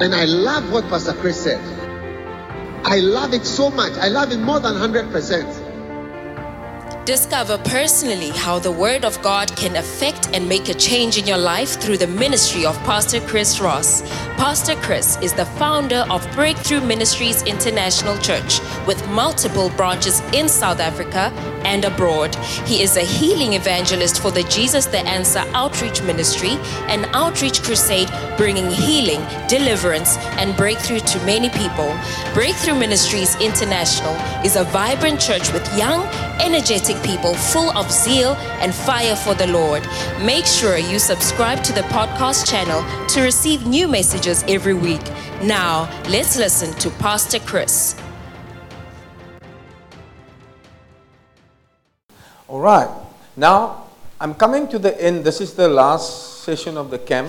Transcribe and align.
And 0.00 0.14
I 0.14 0.26
love 0.26 0.70
what 0.72 0.84
Pastor 0.88 1.12
Chris 1.12 1.42
said. 1.42 1.60
I 2.84 3.00
love 3.00 3.34
it 3.34 3.44
so 3.44 3.70
much. 3.70 3.92
I 3.94 4.08
love 4.08 4.30
it 4.32 4.38
more 4.38 4.60
than 4.60 4.74
100%. 4.74 5.57
Discover 7.08 7.56
personally 7.64 8.28
how 8.28 8.58
the 8.58 8.70
Word 8.70 9.02
of 9.02 9.22
God 9.22 9.56
can 9.56 9.76
affect 9.76 10.28
and 10.34 10.46
make 10.46 10.68
a 10.68 10.74
change 10.74 11.16
in 11.16 11.26
your 11.26 11.38
life 11.38 11.80
through 11.80 11.96
the 11.96 12.06
ministry 12.06 12.66
of 12.66 12.76
Pastor 12.84 13.18
Chris 13.20 13.60
Ross. 13.60 14.02
Pastor 14.36 14.74
Chris 14.74 15.16
is 15.22 15.32
the 15.32 15.46
founder 15.46 16.04
of 16.10 16.30
Breakthrough 16.34 16.82
Ministries 16.82 17.40
International 17.44 18.18
Church 18.18 18.60
with 18.86 19.02
multiple 19.08 19.70
branches 19.70 20.20
in 20.34 20.50
South 20.50 20.80
Africa 20.80 21.32
and 21.64 21.86
abroad. 21.86 22.34
He 22.66 22.82
is 22.82 22.98
a 22.98 23.04
healing 23.04 23.54
evangelist 23.54 24.20
for 24.20 24.30
the 24.30 24.42
Jesus 24.42 24.84
the 24.84 24.98
Answer 24.98 25.44
Outreach 25.54 26.02
Ministry, 26.02 26.58
an 26.88 27.06
outreach 27.14 27.62
crusade 27.62 28.10
bringing 28.36 28.70
healing, 28.70 29.24
deliverance, 29.48 30.18
and 30.36 30.54
breakthrough 30.58 31.00
to 31.00 31.24
many 31.24 31.48
people. 31.48 31.90
Breakthrough 32.34 32.78
Ministries 32.78 33.34
International 33.40 34.14
is 34.44 34.56
a 34.56 34.64
vibrant 34.64 35.18
church 35.18 35.50
with 35.54 35.66
young, 35.74 36.06
energetic 36.40 37.02
people 37.02 37.34
full 37.34 37.70
of 37.76 37.90
zeal 37.90 38.34
and 38.60 38.74
fire 38.74 39.16
for 39.16 39.34
the 39.34 39.46
Lord. 39.46 39.86
Make 40.22 40.46
sure 40.46 40.78
you 40.78 40.98
subscribe 40.98 41.62
to 41.64 41.72
the 41.72 41.82
podcast 41.82 42.48
channel 42.48 42.82
to 43.08 43.22
receive 43.22 43.66
new 43.66 43.88
messages 43.88 44.44
every 44.48 44.74
week. 44.74 45.02
Now, 45.42 45.88
let's 46.08 46.36
listen 46.36 46.72
to 46.80 46.90
Pastor 46.98 47.38
Chris. 47.40 47.96
All 52.48 52.60
right. 52.60 52.88
Now, 53.36 53.88
I'm 54.20 54.34
coming 54.34 54.68
to 54.68 54.78
the 54.78 55.00
end. 55.00 55.24
This 55.24 55.40
is 55.40 55.54
the 55.54 55.68
last 55.68 56.42
session 56.42 56.76
of 56.76 56.90
the 56.90 56.98
camp. 56.98 57.28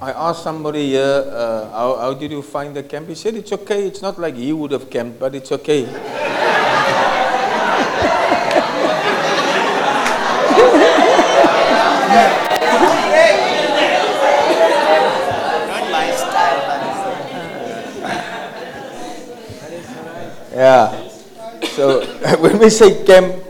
I 0.00 0.12
asked 0.12 0.42
somebody 0.42 0.90
here, 0.90 1.24
uh, 1.26 1.70
how, 1.70 1.96
how 1.96 2.14
did 2.14 2.30
you 2.30 2.42
find 2.42 2.76
the 2.76 2.82
camp? 2.82 3.08
He 3.08 3.14
said, 3.14 3.36
it's 3.36 3.52
okay. 3.52 3.86
It's 3.86 4.02
not 4.02 4.18
like 4.18 4.34
he 4.34 4.52
would 4.52 4.70
have 4.70 4.90
camped, 4.90 5.18
but 5.18 5.34
it's 5.34 5.50
okay. 5.50 5.86
Yeah. 20.54 21.08
So 21.74 22.06
when 22.40 22.58
we 22.58 22.70
say 22.70 23.04
camp, 23.04 23.42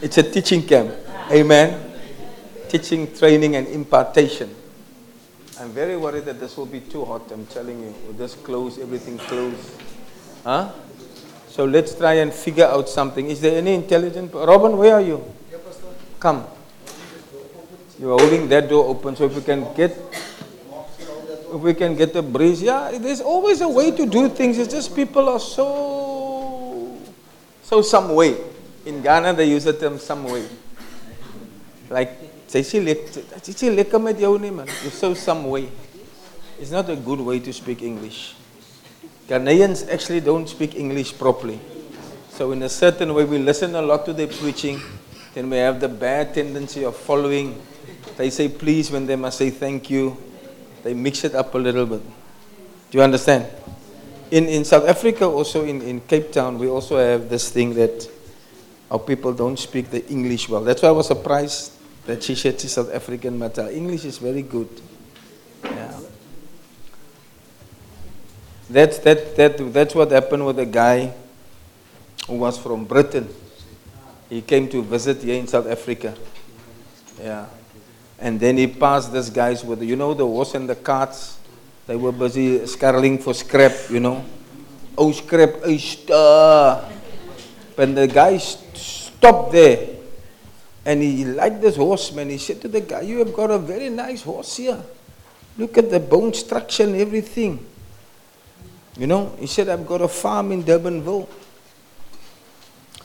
it's 0.00 0.18
a 0.18 0.22
teaching 0.22 0.62
camp. 0.66 0.94
Amen. 1.30 1.92
Teaching, 2.68 3.12
training, 3.14 3.56
and 3.56 3.68
impartation. 3.68 4.54
I'm 5.60 5.70
very 5.70 5.96
worried 5.96 6.24
that 6.24 6.40
this 6.40 6.56
will 6.56 6.66
be 6.66 6.80
too 6.80 7.04
hot. 7.04 7.30
I'm 7.32 7.46
telling 7.46 7.80
you. 7.80 7.94
With 8.06 8.18
this 8.18 8.34
close, 8.34 8.78
everything 8.78 9.18
closed. 9.18 9.82
Huh? 10.44 10.72
So 11.48 11.64
let's 11.64 11.94
try 11.94 12.14
and 12.14 12.32
figure 12.32 12.66
out 12.66 12.88
something. 12.88 13.26
Is 13.30 13.40
there 13.40 13.56
any 13.56 13.74
intelligent? 13.74 14.34
Robin, 14.34 14.76
where 14.76 14.94
are 14.94 15.00
you? 15.00 15.24
Come. 16.20 16.46
You 17.98 18.12
are 18.12 18.20
holding 18.20 18.48
that 18.48 18.68
door 18.68 18.84
open, 18.84 19.16
so 19.16 19.24
if 19.24 19.34
we 19.34 19.40
can 19.40 19.72
get, 19.74 19.96
if 21.52 21.60
we 21.60 21.72
can 21.72 21.96
get 21.96 22.14
a 22.14 22.20
breeze, 22.20 22.60
yeah. 22.60 22.92
There's 22.98 23.22
always 23.22 23.62
a 23.62 23.68
way 23.68 23.90
to 23.90 24.04
do 24.04 24.28
things. 24.28 24.58
It's 24.58 24.72
just 24.72 24.94
people 24.94 25.30
are 25.30 25.40
so, 25.40 25.64
so 27.66 27.82
some 27.82 28.14
way. 28.14 28.38
In 28.86 29.02
Ghana, 29.02 29.34
they 29.34 29.50
use 29.50 29.64
the 29.64 29.72
term 29.72 29.98
some 29.98 30.22
way. 30.24 30.46
Like. 31.90 32.12
You're 32.48 32.62
so 32.62 32.80
some 35.14 35.50
way. 35.50 35.68
It's 36.60 36.70
not 36.70 36.88
a 36.88 36.94
good 36.94 37.20
way 37.20 37.40
to 37.40 37.52
speak 37.52 37.82
English. 37.82 38.36
Ghanaians 39.28 39.92
actually 39.92 40.20
don't 40.20 40.48
speak 40.48 40.76
English 40.76 41.18
properly. 41.18 41.58
So 42.30 42.52
in 42.52 42.62
a 42.62 42.68
certain 42.68 43.12
way, 43.12 43.24
we 43.24 43.38
listen 43.38 43.74
a 43.74 43.82
lot 43.82 44.04
to 44.06 44.12
their 44.12 44.28
preaching. 44.28 44.80
Then 45.34 45.50
we 45.50 45.56
have 45.56 45.80
the 45.80 45.88
bad 45.88 46.34
tendency 46.34 46.84
of 46.84 46.94
following. 46.96 47.60
They 48.16 48.30
say 48.30 48.48
please 48.48 48.92
when 48.92 49.06
they 49.06 49.16
must 49.16 49.38
say 49.38 49.50
thank 49.50 49.90
you. 49.90 50.16
They 50.84 50.94
mix 50.94 51.24
it 51.24 51.34
up 51.34 51.52
a 51.54 51.58
little 51.58 51.84
bit. 51.84 52.02
Do 52.90 52.98
you 52.98 53.02
understand? 53.02 53.46
In, 54.30 54.48
in 54.48 54.64
South 54.64 54.88
Africa, 54.88 55.24
also 55.24 55.64
in, 55.64 55.80
in 55.82 56.00
Cape 56.00 56.32
Town, 56.32 56.58
we 56.58 56.68
also 56.68 56.98
have 56.98 57.28
this 57.28 57.50
thing 57.50 57.74
that 57.74 58.10
our 58.90 58.98
people 58.98 59.32
don't 59.32 59.58
speak 59.58 59.90
the 59.90 60.06
English 60.08 60.48
well. 60.48 60.62
That's 60.62 60.82
why 60.82 60.88
I 60.88 60.92
was 60.92 61.06
surprised 61.06 61.72
that 62.06 62.22
she 62.22 62.34
said 62.34 62.60
she's 62.60 62.72
South 62.72 62.92
African, 62.92 63.38
but 63.38 63.56
her 63.56 63.70
English 63.70 64.04
is 64.04 64.18
very 64.18 64.42
good. 64.42 64.68
Yeah. 65.64 66.00
That's, 68.68 68.98
that, 68.98 69.36
that, 69.36 69.72
that's 69.72 69.94
what 69.94 70.10
happened 70.10 70.46
with 70.46 70.58
a 70.58 70.66
guy 70.66 71.12
who 72.26 72.38
was 72.38 72.58
from 72.58 72.84
Britain. 72.84 73.28
He 74.28 74.42
came 74.42 74.68
to 74.70 74.82
visit 74.82 75.22
here 75.22 75.38
in 75.38 75.46
South 75.46 75.68
Africa. 75.68 76.14
Yeah. 77.20 77.46
And 78.18 78.40
then 78.40 78.56
he 78.56 78.66
passed 78.66 79.12
this 79.12 79.30
guys 79.30 79.64
with, 79.64 79.82
you 79.82 79.94
know, 79.94 80.14
the 80.14 80.26
horse 80.26 80.54
and 80.54 80.68
the 80.68 80.74
carts. 80.74 81.35
They 81.86 81.94
were 81.94 82.12
busy 82.12 82.58
scarreling 82.60 83.22
for 83.22 83.32
scrap, 83.32 83.72
you 83.90 84.00
know. 84.00 84.24
Oh, 84.98 85.12
scrap, 85.12 85.62
oh, 85.62 85.76
stir. 85.76 86.84
When 87.76 87.94
the 87.94 88.08
guy 88.08 88.38
st- 88.38 88.76
stopped 88.76 89.52
there, 89.52 89.88
and 90.84 91.02
he 91.02 91.24
liked 91.24 91.60
this 91.60 91.76
horseman, 91.76 92.30
he 92.30 92.38
said 92.38 92.60
to 92.62 92.68
the 92.68 92.80
guy, 92.80 93.02
You 93.02 93.18
have 93.18 93.34
got 93.34 93.50
a 93.50 93.58
very 93.58 93.88
nice 93.88 94.22
horse 94.22 94.56
here. 94.56 94.82
Look 95.58 95.78
at 95.78 95.90
the 95.90 96.00
bone 96.00 96.34
structure 96.34 96.84
and 96.84 96.96
everything. 96.96 97.64
You 98.96 99.06
know, 99.06 99.36
he 99.38 99.46
said, 99.46 99.68
I've 99.68 99.86
got 99.86 100.00
a 100.00 100.08
farm 100.08 100.52
in 100.52 100.64
Durbanville. 100.64 101.28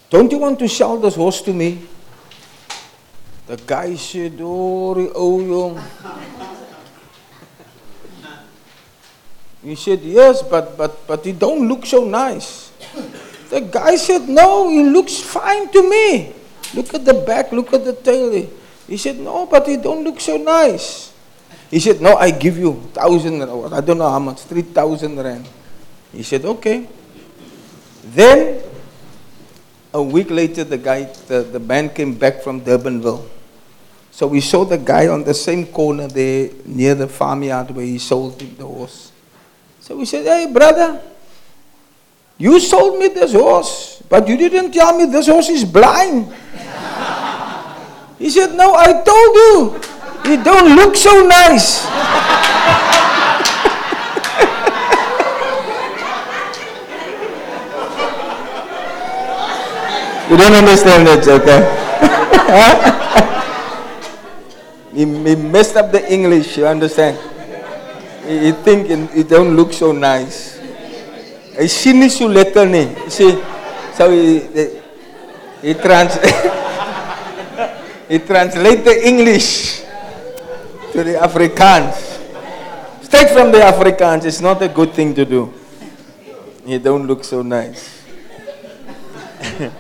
Don't 0.09 0.31
you 0.31 0.39
want 0.39 0.59
to 0.59 0.67
sell 0.67 0.97
this 0.97 1.15
horse 1.15 1.41
to 1.41 1.53
me? 1.53 1.83
The 3.47 3.57
guy 3.57 3.95
said, 3.95 4.37
Oh, 4.41 5.11
oh, 5.15 5.39
young. 5.41 6.40
He 9.63 9.75
said, 9.75 10.01
Yes, 10.01 10.41
but, 10.41 10.77
but, 10.77 11.07
but 11.07 11.25
he 11.25 11.31
don't 11.31 11.67
look 11.67 11.85
so 11.85 12.03
nice. 12.05 12.71
The 13.49 13.61
guy 13.61 13.95
said, 13.95 14.27
No, 14.27 14.69
he 14.69 14.83
looks 14.83 15.19
fine 15.19 15.69
to 15.71 15.89
me. 15.89 16.33
Look 16.73 16.93
at 16.93 17.05
the 17.05 17.13
back, 17.13 17.51
look 17.51 17.73
at 17.73 17.83
the 17.85 17.93
tail. 17.93 18.49
He 18.87 18.97
said, 18.97 19.19
No, 19.19 19.45
but 19.45 19.67
he 19.67 19.77
don't 19.77 20.03
look 20.03 20.19
so 20.19 20.37
nice. 20.37 21.13
He 21.69 21.79
said, 21.79 22.01
No, 22.01 22.15
I 22.15 22.31
give 22.31 22.57
you 22.57 22.81
thousand, 22.93 23.41
I 23.41 23.81
don't 23.81 23.97
know 23.97 24.09
how 24.09 24.19
much, 24.19 24.41
three 24.41 24.63
thousand 24.63 25.17
rand. 25.17 25.47
He 26.11 26.23
said, 26.23 26.45
Okay. 26.45 26.87
Then 28.03 28.63
a 29.93 30.01
week 30.01 30.31
later 30.31 30.63
the 30.63 30.77
guy 30.77 31.03
the, 31.27 31.43
the 31.43 31.59
band 31.59 31.93
came 31.93 32.13
back 32.15 32.41
from 32.41 32.61
Durbanville. 32.61 33.27
So 34.11 34.27
we 34.27 34.41
saw 34.41 34.65
the 34.65 34.77
guy 34.77 35.07
on 35.07 35.23
the 35.23 35.33
same 35.33 35.65
corner 35.67 36.07
there 36.07 36.49
near 36.65 36.95
the 36.95 37.07
farmyard 37.07 37.71
where 37.71 37.85
he 37.85 37.97
sold 37.97 38.39
the 38.39 38.65
horse. 38.65 39.10
So 39.81 39.97
we 39.97 40.05
said, 40.05 40.25
Hey 40.25 40.45
brother, 40.45 41.01
you 42.37 42.59
sold 42.59 42.99
me 43.01 43.07
this 43.09 43.33
horse, 43.33 44.01
but 44.07 44.27
you 44.27 44.37
didn't 44.37 44.71
tell 44.71 44.95
me 44.95 45.05
this 45.05 45.25
horse 45.25 45.49
is 45.49 45.65
blind. 45.65 46.29
he 48.19 48.29
said, 48.29 48.53
No, 48.53 48.75
I 48.77 48.93
told 49.01 49.33
you. 49.35 49.81
He 50.21 50.37
don't 50.37 50.75
look 50.77 50.95
so 50.95 51.25
nice. 51.25 51.83
you 60.29 60.37
don't 60.37 60.53
understand 60.53 61.07
that, 61.09 61.25
okay? 61.25 61.61
he, 64.93 65.05
he 65.05 65.35
messed 65.35 65.75
up 65.75 65.91
the 65.91 66.05
English, 66.13 66.55
you 66.57 66.67
understand? 66.67 67.30
He 68.27 68.51
think 68.51 68.89
it 68.89 69.29
don't 69.29 69.55
look 69.55 69.73
so 69.73 69.91
nice. 69.91 70.59
Sien 71.67 71.99
nie 71.99 72.09
so 72.09 72.27
lekker 72.27 72.65
nie. 72.69 72.87
Hy 73.07 73.31
so 73.97 74.09
he 74.11 74.41
he 75.61 75.73
trans 75.73 76.17
he 78.09 78.19
translate 78.19 78.83
the 78.85 79.07
English 79.07 79.81
to 80.93 81.03
the 81.03 81.17
Afrikaans. 81.17 81.97
Straight 83.01 83.29
from 83.31 83.51
the 83.51 83.59
Afrikaans, 83.59 84.25
it's 84.25 84.39
not 84.39 84.61
a 84.61 84.69
good 84.69 84.93
thing 84.93 85.13
to 85.15 85.25
do. 85.25 85.53
You 86.65 86.79
don't 86.79 87.07
look 87.07 87.23
so 87.23 87.41
nice. 87.41 88.05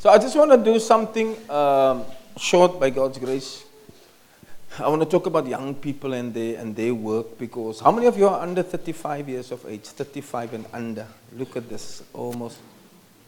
so 0.00 0.10
I 0.10 0.18
just 0.18 0.34
want 0.36 0.50
to 0.50 0.58
do 0.58 0.80
something 0.80 1.36
um, 1.50 2.04
short 2.36 2.80
by 2.80 2.90
God's 2.90 3.18
grace. 3.18 3.65
I 4.78 4.88
want 4.88 5.00
to 5.00 5.08
talk 5.08 5.24
about 5.24 5.46
young 5.46 5.74
people 5.74 6.12
and 6.12 6.34
their, 6.34 6.60
and 6.60 6.76
their 6.76 6.94
work 6.94 7.38
because 7.38 7.80
how 7.80 7.90
many 7.90 8.06
of 8.06 8.18
you 8.18 8.28
are 8.28 8.42
under 8.42 8.62
35 8.62 9.26
years 9.26 9.50
of 9.50 9.64
age? 9.66 9.84
35 9.84 10.52
and 10.52 10.66
under. 10.70 11.06
Look 11.32 11.56
at 11.56 11.68
this, 11.68 12.02
almost. 12.12 12.58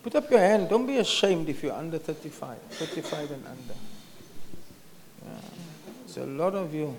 Put 0.02 0.14
up 0.14 0.30
your 0.30 0.40
hand. 0.40 0.68
Don't 0.68 0.86
be 0.86 0.98
ashamed 0.98 1.48
if 1.48 1.62
you're 1.62 1.72
under 1.72 1.98
35. 1.98 2.58
35 2.70 3.30
and 3.30 3.46
under. 3.46 3.74
Yeah. 5.24 5.30
It's 6.04 6.16
a 6.18 6.26
lot 6.26 6.54
of 6.54 6.74
you. 6.74 6.94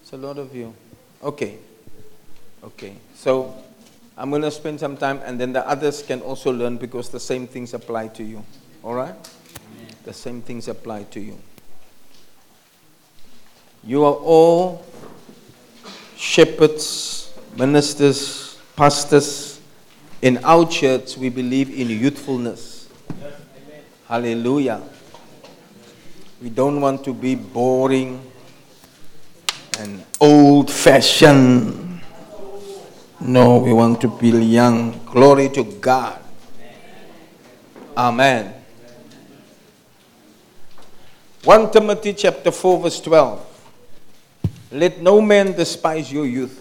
It's 0.00 0.12
a 0.12 0.16
lot 0.16 0.38
of 0.38 0.54
you. 0.54 0.74
Okay. 1.22 1.58
Okay. 2.62 2.96
So 3.14 3.54
I'm 4.16 4.30
going 4.30 4.42
to 4.42 4.50
spend 4.50 4.80
some 4.80 4.96
time 4.96 5.20
and 5.22 5.38
then 5.38 5.52
the 5.52 5.68
others 5.68 6.02
can 6.02 6.22
also 6.22 6.50
learn 6.50 6.78
because 6.78 7.10
the 7.10 7.20
same 7.20 7.46
things 7.46 7.74
apply 7.74 8.08
to 8.08 8.24
you. 8.24 8.42
All 8.82 8.94
right? 8.94 9.14
The 10.04 10.14
same 10.14 10.40
things 10.40 10.68
apply 10.68 11.04
to 11.04 11.20
you. 11.20 11.38
You 13.86 14.04
are 14.04 14.14
all 14.14 14.82
shepherds, 16.16 17.34
ministers, 17.56 18.58
pastors. 18.76 19.60
In 20.22 20.42
our 20.42 20.66
church, 20.66 21.18
we 21.18 21.28
believe 21.28 21.68
in 21.68 21.90
youthfulness. 21.90 22.88
Hallelujah. 24.08 24.80
We 26.40 26.48
don't 26.48 26.80
want 26.80 27.04
to 27.04 27.12
be 27.12 27.34
boring 27.34 28.22
and 29.78 30.02
old 30.18 30.70
fashioned. 30.70 32.00
No, 33.20 33.58
we 33.58 33.72
want 33.74 34.00
to 34.00 34.08
be 34.08 34.30
young. 34.30 35.04
Glory 35.04 35.50
to 35.50 35.64
God. 35.64 36.20
Amen. 37.96 38.54
1 41.44 41.70
Timothy 41.70 42.14
chapter 42.14 42.50
4 42.50 42.80
verse 42.80 43.00
12. 43.00 43.53
Let 44.74 44.98
no 44.98 45.20
man 45.20 45.52
despise 45.54 46.10
your 46.10 46.26
youth, 46.26 46.58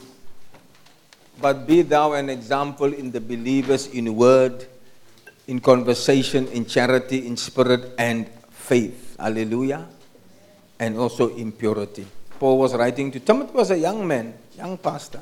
but 1.41 1.65
be 1.65 1.81
thou 1.81 2.13
an 2.13 2.29
example 2.29 2.93
in 2.93 3.09
the 3.09 3.19
believers 3.19 3.87
in 3.87 4.13
word, 4.13 4.67
in 5.47 5.59
conversation, 5.59 6.47
in 6.49 6.67
charity, 6.67 7.25
in 7.25 7.35
spirit, 7.35 7.95
and 7.97 8.29
faith. 8.51 9.17
Hallelujah. 9.17 9.89
And 10.77 10.95
also 10.95 11.35
in 11.35 11.51
purity. 11.53 12.05
Paul 12.37 12.59
was 12.59 12.75
writing 12.75 13.09
to 13.13 13.19
Timothy 13.19 13.51
was 13.51 13.71
a 13.71 13.79
young 13.79 14.05
man, 14.07 14.35
young 14.55 14.77
pastor. 14.77 15.19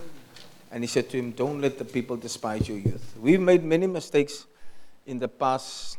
And 0.70 0.84
he 0.84 0.88
said 0.88 1.10
to 1.12 1.18
him, 1.18 1.32
Don't 1.32 1.62
let 1.62 1.78
the 1.78 1.86
people 1.86 2.18
despise 2.18 2.68
your 2.68 2.78
youth. 2.78 3.16
We've 3.18 3.40
made 3.40 3.64
many 3.64 3.88
mistakes 3.88 4.46
in 5.08 5.18
the 5.18 5.30
past. 5.30 5.98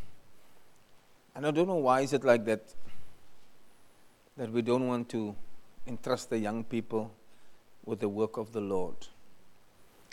And 1.34 1.46
I 1.46 1.52
don't 1.52 1.68
know 1.68 1.76
why 1.76 2.02
is 2.02 2.12
it 2.12 2.22
like 2.22 2.44
that. 2.44 2.60
That 4.36 4.52
we 4.52 4.60
don't 4.60 4.86
want 4.86 5.08
to 5.08 5.34
entrust 5.86 6.30
the 6.30 6.38
young 6.38 6.64
people 6.64 7.10
with 7.84 8.00
the 8.00 8.08
work 8.08 8.36
of 8.36 8.52
the 8.52 8.60
Lord. 8.60 8.94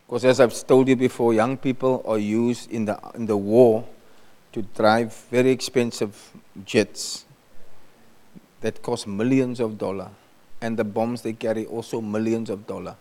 Because 0.06 0.26
as 0.26 0.40
I've 0.40 0.68
told 0.68 0.88
you 0.88 0.96
before, 0.96 1.34
young 1.34 1.58
people 1.58 2.04
are 2.06 2.18
used 2.18 2.72
in 2.72 2.86
the, 2.86 3.00
in 3.14 3.28
the 3.28 3.38
war 3.38 3.86
to 4.54 4.64
drive 4.64 5.14
very 5.30 5.52
expensive 5.52 6.32
jets 6.66 7.26
that 8.62 8.82
cost 8.82 9.06
millions 9.08 9.60
of 9.60 9.78
dollars. 9.78 10.10
And 10.62 10.78
the 10.78 10.84
bombs 10.84 11.22
they 11.22 11.34
carry 11.34 11.66
also 11.66 12.02
millions 12.02 12.50
of 12.50 12.66
dollars. 12.66 12.96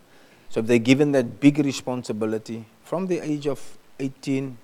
So 0.49 0.61
if 0.61 0.67
they're 0.67 0.77
given 0.79 1.11
that 1.13 1.39
big 1.39 1.57
responsibility 1.59 2.65
from 2.83 3.07
the 3.07 3.19
age 3.19 3.47
of 3.47 3.77
18 3.99 4.57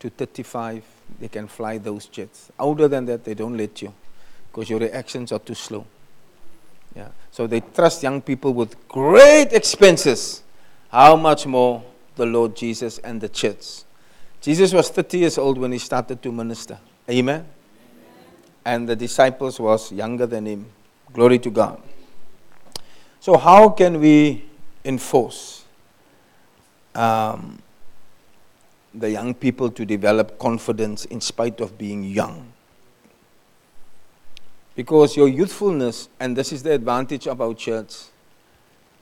to 0.00 0.10
35, 0.10 0.84
they 1.20 1.28
can 1.28 1.48
fly 1.48 1.78
those 1.78 2.06
jets. 2.06 2.50
Older 2.58 2.88
than 2.88 3.06
that, 3.06 3.24
they 3.24 3.34
don't 3.34 3.56
let 3.56 3.82
you 3.82 3.92
because 4.50 4.68
your 4.70 4.78
reactions 4.78 5.32
are 5.32 5.38
too 5.38 5.54
slow. 5.54 5.86
Yeah. 6.94 7.08
So 7.30 7.46
they 7.46 7.60
trust 7.60 8.02
young 8.02 8.20
people 8.20 8.52
with 8.52 8.88
great 8.88 9.52
expenses. 9.52 10.42
How 10.90 11.16
much 11.16 11.46
more 11.46 11.82
the 12.16 12.26
Lord 12.26 12.54
Jesus 12.54 12.98
and 12.98 13.20
the 13.20 13.28
church? 13.28 13.84
Jesus 14.40 14.72
was 14.72 14.90
30 14.90 15.18
years 15.18 15.38
old 15.38 15.56
when 15.58 15.72
he 15.72 15.78
started 15.78 16.20
to 16.22 16.32
minister. 16.32 16.78
Amen. 17.08 17.46
And 18.64 18.88
the 18.88 18.96
disciples 18.96 19.58
was 19.58 19.90
younger 19.90 20.26
than 20.26 20.46
him. 20.46 20.66
Glory 21.12 21.38
to 21.38 21.50
God. 21.50 21.80
So 23.20 23.36
how 23.36 23.68
can 23.70 24.00
we 24.00 24.44
enforce 24.84 25.64
um, 26.94 27.62
the 28.92 29.10
young 29.10 29.34
people 29.34 29.70
to 29.70 29.84
develop 29.86 30.38
confidence 30.38 31.04
in 31.06 31.20
spite 31.20 31.60
of 31.60 31.78
being 31.78 32.02
young? 32.02 32.51
Because 34.74 35.16
your 35.16 35.28
youthfulness, 35.28 36.08
and 36.18 36.36
this 36.36 36.52
is 36.52 36.62
the 36.62 36.72
advantage 36.72 37.26
of 37.26 37.40
our 37.40 37.54
church, 37.54 37.94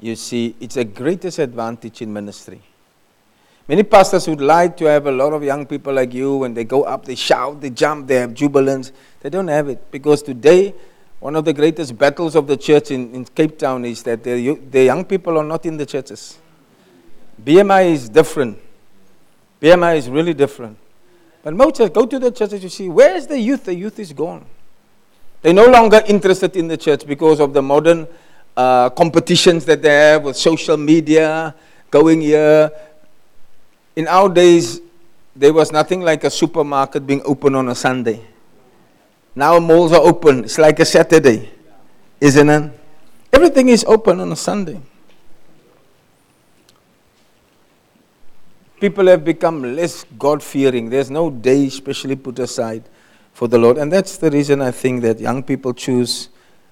you 0.00 0.16
see, 0.16 0.56
it's 0.60 0.76
a 0.76 0.84
greatest 0.84 1.38
advantage 1.38 2.02
in 2.02 2.12
ministry. 2.12 2.60
Many 3.68 3.84
pastors 3.84 4.26
would 4.26 4.40
like 4.40 4.76
to 4.78 4.86
have 4.86 5.06
a 5.06 5.12
lot 5.12 5.32
of 5.32 5.44
young 5.44 5.64
people 5.64 5.92
like 5.92 6.12
you. 6.12 6.38
When 6.38 6.54
they 6.54 6.64
go 6.64 6.82
up, 6.82 7.04
they 7.04 7.14
shout, 7.14 7.60
they 7.60 7.70
jump, 7.70 8.08
they 8.08 8.16
have 8.16 8.34
jubilance. 8.34 8.90
They 9.20 9.30
don't 9.30 9.46
have 9.46 9.68
it 9.68 9.90
because 9.92 10.22
today, 10.22 10.74
one 11.20 11.36
of 11.36 11.44
the 11.44 11.52
greatest 11.52 11.96
battles 11.96 12.34
of 12.34 12.48
the 12.48 12.56
church 12.56 12.90
in, 12.90 13.14
in 13.14 13.24
Cape 13.26 13.58
Town 13.58 13.84
is 13.84 14.02
that 14.02 14.24
the, 14.24 14.58
the 14.70 14.84
young 14.84 15.04
people 15.04 15.38
are 15.38 15.44
not 15.44 15.66
in 15.66 15.76
the 15.76 15.86
churches. 15.86 16.38
BMI 17.44 17.92
is 17.92 18.08
different. 18.08 18.58
BMI 19.60 19.98
is 19.98 20.08
really 20.08 20.34
different. 20.34 20.76
But 21.42 21.54
most 21.54 21.78
go 21.92 22.06
to 22.06 22.18
the 22.18 22.30
churches, 22.32 22.62
you 22.62 22.70
see, 22.70 22.88
where 22.88 23.14
is 23.14 23.26
the 23.26 23.38
youth? 23.38 23.64
The 23.64 23.74
youth 23.74 23.98
is 23.98 24.12
gone. 24.12 24.44
They're 25.42 25.54
no 25.54 25.66
longer 25.66 26.02
interested 26.06 26.56
in 26.56 26.68
the 26.68 26.76
church 26.76 27.06
because 27.06 27.40
of 27.40 27.54
the 27.54 27.62
modern 27.62 28.06
uh, 28.56 28.90
competitions 28.90 29.64
that 29.64 29.80
they 29.80 29.88
have 29.88 30.24
with 30.24 30.36
social 30.36 30.76
media, 30.76 31.54
going 31.90 32.20
here. 32.20 32.70
In 33.96 34.06
our 34.06 34.28
days, 34.28 34.80
there 35.34 35.52
was 35.52 35.72
nothing 35.72 36.02
like 36.02 36.24
a 36.24 36.30
supermarket 36.30 37.06
being 37.06 37.22
open 37.24 37.54
on 37.54 37.68
a 37.68 37.74
Sunday. 37.74 38.20
Now 39.34 39.58
malls 39.58 39.92
are 39.92 40.02
open. 40.02 40.44
It's 40.44 40.58
like 40.58 40.78
a 40.80 40.84
Saturday, 40.84 41.50
isn't 42.20 42.48
it? 42.48 42.72
Everything 43.32 43.68
is 43.68 43.84
open 43.84 44.20
on 44.20 44.32
a 44.32 44.36
Sunday. 44.36 44.80
People 48.80 49.06
have 49.06 49.24
become 49.24 49.76
less 49.76 50.04
God 50.18 50.42
fearing. 50.42 50.90
There's 50.90 51.10
no 51.10 51.30
day 51.30 51.68
specially 51.68 52.16
put 52.16 52.38
aside 52.38 52.82
for 53.40 53.48
the 53.48 53.56
Lord. 53.56 53.78
And 53.78 53.90
that's 53.90 54.18
the 54.18 54.30
reason 54.30 54.60
I 54.60 54.70
think 54.70 55.00
that 55.00 55.18
young 55.18 55.42
people 55.42 55.72
choose 55.72 56.28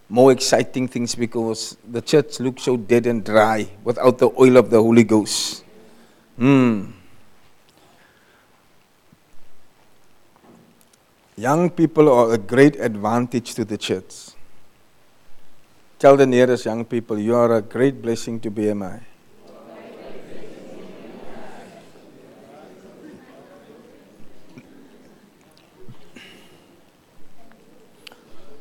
more 0.07 0.33
exciting 0.33 0.87
things 0.87 1.15
because 1.15 1.79
the 1.83 2.03
church 2.03 2.41
looks 2.41 2.65
so 2.65 2.77
dead 2.77 3.07
and 3.07 3.25
dry 3.25 3.67
without 3.83 4.19
the 4.19 4.29
oil 4.39 4.59
of 4.59 4.69
the 4.69 4.77
Holy 4.77 5.03
Ghost. 5.03 5.65
Hmm. 6.37 6.91
Young 11.39 11.71
people 11.71 12.13
are 12.13 12.35
a 12.35 12.39
great 12.39 12.77
advantage 12.77 13.55
to 13.55 13.65
the 13.65 13.79
church. 13.79 14.37
Tell 15.99 16.19
the 16.19 16.27
nearest 16.27 16.67
young 16.67 16.85
people, 16.85 17.19
you 17.19 17.35
are 17.35 17.55
a 17.55 17.63
great 17.63 18.03
blessing 18.03 18.41
to 18.41 18.51
BMI. 18.51 19.08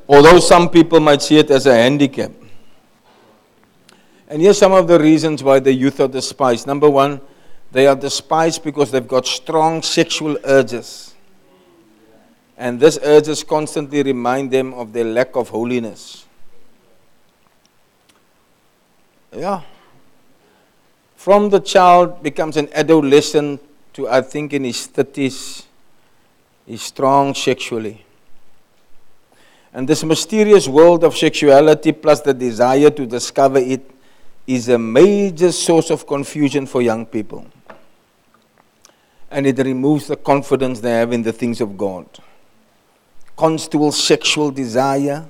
Although 0.08 0.40
some 0.40 0.70
people 0.70 1.00
might 1.00 1.22
see 1.22 1.38
it 1.38 1.52
as 1.52 1.66
a 1.66 1.76
handicap. 1.76 2.32
And 4.30 4.42
here's 4.42 4.58
some 4.58 4.74
of 4.74 4.88
the 4.88 5.00
reasons 5.00 5.42
why 5.44 5.60
the 5.60 5.74
youth 5.74 6.00
are 6.00 6.08
despised. 6.08 6.68
Number 6.68 6.90
one, 6.90 7.22
they 7.72 7.88
are 7.88 7.96
despised 7.96 8.64
because 8.64 8.92
they've 8.92 9.08
got 9.08 9.26
strong 9.26 9.82
sexual 9.82 10.38
urges. 10.44 11.14
And 12.58 12.80
these 12.80 12.98
urges 13.04 13.44
constantly 13.44 14.04
remind 14.04 14.52
them 14.52 14.74
of 14.74 14.92
their 14.92 15.06
lack 15.06 15.36
of 15.36 15.50
holiness. 15.50 16.26
Yeah. 19.32 19.62
From 21.16 21.50
the 21.50 21.60
child 21.60 22.24
becomes 22.24 22.58
an 22.58 22.70
adolescent 22.74 23.62
to, 23.94 24.08
I 24.08 24.22
think, 24.22 24.54
in 24.54 24.64
his 24.64 24.88
30s, 24.88 25.66
he's 26.66 26.82
strong 26.82 27.36
sexually. 27.36 28.07
And 29.78 29.88
this 29.88 30.04
mysterious 30.04 30.68
world 30.68 31.04
of 31.04 31.16
sexuality, 31.16 31.92
plus 31.92 32.22
the 32.22 32.34
desire 32.34 32.90
to 32.90 33.06
discover 33.06 33.60
it, 33.60 33.88
is 34.48 34.70
a 34.70 34.78
major 34.80 35.52
source 35.52 35.92
of 35.92 36.08
confusion 36.08 36.66
for 36.66 36.82
young 36.82 37.06
people. 37.06 37.46
And 39.30 39.46
it 39.46 39.60
removes 39.60 40.08
the 40.08 40.16
confidence 40.16 40.80
they 40.80 40.94
have 40.94 41.14
in 41.14 41.22
the 41.22 41.32
things 41.32 41.62
of 41.62 41.78
God. 41.78 42.08
Constant 43.36 43.94
sexual 43.94 44.50
desire, 44.50 45.28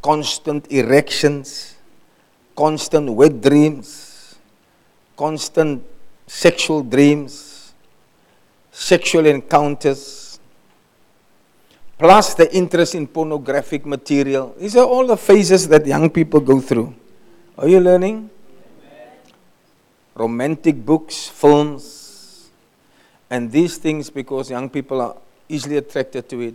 constant 0.00 0.70
erections, 0.70 1.74
constant 2.54 3.10
wet 3.10 3.40
dreams, 3.40 4.36
constant 5.16 5.82
sexual 6.28 6.84
dreams, 6.84 7.74
sexual 8.70 9.26
encounters 9.26 10.27
plus 11.98 12.34
the 12.34 12.54
interest 12.54 12.94
in 12.94 13.06
pornographic 13.06 13.84
material. 13.84 14.54
These 14.56 14.76
are 14.76 14.86
all 14.86 15.06
the 15.06 15.16
phases 15.16 15.66
that 15.68 15.84
young 15.84 16.08
people 16.08 16.40
go 16.40 16.60
through. 16.60 16.94
Are 17.58 17.68
you 17.68 17.80
learning? 17.80 18.30
Romantic 20.14 20.84
books, 20.84 21.28
films, 21.28 22.48
and 23.28 23.50
these 23.50 23.76
things, 23.76 24.10
because 24.10 24.50
young 24.50 24.70
people 24.70 25.00
are 25.00 25.16
easily 25.48 25.76
attracted 25.76 26.28
to 26.28 26.40
it, 26.40 26.54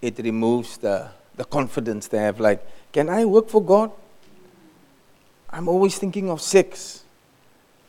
it 0.00 0.18
removes 0.18 0.76
the, 0.78 1.08
the 1.36 1.44
confidence 1.44 2.08
they 2.08 2.18
have. 2.18 2.38
Like, 2.40 2.64
can 2.92 3.08
I 3.08 3.24
work 3.24 3.48
for 3.48 3.62
God? 3.62 3.90
I'm 5.48 5.68
always 5.68 5.98
thinking 5.98 6.30
of 6.30 6.40
sex. 6.40 7.04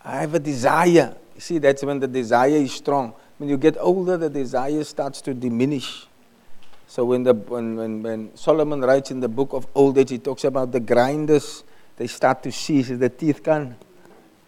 I 0.04 0.22
have 0.22 0.34
a 0.34 0.40
desire. 0.40 1.16
You 1.36 1.42
see, 1.42 1.58
that's 1.58 1.84
when 1.84 2.00
the 2.00 2.08
desire 2.08 2.50
is 2.50 2.74
strong. 2.74 3.14
When 3.38 3.50
you 3.50 3.58
get 3.58 3.78
older, 3.80 4.18
the 4.18 4.30
desire 4.30 4.84
starts 4.84 5.22
to 5.22 5.34
diminish. 5.34 6.08
So 6.94 7.04
when, 7.06 7.24
the, 7.24 7.34
when, 7.34 7.76
when, 7.76 8.04
when 8.04 8.38
Solomon 8.38 8.80
writes 8.82 9.10
in 9.10 9.20
the 9.20 9.28
book 9.28 9.54
of 9.54 9.66
old 9.74 9.98
age, 9.98 10.12
he 10.12 10.20
talks 10.20 10.44
about 10.44 10.72
the 10.72 10.80
grinders, 10.80 11.64
they 11.98 12.06
start 12.06 12.44
to 12.44 12.52
so 12.52 12.96
the 12.96 13.10
teeth 13.10 13.44
can't, 13.44 13.74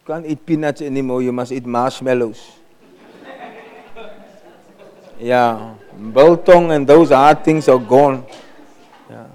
can't 0.06 0.28
eat 0.28 0.46
peanuts 0.46 0.84
anymore, 0.84 1.24
you 1.24 1.32
must 1.32 1.52
eat 1.52 1.66
marshmallows. 1.66 2.52
yeah, 5.20 5.74
biltong 6.14 6.72
and 6.72 6.86
those 6.86 7.10
hard 7.10 7.44
things 7.44 7.68
are 7.68 7.80
gone. 7.80 8.24
Yeah. 9.10 9.26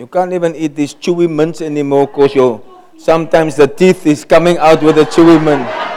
You 0.00 0.08
can't 0.08 0.32
even 0.32 0.56
eat 0.56 0.74
these 0.74 0.96
chewy 0.96 1.30
mints 1.30 1.60
anymore 1.60 2.08
because 2.08 2.60
sometimes 2.98 3.54
the 3.54 3.68
teeth 3.68 4.04
is 4.04 4.24
coming 4.24 4.58
out 4.58 4.82
with 4.82 4.96
the 4.96 5.04
chewy 5.04 5.38
mint. 5.40 5.87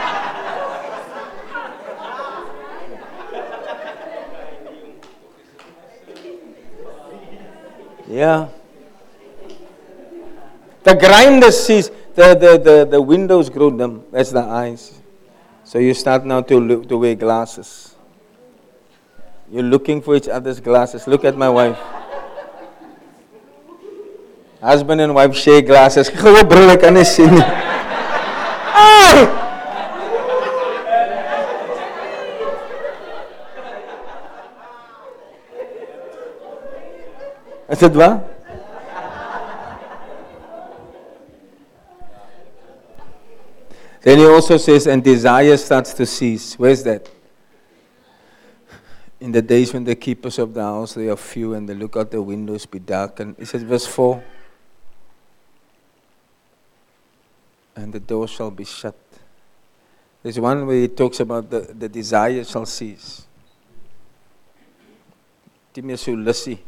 Yeah. 8.12 8.48
The 10.82 10.94
grinder 10.94 11.50
sees 11.50 11.88
the, 12.14 12.34
the, 12.34 12.60
the, 12.62 12.88
the 12.90 13.00
windows 13.00 13.48
grow 13.48 13.70
dim. 13.70 14.04
That's 14.10 14.30
the 14.30 14.42
eyes. 14.42 15.00
So 15.64 15.78
you 15.78 15.94
start 15.94 16.26
now 16.26 16.42
to, 16.42 16.60
look, 16.60 16.86
to 16.90 16.98
wear 16.98 17.14
glasses. 17.14 17.94
You're 19.50 19.62
looking 19.62 20.02
for 20.02 20.14
each 20.14 20.28
other's 20.28 20.60
glasses. 20.60 21.06
Look 21.06 21.24
at 21.24 21.38
my 21.38 21.48
wife. 21.48 21.78
Husband 24.60 25.00
and 25.00 25.14
wife 25.14 25.34
share 25.34 25.62
glasses. 25.62 26.10
Dit 37.78 37.94
waar? 37.94 38.22
Then 44.02 44.18
he 44.18 44.26
also 44.26 44.56
says, 44.56 44.86
and 44.86 45.02
desire 45.02 45.56
starts 45.56 45.94
to 45.94 46.06
cease. 46.06 46.58
Where's 46.58 46.82
that? 46.82 47.08
In 49.20 49.30
the 49.30 49.40
days 49.40 49.72
when 49.72 49.84
the 49.84 49.94
keepers 49.94 50.38
of 50.40 50.52
the 50.54 50.62
house 50.62 50.94
they 50.94 51.08
are 51.08 51.16
few 51.16 51.54
and 51.54 51.68
they 51.68 51.74
look 51.74 51.96
out 51.96 52.10
the 52.10 52.20
windows 52.20 52.66
be 52.66 52.80
darkened. 52.80 53.36
He 53.38 53.44
says, 53.44 53.62
verse 53.62 53.86
4 53.86 54.22
and 57.76 57.92
the 57.92 58.00
door 58.00 58.28
shall 58.28 58.50
be 58.50 58.64
shut. 58.64 58.96
There's 60.22 60.38
one 60.38 60.66
where 60.66 60.76
he 60.76 60.88
talks 60.88 61.20
about 61.20 61.50
the, 61.50 61.60
the 61.60 61.88
desire 61.88 62.44
shall 62.44 62.66
cease. 62.66 63.26
So 65.96 66.12
lussie. 66.12 66.62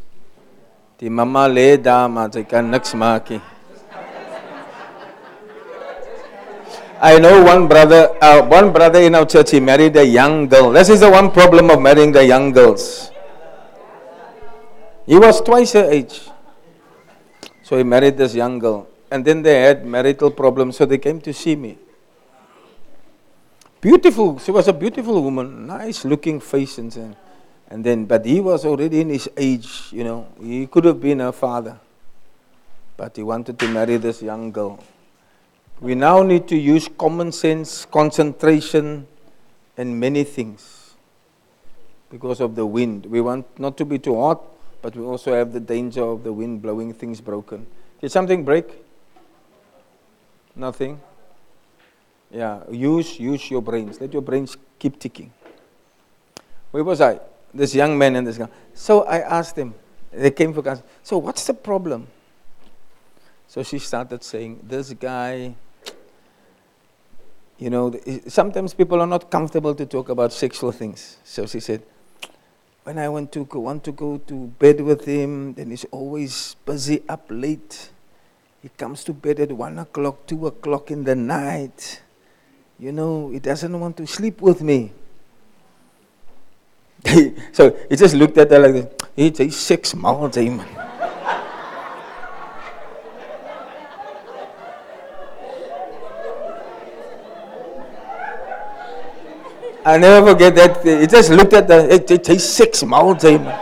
Die 1.05 1.11
mamma 1.11 1.45
lê 1.53 1.77
daar 1.77 2.09
maar 2.09 2.31
sy 2.33 2.43
kan 2.49 2.71
niks 2.73 2.95
nie. 2.95 3.41
I 7.03 7.19
know 7.19 7.45
one 7.45 7.69
brother, 7.69 8.17
uh, 8.23 8.41
one 8.49 8.73
brother 8.73 9.03
in 9.03 9.15
our 9.15 9.27
church, 9.27 9.51
he 9.51 9.61
married 9.61 9.95
a 9.99 10.07
young 10.07 10.49
girl. 10.49 10.71
This 10.73 10.89
is 10.89 11.01
the 11.01 11.11
one 11.11 11.31
problem 11.31 11.69
of 11.69 11.83
marrying 11.83 12.11
the 12.13 12.25
young 12.25 12.53
girls. 12.53 13.11
He 15.05 15.19
was 15.19 15.43
twice 15.43 15.75
her 15.75 15.85
age. 15.91 16.23
So 17.63 17.77
he 17.77 17.85
married 17.85 18.17
this 18.17 18.35
young 18.35 18.59
girl. 18.59 18.87
And 19.11 19.27
then 19.27 19.43
they 19.43 19.61
had 19.61 19.85
marital 19.85 20.31
problems, 20.31 20.79
so 20.79 20.87
they 20.87 20.97
came 20.97 21.21
to 21.21 21.35
see 21.35 21.55
me. 21.55 21.77
Beautiful, 23.83 24.39
she 24.39 24.51
was 24.51 24.69
a 24.69 24.73
beautiful 24.73 25.23
woman, 25.23 25.67
nice 25.67 26.07
looking 26.07 26.41
face 26.41 26.79
and. 26.79 27.15
And 27.69 27.85
then, 27.85 28.05
but 28.05 28.25
he 28.25 28.41
was 28.41 28.65
already 28.65 29.01
in 29.01 29.09
his 29.09 29.29
age, 29.37 29.89
you 29.91 30.05
know, 30.05 30.27
he 30.41 30.67
could 30.67 30.85
have 30.85 31.01
been 31.01 31.21
a 31.21 31.33
father. 31.33 31.79
But 32.97 33.17
he 33.17 33.23
wanted 33.23 33.59
to 33.59 33.69
marry 33.69 33.97
this 33.97 34.23
young 34.23 34.53
girl. 34.53 34.83
We 35.81 35.95
now 35.95 36.23
need 36.23 36.47
to 36.49 36.57
use 36.57 36.89
common 36.97 37.33
sense, 37.33 37.85
concentration, 37.85 39.07
and 39.77 39.99
many 39.99 40.25
things 40.25 40.95
because 42.11 42.41
of 42.41 42.55
the 42.55 42.65
wind. 42.65 43.07
We 43.07 43.21
want 43.21 43.59
not 43.59 43.77
to 43.79 43.85
be 43.85 43.99
too 43.99 44.15
hot, 44.15 44.41
but 44.83 44.95
we 44.95 45.03
also 45.03 45.35
have 45.35 45.53
the 45.53 45.61
danger 45.61 46.03
of 46.03 46.23
the 46.23 46.33
wind 46.33 46.63
blowing 46.63 46.93
things 46.95 47.21
broken. 47.21 47.67
Did 48.01 48.13
something 48.13 48.45
break? 48.45 48.67
Nothing? 50.55 51.01
Yeah, 52.31 52.61
use, 52.71 53.19
use 53.19 53.51
your 53.51 53.63
brains. 53.63 54.01
Let 54.01 54.13
your 54.13 54.23
brains 54.23 54.57
keep 54.79 55.01
ticking. 55.01 55.33
Where 56.71 56.85
was 56.85 57.01
I? 57.01 57.19
This 57.55 57.75
young 57.75 57.97
man 57.97 58.17
and 58.17 58.27
this 58.27 58.37
guy. 58.37 58.49
So 58.75 59.05
I 59.05 59.21
asked 59.21 59.57
him, 59.57 59.75
they 60.13 60.33
came 60.33 60.53
for 60.53 60.69
us. 60.69 60.83
So 61.03 61.19
what's 61.19 61.47
the 61.47 61.55
problem? 61.55 62.09
So 63.47 63.63
she 63.63 63.79
started 63.79 64.25
saying, 64.25 64.61
this 64.65 64.93
guy, 64.93 65.55
you 67.59 67.71
know, 67.71 67.95
sometimes 68.27 68.75
people 68.75 69.01
are 69.01 69.07
not 69.07 69.31
comfortable 69.31 69.75
to 69.77 69.87
talk 69.87 70.09
about 70.09 70.33
sexual 70.33 70.73
things. 70.73 71.19
So 71.23 71.47
she 71.47 71.61
said, 71.61 71.83
when 72.83 72.99
I 72.99 73.09
want 73.09 73.31
to 73.33 73.45
go, 73.45 73.61
want 73.61 73.85
to 73.85 73.93
go 73.93 74.19
to 74.19 74.35
bed 74.59 74.81
with 74.81 75.05
him, 75.05 75.55
then 75.55 75.71
he's 75.71 75.87
always 75.93 76.57
busy 76.67 77.03
up 77.09 77.27
late. 77.31 77.91
He 78.61 78.69
comes 78.71 79.05
to 79.05 79.13
bed 79.13 79.39
at 79.41 79.53
one 79.53 79.79
o'clock, 79.79 80.27
two 80.27 80.47
o'clock 80.47 80.91
in 80.91 81.05
the 81.05 81.15
night. 81.15 82.03
You 82.79 82.91
know, 82.91 83.31
he 83.31 83.39
doesn't 83.39 83.79
want 83.79 83.97
to 83.99 84.07
sleep 84.07 84.41
with 84.41 84.61
me. 84.61 84.93
so 87.53 87.77
he 87.89 87.97
just 87.97 88.15
looked 88.15 88.39
at 88.39 88.51
her 88.51 88.59
like 88.59 88.91
this. 89.17 89.41
A 89.41 89.49
six 89.51 89.95
months, 89.95 90.37
amen. 90.37 90.67
I 99.87 99.99
never 99.99 100.33
forget 100.33 100.55
that. 100.55 100.83
He 100.83 101.07
just 101.07 101.31
looked 101.31 101.53
at 101.53 101.69
the, 101.69 101.93
it, 101.93 102.11
it, 102.11 102.41
six 102.41 102.83
months, 102.83 103.25
amen. 103.25 103.53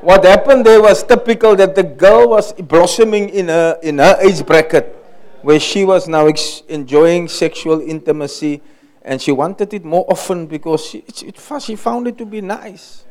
What 0.00 0.24
happened 0.24 0.64
there 0.64 0.80
was 0.80 1.02
typical 1.02 1.56
that 1.56 1.74
the 1.74 1.82
girl 1.82 2.30
was 2.30 2.52
blossoming 2.54 3.28
in 3.28 3.48
her, 3.48 3.78
in 3.82 3.98
her 3.98 4.16
age 4.22 4.46
bracket, 4.46 4.96
where 5.42 5.60
she 5.60 5.84
was 5.84 6.08
now 6.08 6.26
ex- 6.26 6.62
enjoying 6.68 7.28
sexual 7.28 7.80
intimacy, 7.80 8.62
and 9.02 9.20
she 9.20 9.32
wanted 9.32 9.72
it 9.74 9.84
more 9.84 10.04
often 10.08 10.46
because 10.46 10.84
she, 10.84 10.98
it, 11.06 11.38
she 11.60 11.76
found 11.76 12.06
it 12.06 12.18
to 12.18 12.26
be 12.26 12.40
nice. 12.40 13.04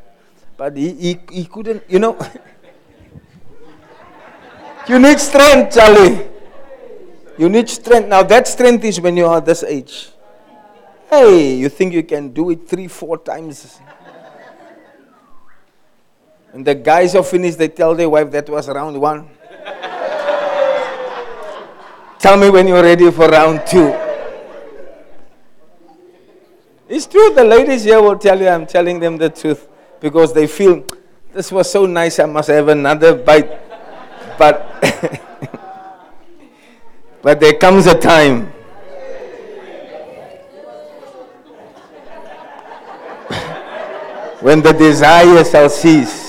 But 0.58 0.78
he, 0.78 0.94
he, 0.94 1.20
he 1.32 1.46
couldn't, 1.46 1.84
you 1.90 2.00
know. 2.00 2.18
you 4.88 5.00
need 5.00 5.20
strength, 5.20 5.76
Charlie. 5.76 6.28
You 7.38 7.50
need 7.50 7.70
strength. 7.70 8.10
Now, 8.10 8.24
that 8.24 8.48
strength 8.48 8.84
is 8.84 9.00
when 9.00 9.16
you 9.16 9.26
are 9.26 9.40
this 9.40 9.64
age. 9.64 10.10
Hey, 11.10 11.56
you 11.56 11.70
think 11.70 11.94
you 11.94 12.04
can 12.04 12.30
do 12.30 12.50
it 12.50 12.68
three, 12.68 12.88
four 12.88 13.18
times 13.18 13.80
and 16.54 16.66
the 16.66 16.76
guys 16.76 17.16
are 17.16 17.24
finished, 17.24 17.58
they 17.58 17.68
tell 17.68 17.96
their 17.96 18.10
wife 18.10 18.32
that 18.32 18.50
was 18.50 18.68
round 18.68 19.00
one. 19.00 19.30
Tell 22.20 22.38
me 22.38 22.50
when 22.50 22.68
you're 22.68 22.84
ready 22.84 23.10
for 23.10 23.30
round 23.30 23.66
two. 23.66 23.96
It's 26.88 27.08
true, 27.08 27.34
the 27.34 27.44
ladies 27.44 27.84
here 27.86 28.02
will 28.02 28.18
tell 28.18 28.40
you 28.40 28.48
I'm 28.48 28.68
telling 28.68 29.00
them 29.00 29.18
the 29.18 29.30
truth 29.30 29.68
because 30.02 30.34
they 30.34 30.48
feel 30.48 30.84
this 31.34 31.52
was 31.52 31.72
so 31.72 31.86
nice, 31.86 32.20
I 32.20 32.26
must 32.26 32.50
have 32.50 32.68
another 32.68 33.16
bite. 33.16 33.50
But, 34.38 34.66
but 37.22 37.40
there 37.40 37.54
comes 37.54 37.86
a 37.86 37.98
time 37.98 38.48
when 44.42 44.62
the 44.62 44.74
desire 44.74 45.44
shall 45.46 45.70
cease. 45.70 46.28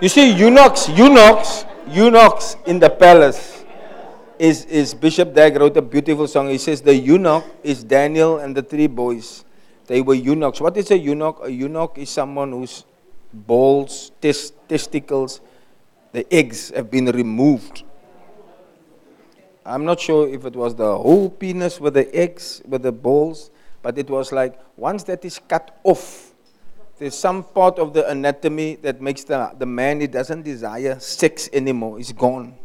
You 0.00 0.08
see, 0.08 0.30
eunuchs, 0.32 0.88
eunuchs, 0.90 1.64
eunuchs 1.88 2.56
in 2.66 2.78
the 2.78 2.88
palace 2.90 3.57
is, 4.38 4.64
is 4.66 4.94
Bishop 4.94 5.34
Dag 5.34 5.56
wrote 5.56 5.76
a 5.76 5.82
beautiful 5.82 6.26
song. 6.26 6.48
He 6.48 6.58
says 6.58 6.80
the 6.80 6.94
eunuch 6.94 7.44
is 7.62 7.84
Daniel 7.84 8.38
and 8.38 8.56
the 8.56 8.62
three 8.62 8.86
boys. 8.86 9.44
They 9.86 10.00
were 10.00 10.14
eunuchs. 10.14 10.60
What 10.60 10.76
is 10.76 10.90
a 10.90 10.98
eunuch? 10.98 11.40
A 11.42 11.50
eunuch 11.50 11.98
is 11.98 12.10
someone 12.10 12.52
whose 12.52 12.84
balls, 13.32 14.12
tes- 14.20 14.52
testicles, 14.68 15.40
the 16.12 16.32
eggs 16.32 16.70
have 16.70 16.90
been 16.90 17.06
removed. 17.06 17.84
I'm 19.64 19.84
not 19.84 20.00
sure 20.00 20.28
if 20.28 20.44
it 20.44 20.56
was 20.56 20.74
the 20.74 20.96
whole 20.96 21.28
penis 21.28 21.80
with 21.80 21.94
the 21.94 22.14
eggs, 22.14 22.62
with 22.66 22.82
the 22.82 22.92
balls, 22.92 23.50
but 23.82 23.98
it 23.98 24.08
was 24.08 24.32
like 24.32 24.58
once 24.76 25.04
that 25.04 25.24
is 25.24 25.38
cut 25.48 25.78
off, 25.84 26.32
there's 26.98 27.16
some 27.16 27.44
part 27.44 27.78
of 27.78 27.92
the 27.92 28.08
anatomy 28.08 28.76
that 28.76 29.00
makes 29.00 29.24
the, 29.24 29.52
the 29.58 29.66
man, 29.66 30.00
he 30.00 30.06
doesn't 30.06 30.42
desire 30.42 30.98
sex 30.98 31.48
anymore. 31.52 32.00
It's 32.00 32.12
gone. 32.12 32.56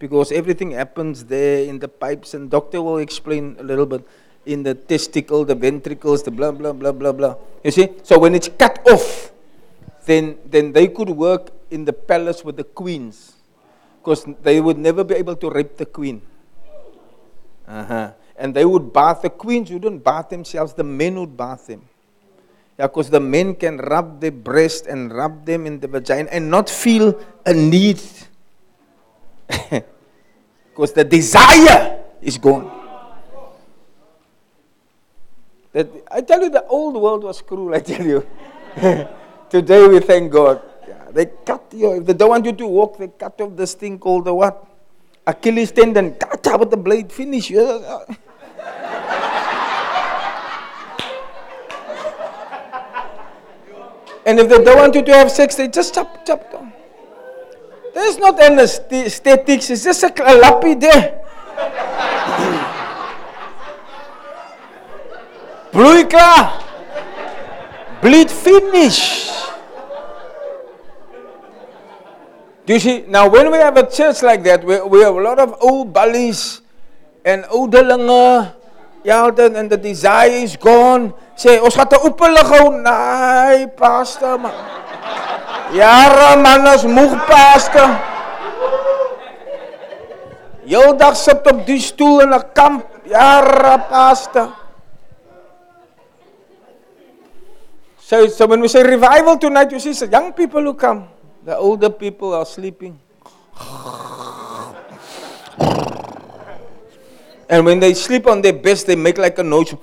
Because 0.00 0.32
everything 0.32 0.72
happens 0.72 1.26
there 1.26 1.62
in 1.62 1.78
the 1.78 1.86
pipes, 1.86 2.32
and 2.32 2.50
doctor 2.50 2.80
will 2.80 2.98
explain 2.98 3.56
a 3.60 3.62
little 3.62 3.84
bit 3.84 4.02
in 4.46 4.62
the 4.62 4.74
testicle, 4.74 5.44
the 5.44 5.54
ventricles, 5.54 6.22
the 6.22 6.30
blah, 6.30 6.50
blah, 6.50 6.72
blah, 6.72 6.90
blah, 6.90 7.12
blah. 7.12 7.36
You 7.62 7.70
see? 7.70 7.90
So 8.02 8.18
when 8.18 8.34
it's 8.34 8.48
cut 8.48 8.80
off, 8.88 9.30
then, 10.06 10.38
then 10.46 10.72
they 10.72 10.88
could 10.88 11.10
work 11.10 11.50
in 11.70 11.84
the 11.84 11.92
palace 11.92 12.42
with 12.42 12.56
the 12.56 12.64
queens. 12.64 13.36
Because 14.00 14.24
they 14.42 14.58
would 14.58 14.78
never 14.78 15.04
be 15.04 15.14
able 15.16 15.36
to 15.36 15.50
rape 15.50 15.76
the 15.76 15.84
queen. 15.84 16.22
Uh-huh. 17.68 18.12
And 18.36 18.54
they 18.54 18.64
would 18.64 18.94
bath. 18.94 19.20
The 19.20 19.28
queens 19.28 19.70
wouldn't 19.70 20.02
bath 20.02 20.30
themselves, 20.30 20.72
the 20.72 20.82
men 20.82 21.20
would 21.20 21.36
bath 21.36 21.66
them. 21.66 21.84
Yeah, 22.78 22.86
because 22.86 23.10
the 23.10 23.20
men 23.20 23.54
can 23.54 23.76
rub 23.76 24.22
their 24.22 24.30
breast 24.30 24.86
and 24.86 25.12
rub 25.12 25.44
them 25.44 25.66
in 25.66 25.80
the 25.80 25.88
vagina 25.88 26.30
and 26.32 26.50
not 26.50 26.70
feel 26.70 27.20
a 27.44 27.52
need. 27.52 28.00
Because 30.70 30.92
the 30.92 31.04
desire 31.04 32.02
is 32.22 32.38
gone. 32.38 32.70
That, 35.72 35.88
I 36.10 36.20
tell 36.22 36.42
you, 36.42 36.50
the 36.50 36.64
old 36.66 36.94
world 36.94 37.24
was 37.24 37.42
cruel, 37.42 37.74
I 37.74 37.80
tell 37.80 38.04
you. 38.04 38.26
Today 39.50 39.86
we 39.86 40.00
thank 40.00 40.32
God. 40.32 40.62
Yeah, 40.88 41.10
they 41.10 41.26
cut 41.26 41.64
you. 41.72 41.92
If 41.98 42.06
they 42.06 42.14
don't 42.14 42.30
want 42.30 42.44
you 42.46 42.52
to 42.52 42.66
walk, 42.66 42.98
they 42.98 43.08
cut 43.08 43.40
off 43.40 43.56
this 43.56 43.74
thing 43.74 43.98
called 43.98 44.24
the 44.24 44.34
what? 44.34 44.66
Achilles 45.26 45.72
tendon. 45.72 46.14
Cut 46.14 46.46
out 46.46 46.60
with 46.60 46.70
the 46.70 46.76
blade. 46.76 47.12
Finish. 47.12 47.52
And 54.26 54.38
if 54.38 54.48
they 54.48 54.62
don't 54.62 54.76
want 54.76 54.94
you 54.94 55.02
to 55.02 55.12
have 55.12 55.30
sex, 55.30 55.56
they 55.56 55.68
just 55.68 55.94
chop, 55.94 56.24
chop 56.26 56.52
down. 56.52 56.69
There's 57.94 58.18
not 58.18 58.40
anesthetics, 58.40 59.70
it's 59.70 59.84
just 59.84 60.02
a, 60.02 60.10
a 60.22 60.34
lappy 60.38 60.74
there. 60.74 61.20
Klaar. 65.72 66.62
Bleed 68.02 68.30
finish. 68.30 69.30
Do 72.66 72.74
you 72.74 72.80
see? 72.80 73.04
Now, 73.06 73.28
when 73.28 73.50
we 73.50 73.58
have 73.58 73.76
a 73.76 73.88
church 73.90 74.22
like 74.22 74.42
that, 74.44 74.64
we, 74.64 74.80
we 74.82 75.00
have 75.02 75.14
a 75.14 75.20
lot 75.20 75.38
of 75.38 75.54
old 75.60 75.92
bullies 75.92 76.62
and 77.24 77.44
ouderlinge 77.44 78.54
Ja, 79.02 79.30
dan 79.30 79.56
en 79.56 79.68
the 79.68 79.80
desire 79.80 80.44
is 80.44 80.56
gone. 80.60 81.14
Say, 81.34 81.56
ons 81.56 81.74
gaan 81.74 81.88
te 81.88 81.96
oopelig 82.04 82.48
hou. 82.52 82.66
Nee, 82.84 83.64
pastor 83.72 84.36
man. 84.40 84.52
Jare 85.72 86.36
man 86.42 86.66
as 86.66 86.84
moeg 86.84 87.14
pastor. 87.26 87.90
Heeldag 90.66 91.16
sit 91.16 91.46
op 91.50 91.66
die 91.66 91.80
stoel 91.80 92.20
in 92.26 92.34
'n 92.34 92.42
kamp. 92.54 92.86
Jare 93.06 93.78
pastor. 93.88 94.48
So, 97.98 98.26
so 98.26 98.46
when 98.46 98.60
we 98.60 98.66
say 98.66 98.82
revival 98.82 99.38
tonight, 99.38 99.70
you 99.70 99.78
see, 99.78 99.94
so 99.94 100.04
young 100.04 100.32
people 100.32 100.62
who 100.62 100.74
come, 100.74 101.06
the 101.44 101.56
older 101.56 101.90
people 101.90 102.34
are 102.34 102.44
sleeping. 102.44 102.98
And 107.48 107.64
when 107.64 107.78
they 107.78 107.94
sleep 107.94 108.26
on 108.26 108.42
their 108.42 108.52
beds, 108.52 108.82
they 108.82 108.96
make 108.96 109.18
like 109.18 109.38
a 109.38 109.44
noise. 109.44 109.74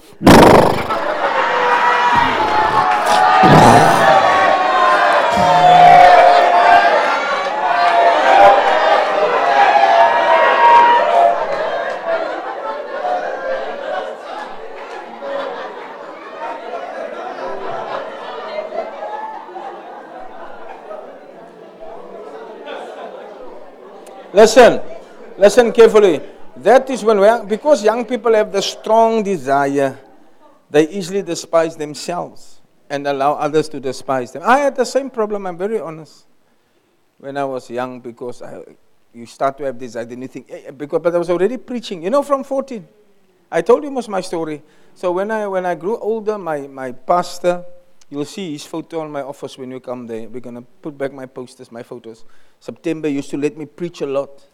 Listen, 24.38 24.80
listen 25.36 25.71
carefully. 25.71 26.21
That 26.58 26.91
is 26.91 27.04
when 27.04 27.19
we 27.19 27.26
are, 27.28 27.43
because 27.43 27.84
young 27.84 28.06
people 28.06 28.36
have 28.36 28.52
the 28.52 28.62
strong 28.62 29.23
desire, 29.23 29.97
they 30.69 30.88
easily 30.89 31.23
despise 31.23 31.76
themselves 31.76 32.62
and 32.88 33.08
allow 33.08 33.34
others 33.34 33.67
to 33.69 33.80
despise 33.80 34.32
them. 34.32 34.43
I 34.45 34.60
had 34.60 34.76
the 34.76 34.86
same 34.86 35.10
problem, 35.10 35.47
I'm 35.47 35.58
very 35.58 35.80
honest, 35.80 36.28
when 37.17 37.36
I 37.36 37.45
was 37.45 37.67
young 37.67 38.00
because 38.00 38.43
I, 38.43 38.62
you 39.12 39.26
start 39.26 39.58
to 39.58 39.63
have 39.63 39.80
desire, 39.80 40.06
then 40.06 40.21
you 40.21 40.28
think, 40.28 40.52
eh, 40.52 40.62
eh, 40.67 40.71
because, 40.71 41.02
but 41.02 41.15
I 41.15 41.17
was 41.17 41.32
already 41.32 41.58
preaching, 41.58 42.04
you 42.04 42.12
know, 42.12 42.21
from 42.21 42.43
14. 42.43 42.88
I 43.52 43.63
told 43.63 43.84
you 43.84 43.89
most 43.89 44.08
my 44.08 44.21
story. 44.21 44.62
So 44.93 45.13
when 45.13 45.32
I, 45.32 45.47
when 45.47 45.65
I 45.65 45.73
grew 45.73 45.97
older, 45.97 46.38
my, 46.38 46.67
my 46.67 46.91
pastor, 46.91 47.65
you'll 48.10 48.26
see 48.26 48.52
his 48.52 48.65
photo 48.65 49.04
in 49.04 49.12
my 49.12 49.22
office 49.22 49.58
when 49.58 49.72
you 49.72 49.80
come 49.80 50.08
there. 50.08 50.28
We're 50.28 50.41
going 50.41 50.56
to 50.56 50.62
put 50.82 50.98
back 50.98 51.13
my 51.13 51.26
posters, 51.26 51.72
my 51.72 51.84
photos. 51.84 52.26
September 52.60 53.08
used 53.08 53.30
to 53.32 53.38
let 53.38 53.58
me 53.58 53.65
preach 53.65 54.02
a 54.02 54.06
lot. 54.06 54.46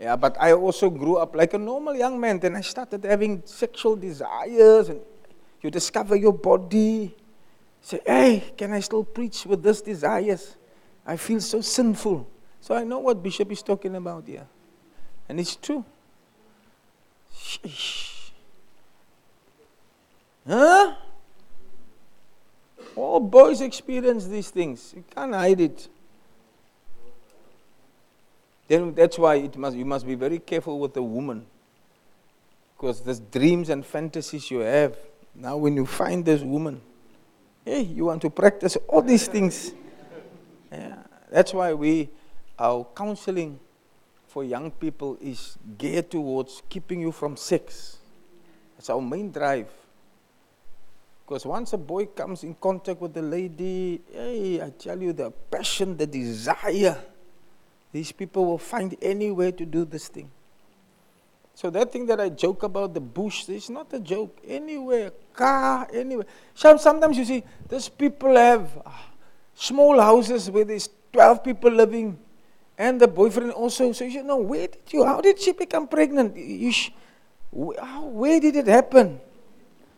Yeah, 0.00 0.16
but 0.16 0.36
I 0.40 0.52
also 0.52 0.90
grew 0.90 1.16
up 1.16 1.34
like 1.34 1.54
a 1.54 1.58
normal 1.58 1.96
young 1.96 2.20
man. 2.20 2.38
Then 2.38 2.54
I 2.54 2.60
started 2.60 3.04
having 3.04 3.42
sexual 3.44 3.96
desires, 3.96 4.88
and 4.90 5.00
you 5.60 5.70
discover 5.70 6.14
your 6.14 6.32
body. 6.32 7.16
Say, 7.80 8.00
hey, 8.06 8.52
can 8.56 8.72
I 8.72 8.80
still 8.80 9.04
preach 9.04 9.44
with 9.44 9.62
these 9.62 9.80
desires? 9.80 10.56
I 11.04 11.16
feel 11.16 11.40
so 11.40 11.60
sinful. 11.60 12.28
So 12.60 12.74
I 12.74 12.84
know 12.84 12.98
what 13.00 13.22
Bishop 13.22 13.50
is 13.50 13.62
talking 13.62 13.96
about 13.96 14.26
here. 14.26 14.46
And 15.28 15.40
it's 15.40 15.56
true. 15.56 15.84
Sheesh. 17.34 18.30
Huh? 20.46 20.94
All 22.98 23.20
boys 23.20 23.60
experience 23.60 24.26
these 24.26 24.50
things. 24.50 24.92
You 24.96 25.04
can't 25.14 25.32
hide 25.32 25.60
it. 25.60 25.88
Then 28.66 28.92
that's 28.92 29.16
why 29.16 29.36
it 29.36 29.56
must, 29.56 29.76
you 29.76 29.84
must 29.84 30.04
be 30.04 30.16
very 30.16 30.40
careful 30.40 30.80
with 30.80 30.96
a 30.96 31.02
woman. 31.02 31.46
Because 32.76 33.00
there's 33.00 33.20
dreams 33.20 33.68
and 33.68 33.86
fantasies 33.86 34.50
you 34.50 34.58
have. 34.58 34.96
Now, 35.32 35.56
when 35.56 35.76
you 35.76 35.86
find 35.86 36.24
this 36.24 36.42
woman, 36.42 36.80
hey, 37.64 37.82
you 37.82 38.06
want 38.06 38.20
to 38.22 38.30
practice 38.30 38.76
all 38.88 39.02
these 39.02 39.28
things. 39.28 39.72
Yeah, 40.72 40.96
that's 41.30 41.54
why 41.54 41.74
we, 41.74 42.08
our 42.58 42.84
counseling 42.96 43.60
for 44.26 44.42
young 44.42 44.72
people 44.72 45.16
is 45.20 45.56
geared 45.78 46.10
towards 46.10 46.62
keeping 46.68 47.00
you 47.00 47.12
from 47.12 47.36
sex. 47.36 47.98
That's 48.76 48.90
our 48.90 49.00
main 49.00 49.30
drive. 49.30 49.68
Because 51.28 51.44
once 51.44 51.74
a 51.74 51.78
boy 51.78 52.06
comes 52.06 52.42
in 52.42 52.54
contact 52.54 53.02
with 53.02 53.14
a 53.18 53.20
lady, 53.20 54.00
hey, 54.10 54.62
I 54.62 54.70
tell 54.70 54.98
you, 55.02 55.12
the 55.12 55.30
passion, 55.30 55.94
the 55.94 56.06
desire 56.06 56.96
these 57.92 58.12
people 58.12 58.46
will 58.46 58.58
find 58.58 58.96
any 59.02 59.30
way 59.30 59.52
to 59.52 59.66
do 59.66 59.84
this 59.84 60.08
thing. 60.08 60.30
So 61.54 61.68
that 61.70 61.92
thing 61.92 62.06
that 62.06 62.18
I 62.18 62.30
joke 62.30 62.62
about 62.62 62.94
the 62.94 63.00
bush, 63.00 63.48
it's 63.48 63.68
not 63.68 63.92
a 63.92 64.00
joke. 64.00 64.38
Anywhere, 64.46 65.12
car, 65.34 65.88
anywhere. 65.92 66.24
Sometimes 66.54 67.18
you 67.18 67.24
see, 67.24 67.42
these 67.68 67.88
people 67.88 68.36
have 68.36 68.70
ah, 68.86 69.10
small 69.54 70.00
houses 70.00 70.50
where 70.50 70.64
there's 70.64 70.88
12 71.12 71.44
people 71.44 71.70
living, 71.70 72.18
and 72.78 73.00
the 73.00 73.08
boyfriend 73.08 73.50
also. 73.52 73.92
So 73.92 74.04
you 74.04 74.22
know, 74.22 74.36
where 74.36 74.68
did 74.68 74.92
you? 74.92 75.04
How 75.04 75.20
did 75.20 75.40
she 75.40 75.52
become 75.52 75.88
pregnant? 75.88 76.36
Sh- 76.72 76.90
where 77.50 78.40
did 78.40 78.56
it 78.56 78.66
happen? 78.66 79.20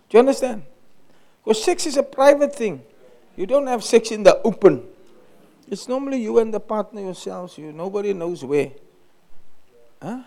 Do 0.09 0.17
you 0.17 0.21
understand? 0.21 0.63
Sex 1.55 1.87
is 1.87 1.97
a 1.97 2.03
private 2.03 2.55
thing. 2.55 2.83
You 3.37 3.47
don't 3.47 3.67
have 3.67 3.83
sex 3.83 4.11
in 4.11 4.23
the 4.23 4.41
open. 4.43 4.87
It's 5.69 5.89
normally 5.89 6.23
you 6.23 6.39
and 6.39 6.53
the 6.53 6.61
partner 6.61 7.01
yourselves. 7.01 7.57
You 7.57 7.73
nobody 7.73 8.13
knows 8.13 8.45
where. 8.45 8.73
Huh? 10.03 10.23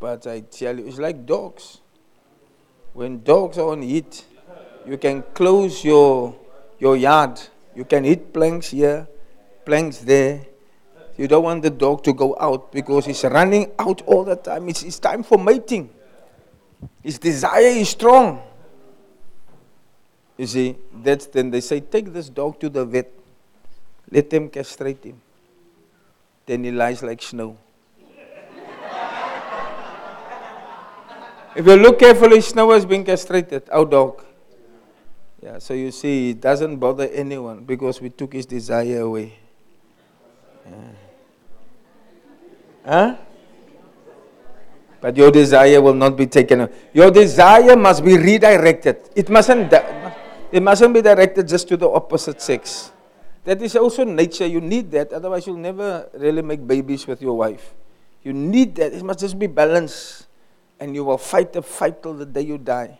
But 0.00 0.26
I 0.26 0.40
tell 0.40 0.78
you, 0.78 0.86
it's 0.86 0.98
like 0.98 1.26
dogs. 1.26 1.80
When 2.92 3.22
dogs 3.22 3.58
are 3.58 3.70
on 3.70 3.82
heat, 3.82 4.24
you 4.86 4.96
can 4.96 5.22
close 5.34 5.84
your 5.84 6.34
your 6.78 6.96
yard. 6.96 7.40
You 7.74 7.84
can 7.84 8.04
hit 8.04 8.32
planks 8.32 8.70
here, 8.70 9.06
planks 9.64 9.98
there. 9.98 10.46
You 11.16 11.28
don't 11.28 11.42
want 11.42 11.62
the 11.62 11.70
dog 11.70 12.04
to 12.04 12.12
go 12.12 12.36
out 12.40 12.72
because 12.72 13.06
he's 13.06 13.22
running 13.24 13.72
out 13.78 14.02
all 14.02 14.24
the 14.24 14.36
time. 14.36 14.68
It's, 14.68 14.82
it's 14.84 14.98
time 14.98 15.22
for 15.22 15.36
mating. 15.36 15.90
His 17.02 17.18
desire 17.18 17.74
is 17.74 17.88
strong. 17.90 18.42
You 20.38 20.46
see, 20.46 20.76
that's 21.02 21.26
then 21.26 21.50
they 21.50 21.60
say, 21.60 21.80
take 21.80 22.12
this 22.12 22.28
dog 22.28 22.60
to 22.60 22.68
the 22.70 22.84
vet. 22.84 23.10
Let 24.10 24.30
them 24.30 24.48
castrate 24.48 25.04
him. 25.04 25.20
Then 26.46 26.64
he 26.64 26.70
lies 26.70 27.02
like 27.02 27.20
snow. 27.20 27.58
if 31.56 31.66
you 31.66 31.76
look 31.76 31.98
carefully, 31.98 32.40
snow 32.40 32.70
has 32.70 32.86
been 32.86 33.04
castrated, 33.04 33.64
our 33.70 33.84
dog. 33.84 34.24
Yeah, 35.42 35.58
so 35.58 35.74
you 35.74 35.90
see, 35.90 36.30
it 36.30 36.40
doesn't 36.40 36.76
bother 36.76 37.08
anyone 37.08 37.64
because 37.64 38.00
we 38.00 38.10
took 38.10 38.32
his 38.32 38.46
desire 38.46 39.00
away. 39.00 39.34
Yeah. 40.66 40.74
Huh? 42.84 43.16
But 45.00 45.16
your 45.16 45.30
desire 45.30 45.80
will 45.80 45.94
not 45.94 46.16
be 46.16 46.26
taken 46.26 46.60
away. 46.60 46.72
Your 46.92 47.10
desire 47.10 47.76
must 47.76 48.04
be 48.04 48.16
redirected. 48.16 49.10
It 49.14 49.28
mustn't, 49.28 49.70
it 50.52 50.62
mustn't 50.62 50.94
be 50.94 51.02
directed 51.02 51.48
just 51.48 51.68
to 51.68 51.76
the 51.76 51.88
opposite 51.88 52.40
sex. 52.40 52.92
That 53.44 53.62
is 53.62 53.76
also 53.76 54.04
nature. 54.04 54.46
You 54.46 54.60
need 54.60 54.90
that, 54.92 55.12
otherwise, 55.12 55.46
you'll 55.46 55.56
never 55.56 56.08
really 56.14 56.42
make 56.42 56.66
babies 56.66 57.06
with 57.06 57.22
your 57.22 57.36
wife. 57.36 57.74
You 58.22 58.32
need 58.32 58.74
that. 58.76 58.92
It 58.92 59.02
must 59.02 59.20
just 59.20 59.38
be 59.38 59.46
balanced. 59.46 60.26
And 60.80 60.94
you 60.94 61.04
will 61.04 61.18
fight 61.18 61.52
the 61.52 61.62
fight 61.62 62.02
till 62.02 62.14
the 62.14 62.26
day 62.26 62.42
you 62.42 62.58
die. 62.58 62.98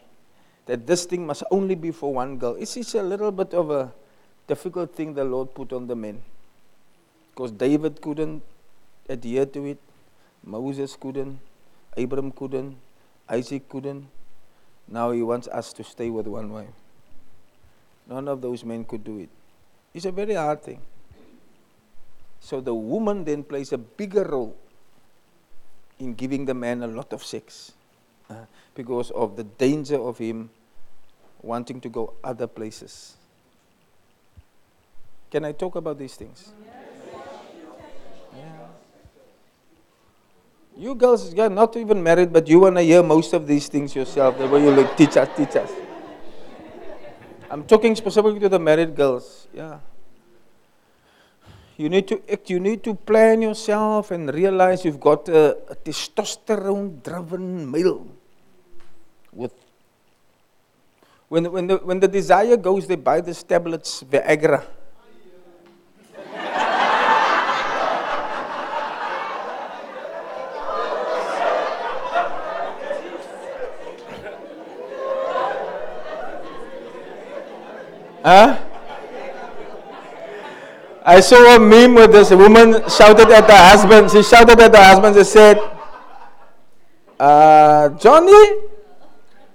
That 0.66 0.86
this 0.86 1.04
thing 1.04 1.26
must 1.26 1.42
only 1.50 1.74
be 1.74 1.90
for 1.90 2.12
one 2.12 2.38
girl. 2.38 2.56
It's, 2.58 2.76
it's 2.76 2.94
a 2.94 3.02
little 3.02 3.30
bit 3.30 3.54
of 3.54 3.70
a 3.70 3.92
difficult 4.46 4.94
thing 4.94 5.14
the 5.14 5.24
Lord 5.24 5.54
put 5.54 5.72
on 5.72 5.86
the 5.86 5.94
men. 5.94 6.22
Because 7.30 7.52
David 7.52 8.00
couldn't 8.00 8.42
adhere 9.08 9.46
to 9.46 9.64
it, 9.66 9.78
Moses 10.44 10.96
couldn't, 10.98 11.38
Abraham 11.96 12.32
couldn't, 12.32 12.76
Isaac 13.28 13.68
couldn't. 13.68 14.08
Now 14.88 15.10
he 15.10 15.22
wants 15.22 15.46
us 15.48 15.72
to 15.74 15.84
stay 15.84 16.10
with 16.10 16.26
one 16.26 16.50
wife. 16.50 16.68
None 18.08 18.26
of 18.28 18.40
those 18.40 18.64
men 18.64 18.84
could 18.84 19.04
do 19.04 19.18
it. 19.18 19.28
It's 19.92 20.06
a 20.06 20.12
very 20.12 20.34
hard 20.34 20.62
thing. 20.62 20.80
So 22.40 22.60
the 22.60 22.74
woman 22.74 23.24
then 23.24 23.42
plays 23.42 23.72
a 23.72 23.78
bigger 23.78 24.24
role 24.24 24.56
in 25.98 26.14
giving 26.14 26.44
the 26.44 26.54
man 26.54 26.82
a 26.82 26.86
lot 26.86 27.12
of 27.12 27.24
sex 27.24 27.72
uh, 28.30 28.34
because 28.74 29.10
of 29.10 29.36
the 29.36 29.44
danger 29.44 30.00
of 30.00 30.18
him 30.18 30.50
wanting 31.42 31.80
to 31.80 31.88
go 31.88 32.14
other 32.22 32.46
places. 32.46 33.16
Can 35.30 35.44
I 35.44 35.52
talk 35.52 35.74
about 35.76 35.98
these 35.98 36.14
things? 36.14 36.52
Yeah. 38.34 38.66
You 40.76 40.94
girls, 40.94 41.34
you're 41.34 41.50
not 41.50 41.76
even 41.76 42.02
married, 42.02 42.32
but 42.32 42.48
you 42.48 42.60
want 42.60 42.76
to 42.76 42.82
hear 42.82 43.02
most 43.02 43.32
of 43.34 43.46
these 43.46 43.68
things 43.68 43.94
yourself. 43.94 44.38
The 44.38 44.46
way 44.46 44.62
you 44.62 44.70
like, 44.70 44.96
teach 44.96 45.16
us, 45.16 45.28
teach 45.36 45.56
us. 45.56 45.70
I'm 47.50 47.64
talking 47.64 47.96
specifically 47.96 48.40
to 48.40 48.48
the 48.48 48.58
married 48.58 48.94
girls. 48.94 49.48
Yeah. 49.54 49.78
You 51.76 51.88
need 51.88 52.08
to 52.08 52.20
act, 52.30 52.50
you 52.50 52.60
need 52.60 52.82
to 52.84 52.94
plan 52.94 53.40
yourself 53.40 54.10
and 54.10 54.32
realize 54.34 54.84
you've 54.84 55.00
got 55.00 55.28
a, 55.28 55.56
a 55.70 55.76
testosterone 55.76 57.02
driven 57.02 57.70
male 57.70 58.06
with 59.32 59.52
when, 61.28 61.44
when, 61.52 61.66
the, 61.66 61.76
when 61.76 62.00
the 62.00 62.08
desire 62.08 62.56
goes, 62.56 62.86
they 62.86 62.96
buy 62.96 63.20
these 63.20 63.42
tablets, 63.42 64.02
Viagra. 64.02 64.64
Huh? 78.24 78.58
I 81.04 81.20
saw 81.20 81.56
a 81.56 81.58
meme 81.58 81.94
where 81.94 82.06
this 82.06 82.30
woman 82.30 82.82
shouted 82.88 83.30
at 83.30 83.48
her 83.48 83.68
husband. 83.70 84.10
She 84.10 84.22
shouted 84.22 84.60
at 84.60 84.74
her 84.74 84.84
husband. 84.84 85.16
She 85.16 85.24
said, 85.24 85.58
uh, 87.18 87.88
Johnny, 87.96 88.60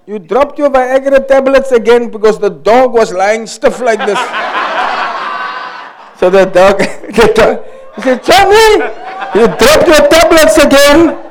you 0.07 0.19
dropped 0.19 0.57
your 0.57 0.69
Viagra 0.69 1.27
tablets 1.27 1.71
again 1.71 2.09
because 2.09 2.39
the 2.39 2.49
dog 2.49 2.93
was 2.93 3.13
lying 3.13 3.45
stiff 3.45 3.79
like 3.79 3.99
this. 3.99 4.17
so 6.19 6.29
the 6.29 6.45
dog, 6.45 6.79
the 6.79 7.31
dog, 7.35 7.63
he 7.95 8.01
said, 8.01 8.23
Johnny, 8.23 8.73
you 9.39 9.45
dropped 9.45 9.87
your 9.87 10.07
tablets 10.09 10.57
again. 10.57 11.22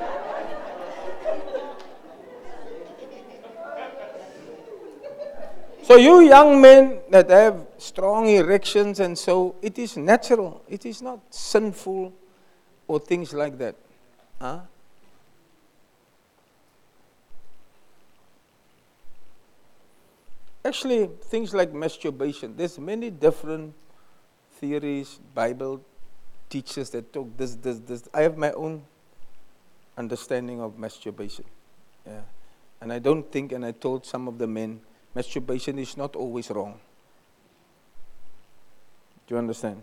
So 5.83 5.97
you 5.97 6.21
young 6.21 6.61
men 6.61 7.01
that 7.11 7.29
have 7.29 7.66
strong 7.79 8.29
erections 8.29 9.01
and 9.01 9.18
so 9.18 9.57
it 9.61 9.79
is 9.79 9.97
natural. 9.97 10.62
It 10.68 10.87
is 10.87 11.03
not 11.03 11.18
sinful 11.31 12.12
or 12.87 13.01
things 13.01 13.33
like 13.33 13.59
that. 13.59 13.75
Huh? 14.40 14.61
Actually, 20.64 21.11
things 21.23 21.53
like 21.53 21.75
masturbation, 21.75 22.57
there's 22.57 22.79
many 22.79 23.11
different 23.11 23.75
theories, 24.61 25.18
Bible 25.35 25.83
teachers 26.49 26.90
that 26.90 27.12
talk 27.12 27.37
this, 27.37 27.57
this, 27.57 27.81
this. 27.81 28.09
I 28.14 28.23
have 28.23 28.37
my 28.37 28.53
own 28.53 28.85
understanding 29.99 30.61
of 30.61 30.79
masturbation. 30.79 31.45
Yeah. 32.07 32.21
And 32.81 32.92
I 32.92 33.01
don't 33.01 33.31
think, 33.33 33.51
and 33.53 33.64
I 33.64 33.73
told 33.73 34.07
some 34.07 34.29
of 34.29 34.38
the 34.38 34.47
men, 34.47 34.81
masturbation 35.14 35.79
is 35.79 35.96
not 35.96 36.16
always 36.16 36.51
wrong. 36.51 36.79
Do 39.27 39.35
you 39.35 39.38
understand? 39.38 39.83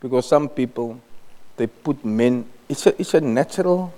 Because 0.00 0.28
some 0.28 0.48
people, 0.48 1.00
they 1.56 1.66
put 1.66 2.04
men, 2.04 2.46
it's 2.68 2.86
a, 2.86 3.00
it's 3.00 3.14
a 3.14 3.20
natural, 3.20 3.92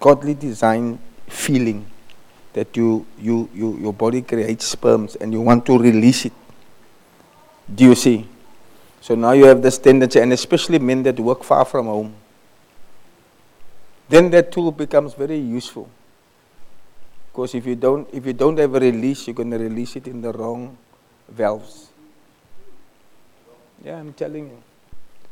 godly 0.00 0.34
design 0.34 0.98
feeling 1.28 1.86
that 2.52 2.76
you, 2.76 3.04
you, 3.20 3.50
you, 3.52 3.78
your 3.78 3.92
body 3.92 4.22
creates 4.22 4.64
sperms 4.64 5.16
and 5.16 5.32
you 5.32 5.40
want 5.40 5.66
to 5.66 5.78
release 5.78 6.24
it. 6.24 6.32
Do 7.74 7.84
you 7.84 7.94
see? 7.94 8.28
So 9.00 9.14
now 9.14 9.32
you 9.32 9.44
have 9.44 9.60
this 9.60 9.76
tendency, 9.76 10.18
and 10.20 10.32
especially 10.32 10.78
men 10.78 11.02
that 11.02 11.20
work 11.20 11.44
far 11.44 11.66
from 11.66 11.86
home. 11.86 12.14
Then 14.08 14.30
that 14.30 14.50
tool 14.50 14.72
becomes 14.72 15.12
very 15.12 15.36
useful. 15.36 15.90
Because 17.34 17.56
if 17.56 17.66
you 17.66 17.74
don't, 17.74 18.06
if 18.12 18.24
you 18.24 18.32
don't 18.32 18.56
have 18.58 18.76
a 18.76 18.78
release, 18.78 19.26
you're 19.26 19.34
going 19.34 19.50
to 19.50 19.58
release 19.58 19.96
it 19.96 20.06
in 20.06 20.22
the 20.22 20.30
wrong 20.30 20.78
valves. 21.28 21.90
Yeah, 23.84 23.98
I'm 23.98 24.12
telling 24.12 24.50
you. 24.50 24.62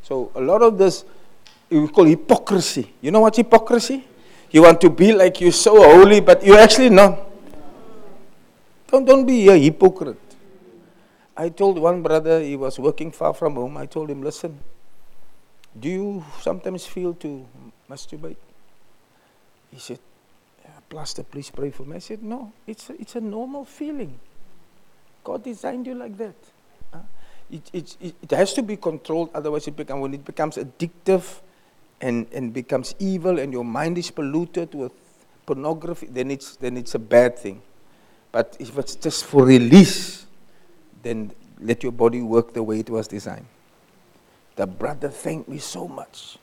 So 0.02 0.32
a 0.34 0.40
lot 0.40 0.62
of 0.62 0.76
this 0.76 1.04
we 1.70 1.86
call 1.86 2.04
hypocrisy. 2.04 2.92
You 3.00 3.12
know 3.12 3.20
what 3.20 3.36
hypocrisy? 3.36 4.04
You 4.50 4.62
want 4.62 4.80
to 4.80 4.90
be 4.90 5.12
like 5.12 5.40
you're 5.40 5.52
so 5.52 5.80
holy, 5.80 6.18
but 6.18 6.44
you're 6.44 6.58
actually 6.58 6.90
not. 6.90 7.20
Don't, 8.88 9.04
don't 9.04 9.24
be 9.24 9.48
a 9.48 9.56
hypocrite. 9.56 10.18
I 11.36 11.50
told 11.50 11.78
one 11.78 12.02
brother, 12.02 12.40
he 12.40 12.56
was 12.56 12.80
working 12.80 13.12
far 13.12 13.32
from 13.32 13.54
home, 13.54 13.76
I 13.76 13.86
told 13.86 14.10
him, 14.10 14.22
listen, 14.22 14.58
do 15.78 15.88
you 15.88 16.24
sometimes 16.40 16.84
feel 16.84 17.14
to 17.14 17.46
masturbate? 17.88 18.36
He 19.70 19.78
said, 19.78 20.00
Pastor, 20.92 21.22
please 21.22 21.50
pray 21.50 21.70
for 21.70 21.84
me. 21.84 21.96
I 21.96 22.00
said, 22.00 22.22
no, 22.22 22.52
it's 22.66 22.90
a, 22.90 23.00
it's 23.00 23.16
a 23.16 23.20
normal 23.20 23.64
feeling. 23.64 24.18
God 25.24 25.42
designed 25.42 25.86
you 25.86 25.94
like 25.94 26.18
that. 26.18 26.34
Uh, 26.92 26.98
it, 27.50 27.70
it, 27.72 27.96
it, 28.00 28.14
it, 28.22 28.30
has 28.32 28.52
to 28.54 28.62
be 28.62 28.76
controlled, 28.76 29.30
otherwise 29.34 29.66
it 29.66 29.76
become, 29.76 30.00
when 30.00 30.12
it 30.12 30.24
becomes 30.24 30.58
addictive 30.58 31.40
and, 32.00 32.26
and 32.32 32.52
becomes 32.52 32.94
evil 32.98 33.38
and 33.38 33.52
your 33.52 33.64
mind 33.64 33.96
is 33.96 34.10
polluted 34.10 34.74
with 34.74 34.92
pornography, 35.46 36.08
then 36.10 36.30
it's, 36.30 36.56
then 36.56 36.76
it's 36.76 36.94
a 36.94 36.98
bad 36.98 37.38
thing. 37.38 37.62
But 38.30 38.56
if 38.60 38.76
it's 38.76 38.94
just 38.96 39.24
for 39.24 39.46
release, 39.46 40.26
then 41.02 41.32
let 41.58 41.82
your 41.82 41.92
body 41.92 42.20
work 42.20 42.52
the 42.52 42.62
way 42.62 42.80
it 42.80 42.90
was 42.90 43.08
designed. 43.08 43.46
The 44.56 44.66
brother 44.66 45.08
thanked 45.08 45.48
me 45.48 45.56
so 45.58 45.88
much 45.88 46.36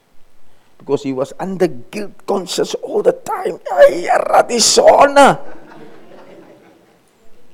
because 0.79 1.03
he 1.03 1.13
was 1.13 1.33
under 1.39 1.67
guilt 1.67 2.25
conscious 2.25 2.73
all 2.75 3.03
the 3.03 3.11
time. 3.11 3.59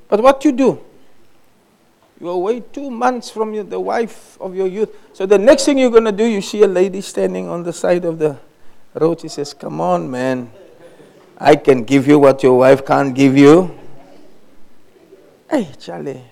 But 0.08 0.22
what 0.22 0.46
you 0.46 0.52
do? 0.54 0.80
You 2.22 2.30
away 2.30 2.62
two 2.62 2.90
months 2.90 3.30
from 3.30 3.54
your, 3.54 3.66
the 3.66 3.80
wife 3.80 4.40
of 4.40 4.56
your 4.56 4.68
youth. 4.68 4.96
So 5.12 5.26
the 5.26 5.38
next 5.38 5.66
thing 5.66 5.78
you're 5.78 5.92
going 5.92 6.06
to 6.06 6.14
do, 6.14 6.24
you 6.24 6.40
see 6.40 6.64
a 6.64 6.68
lady 6.68 7.02
standing 7.02 7.50
on 7.50 7.64
the 7.64 7.74
side 7.74 8.06
of 8.06 8.20
the 8.20 8.38
road. 8.94 9.20
She 9.20 9.28
says, 9.28 9.54
Come 9.54 9.82
on, 9.82 10.10
man. 10.10 10.50
I 11.38 11.58
can 11.58 11.84
give 11.84 12.08
you 12.08 12.18
what 12.18 12.42
your 12.42 12.58
wife 12.58 12.86
can't 12.86 13.14
give 13.14 13.36
you. 13.36 13.78
Hey, 15.50 15.68
Charlie. 15.78 16.24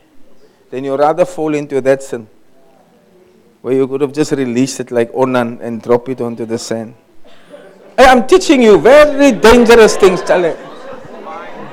Then 0.71 0.85
you 0.85 0.95
rather 0.95 1.25
fall 1.25 1.53
into 1.53 1.81
that 1.81 2.01
sin 2.01 2.29
where 3.63 3.73
you 3.73 3.87
could 3.87 4.01
have 4.01 4.11
just 4.11 4.33
released 4.33 4.81
it 4.81 4.91
like 4.91 5.09
Onan 5.13 5.59
and 5.61 5.81
drop 5.81 6.09
it 6.09 6.19
onto 6.19 6.45
the 6.45 6.59
sand. 6.59 6.93
Hey, 7.97 8.05
I'm 8.05 8.27
teaching 8.27 8.61
you 8.61 8.77
very 8.77 9.31
dangerous 9.31 9.95
things, 9.95 10.21
Charlie. 10.21 10.53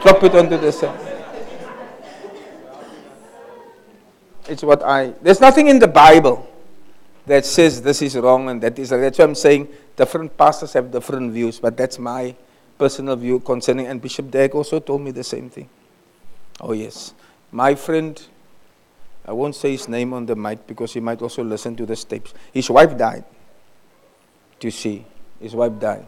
Drop 0.01 0.23
it 0.23 0.35
onto 0.37 0.57
the 0.57 0.71
sand. 0.71 0.99
It's 4.49 4.63
what 4.63 4.85
I. 4.85 5.15
There's 5.21 5.41
nothing 5.41 5.67
in 5.67 5.81
the 5.81 5.89
Bible 5.89 6.49
that 7.27 7.45
says 7.45 7.83
this 7.83 8.03
is 8.03 8.17
wrong 8.17 8.49
and 8.49 8.63
that 8.63 8.79
is. 8.79 8.91
That's 8.91 9.19
why 9.19 9.25
I'm 9.25 9.35
saying 9.35 9.69
different 9.97 10.37
pastors 10.37 10.73
have 10.75 10.93
different 10.93 11.33
views, 11.33 11.59
but 11.59 11.77
that's 11.77 11.99
my 11.99 12.37
personal 12.79 13.17
view 13.17 13.41
concerning. 13.41 13.89
And 13.89 14.01
Bishop 14.01 14.31
Dag 14.31 14.55
also 14.55 14.79
told 14.79 15.01
me 15.03 15.11
the 15.11 15.25
same 15.25 15.51
thing. 15.51 15.69
Oh, 16.61 16.73
yes. 16.73 17.15
My 17.51 17.75
friend, 17.75 18.21
I 19.25 19.33
won't 19.33 19.55
say 19.55 19.73
his 19.73 19.89
name 19.89 20.13
on 20.13 20.27
the 20.27 20.35
mic 20.35 20.67
because 20.67 20.95
he 20.95 21.01
might 21.01 21.21
also 21.23 21.45
listen 21.45 21.77
to 21.77 21.87
the 21.87 21.97
tapes. 21.97 22.35
His 22.53 22.71
wife 22.71 22.97
died. 22.97 23.25
You 24.61 24.71
see? 24.71 25.05
His 25.41 25.55
wife 25.55 25.79
died. 25.79 26.07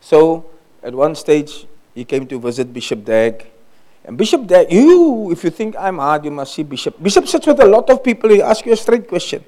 So, 0.00 0.46
at 0.82 0.94
one 0.94 1.14
stage, 1.14 1.66
he 1.94 2.04
came 2.04 2.26
to 2.26 2.38
visit 2.38 2.72
Bishop 2.72 3.04
Dag. 3.04 3.46
And 4.04 4.16
Bishop 4.16 4.46
Dag, 4.46 4.70
you, 4.70 5.30
if 5.32 5.42
you 5.42 5.50
think 5.50 5.74
I'm 5.76 5.98
hard, 5.98 6.24
you 6.24 6.30
must 6.30 6.54
see 6.54 6.62
Bishop. 6.62 7.02
Bishop 7.02 7.26
sits 7.26 7.46
with 7.46 7.60
a 7.60 7.66
lot 7.66 7.90
of 7.90 8.02
people. 8.02 8.30
He 8.30 8.40
asks 8.40 8.66
you 8.66 8.72
a 8.72 8.76
straight 8.76 9.08
question. 9.08 9.44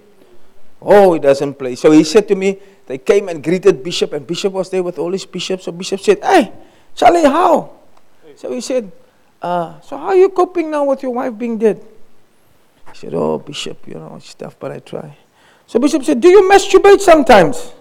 Oh, 0.83 1.15
he 1.15 1.21
doesn't 1.21 1.55
play. 1.55 1.77
So 1.77 1.91
he 1.93 2.05
said 2.05 2.27
to 2.29 2.35
me, 2.35 2.59
they 2.87 2.99
came 2.99 3.29
and 3.29 3.43
greeted 3.45 3.85
Bishop, 3.85 4.13
and 4.13 4.27
Bishop 4.27 4.53
was 4.53 4.71
there 4.71 4.83
with 4.83 4.99
all 4.99 5.13
his 5.13 5.25
bishops. 5.27 5.65
So 5.65 5.73
Bishop 5.73 6.01
said, 6.01 6.19
Hey, 6.23 6.53
Charlie, 6.95 7.23
how? 7.25 7.71
So 8.35 8.51
he 8.53 8.61
said, 8.61 8.91
uh, 9.43 9.81
So 9.81 9.97
how 9.97 10.07
are 10.07 10.17
you 10.17 10.31
coping 10.31 10.71
now 10.71 10.85
with 10.85 11.03
your 11.03 11.13
wife 11.13 11.37
being 11.39 11.59
dead? 11.59 11.85
He 12.93 12.99
said, 12.99 13.15
Oh, 13.15 13.39
Bishop, 13.39 13.87
you 13.87 13.95
know, 13.95 14.19
stuff, 14.21 14.57
but 14.59 14.73
I 14.73 14.79
try. 14.81 15.17
So 15.67 15.79
Bishop 15.79 16.05
said, 16.05 16.21
Do 16.21 16.29
you 16.29 16.49
masturbate 16.51 17.01
sometimes? 17.01 17.73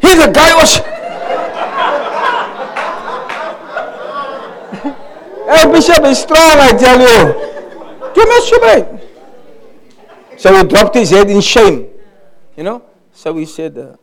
He's 0.00 0.18
a 0.18 0.30
guy 0.30 0.54
was. 0.54 0.76
hey, 5.48 5.72
Bishop 5.72 6.04
is 6.04 6.18
strong, 6.18 6.58
I 6.58 6.72
tell 6.78 7.00
you. 7.00 7.32
Do 8.14 8.20
you 8.20 8.26
masturbate? 8.26 9.08
So 10.38 10.56
he 10.56 10.62
dropped 10.68 10.94
his 10.94 11.10
head 11.10 11.28
in 11.30 11.40
shame. 11.40 11.88
You 12.56 12.62
know? 12.62 12.82
So 13.12 13.36
he 13.36 13.44
said, 13.44 13.76
uh, 13.76 13.96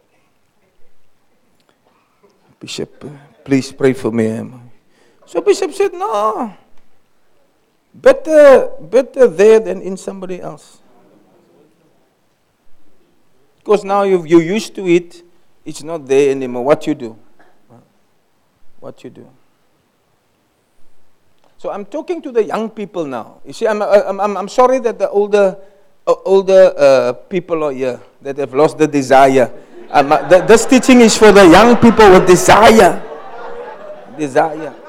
Bishop, 2.60 3.04
uh, 3.06 3.10
please 3.44 3.72
pray 3.72 3.94
for 3.94 4.12
me. 4.12 4.52
So 5.26 5.42
Bishop 5.42 5.74
said, 5.74 5.94
No. 5.94 6.56
Better, 7.96 8.70
better 8.82 9.28
there 9.28 9.60
than 9.60 9.82
in 9.82 9.96
somebody 9.96 10.42
else. 10.42 10.80
Because 13.60 13.84
now 13.84 14.04
you 14.04 14.26
you're 14.26 14.44
used 14.44 14.76
to 14.76 14.86
it, 14.86 15.24
it's 15.64 15.82
not 15.82 16.06
there 16.06 16.30
anymore. 16.30 16.64
What 16.64 16.86
you 16.86 16.94
do? 16.94 17.18
What 18.80 19.04
you 19.04 19.10
do? 19.10 19.28
So 21.58 21.72
I'm 21.72 21.86
talking 21.86 22.22
to 22.22 22.32
the 22.32 22.44
young 22.44 22.70
people 22.70 23.06
now. 23.06 23.42
You 23.46 23.54
see, 23.54 23.66
I'm, 23.66 23.82
I'm, 23.82 24.20
I'm, 24.20 24.38
I'm 24.38 24.50
sorry 24.50 24.78
that 24.80 25.00
the 25.00 25.10
older 25.10 25.58
older 26.06 26.74
uh, 26.78 27.14
people 27.14 27.64
are 27.64 27.72
here 27.72 28.00
that 28.22 28.38
have 28.38 28.54
lost 28.54 28.78
the 28.78 28.88
desire. 28.88 29.52
Um, 29.90 30.10
the, 30.10 30.44
this 30.48 30.66
teaching 30.66 31.02
is 31.02 31.18
for 31.18 31.32
the 31.32 31.48
young 31.48 31.78
people 31.78 32.12
with 32.12 32.28
desire. 32.28 33.02
Desire. 34.18 34.85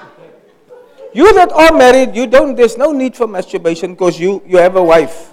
You 1.17 1.33
that 1.33 1.51
are 1.51 1.73
married, 1.73 2.15
you 2.15 2.27
don't. 2.27 2.55
There's 2.55 2.77
no 2.77 2.93
need 2.93 3.17
for 3.17 3.27
masturbation 3.27 3.95
because 3.97 4.21
you 4.21 4.43
you 4.45 4.59
have 4.59 4.77
a 4.77 4.83
wife. 4.85 5.33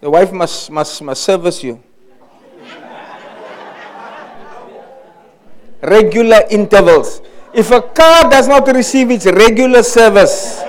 The 0.00 0.08
wife 0.08 0.32
must 0.32 0.70
must 0.72 1.02
must 1.04 1.20
service 1.22 1.60
you. 1.62 1.76
Regular 5.84 6.40
intervals. 6.48 7.20
If 7.52 7.70
a 7.70 7.82
car 7.82 8.30
does 8.30 8.48
not 8.48 8.64
receive 8.72 9.10
its 9.10 9.26
regular 9.26 9.82
service, 9.82 10.64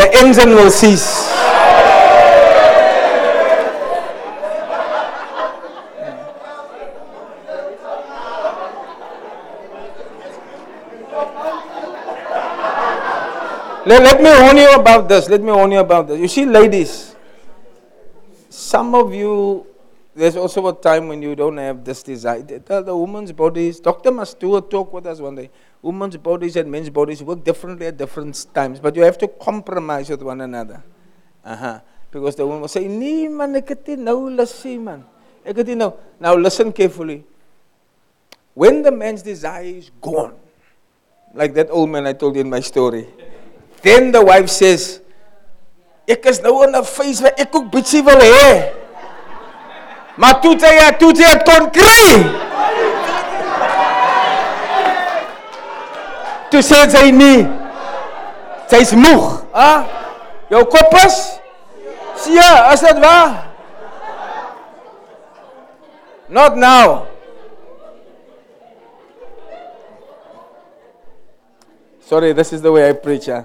the 0.00 0.08
engine 0.24 0.56
will 0.56 0.70
cease. 0.70 1.33
Let, 13.86 14.02
let 14.02 14.22
me 14.22 14.30
warn 14.30 14.56
you 14.56 14.72
about 14.74 15.08
this. 15.10 15.28
Let 15.28 15.42
me 15.42 15.52
warn 15.52 15.70
you 15.72 15.78
about 15.78 16.08
this. 16.08 16.18
You 16.18 16.28
see, 16.28 16.46
ladies, 16.46 17.14
some 18.48 18.94
of 18.94 19.12
you, 19.12 19.66
there's 20.14 20.36
also 20.36 20.66
a 20.68 20.72
time 20.74 21.08
when 21.08 21.20
you 21.20 21.36
don't 21.36 21.58
have 21.58 21.84
this 21.84 22.02
desire. 22.02 22.40
The, 22.40 22.80
the 22.80 22.96
woman's 22.96 23.32
bodies, 23.32 23.80
doctor 23.80 24.10
must 24.10 24.40
do 24.40 24.56
a 24.56 24.62
talk 24.62 24.90
with 24.90 25.06
us 25.06 25.20
one 25.20 25.34
day. 25.34 25.50
Women's 25.82 26.16
bodies 26.16 26.56
and 26.56 26.70
men's 26.70 26.88
bodies 26.88 27.22
work 27.22 27.44
differently 27.44 27.86
at 27.86 27.98
different 27.98 28.46
times, 28.54 28.80
but 28.80 28.96
you 28.96 29.02
have 29.02 29.18
to 29.18 29.28
compromise 29.28 30.08
with 30.08 30.22
one 30.22 30.40
another. 30.40 30.82
Uh-huh. 31.44 31.80
Because 32.10 32.36
the 32.36 32.46
woman 32.46 32.62
will 32.62 32.68
say, 32.68 32.88
Nee 32.88 33.28
man, 33.28 33.54
ek 33.56 33.68
het 33.68 33.98
nou 33.98 34.30
lusie 34.30 34.78
man. 34.78 35.04
Ek 35.44 35.56
het. 35.56 35.68
Now 36.18 36.34
listen 36.36 36.72
carefully. 36.72 37.22
When 38.54 38.80
the 38.80 38.92
man's 38.92 39.20
desire 39.20 39.64
is 39.64 39.90
gone, 40.00 40.32
like 41.34 41.52
that 41.52 41.68
old 41.70 41.90
man 41.90 42.06
I 42.06 42.14
told 42.14 42.36
you 42.36 42.40
in 42.40 42.48
my 42.48 42.60
story. 42.60 43.08
Then 43.84 44.12
the 44.12 44.24
wife 44.24 44.48
says, 44.48 45.00
ek 46.08 46.24
is 46.26 46.40
nou 46.40 46.62
in 46.64 46.72
'n 46.72 46.84
phase 46.84 47.20
waar 47.20 47.36
ek 47.36 47.52
ook 47.54 47.68
bietjie 47.72 48.00
wil 48.04 48.16
hê. 48.16 48.72
Maar 50.16 50.40
toe 50.40 50.56
jy 50.56 50.90
toe 50.98 51.12
jy 51.12 51.28
het 51.28 51.44
kon 51.44 51.70
kry. 51.70 52.08
Toe 56.50 56.62
sê 56.62 56.88
sy 56.90 57.10
nie. 57.10 57.44
Sy's 58.72 58.92
moeg, 58.96 59.44
ah? 59.52 59.84
Jou 60.48 60.64
kop 60.64 60.94
is? 61.04 61.16
Sien, 62.16 62.40
is 62.72 62.80
dit 62.80 62.98
waar? 63.04 63.52
Not 66.28 66.56
now. 66.56 67.06
Sorry, 72.00 72.32
this 72.32 72.52
is 72.52 72.62
the 72.62 72.72
way 72.72 72.88
I 72.88 72.92
preach. 72.92 73.26
Huh? 73.26 73.42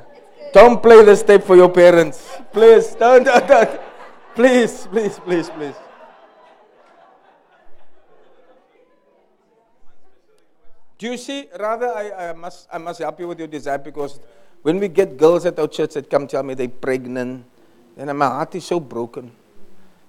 Don't 0.53 0.81
play 0.81 1.03
this 1.03 1.21
tape 1.23 1.43
for 1.43 1.55
your 1.55 1.69
parents. 1.69 2.38
Please, 2.51 2.95
don't, 2.95 3.23
don't, 3.23 3.47
don't. 3.47 3.81
Please, 4.35 4.88
please, 4.88 5.19
please, 5.19 5.49
please. 5.49 5.75
Do 10.97 11.07
you 11.07 11.17
see? 11.17 11.47
Rather, 11.59 11.88
I, 11.88 12.29
I, 12.29 12.33
must, 12.33 12.67
I 12.71 12.77
must 12.77 12.99
help 12.99 13.19
you 13.19 13.27
with 13.27 13.39
your 13.39 13.47
desire 13.47 13.77
because 13.77 14.19
when 14.62 14.79
we 14.79 14.88
get 14.88 15.17
girls 15.17 15.45
at 15.45 15.57
our 15.59 15.67
church 15.67 15.93
that 15.93 16.09
come 16.09 16.27
tell 16.27 16.43
me 16.43 16.53
they're 16.53 16.67
pregnant, 16.67 17.45
then 17.95 18.15
my 18.17 18.25
heart 18.27 18.55
is 18.55 18.65
so 18.65 18.79
broken. 18.79 19.31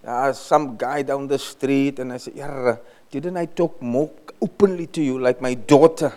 Uh, 0.04 0.32
some 0.32 0.76
guy 0.76 1.02
down 1.02 1.26
the 1.26 1.38
street, 1.38 1.98
and 1.98 2.12
I 2.12 2.16
say, 2.16 2.32
Yeah, 2.34 2.76
didn't 3.10 3.36
I 3.36 3.44
talk 3.46 3.80
more 3.82 4.10
openly 4.40 4.86
to 4.88 5.02
you 5.02 5.18
like 5.18 5.40
my 5.40 5.54
daughter? 5.54 6.12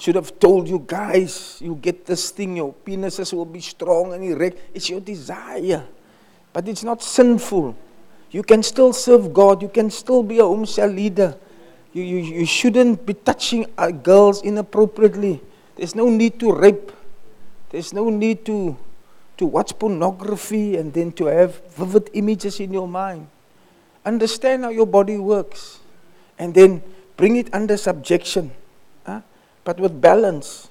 Should 0.00 0.14
have 0.14 0.38
told 0.40 0.66
you 0.66 0.82
guys, 0.86 1.60
you 1.60 1.74
get 1.76 2.06
this 2.06 2.30
thing, 2.30 2.56
your 2.56 2.72
penises 2.72 3.34
will 3.34 3.44
be 3.44 3.60
strong 3.60 4.14
and 4.14 4.24
erect. 4.24 4.58
It's 4.72 4.88
your 4.88 5.00
desire. 5.00 5.84
But 6.54 6.66
it's 6.68 6.82
not 6.82 7.02
sinful. 7.02 7.76
You 8.30 8.42
can 8.42 8.62
still 8.62 8.94
serve 8.94 9.34
God. 9.34 9.60
You 9.60 9.68
can 9.68 9.90
still 9.90 10.22
be 10.22 10.38
a 10.38 10.44
home 10.44 10.64
leader. 10.96 11.36
You, 11.92 12.02
you, 12.02 12.16
you 12.16 12.46
shouldn't 12.46 13.04
be 13.04 13.12
touching 13.12 13.66
girls 14.02 14.40
inappropriately. 14.40 15.42
There's 15.76 15.94
no 15.94 16.08
need 16.08 16.40
to 16.40 16.50
rape. 16.54 16.92
There's 17.68 17.92
no 17.92 18.08
need 18.08 18.46
to, 18.46 18.78
to 19.36 19.44
watch 19.44 19.78
pornography 19.78 20.78
and 20.78 20.94
then 20.94 21.12
to 21.12 21.26
have 21.26 21.60
vivid 21.74 22.08
images 22.14 22.58
in 22.58 22.72
your 22.72 22.88
mind. 22.88 23.28
Understand 24.06 24.64
how 24.64 24.70
your 24.70 24.86
body 24.86 25.18
works 25.18 25.80
and 26.38 26.54
then 26.54 26.82
bring 27.18 27.36
it 27.36 27.52
under 27.52 27.76
subjection 27.76 28.52
but 29.64 29.78
with 29.78 30.00
balance. 30.00 30.68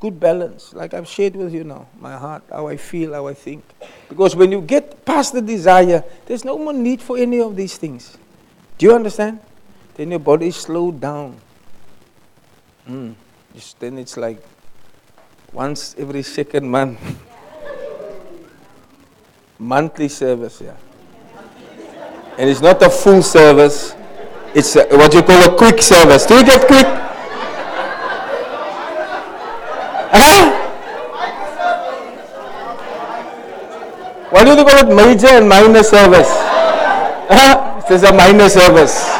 Good 0.00 0.20
balance, 0.20 0.72
like 0.74 0.94
I've 0.94 1.08
shared 1.08 1.34
with 1.34 1.52
you 1.52 1.64
now, 1.64 1.88
my 1.98 2.16
heart, 2.16 2.44
how 2.52 2.68
I 2.68 2.76
feel, 2.76 3.14
how 3.14 3.26
I 3.26 3.34
think. 3.34 3.64
Because 4.08 4.36
when 4.36 4.52
you 4.52 4.60
get 4.60 5.04
past 5.04 5.32
the 5.32 5.42
desire, 5.42 6.04
there's 6.26 6.44
no 6.44 6.56
more 6.56 6.72
need 6.72 7.02
for 7.02 7.18
any 7.18 7.40
of 7.40 7.56
these 7.56 7.76
things. 7.76 8.16
Do 8.78 8.86
you 8.86 8.94
understand? 8.94 9.40
Then 9.94 10.10
your 10.10 10.20
body 10.20 10.52
slows 10.52 10.94
down. 10.94 11.36
Mm. 12.88 13.14
Just, 13.56 13.80
then 13.80 13.98
it's 13.98 14.16
like 14.16 14.40
once 15.52 15.96
every 15.98 16.22
second 16.22 16.68
month. 16.68 17.00
Monthly 19.58 20.08
service, 20.08 20.60
yeah. 20.60 20.76
And 22.38 22.48
it's 22.48 22.60
not 22.60 22.80
a 22.82 22.88
full 22.88 23.20
service, 23.20 23.96
it's 24.54 24.76
a, 24.76 24.86
what 24.96 25.12
you 25.12 25.22
call 25.22 25.52
a 25.52 25.56
quick 25.56 25.82
service. 25.82 26.24
Do 26.24 26.36
you 26.36 26.44
get 26.44 26.68
quick? 26.68 27.07
What 34.30 34.44
do 34.44 34.50
you 34.54 34.64
call 34.64 34.88
it? 34.88 34.94
Major 34.94 35.28
and 35.28 35.48
minor 35.48 35.82
service. 35.82 36.28
This 37.88 38.02
is 38.02 38.08
a 38.08 38.12
minor 38.12 38.48
service. 38.48 39.18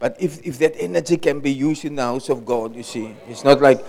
But 0.00 0.16
if, 0.18 0.44
if 0.44 0.58
that 0.58 0.74
energy 0.80 1.18
can 1.18 1.40
be 1.40 1.52
used 1.52 1.84
in 1.84 1.94
the 1.94 2.02
house 2.02 2.30
of 2.30 2.44
God, 2.44 2.74
you 2.74 2.82
see, 2.82 3.14
it's 3.28 3.44
not 3.44 3.60
like, 3.60 3.84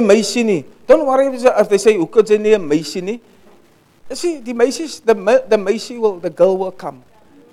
meisie 0.00 0.44
nie? 0.44 0.64
Don't 0.86 1.04
worry 1.06 1.26
if 1.26 1.68
they 1.68 1.76
say, 1.78 1.98
meisie 2.56 3.02
nie? 3.02 3.20
You 4.08 4.16
see, 4.16 4.38
the 4.38 4.54
the, 5.00 5.44
the 5.48 5.58
will, 5.98 6.20
the 6.20 6.30
girl 6.30 6.56
will 6.56 6.72
come. 6.72 7.02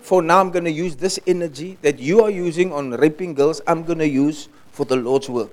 For 0.01 0.21
now, 0.21 0.39
I'm 0.39 0.51
going 0.51 0.65
to 0.65 0.71
use 0.71 0.95
this 0.95 1.19
energy 1.27 1.77
that 1.81 1.99
you 1.99 2.23
are 2.23 2.29
using 2.29 2.73
on 2.73 2.91
raping 2.91 3.33
girls, 3.33 3.61
I'm 3.67 3.83
going 3.83 3.99
to 3.99 4.07
use 4.07 4.49
for 4.71 4.85
the 4.85 4.95
Lord's 4.95 5.29
work. 5.29 5.51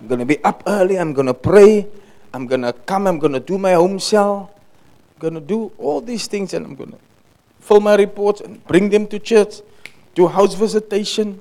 I'm 0.00 0.08
going 0.08 0.20
to 0.20 0.26
be 0.26 0.42
up 0.44 0.62
early, 0.66 0.98
I'm 0.98 1.12
going 1.12 1.26
to 1.26 1.34
pray, 1.34 1.86
I'm 2.32 2.46
going 2.46 2.62
to 2.62 2.72
come, 2.72 3.06
I'm 3.06 3.18
going 3.18 3.32
to 3.32 3.40
do 3.40 3.58
my 3.58 3.74
home 3.74 3.98
cell, 3.98 4.50
I'm 5.14 5.20
going 5.20 5.34
to 5.34 5.40
do 5.40 5.72
all 5.78 6.00
these 6.00 6.26
things, 6.26 6.54
and 6.54 6.64
I'm 6.64 6.74
going 6.74 6.92
to 6.92 6.98
fill 7.60 7.80
my 7.80 7.96
reports 7.96 8.40
and 8.40 8.64
bring 8.66 8.88
them 8.88 9.06
to 9.08 9.18
church, 9.18 9.60
do 10.14 10.26
house 10.26 10.54
visitation 10.54 11.40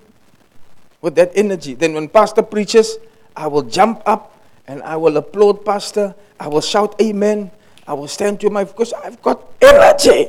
with 1.01 1.15
that 1.15 1.31
energy. 1.35 1.73
Then, 1.73 1.93
when 1.93 2.09
Pastor 2.09 2.41
preaches, 2.41 2.97
I 3.35 3.47
will 3.47 3.63
jump 3.63 4.01
up 4.05 4.37
and 4.67 4.81
I 4.83 4.97
will 4.97 5.15
applaud 5.17 5.63
Pastor, 5.63 6.15
I 6.39 6.47
will 6.47 6.61
shout 6.61 6.99
Amen, 7.01 7.51
I 7.87 7.93
will 7.93 8.07
stand 8.07 8.41
to 8.41 8.49
my 8.49 8.65
because 8.65 8.91
I've 8.93 9.21
got 9.21 9.41
energy. 9.61 10.27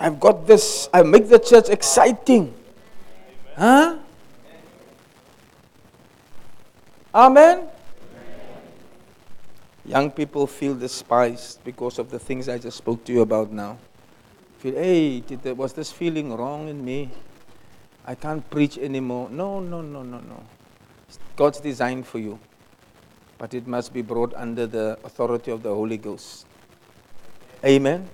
I've 0.00 0.18
got 0.18 0.46
this, 0.46 0.88
I 0.94 1.02
make 1.02 1.28
the 1.28 1.38
church 1.38 1.68
exciting. 1.68 2.54
Huh? 3.54 3.98
Amen. 7.14 7.68
Young 9.84 10.10
people 10.10 10.46
feel 10.46 10.74
despised 10.74 11.62
because 11.64 11.98
of 11.98 12.10
the 12.10 12.18
things 12.18 12.48
I 12.48 12.56
just 12.56 12.78
spoke 12.78 13.04
to 13.04 13.12
you 13.12 13.20
about 13.20 13.52
now. 13.52 13.76
Feel, 14.58 14.74
hey, 14.74 15.20
there, 15.20 15.54
was 15.54 15.74
this 15.74 15.92
feeling 15.92 16.34
wrong 16.34 16.68
in 16.68 16.82
me? 16.82 17.10
I 18.06 18.14
can't 18.14 18.48
preach 18.48 18.78
anymore. 18.78 19.28
No, 19.30 19.60
no, 19.60 19.82
no, 19.82 20.02
no, 20.02 20.18
no. 20.18 20.42
God's 21.36 21.60
design 21.60 22.04
for 22.04 22.18
you. 22.18 22.38
But 23.36 23.52
it 23.52 23.66
must 23.66 23.92
be 23.92 24.00
brought 24.00 24.32
under 24.34 24.66
the 24.66 24.98
authority 25.04 25.50
of 25.50 25.62
the 25.62 25.74
Holy 25.74 25.98
Ghost. 25.98 26.46
Amen. 27.64 28.08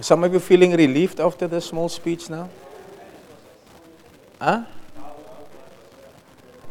Some 0.00 0.22
of 0.22 0.32
you 0.32 0.38
feeling 0.38 0.72
relieved 0.72 1.18
after 1.18 1.48
the 1.48 1.60
small 1.60 1.88
speech 1.88 2.30
now? 2.30 2.48
Huh? 4.40 4.62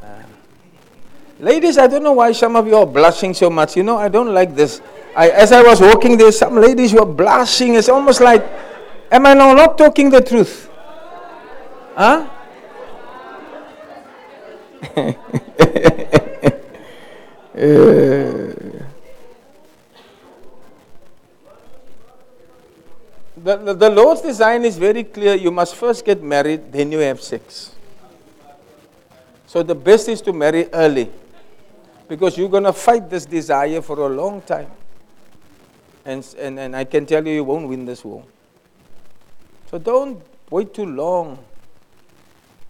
Uh, 0.02 0.24
ladies, 1.40 1.78
I 1.78 1.88
don't 1.88 2.04
know 2.04 2.14
why 2.14 2.32
some 2.32 2.56
of 2.56 2.66
you 2.68 2.78
are 2.78 2.86
blushing 2.86 3.34
so 3.34 3.50
much. 3.50 3.76
You 3.76 3.84
know, 3.84 3.98
I 3.98 4.08
don't 4.08 4.34
like 4.34 4.56
this. 4.56 4.82
I, 5.16 5.30
as 5.30 5.52
I 5.52 5.62
was 5.62 5.82
walking 5.82 6.18
there, 6.18 6.32
some 6.32 6.56
ladies 6.56 6.94
were 6.94 7.06
blushing. 7.06 7.76
It's 7.76 7.90
almost 7.90 8.22
like, 8.22 8.46
am 9.12 9.26
I 9.26 9.34
now 9.34 9.54
not 9.54 9.78
talking 9.78 10.10
the 10.10 10.22
truth? 10.22 10.70
Huh? 11.96 12.30
uh, 17.58 18.37
the, 23.56 23.74
the, 23.74 23.90
Lord's 23.90 24.22
design 24.22 24.66
is 24.66 24.78
very 24.78 25.06
clear. 25.06 25.36
You 25.36 25.52
must 25.52 25.76
first 25.76 26.04
get 26.04 26.22
married, 26.22 26.72
then 26.72 26.92
you 26.92 27.00
have 27.00 27.22
sex. 27.22 27.76
So 29.46 29.64
the 29.64 29.76
best 29.76 30.10
is 30.10 30.22
to 30.24 30.34
marry 30.34 30.68
early 30.74 31.10
because 32.10 32.38
you're 32.38 32.50
going 32.50 32.66
to 32.66 32.74
fight 32.74 33.10
this 33.10 33.26
desire 33.26 33.82
for 33.82 34.00
a 34.00 34.10
long 34.10 34.42
time. 34.42 34.70
And, 36.04 36.28
and, 36.38 36.60
and 36.60 36.76
I 36.76 36.84
can 36.84 37.06
tell 37.06 37.26
you, 37.26 37.34
you 37.34 37.44
won't 37.46 37.70
win 37.70 37.86
this 37.86 38.04
war. 38.04 38.26
So 39.72 39.78
don't 39.78 40.22
wait 40.50 40.74
too 40.74 40.86
long. 40.86 41.40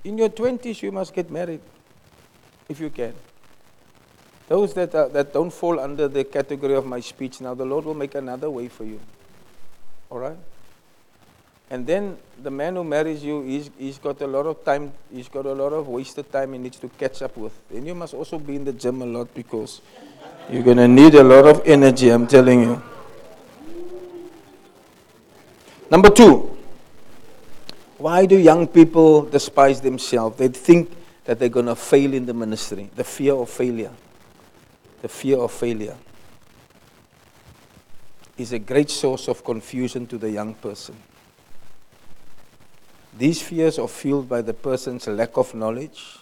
In 0.03 0.17
your 0.17 0.29
20s, 0.29 0.81
you 0.83 0.91
must 0.91 1.13
get 1.13 1.31
married 1.31 1.61
if 2.69 2.79
you 2.79 2.91
can. 2.91 3.13
Those 4.47 4.73
that, 4.75 4.93
are, 4.93 5.09
that 5.09 5.33
don't 5.33 5.51
fall 5.51 5.79
under 5.79 6.07
the 6.07 6.23
category 6.23 6.75
of 6.75 6.85
my 6.85 6.99
speech 6.99 7.41
now, 7.41 7.53
the 7.53 7.65
Lord 7.65 7.85
will 7.85 7.93
make 7.93 8.13
another 8.15 8.49
way 8.49 8.67
for 8.67 8.85
you. 8.85 8.99
All 10.09 10.19
right? 10.19 10.37
And 11.69 11.85
then 11.85 12.17
the 12.41 12.51
man 12.51 12.75
who 12.75 12.83
marries 12.83 13.23
you, 13.23 13.41
he's, 13.41 13.69
he's 13.77 13.97
got 13.97 14.21
a 14.21 14.27
lot 14.27 14.45
of 14.45 14.63
time, 14.63 14.93
he's 15.11 15.27
got 15.27 15.45
a 15.45 15.53
lot 15.53 15.73
of 15.73 15.87
wasted 15.87 16.31
time 16.31 16.53
he 16.53 16.59
needs 16.59 16.79
to 16.79 16.87
catch 16.89 17.21
up 17.21 17.35
with. 17.35 17.53
And 17.69 17.85
you 17.85 17.93
must 17.93 18.13
also 18.13 18.39
be 18.39 18.55
in 18.55 18.63
the 18.63 18.71
gym 18.71 19.01
a 19.01 19.05
lot 19.05 19.33
because 19.33 19.81
you're 20.49 20.63
going 20.63 20.77
to 20.77 20.87
need 20.87 21.15
a 21.15 21.23
lot 21.23 21.45
of 21.45 21.61
energy, 21.65 22.09
I'm 22.09 22.25
telling 22.25 22.61
you. 22.61 22.81
Number 25.91 26.09
two, 26.09 26.57
why 27.97 28.25
do 28.25 28.37
young 28.37 28.67
people 28.67 29.23
despise 29.23 29.81
themselves? 29.81 30.37
They 30.37 30.47
think 30.47 30.91
that 31.25 31.39
they're 31.39 31.49
going 31.49 31.65
to 31.65 31.75
fail 31.75 32.13
in 32.13 32.25
the 32.25 32.33
ministry. 32.33 32.89
The 32.95 33.03
fear 33.03 33.33
of 33.33 33.49
failure. 33.49 33.91
The 35.01 35.09
fear 35.09 35.37
of 35.39 35.51
failure 35.51 35.97
is 38.37 38.53
a 38.53 38.59
great 38.59 38.89
source 38.89 39.27
of 39.27 39.43
confusion 39.43 40.07
to 40.07 40.17
the 40.17 40.29
young 40.29 40.53
person. 40.53 40.95
These 43.17 43.41
fears 43.41 43.79
are 43.79 43.87
fueled 43.87 44.29
by 44.29 44.41
the 44.41 44.53
person's 44.53 45.07
lack 45.07 45.37
of 45.37 45.55
knowledge, 45.55 46.19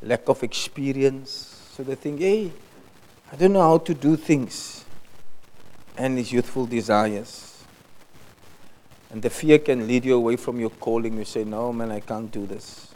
lack 0.00 0.28
of 0.28 0.42
experience. 0.44 1.70
So 1.72 1.82
they 1.82 1.96
think, 1.96 2.20
hey, 2.20 2.52
I 3.32 3.36
don't 3.36 3.52
know 3.52 3.62
how 3.62 3.78
to 3.78 3.94
do 3.94 4.16
things, 4.16 4.84
and 5.98 6.16
his 6.16 6.32
youthful 6.32 6.66
desires. 6.66 7.64
And 9.10 9.22
the 9.22 9.30
fear 9.30 9.58
can 9.58 9.88
lead 9.88 10.04
you 10.04 10.14
away 10.14 10.36
from 10.36 10.60
your 10.60 10.70
calling. 10.70 11.16
You 11.18 11.24
say, 11.24 11.44
no, 11.44 11.72
man, 11.72 11.90
I 11.90 12.00
can't 12.00 12.30
do 12.30 12.46
this. 12.46 12.94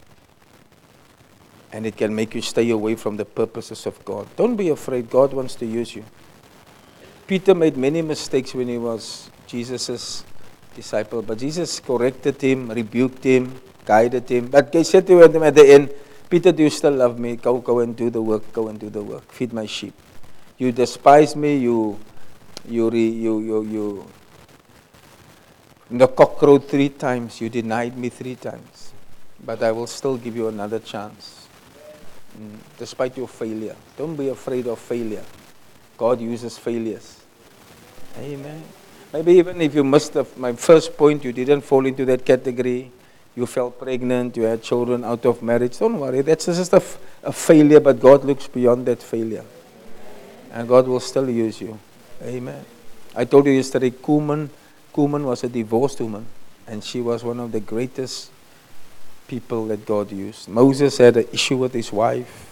And 1.72 1.86
it 1.86 1.96
can 1.96 2.14
make 2.14 2.34
you 2.34 2.42
stay 2.42 2.70
away 2.70 2.94
from 2.94 3.16
the 3.16 3.24
purposes 3.24 3.86
of 3.86 4.04
God. 4.04 4.26
Don't 4.36 4.56
be 4.56 4.68
afraid. 4.68 5.10
God 5.10 5.32
wants 5.32 5.54
to 5.56 5.66
use 5.66 5.94
you. 5.94 6.04
Peter 7.26 7.54
made 7.54 7.76
many 7.76 8.00
mistakes 8.00 8.54
when 8.54 8.68
he 8.68 8.78
was 8.78 9.28
Jesus' 9.46 10.24
disciple. 10.78 11.22
But 11.22 11.38
Jesus 11.38 11.80
corrected 11.80 12.40
him, 12.40 12.70
rebuked 12.70 13.24
him, 13.24 13.50
guided 13.84 14.30
him. 14.30 14.46
But 14.46 14.72
he 14.72 14.84
said 14.84 15.06
to 15.08 15.22
him 15.22 15.42
at 15.42 15.54
the 15.54 15.66
end, 15.66 15.90
Peter, 16.30 16.52
do 16.52 16.62
you 16.62 16.70
still 16.70 16.92
love 16.92 17.18
me? 17.18 17.36
Go, 17.36 17.58
go 17.58 17.80
and 17.80 17.96
do 17.96 18.10
the 18.10 18.22
work. 18.22 18.52
Go 18.52 18.68
and 18.68 18.78
do 18.78 18.88
the 18.90 19.02
work. 19.02 19.26
Feed 19.32 19.52
my 19.52 19.66
sheep. 19.66 19.94
You 20.58 20.72
despise 20.72 21.34
me. 21.34 21.56
You, 21.56 21.98
you, 22.68 22.90
re, 22.90 23.08
you, 23.08 23.40
you, 23.40 23.62
you. 23.64 24.06
The 25.90 26.06
cock 26.06 26.36
crowed 26.36 26.68
three 26.68 26.90
times. 26.90 27.40
You 27.40 27.48
denied 27.48 27.96
me 27.96 28.10
three 28.10 28.36
times. 28.36 28.92
But 29.44 29.62
I 29.62 29.72
will 29.72 29.86
still 29.86 30.16
give 30.16 30.36
you 30.36 30.48
another 30.48 30.78
chance. 30.78 31.48
Mm, 32.38 32.58
despite 32.78 33.16
your 33.16 33.28
failure. 33.28 33.76
Don't 33.96 34.14
be 34.14 34.28
afraid 34.28 34.66
of 34.66 34.78
failure. 34.78 35.24
God 35.96 36.20
uses 36.20 36.58
failures. 36.58 37.24
Amen. 38.18 38.62
Maybe 39.12 39.32
even 39.34 39.60
if 39.62 39.74
you 39.74 39.84
missed 39.84 40.12
the, 40.12 40.26
my 40.36 40.52
first 40.52 40.96
point, 40.96 41.24
you 41.24 41.32
didn't 41.32 41.62
fall 41.62 41.86
into 41.86 42.04
that 42.04 42.24
category. 42.24 42.92
You 43.34 43.46
fell 43.46 43.70
pregnant, 43.70 44.36
you 44.36 44.42
had 44.42 44.62
children 44.62 45.04
out 45.04 45.24
of 45.24 45.42
marriage. 45.42 45.78
Don't 45.78 45.98
worry, 45.98 46.22
that's 46.22 46.46
just 46.46 46.72
a, 46.72 46.82
a 47.22 47.32
failure, 47.32 47.80
but 47.80 48.00
God 48.00 48.24
looks 48.24 48.48
beyond 48.48 48.86
that 48.86 49.02
failure. 49.02 49.44
And 50.52 50.68
God 50.68 50.88
will 50.88 51.00
still 51.00 51.30
use 51.30 51.60
you. 51.60 51.78
Amen. 52.22 52.64
I 53.14 53.24
told 53.24 53.46
you 53.46 53.52
yesterday, 53.52 53.90
Kuhlman, 53.90 54.48
Kuhlman 54.92 55.24
was 55.24 55.44
a 55.44 55.48
divorced 55.48 56.00
woman, 56.00 56.26
and 56.66 56.82
she 56.82 57.00
was 57.00 57.24
one 57.24 57.40
of 57.40 57.52
the 57.52 57.60
greatest 57.60 58.30
people 59.26 59.66
that 59.66 59.86
God 59.86 60.10
used. 60.10 60.48
Moses 60.48 60.98
had 60.98 61.16
an 61.16 61.28
issue 61.32 61.56
with 61.56 61.72
his 61.72 61.92
wife 61.92 62.48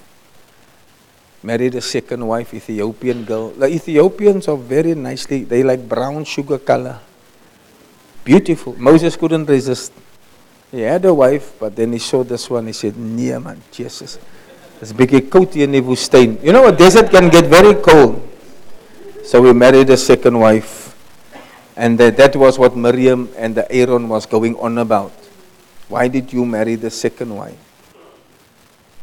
married 1.42 1.74
a 1.74 1.80
second 1.80 2.26
wife, 2.26 2.54
Ethiopian 2.54 3.24
girl. 3.24 3.50
The 3.50 3.66
Ethiopians 3.66 4.48
are 4.48 4.56
very 4.56 4.94
nicely, 4.94 5.44
they 5.44 5.62
like 5.62 5.88
brown 5.88 6.24
sugar 6.24 6.58
color. 6.58 6.98
Beautiful. 8.24 8.74
Moses 8.78 9.14
couldn't 9.16 9.46
resist. 9.46 9.92
He 10.72 10.80
had 10.80 11.04
a 11.04 11.14
wife, 11.14 11.54
but 11.60 11.76
then 11.76 11.92
he 11.92 11.98
saw 11.98 12.24
this 12.24 12.50
one. 12.50 12.66
He 12.66 12.72
said, 12.72 12.96
Nee, 12.96 13.38
man, 13.38 13.62
Jesus. 13.70 14.18
It's 14.80 14.92
big 14.92 15.30
coat 15.30 15.54
in 15.56 15.72
the 15.72 15.80
woestijn. 15.80 16.42
You 16.42 16.52
know, 16.52 16.66
a 16.66 16.72
desert 16.72 17.10
can 17.10 17.28
get 17.28 17.46
very 17.46 17.74
cold. 17.80 18.20
So 19.24 19.40
we 19.40 19.52
married 19.52 19.88
a 19.90 19.96
second 19.96 20.38
wife. 20.38 20.94
And 21.76 21.98
that, 21.98 22.16
that 22.16 22.34
was 22.36 22.58
what 22.58 22.76
Miriam 22.76 23.28
and 23.36 23.54
the 23.54 23.70
Aaron 23.70 24.08
was 24.08 24.26
going 24.26 24.56
on 24.56 24.78
about. 24.78 25.12
Why 25.88 26.08
did 26.08 26.32
you 26.32 26.44
marry 26.44 26.74
the 26.74 26.90
second 26.90 27.34
wife? 27.34 27.58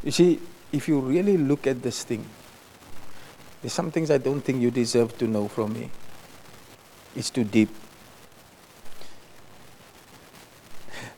You 0.03 0.11
see, 0.11 0.39
if 0.73 0.89
you 0.89 0.99
really 0.99 1.37
look 1.37 1.67
at 1.67 1.81
this 1.81 2.03
thing, 2.03 2.25
there's 3.61 3.71
some 3.71 3.91
things 3.91 4.11
I 4.11 4.17
don't 4.17 4.41
think 4.41 4.61
you 4.61 4.71
deserve 4.71 5.17
to 5.19 5.27
know 5.27 5.47
from 5.47 5.71
me. 5.73 5.89
It's 7.15 7.29
too 7.29 7.45
deep. 7.45 7.69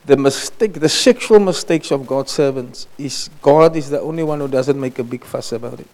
The 0.06 0.18
mistake, 0.18 0.74
the 0.74 0.90
sexual 0.90 1.40
mistakes 1.40 1.90
of 1.90 2.06
God's 2.06 2.32
servants 2.32 2.88
is 3.00 3.32
God 3.42 3.76
is 3.76 3.90
the 3.90 4.00
only 4.02 4.22
one 4.22 4.40
who 4.40 4.48
doesn't 4.48 4.80
make 4.80 5.00
a 5.00 5.04
big 5.04 5.24
fuss 5.24 5.52
about 5.54 5.80
it. 5.80 5.88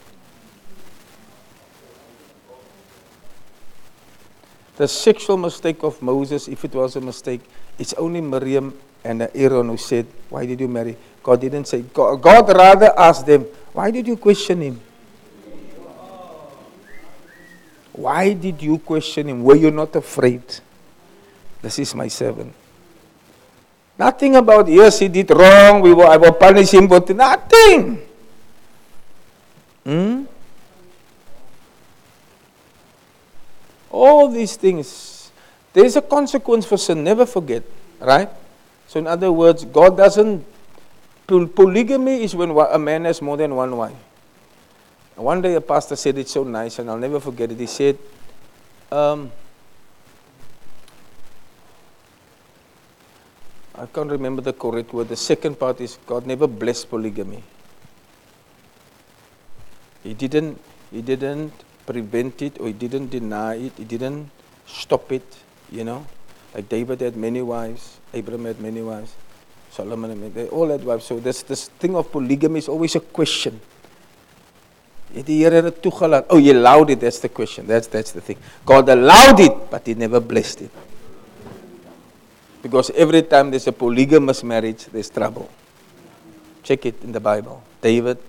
The 4.76 4.88
sexual 4.88 5.38
mistake 5.38 5.84
of 5.84 6.02
Moses, 6.02 6.48
if 6.48 6.66
it 6.66 6.74
was 6.74 6.96
a 6.96 7.02
mistake, 7.02 7.42
it's 7.78 7.94
only 7.94 8.20
Miriam 8.20 8.78
and 9.04 9.30
Aaron 9.36 9.70
who 9.70 9.78
said, 9.78 10.08
Why 10.30 10.46
did 10.46 10.60
you 10.60 10.68
marry? 10.68 10.98
God 11.24 11.42
didn't 11.42 11.66
say, 11.66 11.82
God, 11.82 12.22
God 12.22 12.50
rather 12.56 12.98
asked 12.98 13.26
them, 13.26 13.46
Why 13.74 13.92
did 13.92 14.08
you 14.08 14.18
question 14.18 14.62
him? 14.62 14.82
Why 17.94 18.34
did 18.34 18.62
you 18.62 18.78
question 18.80 19.30
him? 19.30 19.44
Were 19.44 19.56
you 19.56 19.70
not 19.70 19.96
afraid? 19.96 20.42
This 21.62 21.78
is 21.78 21.94
my 21.94 22.08
servant. 22.08 22.54
Nothing 24.00 24.36
about, 24.36 24.68
yes, 24.68 24.98
he 25.00 25.08
did 25.08 25.30
wrong, 25.30 25.82
we 25.82 25.94
will, 25.94 26.08
I 26.08 26.18
will 26.18 26.34
punish 26.34 26.74
him, 26.74 26.88
but 26.88 27.08
nothing. 27.10 28.02
Hmm? 29.86 30.24
All 33.92 34.30
these 34.30 34.56
things. 34.56 35.30
There's 35.74 35.96
a 35.96 36.02
consequence 36.02 36.66
for 36.66 36.78
sin, 36.78 37.04
never 37.04 37.26
forget, 37.26 37.64
right? 38.00 38.30
So, 38.88 39.00
in 39.00 39.08
other 39.08 39.32
words, 39.32 39.66
God 39.66 39.98
doesn't. 39.98 40.44
Polygamy 41.32 42.24
is 42.24 42.36
when 42.36 42.52
a 42.52 42.78
man 42.78 43.06
has 43.06 43.22
more 43.22 43.38
than 43.38 43.56
one 43.56 43.76
wife. 43.78 43.96
One 45.16 45.42
day 45.42 45.56
a 45.56 45.62
pastor 45.62 45.96
said 45.96 46.18
it 46.18 46.28
so 46.28 46.44
nice, 46.44 46.80
and 46.80 46.90
I'll 46.90 46.98
never 46.98 47.20
forget 47.20 47.52
it. 47.52 47.60
He 47.60 47.68
said, 47.68 47.98
um, 48.92 49.32
I 53.76 53.86
can't 53.86 54.12
remember 54.12 54.42
the 54.42 54.54
correct 54.54 54.94
word. 54.94 55.10
The 55.10 55.16
second 55.16 55.58
part 55.58 55.80
is 55.80 55.98
God 56.06 56.26
never 56.28 56.48
blessed 56.48 56.90
polygamy. 56.90 57.44
He 60.04 60.14
didn't, 60.14 60.60
he 60.92 61.02
didn't 61.02 61.54
prevent 61.86 62.42
it 62.42 62.60
or 62.60 62.68
he 62.68 62.74
didn't 62.74 63.10
deny 63.10 63.56
it. 63.56 63.74
He 63.78 63.86
didn't 63.86 64.30
stop 64.66 65.12
it, 65.12 65.24
you 65.72 65.84
know. 65.84 66.06
Like 66.54 66.68
David 66.68 67.00
had 67.00 67.16
many 67.16 67.42
wives, 67.42 68.00
Abraham 68.14 68.46
had 68.46 68.60
many 68.60 68.82
wives, 68.82 69.16
Solomon, 69.72 70.34
they 70.34 70.48
all 70.50 70.68
had 70.70 70.84
wives. 70.84 71.06
So 71.06 71.20
this, 71.20 71.44
this 71.44 71.70
thing 71.70 71.96
of 71.96 72.12
polygamy 72.12 72.60
is 72.60 72.68
always 72.68 72.96
a 72.96 73.00
question. 73.00 73.60
Oh, 75.16 76.38
you 76.38 76.54
allowed 76.54 76.90
it, 76.90 77.00
that's 77.00 77.20
the 77.20 77.30
question. 77.30 77.68
That's 77.68 77.88
that's 77.88 78.12
the 78.12 78.22
thing. 78.22 78.38
God 78.66 78.88
allowed 78.88 79.40
it, 79.40 79.70
but 79.70 79.86
he 79.86 79.94
never 79.94 80.20
blessed 80.20 80.62
it. 80.62 80.72
Because 82.62 82.92
every 82.92 83.24
time 83.24 83.50
there's 83.50 83.68
a 83.68 83.72
polygamous 83.72 84.44
marriage, 84.44 84.86
there's 84.86 85.10
trouble. 85.10 85.50
Check 86.64 86.86
it 86.86 87.04
in 87.04 87.12
the 87.12 87.20
Bible. 87.20 87.64
David, 87.82 88.20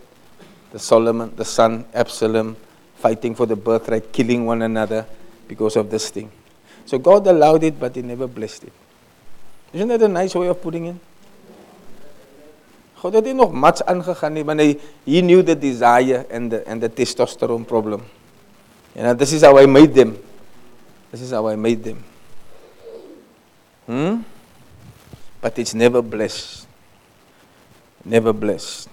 the 0.73 0.79
Solomon, 0.79 1.35
the 1.37 1.45
son 1.45 1.85
Absalom 1.93 2.57
fighting 2.97 3.35
for 3.35 3.47
the 3.47 3.57
birthright, 3.57 4.13
killing 4.13 4.47
one 4.47 4.63
another 4.63 5.07
because 5.47 5.77
of 5.77 5.91
this 5.91 6.09
thing. 6.11 6.31
So 6.87 6.99
God 6.99 7.27
allowed 7.27 7.63
it, 7.63 7.79
but 7.79 7.95
he 7.95 8.03
never 8.03 8.27
blessed 8.27 8.65
it. 8.65 8.73
Isn't 9.73 9.89
that 9.89 10.03
a 10.03 10.09
nice 10.09 10.35
way 10.35 10.49
of 10.49 10.61
putting 10.63 10.87
it? 10.87 10.97
God 13.03 13.19
het 13.19 13.27
nie 13.27 13.35
nog 13.35 13.51
much 13.51 13.83
aangegaan 13.91 14.37
nie, 14.37 14.45
maar 14.47 14.61
hy 14.63 14.77
he 15.03 15.23
knew 15.25 15.43
the 15.43 15.57
desire 15.59 16.23
and 16.31 16.55
the 16.55 16.63
and 16.71 16.85
the 16.85 16.89
testosterone 16.89 17.67
problem. 17.67 18.05
Know, 18.95 19.15
this 19.15 19.33
is 19.33 19.43
how 19.43 19.59
I 19.59 19.67
made 19.67 19.95
them. 19.95 20.19
This 21.11 21.21
is 21.21 21.33
how 21.33 21.49
I 21.49 21.57
made 21.57 21.83
them. 21.83 22.05
Hmm? 23.87 24.23
But 25.41 25.59
it's 25.59 25.75
never 25.75 26.03
blessed. 26.03 26.69
Never 28.05 28.33
blessed. 28.33 28.89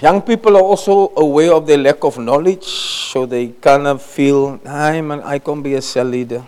Young 0.00 0.22
people 0.22 0.56
are 0.56 0.62
also 0.62 1.12
aware 1.16 1.52
of 1.52 1.66
their 1.66 1.78
lack 1.78 2.02
of 2.04 2.18
knowledge, 2.18 2.64
so 2.64 3.26
they 3.26 3.48
kind 3.48 3.86
of 3.86 4.02
feel, 4.02 4.60
I 4.66 5.00
man, 5.00 5.20
I 5.22 5.38
can't 5.38 5.62
be 5.62 5.74
a 5.74 5.82
cell 5.82 6.06
leader. 6.06 6.42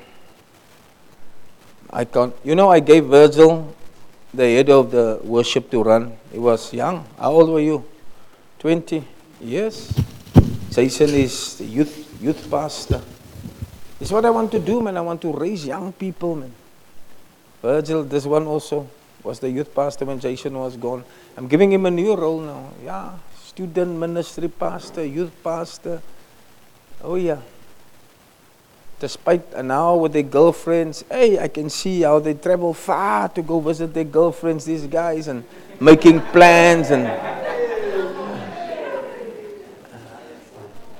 I 1.90 2.04
can't. 2.04 2.34
You 2.42 2.54
know, 2.54 2.70
I 2.70 2.80
gave 2.80 3.04
Virgil 3.04 3.74
the 4.36 4.44
head 4.44 4.68
of 4.70 4.90
the 4.90 5.18
worship 5.24 5.70
to 5.70 5.82
run. 5.82 6.16
He 6.30 6.38
was 6.38 6.72
young. 6.72 7.04
How 7.18 7.32
old 7.32 7.50
were 7.50 7.60
you? 7.60 7.84
20 8.58 9.02
years. 9.40 9.92
Jason 10.70 11.10
is 11.10 11.56
the 11.56 11.64
youth, 11.64 12.20
youth 12.20 12.50
pastor. 12.50 13.00
It's 13.98 14.10
what 14.10 14.24
I 14.24 14.30
want 14.30 14.52
to 14.52 14.58
do, 14.58 14.82
man. 14.82 14.96
I 14.96 15.00
want 15.00 15.22
to 15.22 15.32
raise 15.32 15.66
young 15.66 15.92
people, 15.92 16.36
man. 16.36 16.52
Virgil, 17.62 18.04
this 18.04 18.26
one 18.26 18.46
also 18.46 18.86
was 19.22 19.40
the 19.40 19.50
youth 19.50 19.74
pastor 19.74 20.04
when 20.04 20.20
Jason 20.20 20.58
was 20.58 20.76
gone. 20.76 21.02
I'm 21.36 21.48
giving 21.48 21.72
him 21.72 21.86
a 21.86 21.90
new 21.90 22.14
role 22.14 22.40
now. 22.40 22.72
Yeah, 22.84 23.12
student 23.42 23.98
ministry 23.98 24.48
pastor, 24.48 25.04
youth 25.04 25.32
pastor. 25.42 26.02
Oh, 27.02 27.16
yeah 27.16 27.40
despite 28.98 29.52
and 29.54 29.68
now 29.68 29.96
with 29.96 30.12
their 30.12 30.22
girlfriends, 30.22 31.04
hey, 31.10 31.38
I 31.38 31.48
can 31.48 31.68
see 31.68 32.02
how 32.02 32.18
they 32.18 32.34
travel 32.34 32.72
far 32.72 33.28
to 33.30 33.42
go 33.42 33.60
visit 33.60 33.92
their 33.92 34.04
girlfriends, 34.04 34.64
these 34.64 34.86
guys, 34.86 35.28
and 35.28 35.44
making 35.80 36.20
plans 36.32 36.90
and 36.90 37.04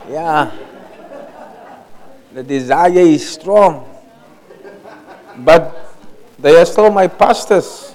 yeah. 0.08 0.52
The 2.32 2.42
desire 2.42 2.98
is 2.98 3.26
strong. 3.28 3.88
But 5.38 5.94
they 6.38 6.54
are 6.56 6.66
still 6.66 6.90
my 6.90 7.08
pastors. 7.08 7.94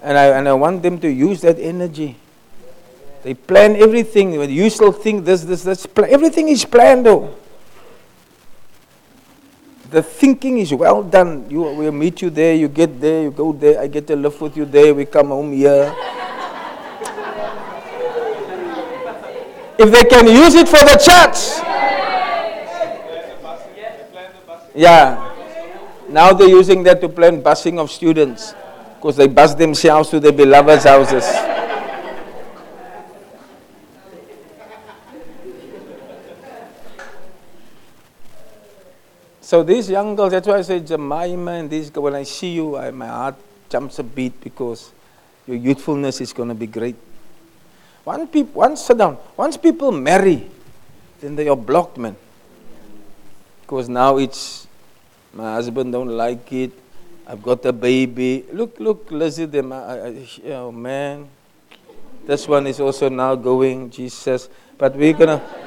And 0.00 0.16
I, 0.16 0.26
and 0.38 0.48
I 0.48 0.52
want 0.52 0.82
them 0.82 1.00
to 1.00 1.08
use 1.08 1.40
that 1.40 1.58
energy. 1.58 2.16
They 3.24 3.34
plan 3.34 3.74
everything. 3.74 4.32
You 4.32 4.70
still 4.70 4.92
think 4.92 5.24
this, 5.24 5.42
this, 5.42 5.64
this. 5.64 5.86
Everything 5.96 6.48
is 6.48 6.64
planned 6.64 7.04
though 7.04 7.34
the 9.90 10.02
thinking 10.02 10.58
is 10.58 10.72
well 10.74 11.02
done. 11.02 11.46
You, 11.48 11.62
we'll 11.62 11.92
meet 11.92 12.22
you 12.22 12.30
there, 12.30 12.54
you 12.54 12.68
get 12.68 13.00
there, 13.00 13.22
you 13.22 13.30
go 13.30 13.52
there, 13.52 13.80
I 13.80 13.86
get 13.86 14.06
to 14.08 14.16
live 14.16 14.40
with 14.40 14.56
you 14.56 14.64
there, 14.64 14.94
we 14.94 15.04
come 15.04 15.28
home 15.28 15.52
here. 15.52 15.94
if 19.78 19.90
they 19.92 20.04
can 20.04 20.26
use 20.26 20.54
it 20.54 20.68
for 20.68 20.78
the 20.80 20.96
church. 20.96 21.62
Yeah. 24.74 25.32
Now 26.08 26.32
they're 26.32 26.48
using 26.48 26.82
that 26.84 27.00
to 27.00 27.08
plan 27.08 27.42
busing 27.42 27.78
of 27.78 27.90
students 27.90 28.54
because 28.96 29.16
they 29.16 29.26
bus 29.26 29.54
themselves 29.54 30.10
to 30.10 30.20
their 30.20 30.32
beloveds' 30.32 30.84
houses. 30.84 31.24
So 39.46 39.62
these 39.62 39.88
young 39.88 40.16
girls, 40.16 40.32
that's 40.32 40.48
why 40.48 40.58
I 40.58 40.62
say 40.62 40.80
Jemima 40.80 41.52
and 41.52 41.70
these 41.70 41.92
when 41.92 42.16
I 42.16 42.24
see 42.24 42.54
you, 42.54 42.76
I, 42.76 42.90
my 42.90 43.06
heart 43.06 43.36
jumps 43.68 44.00
a 44.00 44.02
beat 44.02 44.40
because 44.40 44.90
your 45.46 45.56
youthfulness 45.56 46.20
is 46.20 46.32
going 46.32 46.48
to 46.48 46.54
be 46.56 46.66
great. 46.66 46.96
Once, 48.04 48.28
people, 48.28 48.58
once 48.58 48.84
sit 48.84 48.98
down, 48.98 49.16
once 49.36 49.56
people 49.56 49.92
marry, 49.92 50.50
then 51.20 51.36
they 51.36 51.46
are 51.46 51.54
blocked, 51.54 51.96
man. 51.96 52.16
Because 53.60 53.88
now 53.88 54.16
it's, 54.16 54.66
my 55.32 55.52
husband 55.52 55.92
don't 55.92 56.08
like 56.08 56.52
it, 56.52 56.72
I've 57.24 57.40
got 57.40 57.64
a 57.66 57.72
baby. 57.72 58.46
Look, 58.52 58.80
look, 58.80 59.12
Lizzie, 59.12 59.44
them, 59.44 59.72
I, 59.72 59.76
uh, 59.76 60.12
I, 60.44 60.50
uh, 60.50 60.54
oh 60.54 60.72
man. 60.72 61.28
This 62.26 62.48
one 62.48 62.66
is 62.66 62.80
also 62.80 63.08
now 63.08 63.36
going, 63.36 63.90
Jesus. 63.90 64.48
But 64.76 64.96
we're 64.96 65.12
going 65.12 65.38
to... 65.38 65.65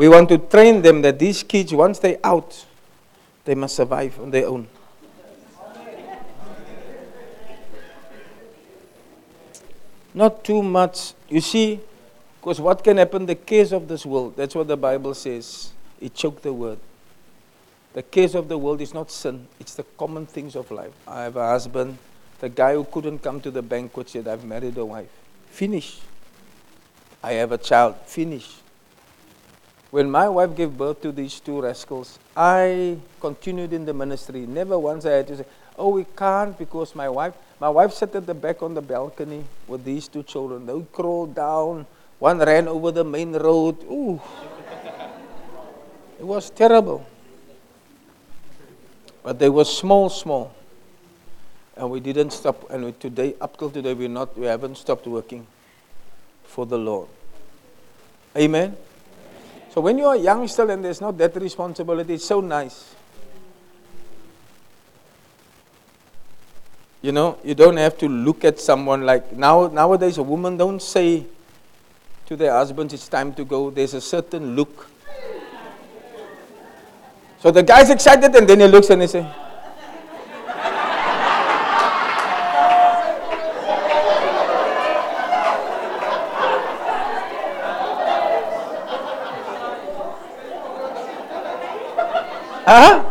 We 0.00 0.08
want 0.08 0.30
to 0.30 0.38
train 0.38 0.80
them 0.80 1.02
that 1.02 1.18
these 1.18 1.42
kids, 1.42 1.74
once 1.74 1.98
they're 1.98 2.16
out, 2.24 2.64
they 3.44 3.54
must 3.54 3.76
survive 3.76 4.18
on 4.18 4.30
their 4.30 4.46
own. 4.46 4.66
Not 10.14 10.42
too 10.42 10.62
much. 10.62 11.12
You 11.28 11.42
see, 11.42 11.80
because 12.40 12.62
what 12.62 12.82
can 12.82 12.96
happen? 12.96 13.26
The 13.26 13.34
case 13.34 13.72
of 13.72 13.88
this 13.88 14.06
world, 14.06 14.38
that's 14.38 14.54
what 14.54 14.68
the 14.68 14.76
Bible 14.78 15.12
says. 15.12 15.70
It 16.00 16.14
choked 16.14 16.44
the 16.44 16.54
word. 16.54 16.78
The 17.92 18.02
case 18.02 18.34
of 18.34 18.48
the 18.48 18.56
world 18.56 18.80
is 18.80 18.94
not 18.94 19.10
sin, 19.10 19.48
it's 19.58 19.74
the 19.74 19.84
common 19.98 20.24
things 20.24 20.56
of 20.56 20.70
life. 20.70 20.92
I 21.06 21.24
have 21.24 21.36
a 21.36 21.46
husband. 21.46 21.98
The 22.38 22.48
guy 22.48 22.72
who 22.72 22.84
couldn't 22.84 23.18
come 23.18 23.42
to 23.42 23.50
the 23.50 23.60
banquet 23.60 24.08
said, 24.08 24.28
I've 24.28 24.46
married 24.46 24.78
a 24.78 24.84
wife. 24.86 25.10
Finish. 25.50 26.00
I 27.22 27.32
have 27.32 27.52
a 27.52 27.58
child. 27.58 27.96
Finish. 28.06 28.60
When 29.90 30.08
my 30.08 30.28
wife 30.28 30.54
gave 30.54 30.76
birth 30.76 31.02
to 31.02 31.10
these 31.10 31.40
two 31.40 31.60
rascals, 31.60 32.18
I 32.36 32.96
continued 33.20 33.72
in 33.72 33.84
the 33.84 33.92
ministry. 33.92 34.46
Never 34.46 34.78
once 34.78 35.04
I 35.04 35.10
had 35.10 35.26
to 35.28 35.36
say, 35.38 35.44
Oh, 35.76 35.88
we 35.88 36.04
can't 36.16 36.56
because 36.58 36.94
my 36.94 37.08
wife, 37.08 37.34
my 37.58 37.68
wife 37.68 37.94
sat 37.94 38.14
at 38.14 38.26
the 38.26 38.34
back 38.34 38.62
on 38.62 38.74
the 38.74 38.82
balcony 38.82 39.44
with 39.66 39.82
these 39.82 40.08
two 40.08 40.22
children. 40.22 40.66
They 40.66 40.80
crawled 40.92 41.34
down. 41.34 41.86
One 42.18 42.38
ran 42.38 42.68
over 42.68 42.92
the 42.92 43.02
main 43.02 43.32
road. 43.32 43.82
Ooh. 43.84 44.20
it 46.18 46.24
was 46.26 46.50
terrible. 46.50 47.06
But 49.22 49.38
they 49.38 49.48
were 49.48 49.64
small, 49.64 50.10
small. 50.10 50.54
And 51.76 51.90
we 51.90 51.98
didn't 51.98 52.30
stop. 52.30 52.70
And 52.70 52.84
we, 52.84 52.92
today, 52.92 53.34
up 53.40 53.56
till 53.56 53.70
today, 53.70 53.94
we're 53.94 54.08
not, 54.08 54.36
we 54.38 54.46
haven't 54.46 54.76
stopped 54.76 55.06
working 55.06 55.46
for 56.44 56.66
the 56.66 56.76
Lord. 56.78 57.08
Amen. 58.36 58.76
So 59.72 59.80
when 59.80 59.98
you 59.98 60.06
are 60.06 60.16
young 60.16 60.48
still 60.48 60.70
and 60.70 60.84
there's 60.84 61.00
not 61.00 61.16
that 61.18 61.36
responsibility, 61.36 62.14
it's 62.14 62.24
so 62.24 62.40
nice. 62.40 62.94
You 67.02 67.12
know, 67.12 67.38
you 67.44 67.54
don't 67.54 67.76
have 67.76 67.96
to 67.98 68.08
look 68.08 68.44
at 68.44 68.60
someone 68.60 69.06
like 69.06 69.32
now 69.32 69.68
nowadays 69.68 70.18
a 70.18 70.22
woman 70.22 70.56
don't 70.56 70.82
say 70.82 71.24
to 72.26 72.36
their 72.36 72.52
husbands, 72.52 72.92
it's 72.94 73.08
time 73.08 73.32
to 73.34 73.44
go, 73.44 73.70
there's 73.70 73.94
a 73.94 74.00
certain 74.00 74.54
look. 74.54 74.88
So 77.38 77.50
the 77.50 77.62
guy's 77.62 77.90
excited 77.90 78.34
and 78.34 78.46
then 78.46 78.60
he 78.60 78.66
looks 78.66 78.90
and 78.90 79.00
he 79.00 79.08
says, 79.08 79.24
Huh? 92.70 93.02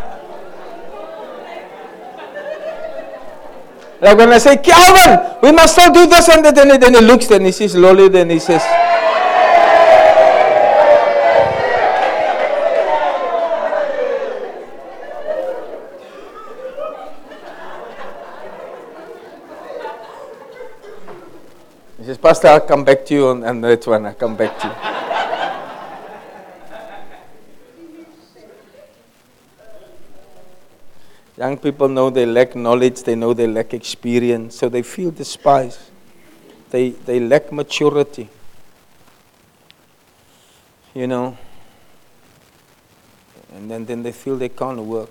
Like 4.00 4.18
when 4.18 4.32
I 4.32 4.38
say, 4.38 4.56
Calvin, 4.56 5.36
we 5.44 5.52
must 5.52 5.76
not 5.76 5.94
do 5.94 6.08
this 6.08 6.30
and 6.30 6.46
that, 6.46 6.56
then, 6.56 6.80
then 6.80 6.94
he 6.94 7.02
looks, 7.02 7.30
and 7.30 7.46
he 7.46 7.52
sees 7.52 7.76
Lolly, 7.76 8.08
then 8.08 8.30
he 8.30 8.40
says, 8.40 8.64
He 21.98 22.06
says, 22.06 22.18
Pastor, 22.18 22.48
I'll 22.48 22.62
come 22.62 22.86
back 22.86 23.04
to 23.08 23.14
you 23.14 23.28
on, 23.28 23.44
on 23.44 23.60
that 23.60 23.86
one. 23.86 24.06
I'll 24.06 24.14
come 24.14 24.38
back 24.38 24.58
to 24.60 24.68
you. 24.68 24.89
Young 31.40 31.58
people 31.58 31.88
know 31.88 32.10
they 32.10 32.26
lack 32.26 32.54
knowledge, 32.54 33.04
they 33.04 33.16
know 33.16 33.34
they 33.34 33.48
lack 33.48 33.74
experience, 33.74 34.58
so 34.58 34.68
they 34.68 34.82
feel 34.82 35.10
despised. 35.10 35.80
They, 36.70 36.90
they 36.90 37.22
lack 37.22 37.54
maturity. 37.54 38.28
You 40.94 41.08
know? 41.08 41.38
And 43.54 43.72
then, 43.72 43.86
then 43.86 44.04
they 44.04 44.12
feel 44.12 44.36
they 44.36 44.50
can't 44.50 44.82
work. 44.82 45.10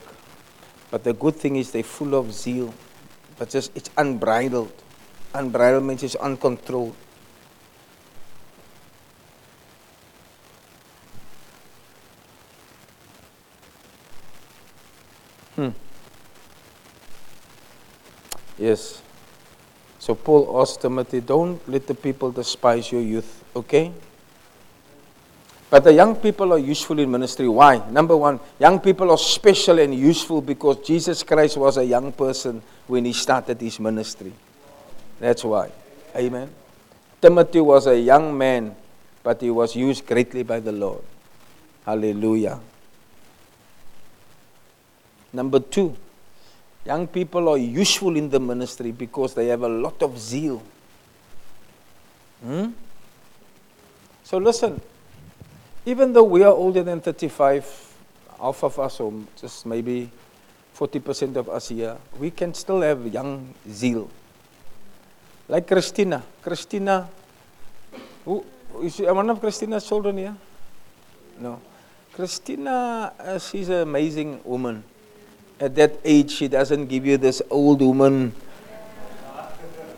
But 0.91 1.03
the 1.03 1.15
good 1.15 1.35
thing 1.35 1.57
is 1.57 1.71
they're 1.71 1.83
full 1.83 2.15
of 2.15 2.31
zeal, 2.31 2.75
but 3.39 3.49
just 3.49 3.75
it's 3.75 3.89
unbridled. 3.97 4.73
Unbridled 5.33 5.85
means 5.85 6.03
it's 6.03 6.15
uncontrolled. 6.17 6.95
Hmm. 15.57 15.71
Yes. 18.59 19.03
So 19.99 20.15
Paul 20.15 20.61
asked 20.61 20.81
Timothy, 20.81 21.21
don't 21.21 21.67
let 21.69 21.87
the 21.87 21.95
people 21.95 22.31
despise 22.31 22.91
your 22.91 23.03
youth, 23.03 23.45
okay? 23.55 23.93
But 25.71 25.85
the 25.85 25.93
young 25.93 26.17
people 26.17 26.53
are 26.53 26.59
useful 26.59 26.99
in 26.99 27.11
ministry. 27.11 27.47
Why? 27.49 27.83
Number 27.91 28.17
one, 28.17 28.41
young 28.59 28.81
people 28.81 29.11
are 29.11 29.19
special 29.19 29.79
and 29.79 29.95
useful 29.95 30.41
because 30.41 30.79
Jesus 30.79 31.23
Christ 31.23 31.57
was 31.59 31.77
a 31.77 31.85
young 31.85 32.11
person 32.13 32.63
when 32.87 33.05
he 33.05 33.13
started 33.13 33.61
his 33.61 33.79
ministry. 33.79 34.33
That's 35.21 35.45
why. 35.45 35.71
Amen. 36.17 36.49
Timothy 37.21 37.61
was 37.61 37.87
a 37.87 37.99
young 37.99 38.37
man, 38.37 38.75
but 39.23 39.41
he 39.43 39.51
was 39.51 39.77
used 39.77 40.07
greatly 40.07 40.43
by 40.43 40.61
the 40.61 40.73
Lord. 40.73 41.03
Hallelujah. 41.85 42.61
Number 45.33 45.61
two, 45.61 45.95
young 46.89 47.07
people 47.07 47.51
are 47.51 47.59
useful 47.59 48.17
in 48.17 48.31
the 48.31 48.41
ministry 48.41 48.93
because 48.93 49.35
they 49.35 49.49
have 49.49 49.61
a 49.63 49.69
lot 49.69 50.03
of 50.03 50.19
zeal. 50.19 50.63
Hmm? 52.43 52.73
So 54.25 54.39
listen, 54.39 54.81
even 55.85 56.15
though 56.15 56.25
we 56.25 56.43
are 56.43 56.53
older 56.53 56.83
than 56.83 57.03
35, 57.03 57.95
half 58.41 58.65
of 58.65 58.79
us, 58.79 59.01
or 59.01 59.13
just 59.37 59.67
maybe 59.67 60.11
40% 60.75 61.37
of 61.37 61.51
us 61.51 61.69
here, 61.69 61.99
we 62.19 62.31
can 62.31 62.55
still 62.55 62.81
have 62.81 63.07
young 63.07 63.53
zeal. 63.69 64.09
Like 65.47 65.67
Christina. 65.67 66.23
Christina, 66.41 67.09
who, 68.25 68.45
is 68.83 68.99
one 69.01 69.29
of 69.29 69.41
Christina's 69.41 69.87
children 69.87 70.17
here? 70.17 70.37
No. 71.39 71.61
Christina, 72.15 73.13
uh, 73.19 73.39
she's 73.39 73.69
an 73.69 73.83
amazing 73.83 74.41
woman. 74.43 74.83
At 75.61 75.75
that 75.75 75.99
age, 76.05 76.31
she 76.31 76.47
doesn't 76.47 76.87
give 76.87 77.05
you 77.05 77.19
this 77.19 77.43
old 77.51 77.83
woman. 77.83 78.33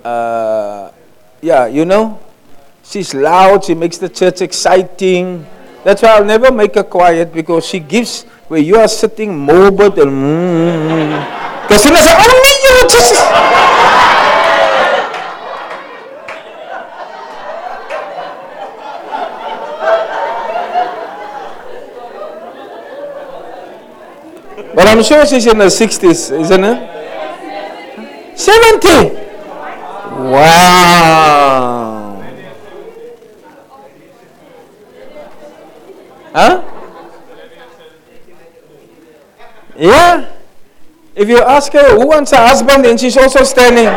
Uh, 0.02 0.90
yeah, 1.42 1.66
you 1.66 1.84
know? 1.84 2.18
She's 2.82 3.12
loud, 3.12 3.64
she 3.64 3.74
makes 3.74 3.98
the 3.98 4.08
church 4.08 4.40
exciting. 4.40 5.44
That's 5.84 6.00
why 6.00 6.16
I'll 6.16 6.24
never 6.24 6.50
make 6.50 6.74
her 6.76 6.82
quiet 6.82 7.34
because 7.34 7.66
she 7.66 7.78
gives 7.78 8.24
where 8.48 8.60
you 8.60 8.76
are 8.76 8.88
sitting 8.88 9.36
morbid 9.36 9.98
and. 9.98 10.10
Mm, 10.10 11.66
Christina 11.66 11.96
says, 11.98 12.16
Oh, 12.16 12.40
you 12.64 12.88
Jesus. 12.88 13.59
But 24.74 24.86
I'm 24.86 25.02
sure 25.02 25.26
she's 25.26 25.46
in 25.46 25.56
her 25.56 25.66
60s, 25.66 26.30
isn't 26.40 26.64
it? 26.64 28.38
70! 28.38 28.88
Wow! 30.30 32.22
Huh? 36.32 36.62
Yeah? 39.76 40.32
If 41.16 41.28
you 41.28 41.38
ask 41.38 41.72
her 41.72 41.98
who 41.98 42.06
wants 42.06 42.32
a 42.32 42.36
husband, 42.36 42.86
and 42.86 42.98
she's 43.00 43.16
also 43.16 43.42
standing. 43.44 43.90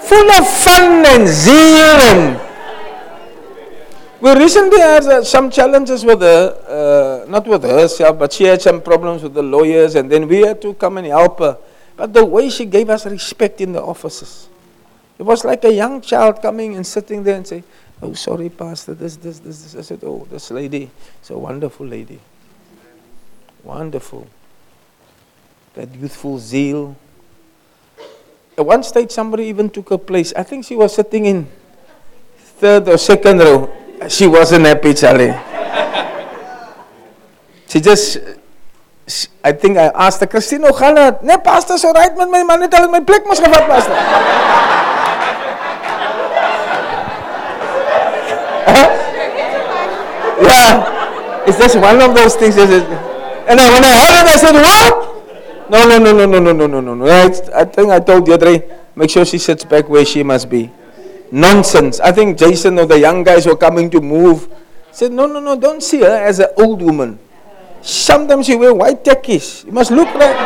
Full 0.00 0.30
of 0.30 0.48
fun 0.48 1.04
and 1.04 1.28
zeal 1.28 2.00
and 2.10 2.45
we 4.20 4.34
recently 4.34 4.80
had 4.80 5.04
uh, 5.04 5.24
some 5.24 5.50
challenges 5.50 6.04
with 6.04 6.20
her, 6.20 7.24
uh, 7.26 7.30
not 7.30 7.46
with 7.46 7.62
herself, 7.62 8.18
but 8.18 8.32
she 8.32 8.44
had 8.44 8.62
some 8.62 8.80
problems 8.80 9.22
with 9.22 9.34
the 9.34 9.42
lawyers, 9.42 9.94
and 9.94 10.10
then 10.10 10.26
we 10.26 10.40
had 10.40 10.60
to 10.62 10.74
come 10.74 10.98
and 10.98 11.06
help 11.06 11.38
her. 11.40 11.58
But 11.96 12.12
the 12.12 12.24
way 12.24 12.50
she 12.50 12.64
gave 12.64 12.90
us 12.90 13.06
respect 13.06 13.60
in 13.60 13.72
the 13.72 13.82
offices, 13.82 14.48
it 15.18 15.22
was 15.22 15.44
like 15.44 15.64
a 15.64 15.72
young 15.72 16.00
child 16.00 16.40
coming 16.40 16.76
and 16.76 16.86
sitting 16.86 17.22
there 17.22 17.36
and 17.36 17.46
saying, 17.46 17.64
Oh, 18.02 18.12
sorry, 18.12 18.50
Pastor, 18.50 18.92
this, 18.92 19.16
this, 19.16 19.38
this, 19.38 19.62
this. 19.62 19.76
I 19.76 19.80
said, 19.80 20.00
Oh, 20.02 20.26
this 20.30 20.50
lady 20.50 20.90
is 21.22 21.30
a 21.30 21.38
wonderful 21.38 21.86
lady. 21.86 22.20
Wonderful. 23.64 24.26
That 25.74 25.94
youthful 25.94 26.38
zeal. 26.38 26.96
At 28.56 28.64
one 28.64 28.82
stage, 28.82 29.10
somebody 29.10 29.44
even 29.44 29.68
took 29.70 29.90
her 29.90 29.98
place. 29.98 30.32
I 30.34 30.42
think 30.42 30.64
she 30.64 30.76
was 30.76 30.94
sitting 30.94 31.26
in 31.26 31.48
third 32.38 32.88
or 32.88 32.98
second 32.98 33.38
row. 33.38 33.70
She 34.08 34.26
wasn't 34.26 34.66
happy, 34.66 34.92
Charlie. 34.92 35.34
She 37.68 37.80
just, 37.80 38.18
she, 39.08 39.26
I 39.42 39.52
think 39.52 39.78
I 39.78 39.88
asked 39.94 40.20
her, 40.20 40.26
Christine, 40.26 40.62
hoe 40.62 40.72
gaan? 40.72 41.18
Nee, 41.22 41.38
pastor, 41.42 41.78
so 41.78 41.92
right 41.92 42.14
met 42.16 42.28
my 42.30 42.42
man, 42.44 42.60
net 42.60 42.74
al 42.74 42.88
my 42.88 43.00
plek 43.00 43.26
moes 43.26 43.40
gevat, 43.40 43.66
pastor. 43.66 43.96
yeah, 50.44 51.46
it's 51.46 51.58
just 51.58 51.76
one 51.80 52.00
of 52.00 52.14
those 52.14 52.36
things. 52.36 52.56
And 52.56 53.58
then 53.58 53.68
when 53.72 53.84
I 53.84 53.92
heard 53.98 54.14
it, 54.22 54.28
I 54.30 54.36
said, 54.38 54.54
what? 54.54 55.70
No, 55.70 55.82
no, 55.88 55.98
no, 55.98 56.12
no, 56.12 56.26
no, 56.26 56.52
no, 56.52 56.66
no, 56.66 56.80
no, 56.80 56.94
no. 56.94 57.06
I, 57.06 57.26
I 57.54 57.64
think 57.64 57.90
I 57.90 57.98
told 57.98 58.26
Deirdre, 58.26 58.62
make 58.94 59.10
sure 59.10 59.24
she 59.24 59.38
sits 59.38 59.64
back 59.64 59.88
where 59.88 60.04
she 60.04 60.22
must 60.22 60.48
be. 60.48 60.70
Nonsense. 61.30 62.00
I 62.00 62.12
think 62.12 62.38
Jason 62.38 62.78
or 62.78 62.86
the 62.86 62.98
young 62.98 63.24
guys 63.24 63.46
were 63.46 63.56
coming 63.56 63.90
to 63.90 64.00
move. 64.00 64.48
Said, 64.92 65.12
no, 65.12 65.26
no, 65.26 65.40
no, 65.40 65.56
don't 65.58 65.82
see 65.82 66.00
her 66.00 66.16
as 66.24 66.38
an 66.38 66.48
old 66.56 66.80
woman. 66.80 67.18
Sometimes 67.82 68.46
she 68.46 68.56
wear 68.56 68.74
white 68.74 69.04
tackies. 69.04 69.64
You 69.64 69.72
must 69.72 69.90
look 69.90 70.08
like. 70.14 70.36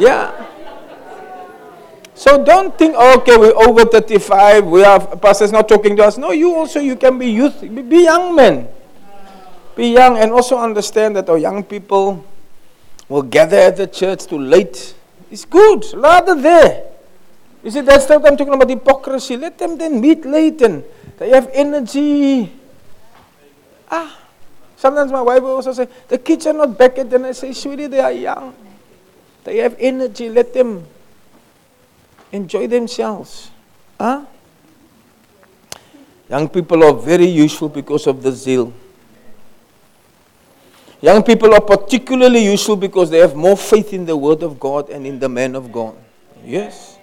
Yeah. 0.00 0.44
So 2.14 2.44
don't 2.44 2.76
think, 2.78 2.94
oh, 2.96 3.18
okay, 3.18 3.36
we're 3.36 3.54
over 3.54 3.84
35, 3.84 4.66
we 4.66 4.84
are, 4.84 5.16
pastor's 5.16 5.52
not 5.52 5.68
talking 5.68 5.96
to 5.96 6.04
us. 6.04 6.16
No, 6.16 6.30
you 6.30 6.54
also, 6.54 6.80
you 6.80 6.96
can 6.96 7.18
be 7.18 7.30
youth, 7.30 7.60
be 7.60 8.04
young 8.04 8.34
men. 8.34 8.68
Be 9.76 9.88
young 9.92 10.16
and 10.16 10.30
also 10.32 10.56
understand 10.56 11.16
that 11.16 11.28
our 11.28 11.38
young 11.38 11.64
people 11.64 12.24
will 13.08 13.22
gather 13.22 13.58
at 13.58 13.76
the 13.76 13.86
church 13.86 14.26
too 14.26 14.38
late. 14.38 14.94
It's 15.30 15.44
good, 15.44 15.84
rather 15.94 16.34
there. 16.40 16.93
You 17.64 17.70
see, 17.70 17.80
that's 17.80 18.06
what 18.06 18.26
I'm 18.26 18.36
talking 18.36 18.52
about 18.52 18.68
hypocrisy. 18.68 19.38
Let 19.38 19.56
them 19.56 19.78
then 19.78 19.98
meet 19.98 20.26
late 20.26 20.60
and 20.60 20.84
they 21.16 21.30
have 21.30 21.48
energy. 21.50 22.52
Ah, 23.90 24.20
sometimes 24.76 25.10
my 25.10 25.22
wife 25.22 25.42
will 25.42 25.56
also 25.56 25.72
say, 25.72 25.88
the 26.08 26.18
kids 26.18 26.46
are 26.46 26.52
not 26.52 26.76
back 26.76 26.98
yet. 26.98 27.08
Then 27.08 27.24
I 27.24 27.32
say, 27.32 27.54
sweetie, 27.54 27.86
they 27.86 28.00
are 28.00 28.12
young. 28.12 28.54
They 29.44 29.58
have 29.58 29.76
energy. 29.78 30.28
Let 30.28 30.52
them 30.52 30.84
enjoy 32.32 32.66
themselves. 32.66 33.50
Huh? 33.98 34.26
Young 36.28 36.50
people 36.50 36.84
are 36.84 36.92
very 36.92 37.26
useful 37.26 37.70
because 37.70 38.06
of 38.06 38.22
the 38.22 38.32
zeal. 38.32 38.74
Young 41.00 41.22
people 41.22 41.54
are 41.54 41.60
particularly 41.62 42.44
useful 42.44 42.76
because 42.76 43.08
they 43.08 43.18
have 43.18 43.34
more 43.34 43.56
faith 43.56 43.94
in 43.94 44.04
the 44.04 44.16
Word 44.16 44.42
of 44.42 44.60
God 44.60 44.90
and 44.90 45.06
in 45.06 45.18
the 45.18 45.28
man 45.30 45.54
of 45.54 45.72
God. 45.72 45.96
Yes. 46.44 46.93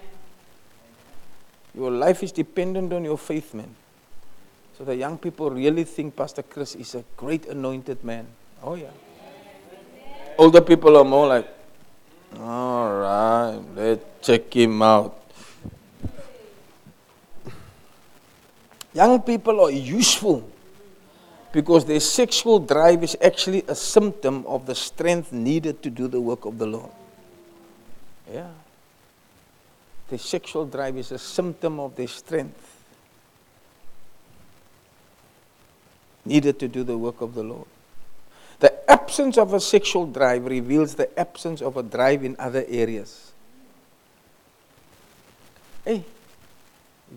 Your 1.74 1.92
life 1.92 2.24
is 2.24 2.32
dependent 2.32 2.92
on 2.92 3.04
your 3.04 3.18
faith, 3.18 3.54
man. 3.54 3.74
So 4.78 4.84
the 4.84 4.96
young 4.96 5.18
people 5.18 5.50
really 5.50 5.84
think 5.84 6.16
Pastor 6.16 6.44
Chris 6.44 6.76
is 6.76 6.96
a 6.96 7.04
great 7.16 7.46
anointed 7.48 8.04
man. 8.04 8.28
Oh, 8.64 8.76
yeah. 8.76 8.90
Older 10.38 10.62
people 10.62 10.98
are 10.98 11.04
more 11.04 11.28
like, 11.28 11.48
all 12.40 13.00
right, 13.00 13.60
let's 13.76 14.04
check 14.22 14.54
him 14.54 14.82
out. 14.82 15.18
Young 18.94 19.22
people 19.22 19.62
are 19.62 19.72
useful 19.72 20.50
because 21.52 21.86
their 21.86 22.00
sexual 22.00 22.60
drive 22.60 23.04
is 23.04 23.16
actually 23.22 23.64
a 23.68 23.76
symptom 23.76 24.46
of 24.46 24.66
the 24.66 24.76
strength 24.76 25.32
needed 25.32 25.82
to 25.84 25.90
do 25.90 26.08
the 26.08 26.20
work 26.20 26.46
of 26.46 26.58
the 26.58 26.66
Lord. 26.66 26.92
Yeah. 28.32 28.50
The 30.12 30.18
sexual 30.18 30.66
drive 30.66 30.98
is 30.98 31.14
a 31.14 31.18
symptom 31.18 31.80
of 31.80 31.96
their 31.96 32.10
strength 32.10 32.84
needed 36.26 36.60
to 36.60 36.68
do 36.68 36.84
the 36.84 36.98
work 36.98 37.22
of 37.22 37.34
the 37.34 37.44
Lord. 37.44 37.68
The 38.60 38.92
absence 38.92 39.38
of 39.38 39.54
a 39.54 39.62
sexual 39.62 40.06
drive 40.06 40.44
reveals 40.44 40.96
the 40.96 41.18
absence 41.18 41.62
of 41.62 41.78
a 41.78 41.84
drive 41.84 42.26
in 42.26 42.36
other 42.38 42.66
areas. 42.68 43.32
Hey, 45.86 46.04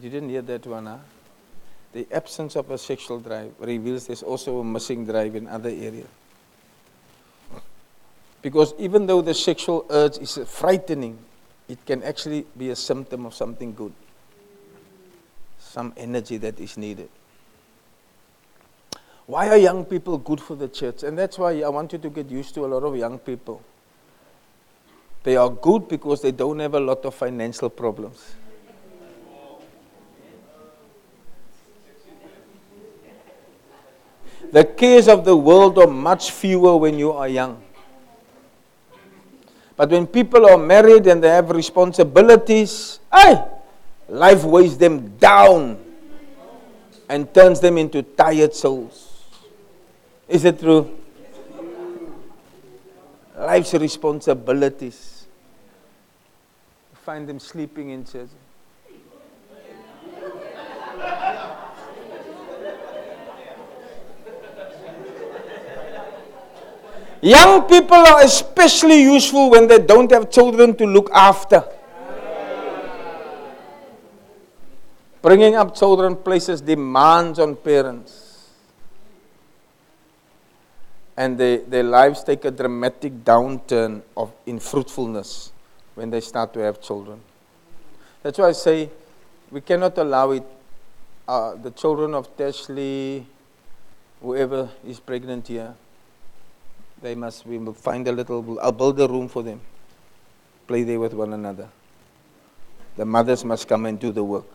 you 0.01 0.09
didn't 0.09 0.29
hear 0.29 0.43
that 0.43 0.65
one, 0.65 0.87
huh? 0.87 0.99
the 1.93 2.07
absence 2.13 2.55
of 2.55 2.71
a 2.71 2.79
sexual 2.79 3.19
drive 3.19 3.53
reveals 3.59 4.07
there's 4.07 4.23
also 4.23 4.61
a 4.61 4.65
missing 4.65 5.05
drive 5.05 5.35
in 5.35 5.49
other 5.49 5.71
areas. 5.71 6.07
Because 8.41 8.73
even 8.79 9.07
though 9.07 9.21
the 9.21 9.35
sexual 9.35 9.85
urge 9.91 10.19
is 10.19 10.39
frightening, 10.47 11.19
it 11.69 11.85
can 11.87 12.03
actually 12.03 12.47
be 12.57 12.71
a 12.71 12.77
symptom 12.77 13.27
of 13.27 13.35
something 13.35 13.75
good, 13.75 13.93
some 15.59 15.93
energy 15.97 16.37
that 16.39 16.61
is 16.61 16.77
needed. 16.77 17.09
Why 19.27 19.49
are 19.49 19.57
young 19.57 19.87
people 19.87 20.19
good 20.19 20.41
for 20.41 20.55
the 20.55 20.69
church? 20.69 21.03
And 21.03 21.19
that's 21.19 21.39
why 21.39 21.63
I 21.63 21.69
want 21.69 21.93
you 21.93 21.99
to 21.99 22.11
get 22.11 22.31
used 22.31 22.55
to 22.55 22.67
a 22.67 22.69
lot 22.69 22.83
of 22.83 22.95
young 22.97 23.19
people. 23.19 23.63
They 25.23 25.37
are 25.37 25.49
good 25.49 25.89
because 25.89 26.21
they 26.21 26.33
don't 26.33 26.59
have 26.59 26.75
a 26.75 26.81
lot 26.81 27.07
of 27.07 27.15
financial 27.15 27.71
problems. 27.71 28.35
The 34.53 34.65
cares 34.65 35.09
of 35.09 35.25
the 35.25 35.35
world 35.35 35.79
are 35.79 35.87
much 35.87 36.31
fewer 36.31 36.77
when 36.77 36.99
you 36.99 37.11
are 37.13 37.27
young. 37.27 37.64
But 39.77 39.91
when 39.91 40.07
people 40.07 40.47
are 40.49 40.59
married 40.59 41.07
and 41.07 41.23
they 41.23 41.29
have 41.29 41.51
responsibilities, 41.51 43.01
hey, 43.13 43.43
life 44.09 44.45
weighs 44.45 44.79
them 44.79 45.17
down 45.19 45.79
and 47.09 47.33
turns 47.35 47.61
them 47.61 47.79
into 47.79 48.03
tired 48.03 48.55
souls. 48.55 49.25
Is 50.29 50.45
it 50.45 50.61
true? 50.61 50.91
Life's 53.37 53.75
responsibilities. 53.75 55.27
find 57.05 57.29
them 57.29 57.39
sleeping 57.39 57.91
in 57.91 58.03
church. 58.05 58.31
Young 67.25 67.63
people 67.63 67.97
are 67.97 68.23
especially 68.23 69.01
useful 69.01 69.49
when 69.49 69.67
they 69.67 69.79
don't 69.79 70.11
have 70.13 70.31
children 70.31 70.77
to 70.77 70.85
look 70.85 71.11
after. 71.11 71.65
Bringing 75.23 75.55
up 75.55 75.75
children 75.75 76.17
places 76.17 76.61
demands 76.61 77.39
on 77.39 77.57
parents. 77.57 78.51
And 81.17 81.39
they, 81.39 81.57
their 81.65 81.83
lives 81.83 82.23
take 82.23 82.45
a 82.45 82.51
dramatic 82.51 83.25
downturn 83.25 84.03
of, 84.19 84.31
in 84.45 84.59
fruitfulness 84.59 85.51
when 85.95 86.11
they 86.11 86.21
start 86.21 86.53
to 86.53 86.61
have 86.61 86.83
children. 86.83 87.23
That's 88.23 88.39
why 88.39 88.49
I 88.49 88.53
say 88.53 88.91
we 89.51 89.63
cannot 89.63 89.97
allow 89.97 90.33
it. 90.33 90.45
Uh, 91.27 91.55
the 91.55 91.71
children 91.71 92.13
of 92.13 92.37
Tashley, 92.37 93.25
whoever 94.21 94.69
is 94.87 95.01
pregnant 95.01 95.49
here, 95.49 95.75
they 97.05 97.15
must, 97.15 97.45
we 97.45 97.61
find 97.75 98.09
a 98.09 98.13
little, 98.13 98.59
I'll 98.61 98.73
build 98.73 98.99
a 98.99 99.07
room 99.07 99.29
for 99.29 99.43
them. 99.43 99.61
Play 100.67 100.85
there 100.85 100.99
with 100.99 101.13
one 101.13 101.35
another. 101.35 101.69
The 102.97 103.05
mothers 103.05 103.45
must 103.45 103.69
come 103.69 103.85
and 103.85 104.01
do 104.01 104.11
the 104.11 104.25
work. 104.25 104.47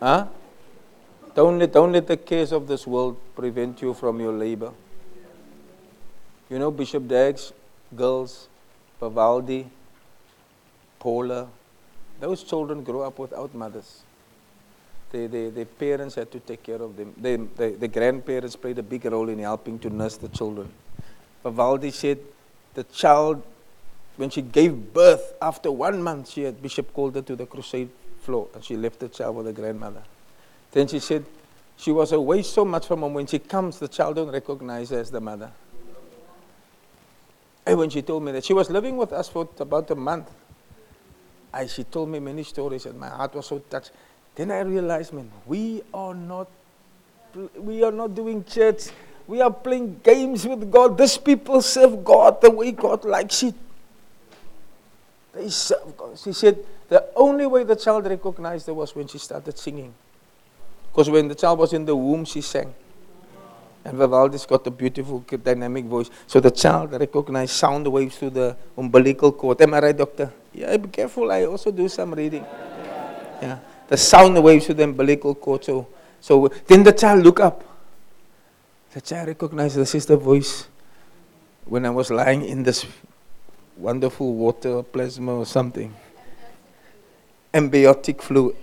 Huh? 0.00 0.26
Don't 1.36 1.60
let, 1.60 1.72
don't 1.72 1.92
let 1.92 2.08
the 2.08 2.16
cares 2.16 2.50
of 2.50 2.66
this 2.66 2.84
world 2.84 3.16
prevent 3.36 3.80
you 3.80 3.94
from 3.94 4.18
your 4.18 4.32
labor. 4.32 4.72
You 6.50 6.58
know, 6.58 6.72
Bishop 6.72 7.06
Daggs, 7.06 7.52
girls, 7.94 8.48
Pavaldi, 9.00 9.66
Paula, 10.98 11.46
those 12.18 12.42
children 12.42 12.82
grow 12.82 13.02
up 13.02 13.20
without 13.20 13.54
mothers. 13.54 14.02
Their, 15.10 15.28
their, 15.28 15.50
their 15.50 15.64
parents 15.64 16.14
had 16.16 16.30
to 16.32 16.40
take 16.40 16.62
care 16.62 16.82
of 16.82 16.96
them. 16.96 17.14
They, 17.16 17.36
the 17.70 17.88
grandparents 17.88 18.56
played 18.56 18.78
a 18.78 18.82
big 18.82 19.04
role 19.06 19.28
in 19.28 19.38
helping 19.38 19.78
to 19.80 19.90
nurse 19.90 20.16
the 20.16 20.28
children. 20.28 20.70
Vivaldi 21.42 21.90
said 21.90 22.18
the 22.74 22.84
child, 22.84 23.42
when 24.16 24.30
she 24.30 24.42
gave 24.42 24.92
birth, 24.92 25.34
after 25.40 25.70
one 25.70 26.02
month, 26.02 26.30
she 26.30 26.42
had, 26.42 26.60
Bishop 26.60 26.92
called 26.92 27.14
her 27.14 27.22
to 27.22 27.36
the 27.36 27.46
crusade 27.46 27.88
floor 28.20 28.48
and 28.54 28.62
she 28.64 28.76
left 28.76 28.98
the 28.98 29.08
child 29.08 29.36
with 29.36 29.46
the 29.46 29.52
grandmother. 29.52 30.02
Then 30.72 30.88
she 30.88 30.98
said 30.98 31.24
she 31.76 31.92
was 31.92 32.12
away 32.12 32.42
so 32.42 32.64
much 32.64 32.86
from 32.86 33.00
home. 33.00 33.14
When 33.14 33.26
she 33.26 33.38
comes, 33.38 33.78
the 33.78 33.88
child 33.88 34.16
don't 34.16 34.32
recognize 34.32 34.90
her 34.90 34.98
as 34.98 35.10
the 35.10 35.20
mother. 35.20 35.50
And 37.64 37.78
when 37.78 37.90
she 37.90 38.02
told 38.02 38.22
me 38.22 38.32
that 38.32 38.44
she 38.44 38.52
was 38.52 38.70
living 38.70 38.96
with 38.96 39.12
us 39.12 39.28
for 39.28 39.48
about 39.60 39.90
a 39.90 39.94
month, 39.94 40.30
I, 41.52 41.66
she 41.66 41.84
told 41.84 42.08
me 42.08 42.18
many 42.18 42.42
stories 42.42 42.86
and 42.86 42.98
my 42.98 43.08
heart 43.08 43.34
was 43.34 43.46
so 43.46 43.58
touched. 43.58 43.92
Then 44.38 44.52
I 44.52 44.60
realized, 44.60 45.12
man, 45.12 45.28
we 45.46 45.82
are 45.92 46.14
not 46.14 46.46
we 47.58 47.82
are 47.82 47.90
not 47.90 48.14
doing 48.14 48.44
church. 48.44 48.84
We 49.26 49.40
are 49.40 49.50
playing 49.50 50.00
games 50.04 50.46
with 50.46 50.70
God. 50.70 50.96
These 50.96 51.18
people 51.18 51.60
serve 51.60 52.04
God 52.04 52.40
the 52.40 52.48
way 52.48 52.70
God 52.70 53.04
likes 53.04 53.42
it. 53.42 53.54
They 55.34 55.48
serve 55.50 55.96
God. 55.96 56.16
She 56.16 56.32
said 56.32 56.56
the 56.88 57.04
only 57.16 57.46
way 57.46 57.64
the 57.64 57.74
child 57.74 58.06
recognized 58.06 58.68
her 58.68 58.74
was 58.74 58.94
when 58.94 59.08
she 59.08 59.18
started 59.18 59.58
singing. 59.58 59.92
Because 60.92 61.10
when 61.10 61.26
the 61.26 61.34
child 61.34 61.58
was 61.58 61.72
in 61.72 61.84
the 61.84 61.96
womb, 61.96 62.24
she 62.24 62.40
sang. 62.40 62.72
And 63.84 63.98
Vivaldi's 63.98 64.46
got 64.46 64.64
a 64.68 64.70
beautiful 64.70 65.18
dynamic 65.42 65.86
voice. 65.86 66.10
So 66.28 66.38
the 66.38 66.52
child 66.52 66.92
recognized 66.92 67.52
sound 67.54 67.88
waves 67.88 68.16
through 68.16 68.30
the 68.30 68.56
umbilical 68.76 69.32
cord. 69.32 69.60
Am 69.62 69.74
I 69.74 69.80
right, 69.80 69.96
doctor? 69.96 70.32
Yeah, 70.54 70.76
be 70.76 70.88
careful. 70.90 71.28
I 71.32 71.44
also 71.44 71.72
do 71.72 71.88
some 71.88 72.14
reading. 72.14 72.46
Yeah 73.42 73.58
the 73.88 73.96
sound 73.96 74.42
waves 74.42 74.66
to 74.66 74.74
the 74.74 74.84
umbilical 74.84 75.34
cord. 75.34 75.64
So, 75.64 75.88
so 76.20 76.48
then 76.66 76.84
the 76.84 76.92
child 76.92 77.24
look 77.24 77.40
up. 77.40 77.64
The 78.92 79.00
child 79.00 79.28
recognized 79.28 79.76
the 79.76 79.86
sister 79.86 80.16
voice 80.16 80.68
when 81.64 81.84
I 81.84 81.90
was 81.90 82.10
lying 82.10 82.44
in 82.44 82.62
this 82.62 82.86
wonderful 83.76 84.34
water 84.34 84.82
plasma 84.82 85.36
or 85.36 85.46
something. 85.46 85.94
Embiotic 87.52 88.20
fluid. 88.20 88.56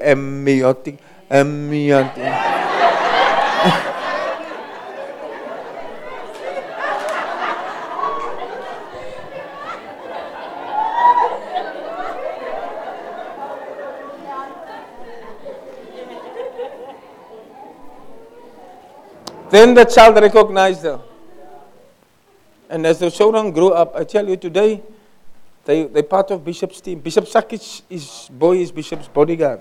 Amniotic. 0.00 0.98
Amniotic. 1.30 2.22
Then 19.50 19.74
the 19.74 19.84
child 19.84 20.16
recognized 20.16 20.82
her. 20.82 21.00
And 22.68 22.84
as 22.84 22.98
the 22.98 23.10
children 23.10 23.52
grew 23.52 23.70
up, 23.70 23.94
I 23.94 24.02
tell 24.04 24.28
you 24.28 24.36
today, 24.36 24.82
they, 25.64 25.84
they're 25.84 26.02
part 26.02 26.30
of 26.30 26.44
Bishop's 26.44 26.80
team. 26.80 26.98
Bishop 26.98 27.26
Saki's 27.28 27.82
is, 27.88 28.28
boy 28.32 28.58
is 28.58 28.72
Bishop's 28.72 29.08
bodyguard. 29.08 29.60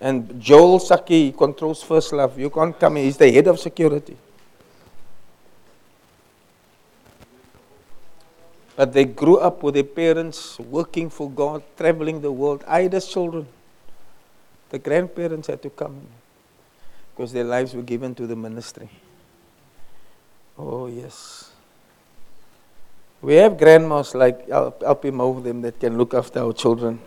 And 0.00 0.40
Joel 0.40 0.78
Saki 0.78 1.32
controls 1.32 1.82
First 1.82 2.12
Love. 2.12 2.38
You 2.38 2.50
can't 2.50 2.78
come 2.78 2.96
in. 2.96 3.04
He's 3.04 3.16
the 3.16 3.30
head 3.30 3.46
of 3.46 3.58
security. 3.58 4.16
But 8.74 8.92
they 8.92 9.04
grew 9.04 9.38
up 9.38 9.62
with 9.62 9.74
their 9.74 9.84
parents 9.84 10.58
working 10.58 11.10
for 11.10 11.30
God, 11.30 11.62
traveling 11.76 12.20
the 12.20 12.32
world. 12.32 12.64
I 12.66 12.82
had 12.82 13.00
children. 13.04 13.46
The 14.70 14.78
grandparents 14.78 15.48
had 15.48 15.62
to 15.62 15.70
come 15.70 16.06
because 17.14 17.32
their 17.32 17.44
lives 17.44 17.74
were 17.74 17.82
given 17.82 18.14
to 18.14 18.26
the 18.26 18.36
ministry. 18.36 18.88
Oh, 20.58 20.86
yes. 20.86 21.50
We 23.20 23.34
have 23.34 23.56
grandmas 23.56 24.14
like 24.14 24.48
Alpi 24.48 25.12
them 25.44 25.62
that 25.62 25.78
can 25.78 25.96
look 25.96 26.14
after 26.14 26.40
our 26.40 26.52
children. 26.52 26.98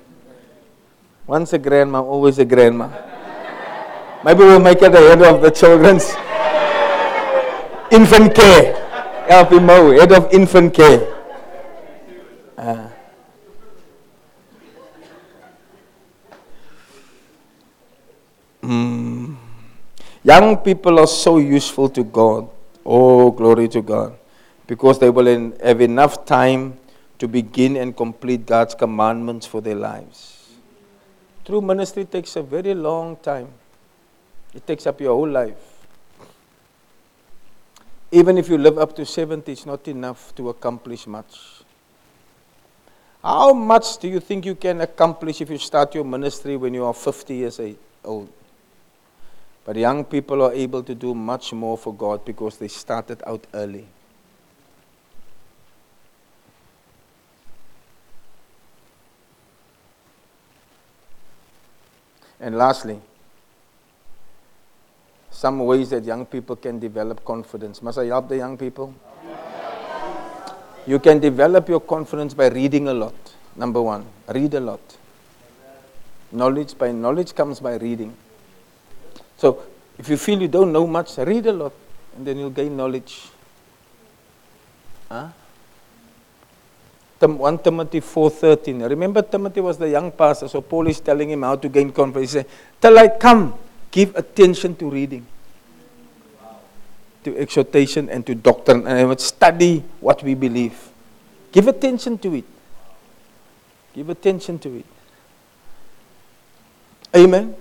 Once 1.28 1.54
a 1.54 1.58
grandma, 1.58 2.02
always 2.02 2.40
a 2.40 2.46
grandma. 2.46 2.90
Maybe 4.24 4.40
we'll 4.40 4.60
make 4.60 4.80
her 4.80 4.90
the 4.90 5.00
head 5.00 5.22
of 5.22 5.42
the 5.42 5.52
children's 5.52 6.14
infant 7.92 8.34
care. 8.34 8.74
Alpi 9.28 10.00
head 10.00 10.12
of 10.12 10.32
infant 10.32 10.74
care. 10.74 11.14
Uh, 12.58 12.90
mm, 18.64 19.25
young 20.26 20.58
people 20.58 21.00
are 21.00 21.08
so 21.08 21.38
useful 21.38 21.88
to 21.90 22.04
God. 22.04 22.50
Oh, 22.84 23.32
glory 23.32 23.68
to 23.70 23.82
God. 23.82 24.18
Because 24.68 24.98
they 25.00 25.10
will 25.10 25.54
have 25.64 25.82
enough 25.82 26.26
time 26.26 26.80
to 27.20 27.28
begin 27.28 27.78
and 27.78 27.96
complete 27.96 28.46
God's 28.46 28.74
commandments 28.74 29.46
for 29.46 29.62
their 29.62 29.76
lives. 29.76 30.50
True 31.46 31.62
ministry 31.62 32.06
takes 32.06 32.36
a 32.36 32.42
very 32.42 32.74
long 32.74 33.18
time, 33.18 33.48
it 34.54 34.66
takes 34.66 34.88
up 34.88 35.00
your 35.00 35.14
whole 35.14 35.30
life. 35.30 35.58
Even 38.12 38.38
if 38.38 38.50
you 38.50 38.58
live 38.58 38.80
up 38.80 38.96
to 38.96 39.06
70, 39.06 39.52
it's 39.52 39.66
not 39.66 39.88
enough 39.88 40.34
to 40.36 40.50
accomplish 40.50 41.06
much. 41.06 41.64
How 43.24 43.54
much 43.54 43.98
do 44.00 44.08
you 44.08 44.20
think 44.20 44.46
you 44.46 44.56
can 44.56 44.82
accomplish 44.82 45.42
if 45.42 45.50
you 45.50 45.58
start 45.58 45.94
your 45.94 46.04
ministry 46.04 46.58
when 46.58 46.74
you 46.74 46.86
are 46.86 46.94
50 46.94 47.36
years 47.36 47.60
old? 48.04 48.30
But 49.66 49.76
young 49.78 50.06
people 50.06 50.44
are 50.44 50.54
able 50.54 50.84
to 50.84 50.94
do 50.94 51.16
much 51.16 51.52
more 51.52 51.76
for 51.76 51.94
God 51.94 52.24
because 52.24 52.58
they 52.58 52.68
started 52.68 53.22
out 53.26 53.46
early. 53.54 53.88
And 62.40 62.56
lastly, 62.58 63.02
some 65.32 65.60
ways 65.60 65.90
that 65.90 66.04
young 66.04 66.28
people 66.28 66.56
can 66.56 66.78
develop 66.80 67.26
confidence. 67.26 67.82
Must 67.82 67.98
I 67.98 68.06
help 68.06 68.30
the 68.30 68.38
young 68.38 68.58
people? 68.58 68.94
You 70.86 71.00
can 71.00 71.20
develop 71.20 71.68
your 71.68 71.80
confidence 71.80 72.36
by 72.36 72.50
reading 72.50 72.88
a 72.88 72.94
lot. 72.94 73.16
Number 73.56 73.82
one, 73.82 74.06
read 74.28 74.54
a 74.54 74.60
lot. 74.60 74.98
Knowledge 76.32 76.78
by 76.78 76.92
knowledge 76.92 77.34
comes 77.34 77.60
by 77.60 77.78
reading. 77.78 78.16
So 79.46 79.62
if 80.00 80.10
you 80.10 80.18
feel 80.18 80.42
you 80.42 80.48
don't 80.48 80.72
know 80.72 80.88
much, 80.88 81.20
read 81.20 81.46
a 81.46 81.54
lot, 81.54 81.74
and 82.16 82.26
then 82.26 82.40
you'll 82.40 82.50
gain 82.50 82.76
knowledge. 82.76 83.28
Huh? 85.08 85.28
1 87.20 87.60
Timothy 87.60 88.02
4.13. 88.02 88.90
Remember 88.90 89.22
Timothy 89.22 89.62
was 89.62 89.78
the 89.78 89.88
young 89.88 90.12
pastor, 90.12 90.48
so 90.48 90.62
Paul 90.62 90.88
is 90.88 91.00
telling 91.00 91.30
him 91.30 91.44
how 91.44 91.58
to 91.58 91.70
gain 91.70 91.92
confidence. 91.92 92.32
He 92.32 92.40
said, 92.40 92.48
till 92.82 92.98
I 92.98 93.08
come, 93.08 93.54
give 93.92 94.16
attention 94.16 94.76
to 94.78 94.90
reading 94.90 95.28
to 97.24 97.38
exhortation 97.38 98.10
and 98.10 98.26
to 98.26 98.34
doctrine, 98.34 98.88
and 98.88 98.98
I 98.98 99.06
would 99.06 99.22
study 99.22 99.84
what 100.00 100.24
we 100.24 100.34
believe. 100.34 100.90
Give 101.52 101.68
attention 101.68 102.18
to 102.18 102.34
it. 102.34 102.46
Give 103.94 104.10
attention 104.10 104.58
to 104.58 104.78
it. 104.78 104.86
Amen. 107.16 107.56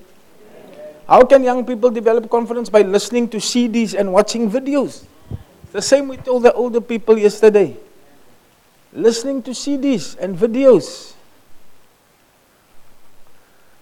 How 1.09 1.25
can 1.25 1.45
young 1.45 1.65
people 1.65 1.91
develop 1.91 2.31
confidence? 2.31 2.71
By 2.71 2.83
listening 2.83 3.29
to 3.31 3.39
CDs 3.39 3.99
and 3.99 4.13
watching 4.13 4.51
videos. 4.51 5.05
The 5.73 5.83
same 5.83 6.09
we 6.09 6.17
told 6.17 6.45
the 6.45 6.53
older 6.53 6.81
people 6.81 7.19
yesterday. 7.19 7.77
Listening 8.93 9.43
to 9.43 9.51
CDs 9.51 10.17
and 10.19 10.37
videos. 10.37 11.15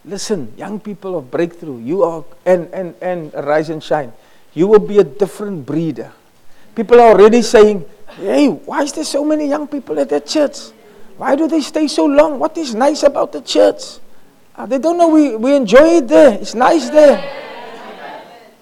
Listen, 0.05 0.53
young 0.57 0.81
people 0.81 1.17
of 1.17 1.31
breakthrough, 1.31 1.79
you 1.79 2.03
are, 2.03 2.25
and, 2.45 2.67
and, 2.75 2.95
and 3.01 3.33
rise 3.35 3.71
and 3.71 3.83
shine 3.83 4.13
you 4.55 4.67
will 4.67 4.81
be 4.81 4.99
a 4.99 5.05
different 5.05 5.65
breeder. 5.65 6.13
People 6.75 7.01
are 7.01 7.13
already 7.13 7.43
saying, 7.43 7.85
hey, 8.17 8.49
why 8.49 8.83
is 8.83 8.93
there 8.93 9.05
so 9.05 9.25
many 9.25 9.49
young 9.49 9.67
people 9.67 9.99
at 9.99 10.09
that 10.11 10.27
church? 10.27 10.71
Why 11.17 11.37
do 11.37 11.47
they 11.49 11.61
stay 11.61 11.89
so 11.89 12.05
long? 12.05 12.39
What 12.39 12.57
is 12.57 12.75
nice 12.75 13.03
about 13.03 13.33
the 13.33 13.41
church? 13.41 13.99
Uh, 14.55 14.67
they 14.67 14.79
don't 14.79 14.99
know 14.99 15.09
we, 15.09 15.37
we 15.37 15.57
enjoy 15.57 15.97
it 15.99 16.09
there. 16.09 16.35
It's 16.35 16.55
nice 16.55 16.91
there. 16.91 17.19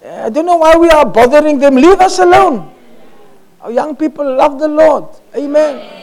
I 0.03 0.29
don't 0.29 0.45
know 0.45 0.57
why 0.57 0.75
we 0.75 0.89
are 0.89 1.05
bothering 1.05 1.59
them. 1.59 1.75
Leave 1.75 1.99
us 1.99 2.19
alone. 2.19 2.73
Our 3.61 3.71
young 3.71 3.95
people 3.95 4.25
love 4.35 4.59
the 4.59 4.67
Lord. 4.67 5.05
Amen. 5.35 5.99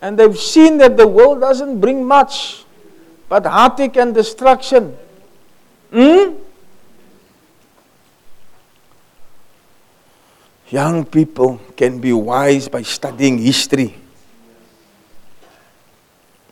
And 0.00 0.18
they've 0.18 0.36
seen 0.36 0.78
that 0.78 0.96
the 0.96 1.06
world 1.06 1.40
doesn't 1.40 1.80
bring 1.80 2.04
much 2.04 2.64
but 3.28 3.46
heartache 3.46 3.96
and 3.96 4.14
destruction. 4.14 4.96
Hmm? 5.90 6.34
Young 10.68 11.04
people 11.04 11.60
can 11.76 12.00
be 12.00 12.12
wise 12.12 12.68
by 12.68 12.82
studying 12.82 13.38
history. 13.38 13.94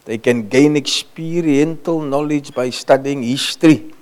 They 0.05 0.19
can 0.19 0.49
gain 0.49 0.77
experiential 0.77 2.01
knowledge 2.01 2.53
by 2.55 2.71
studying 2.71 3.23
history. 3.23 3.93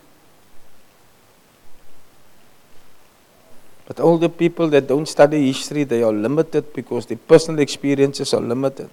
But 3.87 4.01
older 4.01 4.29
people 4.29 4.69
that 4.69 4.87
don't 4.87 5.07
study 5.07 5.49
history, 5.49 5.85
they 5.85 6.03
are 6.03 6.13
limited 6.13 6.73
because 6.73 7.07
their 7.07 7.19
personal 7.19 7.61
experiences 7.61 8.33
are 8.33 8.41
limited. 8.41 8.89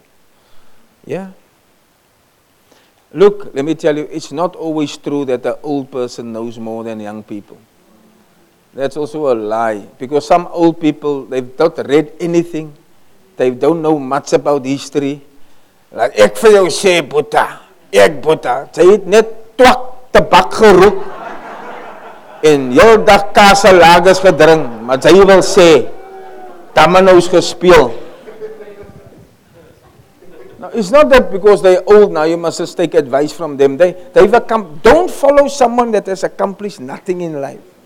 Yeah? 1.06 1.32
Look, 3.14 3.54
let 3.54 3.64
me 3.64 3.76
tell 3.76 3.96
you, 3.96 4.08
it's 4.12 4.32
not 4.32 4.56
always 4.56 4.98
true 4.98 5.24
that 5.26 5.44
the 5.44 5.62
old 5.62 5.92
person 5.92 6.34
knows 6.34 6.60
more 6.60 6.84
than 6.84 7.00
young 7.00 7.24
people. 7.24 7.58
That's 8.74 8.98
also 8.98 9.32
a 9.32 9.36
lie. 9.36 9.88
Because 9.98 10.28
some 10.28 10.48
old 10.48 10.82
people, 10.82 11.26
they've 11.26 11.58
not 11.58 11.78
read 11.88 12.14
anything. 12.20 12.74
They 13.38 13.52
don't 13.52 13.82
know 13.82 13.98
much 13.98 14.34
about 14.34 14.66
history. 14.66 15.22
Like, 15.98 16.14
ek 16.22 16.36
vir 16.38 16.60
jou 16.60 16.68
sê, 16.70 17.00
Boeta, 17.02 17.48
ek 17.90 18.20
Boeta, 18.22 18.68
sy 18.76 18.86
het 18.86 19.06
net 19.10 19.32
twak 19.58 20.12
tabak 20.14 20.54
geroep 20.54 21.00
en 22.46 22.68
heel 22.70 23.00
dag 23.08 23.32
kaselagers 23.34 24.22
gedrink, 24.22 24.68
maar 24.86 25.02
sy 25.02 25.16
wil 25.18 25.42
sê, 25.42 25.70
Tamano's 26.78 27.26
gespeel. 27.34 27.90
Now, 30.62 30.70
it's 30.74 30.94
not 30.94 31.10
that 31.10 31.32
because 31.34 31.66
they're 31.66 31.82
old 31.90 32.14
now, 32.14 32.30
you 32.30 32.38
must 32.38 32.62
just 32.62 32.78
take 32.78 32.94
advice 32.94 33.34
from 33.34 33.58
them. 33.58 33.78
They, 33.78 33.94
they've 34.14 34.34
come, 34.48 34.80
don't 34.84 35.10
follow 35.10 35.48
someone 35.48 35.90
that 35.98 36.06
has 36.06 36.24
accomplished 36.24 36.80
nothing 36.80 37.22
in 37.22 37.42
life. 37.42 37.77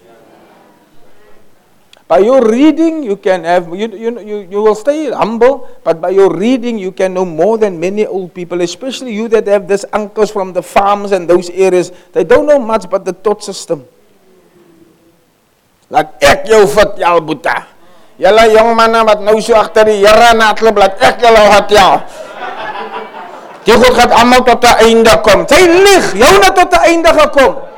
By 2.12 2.20
your 2.20 2.44
reading, 2.44 3.08
you 3.08 3.16
can 3.16 3.46
have, 3.46 3.72
you, 3.72 3.88
you, 3.88 4.20
you, 4.20 4.38
you 4.52 4.60
will 4.62 4.76
stay 4.76 5.10
humble, 5.12 5.70
but 5.82 6.02
by 6.02 6.10
your 6.10 6.28
reading, 6.28 6.78
you 6.78 6.92
can 6.92 7.14
know 7.14 7.24
more 7.24 7.58
than 7.58 7.80
many 7.80 8.06
old 8.06 8.34
people, 8.34 8.60
especially 8.60 9.16
you 9.16 9.30
that 9.30 9.48
have 9.48 9.66
these 9.66 9.86
uncles 9.94 10.30
from 10.30 10.52
the 10.52 10.62
farms 10.62 11.14
and 11.14 11.24
those 11.30 11.50
areas. 11.52 11.94
They 12.12 12.26
don't 12.26 12.46
know 12.46 12.60
much 12.60 12.90
but 12.90 13.06
the 13.06 13.14
thought 13.14 13.42
system. 13.48 13.88
Laat 15.88 16.20
ek 16.20 16.52
jou 16.52 16.68
vertel, 16.68 17.24
Boeta. 17.24 17.56
Julle 18.20 18.44
jong 18.60 18.76
manne 18.76 19.08
wat 19.08 19.24
nou 19.24 19.40
so 19.40 19.56
agter 19.56 19.88
die 19.88 20.04
Here 20.04 20.36
natlop, 20.36 20.84
laat 20.84 21.00
ek 21.00 21.24
julle 21.24 21.48
vertel. 21.48 21.96
Die 23.64 23.72
God 23.88 23.96
gaan 23.96 24.20
almal 24.20 24.44
tot 24.44 24.68
'n 24.68 24.84
einde 24.84 25.16
kom. 25.24 25.48
Sy 25.48 25.64
lig, 25.64 26.12
jou 26.20 26.36
net 26.44 26.60
tot 26.60 26.76
'n 26.76 26.92
einde 26.92 27.12
gekom. 27.24 27.71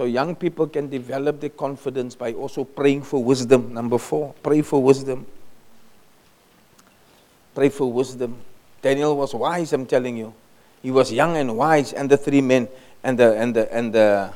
So 0.00 0.06
young 0.06 0.34
people 0.34 0.66
can 0.66 0.88
develop 0.88 1.40
their 1.40 1.50
confidence 1.52 2.14
by 2.14 2.32
also 2.32 2.64
praying 2.64 3.02
for 3.02 3.22
wisdom. 3.22 3.74
Number 3.74 3.98
four, 3.98 4.32
pray 4.42 4.62
for 4.62 4.82
wisdom. 4.82 5.26
Pray 7.54 7.68
for 7.68 7.92
wisdom. 7.92 8.34
Daniel 8.80 9.14
was 9.14 9.34
wise, 9.34 9.74
I'm 9.74 9.84
telling 9.84 10.16
you. 10.16 10.32
He 10.80 10.90
was 10.90 11.12
young 11.12 11.36
and 11.36 11.54
wise, 11.54 11.92
and 11.92 12.08
the 12.08 12.16
three 12.16 12.40
men 12.40 12.66
and 13.04 13.18
the 13.18 13.36
and 13.36 13.54
the 13.54 13.68
and 13.70 13.92
the 13.92 14.32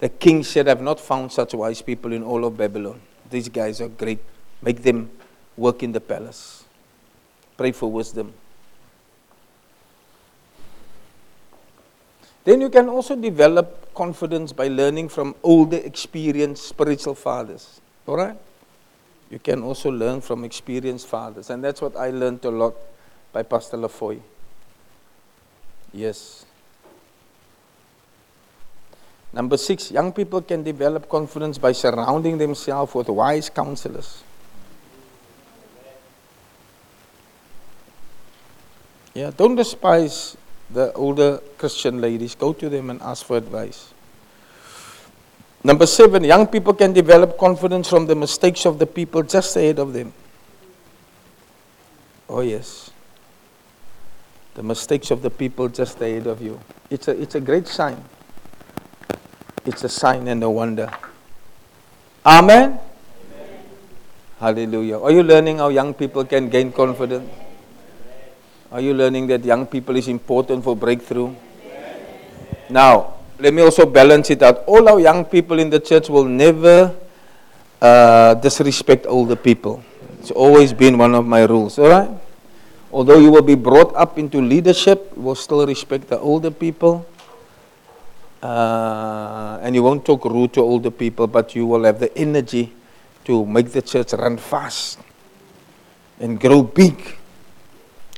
the 0.00 0.08
king 0.08 0.42
said, 0.42 0.66
I've 0.66 0.82
not 0.82 0.98
found 0.98 1.30
such 1.30 1.54
wise 1.54 1.80
people 1.80 2.12
in 2.12 2.24
all 2.24 2.44
of 2.44 2.56
Babylon. 2.56 3.00
These 3.30 3.48
guys 3.50 3.80
are 3.80 3.86
great. 3.86 4.18
Make 4.62 4.82
them 4.82 5.12
work 5.56 5.84
in 5.84 5.92
the 5.92 6.00
palace. 6.00 6.64
Pray 7.56 7.70
for 7.70 7.88
wisdom. 7.88 8.34
Then 12.46 12.60
you 12.60 12.70
can 12.70 12.88
also 12.88 13.16
develop 13.16 13.92
confidence 13.92 14.52
by 14.52 14.68
learning 14.68 15.08
from 15.08 15.34
older, 15.42 15.78
experienced 15.78 16.62
spiritual 16.62 17.16
fathers. 17.16 17.80
All 18.06 18.16
right? 18.16 18.38
You 19.30 19.40
can 19.40 19.64
also 19.64 19.90
learn 19.90 20.20
from 20.20 20.44
experienced 20.44 21.08
fathers. 21.08 21.50
And 21.50 21.62
that's 21.64 21.82
what 21.82 21.96
I 21.96 22.10
learned 22.10 22.44
a 22.44 22.50
lot 22.50 22.76
by 23.32 23.42
Pastor 23.42 23.76
Lafoy. 23.76 24.20
Yes. 25.92 26.46
Number 29.32 29.56
six, 29.56 29.90
young 29.90 30.12
people 30.12 30.40
can 30.40 30.62
develop 30.62 31.08
confidence 31.08 31.58
by 31.58 31.72
surrounding 31.72 32.38
themselves 32.38 32.94
with 32.94 33.08
wise 33.08 33.50
counselors. 33.50 34.22
Yeah, 39.14 39.32
don't 39.36 39.56
despise 39.56 40.36
the 40.70 40.92
older 40.94 41.38
Christian 41.58 42.00
ladies. 42.00 42.34
Go 42.34 42.52
to 42.52 42.68
them 42.68 42.90
and 42.90 43.00
ask 43.02 43.24
for 43.24 43.36
advice. 43.36 43.92
Number 45.64 45.86
seven, 45.86 46.22
young 46.22 46.46
people 46.46 46.74
can 46.74 46.92
develop 46.92 47.38
confidence 47.38 47.88
from 47.88 48.06
the 48.06 48.14
mistakes 48.14 48.66
of 48.66 48.78
the 48.78 48.86
people 48.86 49.22
just 49.22 49.56
ahead 49.56 49.78
of 49.78 49.92
them. 49.92 50.12
Oh, 52.28 52.40
yes. 52.40 52.90
The 54.54 54.62
mistakes 54.62 55.10
of 55.10 55.22
the 55.22 55.30
people 55.30 55.68
just 55.68 56.00
ahead 56.00 56.26
of 56.26 56.40
you. 56.40 56.60
It's 56.90 57.08
a, 57.08 57.20
it's 57.20 57.34
a 57.34 57.40
great 57.40 57.66
sign. 57.66 58.02
It's 59.64 59.82
a 59.84 59.88
sign 59.88 60.28
and 60.28 60.42
a 60.42 60.50
wonder. 60.50 60.90
Amen? 62.24 62.78
Amen? 62.78 62.80
Hallelujah. 64.38 65.00
Are 65.00 65.10
you 65.10 65.22
learning 65.22 65.58
how 65.58 65.68
young 65.68 65.94
people 65.94 66.24
can 66.24 66.48
gain 66.48 66.70
confidence? 66.72 67.28
Are 68.70 68.80
you 68.80 68.94
learning 68.94 69.28
that 69.28 69.44
young 69.44 69.64
people 69.66 69.94
is 69.96 70.08
important 70.08 70.64
for 70.64 70.74
breakthrough? 70.74 71.34
Now, 72.68 73.14
let 73.38 73.54
me 73.54 73.62
also 73.62 73.86
balance 73.86 74.30
it 74.30 74.42
out. 74.42 74.64
All 74.66 74.88
our 74.88 74.98
young 74.98 75.24
people 75.24 75.60
in 75.60 75.70
the 75.70 75.78
church 75.78 76.08
will 76.08 76.24
never 76.24 76.92
uh, 77.80 78.34
disrespect 78.34 79.06
older 79.06 79.36
people. 79.36 79.84
It's 80.18 80.32
always 80.32 80.72
been 80.72 80.98
one 80.98 81.14
of 81.14 81.24
my 81.24 81.44
rules, 81.44 81.78
all 81.78 81.88
right? 81.88 82.10
Although 82.92 83.18
you 83.18 83.30
will 83.30 83.42
be 83.46 83.54
brought 83.54 83.94
up 83.94 84.18
into 84.18 84.40
leadership, 84.40 85.12
you 85.14 85.22
will 85.22 85.36
still 85.36 85.64
respect 85.64 86.08
the 86.08 86.18
older 86.18 86.50
people. 86.50 87.06
Uh, 88.42 89.58
and 89.62 89.74
you 89.76 89.82
won't 89.82 90.04
talk 90.04 90.24
rude 90.24 90.52
to 90.54 90.60
older 90.60 90.90
people, 90.90 91.28
but 91.28 91.54
you 91.54 91.66
will 91.66 91.84
have 91.84 92.00
the 92.00 92.10
energy 92.18 92.72
to 93.24 93.46
make 93.46 93.70
the 93.70 93.82
church 93.82 94.12
run 94.12 94.36
fast 94.36 94.98
and 96.18 96.40
grow 96.40 96.62
big 96.62 97.16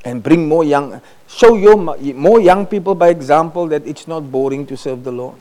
and 0.05 0.23
bring 0.23 0.47
more 0.49 0.65
young 0.65 1.01
show 1.29 1.57
your 1.57 1.77
more 1.77 2.41
young 2.41 2.67
people 2.67 2.95
by 2.95 3.09
example 3.09 3.67
that 3.69 3.87
it's 3.87 4.09
not 4.09 4.31
boring 4.31 4.67
to 4.67 4.77
serve 4.77 5.05
the 5.05 5.13
Lord. 5.13 5.37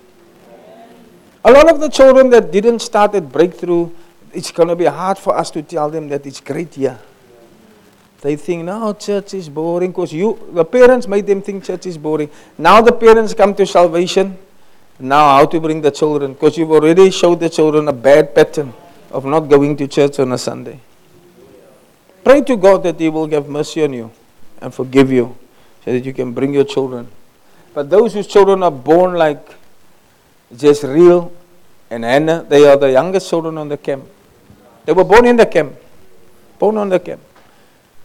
A 1.45 1.51
lot 1.51 1.71
of 1.71 1.79
the 1.79 1.87
children 1.87 2.29
that 2.31 2.51
didn't 2.51 2.79
start 2.79 3.15
at 3.15 3.31
breakthrough, 3.31 3.89
it's 4.33 4.51
going 4.51 4.67
to 4.67 4.75
be 4.75 4.85
hard 4.85 5.17
for 5.17 5.37
us 5.37 5.49
to 5.51 5.61
tell 5.63 5.89
them 5.89 6.09
that 6.09 6.25
it's 6.25 6.41
great 6.41 6.75
here. 6.75 6.99
They 8.19 8.35
think, 8.35 8.65
no, 8.65 8.93
church 8.93 9.33
is 9.33 9.47
boring 9.47 9.91
because 9.91 10.11
you, 10.11 10.37
the 10.51 10.65
parents 10.65 11.07
made 11.07 11.25
them 11.25 11.41
think 11.41 11.63
church 11.63 11.85
is 11.85 11.97
boring. 11.97 12.29
Now 12.57 12.81
the 12.81 12.91
parents 12.91 13.33
come 13.33 13.55
to 13.55 13.65
salvation. 13.65 14.37
Now, 14.99 15.37
how 15.37 15.45
to 15.45 15.59
bring 15.61 15.79
the 15.79 15.91
children? 15.91 16.33
Because 16.33 16.57
you've 16.57 16.71
already 16.71 17.11
showed 17.11 17.39
the 17.39 17.49
children 17.49 17.87
a 17.87 17.93
bad 17.93 18.33
pattern 18.33 18.73
of 19.11 19.23
not 19.23 19.41
going 19.41 19.77
to 19.77 19.87
church 19.87 20.19
on 20.19 20.31
a 20.31 20.37
Sunday. 20.37 20.79
Pray 22.23 22.41
to 22.41 22.57
God 22.57 22.81
that 22.83 22.99
He 22.99 23.07
will 23.07 23.29
have 23.29 23.47
mercy 23.47 23.83
on 23.83 23.93
you 23.93 24.11
and 24.61 24.73
forgive 24.73 25.11
you 25.11 25.37
so 25.83 25.91
that 25.91 26.05
you 26.05 26.13
can 26.13 26.33
bring 26.33 26.53
your 26.53 26.63
children. 26.63 27.07
But 27.73 27.89
those 27.89 28.13
whose 28.13 28.27
children 28.27 28.63
are 28.63 28.71
born 28.71 29.13
like 29.13 29.55
Jezreel 30.51 31.31
and 31.89 32.03
Hannah, 32.03 32.45
they 32.47 32.67
are 32.67 32.77
the 32.77 32.91
youngest 32.91 33.29
children 33.29 33.57
on 33.57 33.69
the 33.69 33.77
camp. 33.77 34.05
They 34.85 34.93
were 34.93 35.03
born 35.03 35.25
in 35.25 35.37
the 35.37 35.45
camp. 35.45 35.75
Born 36.59 36.77
on 36.77 36.89
the 36.89 36.99
camp. 36.99 37.21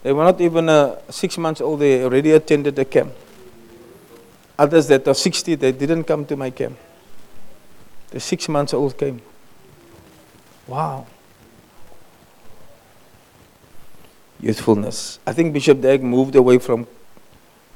They 0.03 0.13
were 0.13 0.25
not 0.25 0.41
even 0.41 0.69
uh, 0.69 1.01
six 1.11 1.39
months 1.39 1.61
old, 1.61 1.81
they 1.81 2.05
already 2.05 2.33
attended 2.33 2.77
the 2.77 2.85
camp. 2.85 3.13
Others 4.59 4.89
that 4.89 5.09
are 5.09 5.15
60, 5.15 5.55
they 5.55 5.73
didn't 5.73 6.05
come 6.05 6.27
to 6.27 6.37
my 6.37 6.51
camp. 6.51 6.77
The 8.11 8.21
six 8.21 8.49
months 8.49 8.75
old 8.75 8.99
came. 8.99 9.23
Wow. 10.67 11.07
Youthfulness. 14.43 15.21
I 15.25 15.33
think 15.33 15.53
Bishop 15.53 15.81
Dag 15.81 16.03
moved 16.03 16.35
away 16.35 16.59
from 16.59 16.89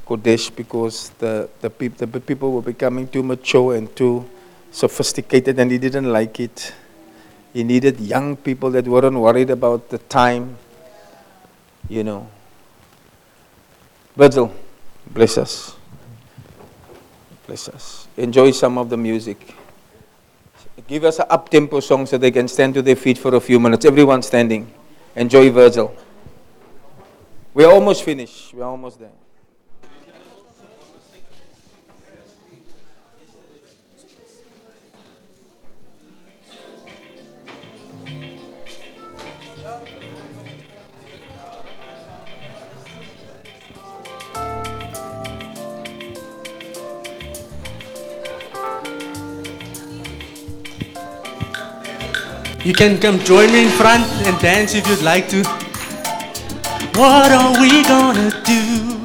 Qodesh 0.05 0.55
because 0.55 1.11
the, 1.19 1.49
the, 1.61 1.71
peop, 1.71 1.97
the 1.97 2.09
people 2.09 2.53
were 2.53 2.63
becoming 2.63 3.07
too 3.07 3.23
mature 3.23 3.77
and 3.77 3.95
too 3.95 4.29
sophisticated 4.73 5.59
and 5.61 5.71
he 5.71 5.79
didn't 5.79 6.13
like 6.13 6.41
it. 6.41 6.75
He 7.53 7.63
needed 7.63 8.01
young 8.01 8.37
people 8.37 8.71
that 8.73 8.87
weren't 8.87 9.17
worried 9.17 9.49
about 9.51 9.89
the 9.91 9.99
time, 9.99 10.59
you 11.89 12.03
know. 12.03 12.29
Virgil, 14.17 14.53
bless 15.07 15.39
us. 15.39 15.77
Bless 17.47 17.69
us. 17.69 18.09
Enjoy 18.17 18.51
some 18.51 18.77
of 18.77 18.91
the 18.91 18.97
music. 18.97 19.55
Give 20.89 21.05
us 21.05 21.21
an 21.21 21.27
up 21.31 21.49
tempo 21.49 21.79
song 21.79 22.07
so 22.07 22.19
they 22.19 22.33
can 22.33 22.49
stand 22.49 22.75
to 22.75 22.83
their 22.83 22.97
feet 22.97 23.19
for 23.19 23.35
a 23.37 23.41
few 23.41 23.61
minutes. 23.61 23.85
Everyone 23.85 24.21
standing. 24.21 24.73
Enjoy 25.15 25.51
Virgil. 25.51 25.97
We're 27.57 27.73
almost 27.73 28.03
finished. 28.03 28.53
We're 28.53 28.65
almost 28.65 28.99
there. 28.99 29.09
You 52.63 52.75
can 52.75 52.99
come 52.99 53.19
join 53.21 53.51
me 53.51 53.63
in 53.63 53.71
front 53.71 54.05
and 54.27 54.39
dance 54.41 54.75
if 54.75 54.87
you'd 54.87 55.01
like 55.01 55.31
to. 55.31 55.66
What 56.97 57.31
are 57.31 57.61
we 57.61 57.83
gonna 57.83 58.31
do 58.43 58.97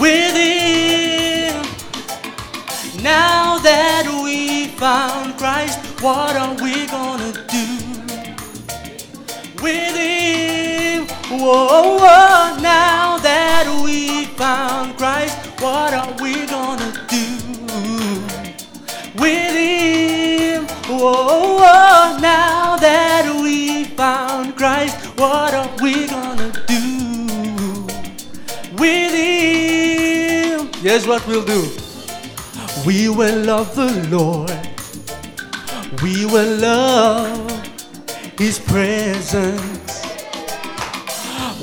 with 0.00 0.34
him? 0.34 1.62
Now 3.02 3.58
that 3.58 4.06
we 4.24 4.68
found 4.68 5.36
Christ, 5.36 5.78
what 6.00 6.36
are 6.36 6.54
we 6.54 6.86
gonna 6.86 7.32
do 7.46 7.66
with 9.62 9.94
him? 9.94 11.08
Whoa, 11.28 11.98
whoa, 11.98 12.56
now 12.62 13.18
that 13.18 13.66
we 13.84 14.24
found 14.36 14.96
Christ, 14.96 15.36
what 15.60 15.92
are 15.92 16.14
we 16.22 16.46
gonna 16.46 16.90
do 17.06 17.26
with 19.20 19.52
him? 19.52 20.66
Whoa, 20.88 21.58
whoa, 21.60 22.18
now 22.18 22.78
that 22.78 23.26
we 23.42 23.84
found 23.84 24.56
Christ, 24.56 24.96
what 25.18 25.52
are 25.52 25.70
we 25.82 26.06
gonna 26.06 26.29
with 28.80 29.12
him? 29.12 30.70
Here's 30.82 31.06
what 31.06 31.26
we'll 31.26 31.44
do. 31.44 31.68
We 32.86 33.08
will 33.08 33.44
love 33.44 33.76
the 33.76 33.92
Lord. 34.08 34.50
We 36.02 36.24
will 36.24 36.56
love 36.56 37.50
his 38.38 38.58
presence. 38.58 40.02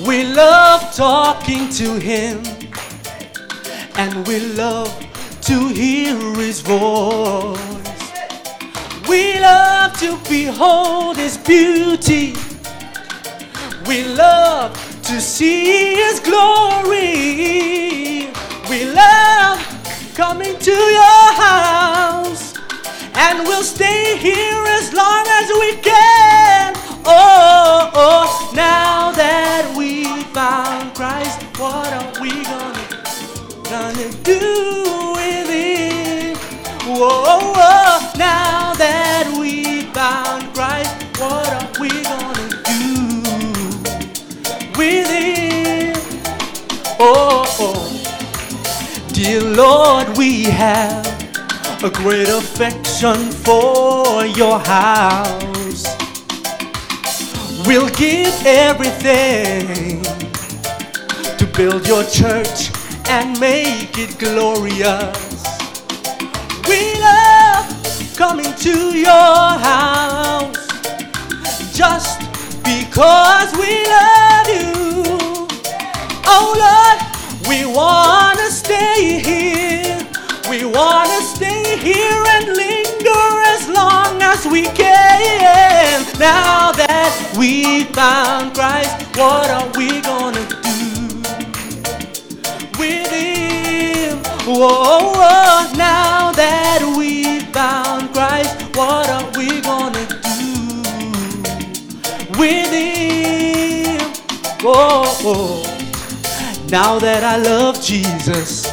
We 0.08 0.24
love 0.24 0.96
talking 0.96 1.70
to 1.70 2.00
him. 2.00 2.44
And 3.96 4.28
we 4.28 4.40
love 4.54 4.94
to 5.42 5.68
hear 5.70 6.16
his 6.36 6.62
voice. 6.62 7.78
We 9.08 9.40
love 9.40 9.98
to 10.00 10.18
behold 10.28 11.16
His 11.16 11.38
beauty. 11.38 12.36
We 13.88 14.04
love 14.04 14.76
to 15.08 15.22
see 15.22 15.96
His 15.96 16.20
glory. 16.20 16.98
We 18.70 18.84
love 18.92 19.58
coming 20.14 20.60
to 20.60 20.72
your 20.72 21.28
house. 21.46 22.54
And 23.16 23.48
we'll 23.48 23.64
stay 23.64 24.18
here 24.18 24.64
as 24.68 24.92
long 24.92 25.26
as 25.40 25.48
we 25.62 25.78
can. 25.78 26.74
Oh, 27.06 27.90
oh, 27.94 28.52
now 28.54 29.12
that 29.14 29.74
we 29.78 30.04
found 30.34 30.94
Christ, 30.94 31.42
what 31.58 31.88
are 31.94 32.22
we 32.22 32.44
gonna, 32.44 32.88
gonna 33.64 34.12
do 34.24 35.14
with 35.16 35.50
it? 35.50 36.38
Whoa, 36.84 37.40
whoa, 37.56 38.12
now 38.18 38.74
that 38.74 39.38
we 39.40 39.84
found 39.94 40.47
Oh, 47.00 47.46
oh. 47.60 49.08
Dear 49.14 49.42
Lord, 49.42 50.18
we 50.18 50.44
have 50.46 51.06
a 51.84 51.90
great 51.90 52.28
affection 52.28 53.32
for 53.32 54.26
your 54.26 54.60
house. 54.60 55.86
We'll 57.68 57.90
give 57.90 58.34
everything 58.46 60.02
to 61.38 61.46
build 61.56 61.88
your 61.88 62.04
church 62.06 62.72
and 63.10 63.40
make 63.40 63.98
it 63.98 64.18
glorious. 64.18 65.44
We 66.68 67.00
love 67.00 67.68
coming 68.16 68.54
to 68.56 68.98
your 68.98 69.60
house 69.62 70.68
just 71.74 72.20
because 72.64 73.54
we 73.58 73.86
love 73.86 74.48
you. 74.50 74.67
Oh 76.30 76.52
Lord, 76.66 77.00
we 77.48 77.66
want 77.66 78.38
to 78.40 78.52
stay 78.52 79.20
here. 79.24 79.98
We 80.50 80.66
want 80.66 81.10
to 81.10 81.22
stay 81.24 81.78
here 81.78 82.24
and 82.36 82.48
linger 82.48 83.44
as 83.56 83.68
long 83.70 84.22
as 84.22 84.46
we 84.46 84.64
can. 84.64 86.04
Now 86.20 86.72
that 86.74 87.36
we 87.38 87.86
found 87.94 88.54
Christ, 88.56 88.96
what 89.18 89.50
are 89.50 89.70
we 89.78 90.02
gonna 90.02 90.46
do 90.48 91.22
with 92.80 93.10
Him? 93.12 94.18
Whoa, 94.46 95.14
whoa, 95.16 95.72
now 95.78 96.32
that 96.34 96.82
we 96.98 97.40
found 97.52 98.12
Christ, 98.14 98.56
what 98.76 99.10
are 99.10 99.30
we 99.38 99.62
gonna 99.62 100.06
do 100.08 100.54
with 102.38 102.72
Him? 102.72 104.02
Whoa, 104.62 105.06
whoa. 105.24 105.77
Now 106.70 107.00
that 107.00 107.24
I 107.24 107.38
love 107.38 107.82
Jesus, 107.82 108.68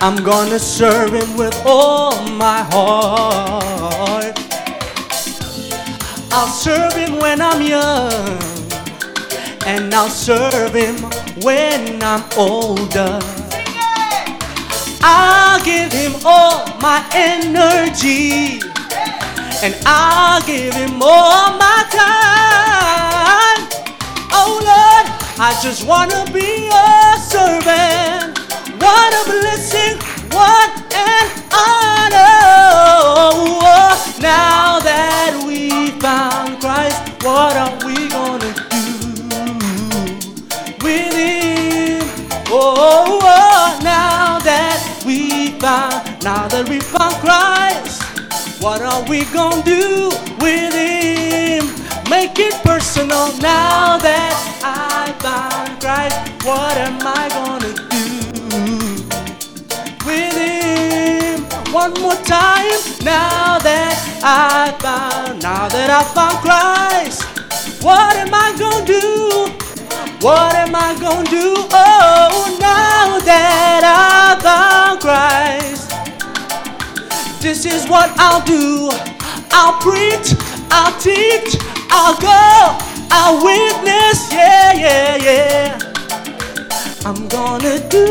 I'm 0.00 0.16
gonna 0.24 0.58
serve 0.58 1.12
Him 1.14 1.36
with 1.36 1.54
all 1.64 2.20
my 2.30 2.66
heart. 2.72 4.36
I'll 6.32 6.48
serve 6.48 6.92
Him 6.94 7.20
when 7.20 7.40
I'm 7.40 7.62
young, 7.62 8.42
and 9.64 9.94
I'll 9.94 10.08
serve 10.08 10.74
Him 10.74 10.96
when 11.44 12.02
I'm 12.02 12.24
older. 12.36 13.20
I'll 15.00 15.64
give 15.64 15.92
Him 15.92 16.14
all 16.24 16.66
my 16.80 16.98
energy, 17.14 18.58
and 19.62 19.74
I'll 19.86 20.42
give 20.42 20.74
Him 20.74 21.00
all 21.00 21.56
my 21.58 21.84
time. 21.94 23.68
Oh 24.32 24.58
Lord, 24.66 25.13
I 25.36 25.50
just 25.60 25.84
wanna 25.84 26.24
be 26.32 26.68
a 26.68 27.18
servant. 27.18 28.38
What 28.80 29.10
a 29.12 29.24
blessing, 29.28 29.98
what 30.30 30.70
an 30.94 31.26
honor. 31.50 32.22
Now 34.22 34.78
that 34.78 35.42
we 35.44 35.90
found 35.98 36.60
Christ, 36.60 37.02
what 37.24 37.56
are 37.56 37.76
we 37.84 38.08
gonna 38.10 38.54
do 38.70 39.58
with 40.84 41.14
Him? 41.14 42.08
Oh, 42.48 43.18
now 43.82 44.38
that 44.38 45.02
we 45.04 45.58
found, 45.58 46.22
now 46.22 46.46
that 46.46 46.68
we 46.68 46.78
found 46.78 47.16
Christ, 47.16 48.02
what 48.62 48.82
are 48.82 49.02
we 49.08 49.24
gonna 49.32 49.64
do 49.64 50.10
with 50.38 50.74
Him? 50.74 51.03
Make 52.14 52.38
it 52.38 52.54
personal 52.62 53.36
now 53.38 53.98
that 53.98 54.34
I 54.62 55.10
found 55.18 55.80
Christ. 55.82 56.16
What 56.46 56.76
am 56.78 57.02
I 57.02 57.28
gonna 57.34 57.74
do 57.90 58.06
with 60.06 60.36
Him? 60.38 61.42
One 61.74 61.92
more 62.00 62.14
time 62.22 62.70
now 63.02 63.58
that 63.58 63.98
I 64.22 64.70
found, 64.78 65.42
now 65.42 65.68
that 65.68 65.90
I 65.90 66.04
found 66.14 66.38
Christ. 66.38 67.24
What 67.82 68.14
am 68.14 68.32
I 68.32 68.54
gonna 68.62 68.86
do? 68.86 69.50
What 70.24 70.54
am 70.54 70.72
I 70.72 70.94
gonna 71.00 71.28
do? 71.28 71.66
Oh, 71.74 72.56
now 72.60 73.18
that 73.26 73.82
I 73.82 74.38
found 74.40 75.00
Christ. 75.00 75.90
This 77.42 77.66
is 77.66 77.88
what 77.88 78.08
I'll 78.16 78.44
do. 78.46 78.90
I'll 79.50 79.80
preach, 79.82 80.32
I'll 80.70 80.94
teach, 81.00 81.58
I'll 81.96 82.18
go, 82.20 82.76
I'll 83.12 83.44
witness, 83.44 84.32
yeah, 84.32 84.72
yeah, 84.72 85.16
yeah. 85.16 85.78
I'm 87.06 87.28
gonna 87.28 87.78
do 87.88 88.06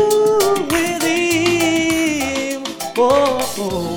with 0.70 1.02
him. 1.02 2.64
Oh, 2.96 3.54
oh. 3.58 3.93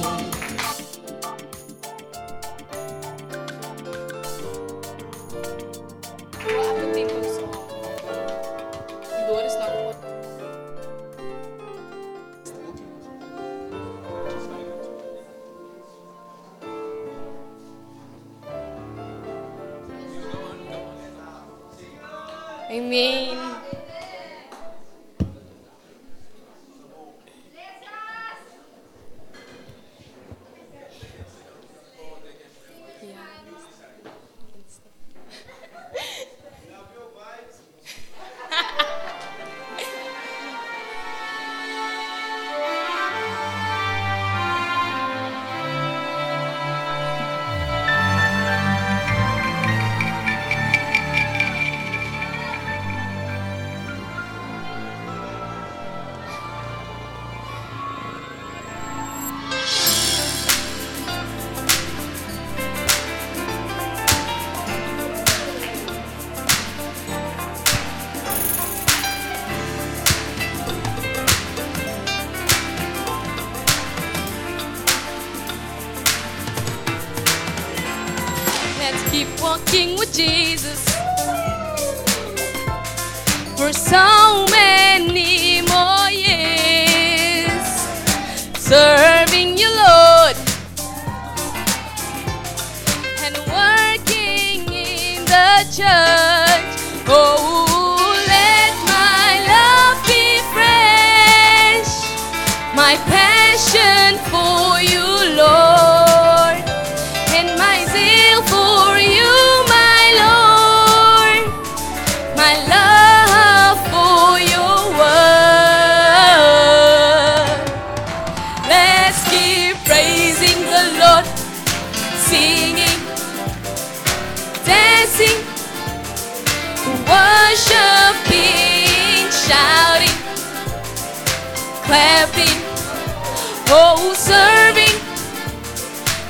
Oh, 133.80 134.12
serving 134.16 134.98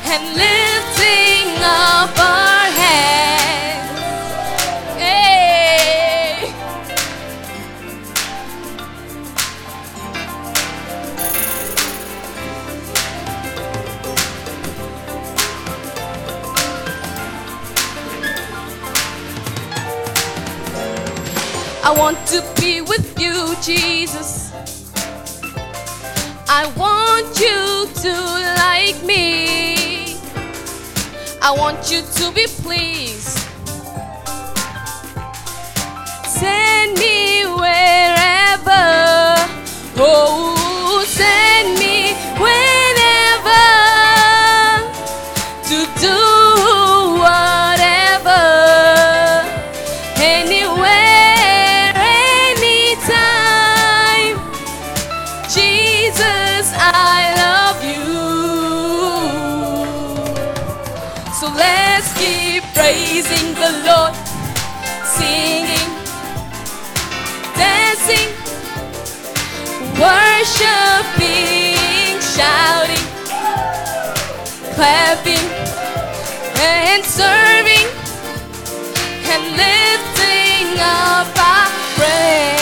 and 0.03 0.23
lifting 0.35 1.47
up 1.63 2.19
our 2.19 2.65
hands. 2.81 3.99
Hey. 4.99 6.51
I 21.81 21.91
want 21.97 22.17
to 22.27 22.43
be 22.59 22.81
with 22.81 23.17
you, 23.17 23.55
Jesus. 23.61 24.36
I 26.49 26.65
want 26.77 27.39
you 27.39 27.87
to 28.03 28.13
like 28.63 29.03
me. 29.05 30.15
I 31.41 31.51
want 31.51 31.91
you 31.91 32.01
to 32.01 32.31
be 32.31 32.47
pleased. 32.47 33.37
Send 36.25 36.97
me 36.97 37.43
wherever. 37.45 38.85
Oh, 39.99 40.56
clapping, 74.77 75.47
and 76.61 77.03
serving, 77.03 77.87
and 79.25 79.43
lifting 79.57 80.79
up 80.79 81.27
our 81.35 81.67
praise. 81.95 82.56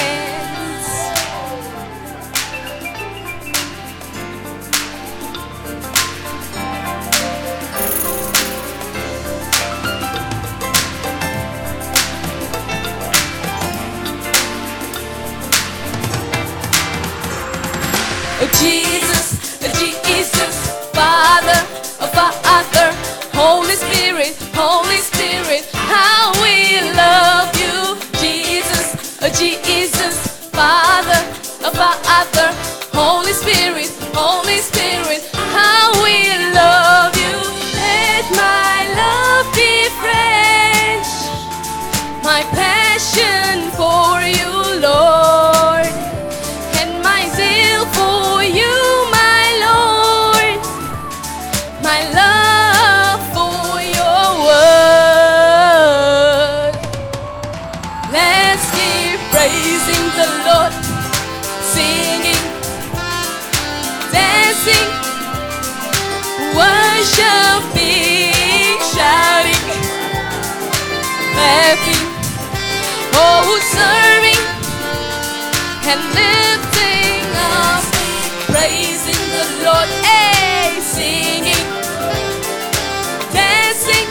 Holy 23.47 23.75
Spirit, 23.75 24.35
Holy 24.55 24.97
Spirit, 24.97 25.69
how 25.73 26.33
we 26.41 26.81
love 26.97 27.53
you, 27.55 27.95
Jesus, 28.19 29.19
oh 29.21 29.29
Jesus, 29.29 30.49
Father, 30.49 31.21
Father, 31.61 32.49
Holy 32.91 33.33
Spirit, 33.33 33.91
Holy 34.15 34.57
Spirit, 34.57 34.84
and 75.87 76.01
lifting 76.15 77.29
up, 77.35 77.83
praising 78.49 79.23
the 79.35 79.45
Lord, 79.65 79.89
hey, 80.03 80.79
singing, 80.81 81.65
dancing, 83.31 84.09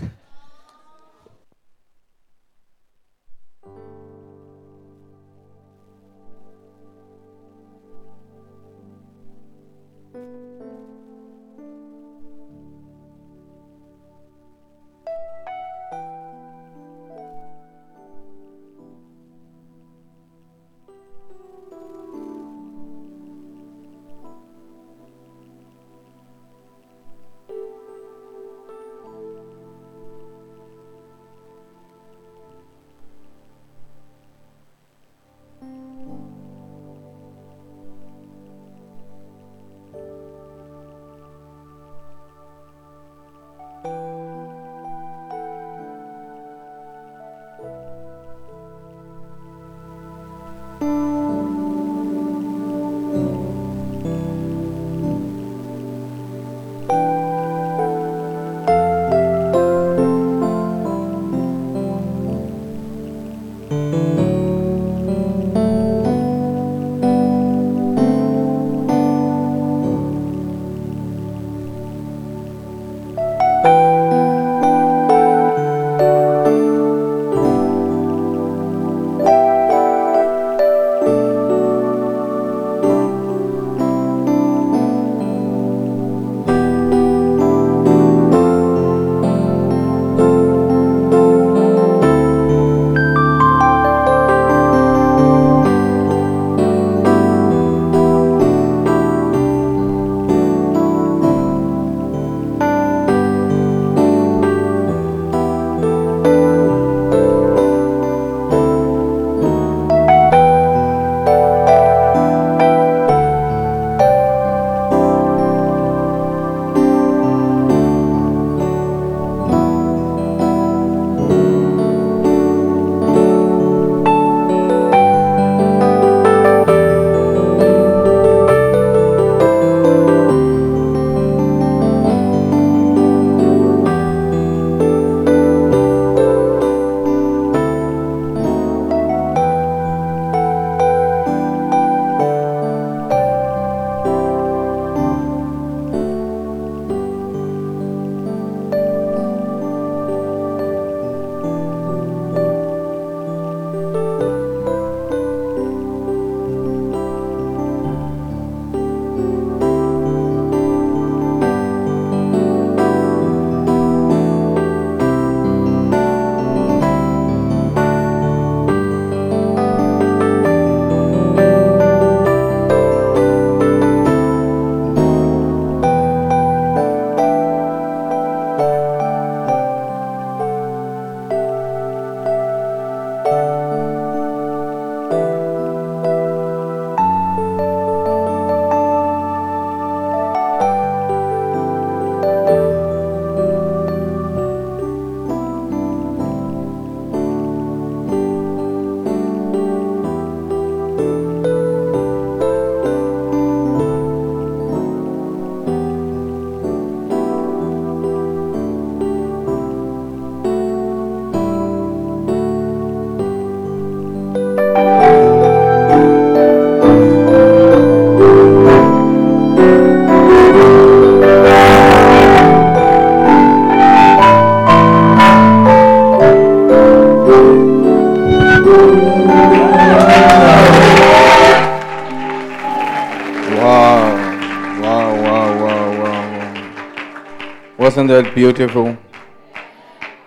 Wasn't 238.00 238.24
that 238.24 238.34
beautiful? 238.34 238.96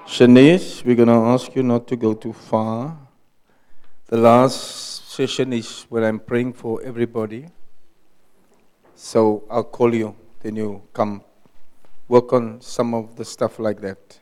Shanice, 0.06 0.86
we're 0.86 0.96
going 0.96 1.08
to 1.08 1.16
ask 1.34 1.56
you 1.56 1.64
not 1.64 1.88
to 1.88 1.96
go 1.96 2.14
too 2.14 2.32
far. 2.32 2.96
The 4.06 4.18
last 4.18 5.10
session 5.10 5.54
is 5.54 5.88
where 5.90 6.06
I'm 6.08 6.20
praying 6.20 6.54
for 6.54 6.84
everybody. 6.84 7.48
So 8.94 9.46
I'll 9.50 9.64
call 9.64 9.92
you, 9.96 10.16
then 10.44 10.56
you 10.56 10.84
come 10.94 11.24
work 12.08 12.32
on 12.32 12.62
some 12.62 12.94
of 12.94 13.16
the 13.16 13.26
stuff 13.26 13.58
like 13.58 13.82
that. 13.82 14.20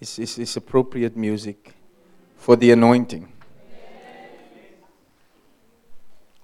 It's, 0.00 0.18
it's, 0.18 0.38
it's 0.38 0.56
appropriate 0.56 1.18
music 1.18 1.74
for 2.38 2.56
the 2.56 2.70
anointing. 2.70 3.30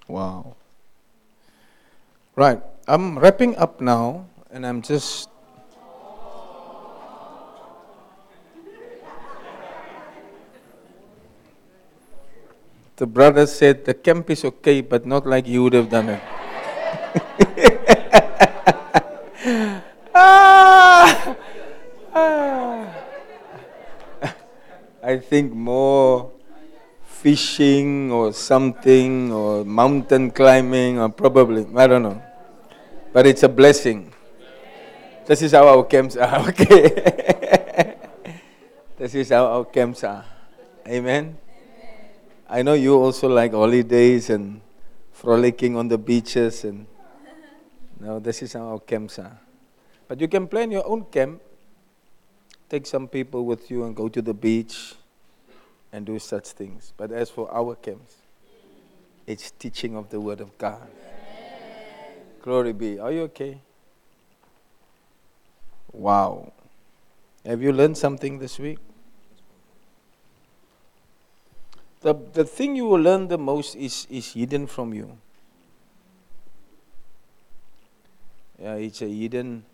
Wow. 0.07 0.55
Right, 2.35 2.61
I'm 2.87 3.17
wrapping 3.17 3.55
up 3.55 3.81
now, 3.81 4.27
and 4.51 4.67
I'm 4.67 4.83
just. 4.83 5.29
The 12.97 13.05
brother 13.05 13.45
said 13.45 13.85
the 13.85 13.93
camp 13.93 14.33
is 14.33 14.41
okay, 14.43 14.81
but 14.81 15.05
not 15.05 15.29
like 15.29 15.45
you 15.45 15.61
would 15.61 15.73
have 15.73 15.87
done 15.87 16.17
it. 16.17 16.19
ah, 20.15 21.35
ah. 22.09 22.89
I 25.03 25.17
think 25.21 25.53
more 25.53 26.31
fishing 27.05 28.11
or 28.11 28.33
something 28.33 29.31
or 29.31 29.63
mountain 29.63 30.31
climbing 30.31 30.97
or 30.97 31.09
probably, 31.09 31.67
I 31.77 31.85
don't 31.85 32.01
know. 32.01 32.19
But 33.13 33.27
it's 33.27 33.43
a 33.43 33.49
blessing. 33.49 34.11
This 35.27 35.43
is 35.43 35.51
how 35.51 35.67
our 35.67 35.83
camps 35.85 36.17
are, 36.17 36.49
okay? 36.53 37.93
this 38.97 39.13
is 39.13 39.29
how 39.29 39.45
our 39.45 39.65
camps 39.65 40.03
are. 40.03 40.25
Amen. 40.87 41.37
I 42.49 42.61
know 42.61 42.73
you 42.73 42.95
also 42.95 43.27
like 43.27 43.51
holidays 43.51 44.29
and 44.29 44.61
frolicking 45.11 45.75
on 45.75 45.89
the 45.89 45.97
beaches 45.97 46.63
and 46.63 46.87
no, 47.99 48.19
this 48.19 48.41
is 48.41 48.53
how 48.53 48.67
our 48.69 48.79
camps 48.79 49.19
are. 49.19 49.39
But 50.07 50.21
you 50.21 50.27
can 50.27 50.47
plan 50.47 50.71
your 50.71 50.87
own 50.87 51.05
camp. 51.05 51.41
Take 52.69 52.85
some 52.85 53.07
people 53.07 53.45
with 53.45 53.69
you 53.71 53.83
and 53.83 53.95
go 53.95 54.07
to 54.07 54.21
the 54.21 54.33
beach 54.33 54.95
and 55.91 56.05
do 56.05 56.19
such 56.19 56.49
things. 56.49 56.93
But 56.95 57.11
as 57.11 57.29
for 57.29 57.51
our 57.53 57.75
camps, 57.75 58.15
it's 59.25 59.51
teaching 59.51 59.97
of 59.97 60.09
the 60.09 60.19
Word 60.19 60.39
of 60.39 60.57
God. 60.57 60.87
Glory 62.41 62.71
be. 62.71 62.99
Are 62.99 63.11
you 63.11 63.23
okay? 63.23 63.59
Wow. 65.91 66.53
Have 67.45 67.61
you 67.61 67.73
learned 67.73 67.97
something 67.97 68.39
this 68.39 68.59
week? 68.59 68.79
The, 72.01 72.13
the 72.33 72.45
thing 72.45 72.75
you 72.75 72.85
will 72.85 73.01
learn 73.01 73.27
the 73.27 73.37
most 73.37 73.75
is, 73.75 74.05
is 74.09 74.33
hidden 74.33 74.67
from 74.67 74.93
you. 74.93 75.17
Yeah, 78.59 78.75
it's 78.75 79.01
a 79.01 79.07
hidden 79.07 79.65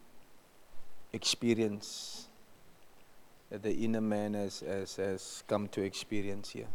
experience 1.12 2.28
that 3.50 3.64
the 3.64 3.72
inner 3.72 4.02
man 4.02 4.34
has, 4.34 4.62
has, 4.62 4.95
has 4.95 5.44
come 5.48 5.68
to 5.70 5.82
experience 5.82 6.50
here. 6.50 6.68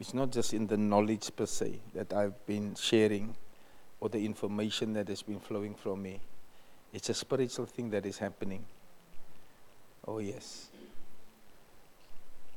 It's 0.00 0.14
not 0.14 0.32
just 0.32 0.54
in 0.54 0.66
the 0.66 0.78
knowledge 0.78 1.30
per 1.36 1.46
se 1.46 1.78
that 1.94 2.12
I've 2.14 2.46
been 2.46 2.74
sharing 2.74 3.36
or 4.00 4.08
the 4.08 4.24
information 4.24 4.94
that 4.94 5.08
has 5.08 5.22
been 5.22 5.38
flowing 5.38 5.74
from 5.74 6.02
me. 6.02 6.20
It's 6.92 7.10
a 7.10 7.14
spiritual 7.14 7.66
thing 7.66 7.90
that 7.90 8.06
is 8.06 8.16
happening. 8.16 8.64
Oh, 10.08 10.18
yes. 10.18 10.69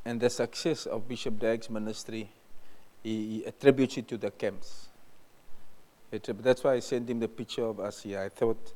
And 0.05 0.19
the 0.19 0.30
success 0.30 0.85
of 0.85 1.07
Bishop 1.07 1.39
Dag's 1.39 1.69
ministry, 1.69 2.30
he, 3.01 3.38
he 3.39 3.45
attributes 3.45 3.97
it 3.97 4.07
to 4.09 4.17
the 4.17 4.31
camps. 4.31 4.88
It, 6.11 6.30
that's 6.43 6.63
why 6.63 6.73
I 6.73 6.80
sent 6.80 7.09
him 7.09 7.19
the 7.19 7.27
picture 7.27 7.65
of 7.65 7.80
us 7.80 8.03
here. 8.03 8.19
I 8.19 8.30
thought, 8.30 8.73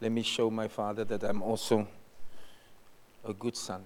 let 0.00 0.10
me 0.10 0.22
show 0.22 0.50
my 0.50 0.68
father 0.68 1.04
that 1.04 1.22
I'm 1.22 1.42
also 1.42 1.86
a 3.24 3.32
good 3.32 3.56
son. 3.56 3.82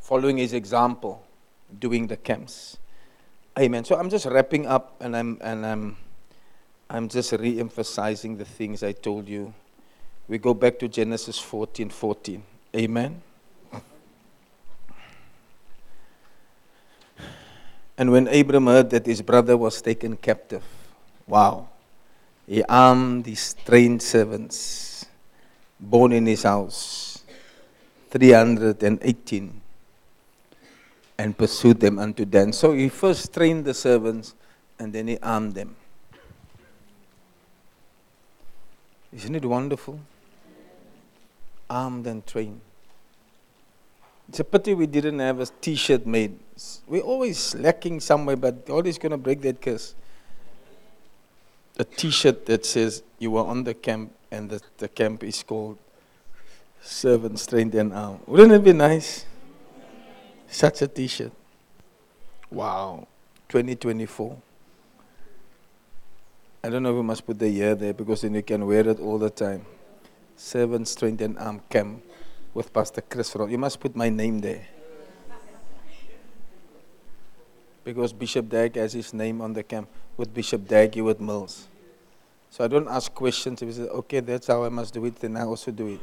Following 0.00 0.38
his 0.38 0.52
example, 0.52 1.22
doing 1.78 2.06
the 2.06 2.16
camps. 2.16 2.78
Amen. 3.58 3.84
So 3.84 3.98
I'm 3.98 4.08
just 4.08 4.26
wrapping 4.26 4.66
up 4.66 4.96
and 5.00 5.16
I'm, 5.16 5.38
and 5.42 5.66
I'm, 5.66 5.96
I'm 6.88 7.08
just 7.08 7.32
re 7.32 7.58
emphasizing 7.60 8.36
the 8.36 8.44
things 8.44 8.82
I 8.82 8.92
told 8.92 9.28
you. 9.28 9.52
We 10.28 10.38
go 10.38 10.54
back 10.54 10.78
to 10.78 10.88
Genesis 10.88 11.38
14 11.38 11.90
14. 11.90 12.42
Amen. 12.76 13.20
And 17.96 18.10
when 18.10 18.28
Abram 18.28 18.66
heard 18.66 18.90
that 18.90 19.06
his 19.06 19.22
brother 19.22 19.56
was 19.56 19.82
taken 19.82 20.16
captive, 20.16 20.62
wow, 21.26 21.68
he 22.46 22.62
armed 22.64 23.26
his 23.26 23.54
trained 23.64 24.02
servants 24.02 25.06
born 25.78 26.12
in 26.12 26.26
his 26.26 26.44
house, 26.44 27.22
318, 28.10 29.60
and 31.18 31.36
pursued 31.36 31.80
them 31.80 31.98
unto 31.98 32.24
Dan. 32.24 32.52
So 32.52 32.72
he 32.72 32.88
first 32.88 33.32
trained 33.32 33.64
the 33.64 33.74
servants 33.74 34.34
and 34.78 34.92
then 34.92 35.08
he 35.08 35.18
armed 35.22 35.54
them. 35.54 35.76
Isn't 39.12 39.34
it 39.34 39.44
wonderful? 39.44 40.00
Armed 41.68 42.06
and 42.06 42.26
trained. 42.26 42.60
It's 44.32 44.40
a 44.40 44.44
pity 44.44 44.72
we 44.72 44.86
didn't 44.86 45.18
have 45.18 45.40
a 45.40 45.46
t 45.60 45.74
shirt 45.74 46.06
made. 46.06 46.38
We're 46.86 47.02
always 47.02 47.54
lacking 47.54 48.00
somewhere, 48.00 48.34
but 48.34 48.64
God 48.64 48.86
is 48.86 48.96
going 48.96 49.12
to 49.12 49.18
break 49.18 49.42
that 49.42 49.60
curse. 49.60 49.94
A 51.78 51.84
t 51.84 52.10
shirt 52.10 52.46
that 52.46 52.64
says 52.64 53.02
you 53.18 53.32
were 53.32 53.44
on 53.44 53.64
the 53.64 53.74
camp 53.74 54.10
and 54.30 54.48
the, 54.48 54.62
the 54.78 54.88
camp 54.88 55.22
is 55.22 55.42
called 55.42 55.76
Servants 56.80 57.46
Trained 57.46 57.74
and 57.74 57.92
Armed. 57.92 58.20
Wouldn't 58.26 58.52
it 58.52 58.64
be 58.64 58.72
nice? 58.72 59.26
Such 60.48 60.80
a 60.80 60.88
t 60.88 61.08
shirt. 61.08 61.32
Wow. 62.50 63.06
2024. 63.50 64.34
I 66.64 66.70
don't 66.70 66.82
know 66.82 66.88
if 66.88 66.96
we 66.96 67.02
must 67.02 67.26
put 67.26 67.38
the 67.38 67.50
year 67.50 67.74
there 67.74 67.92
because 67.92 68.22
then 68.22 68.32
you 68.32 68.42
can 68.42 68.66
wear 68.66 68.88
it 68.88 68.98
all 68.98 69.18
the 69.18 69.28
time. 69.28 69.66
Servants 70.36 70.94
Trained 70.94 71.20
and 71.20 71.38
Armed 71.38 71.68
Camp 71.68 72.02
with 72.54 72.72
Pastor 72.72 73.00
Chris 73.00 73.34
Ross. 73.34 73.50
You 73.50 73.58
must 73.58 73.80
put 73.80 73.96
my 73.96 74.08
name 74.08 74.40
there. 74.40 74.66
Because 77.84 78.12
Bishop 78.12 78.48
Dag 78.48 78.76
has 78.76 78.92
his 78.92 79.12
name 79.12 79.40
on 79.40 79.52
the 79.52 79.62
camp 79.62 79.88
with 80.16 80.32
Bishop 80.32 80.68
Dag 80.68 80.94
Heward-Mills. 80.94 81.66
So 82.50 82.64
I 82.64 82.68
don't 82.68 82.86
ask 82.88 83.12
questions. 83.12 83.60
If 83.62 83.68
he 83.68 83.74
says, 83.74 83.88
okay, 83.88 84.20
that's 84.20 84.46
how 84.46 84.62
I 84.62 84.68
must 84.68 84.94
do 84.94 85.04
it, 85.06 85.16
then 85.16 85.36
I 85.36 85.42
also 85.44 85.70
do 85.70 85.88
it. 85.88 86.00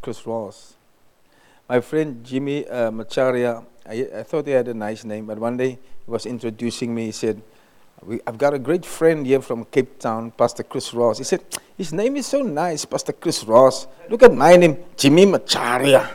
Chris 0.00 0.26
Ross. 0.26 0.74
My 1.68 1.80
friend 1.80 2.24
Jimmy 2.24 2.66
uh, 2.66 2.90
Macharia, 2.90 3.64
I, 3.86 4.08
I 4.16 4.22
thought 4.24 4.46
he 4.46 4.52
had 4.52 4.66
a 4.68 4.74
nice 4.74 5.04
name, 5.04 5.26
but 5.26 5.38
one 5.38 5.56
day 5.56 5.78
he 6.04 6.10
was 6.10 6.26
introducing 6.26 6.92
me. 6.92 7.06
He 7.06 7.12
said, 7.12 7.40
we, 8.04 8.20
I've 8.26 8.38
got 8.38 8.52
a 8.52 8.58
great 8.58 8.84
friend 8.84 9.24
here 9.24 9.40
from 9.40 9.64
Cape 9.66 10.00
Town, 10.00 10.32
Pastor 10.32 10.64
Chris 10.64 10.92
Ross. 10.92 11.18
He 11.18 11.24
said, 11.24 11.44
His 11.76 11.92
name 11.92 12.16
is 12.16 12.26
so 12.26 12.42
nice, 12.42 12.84
Pastor 12.84 13.12
Chris 13.12 13.44
Ross. 13.44 13.86
Look 14.10 14.24
at 14.24 14.34
my 14.34 14.56
name, 14.56 14.76
Jimmy 14.96 15.24
Macharia. 15.26 16.10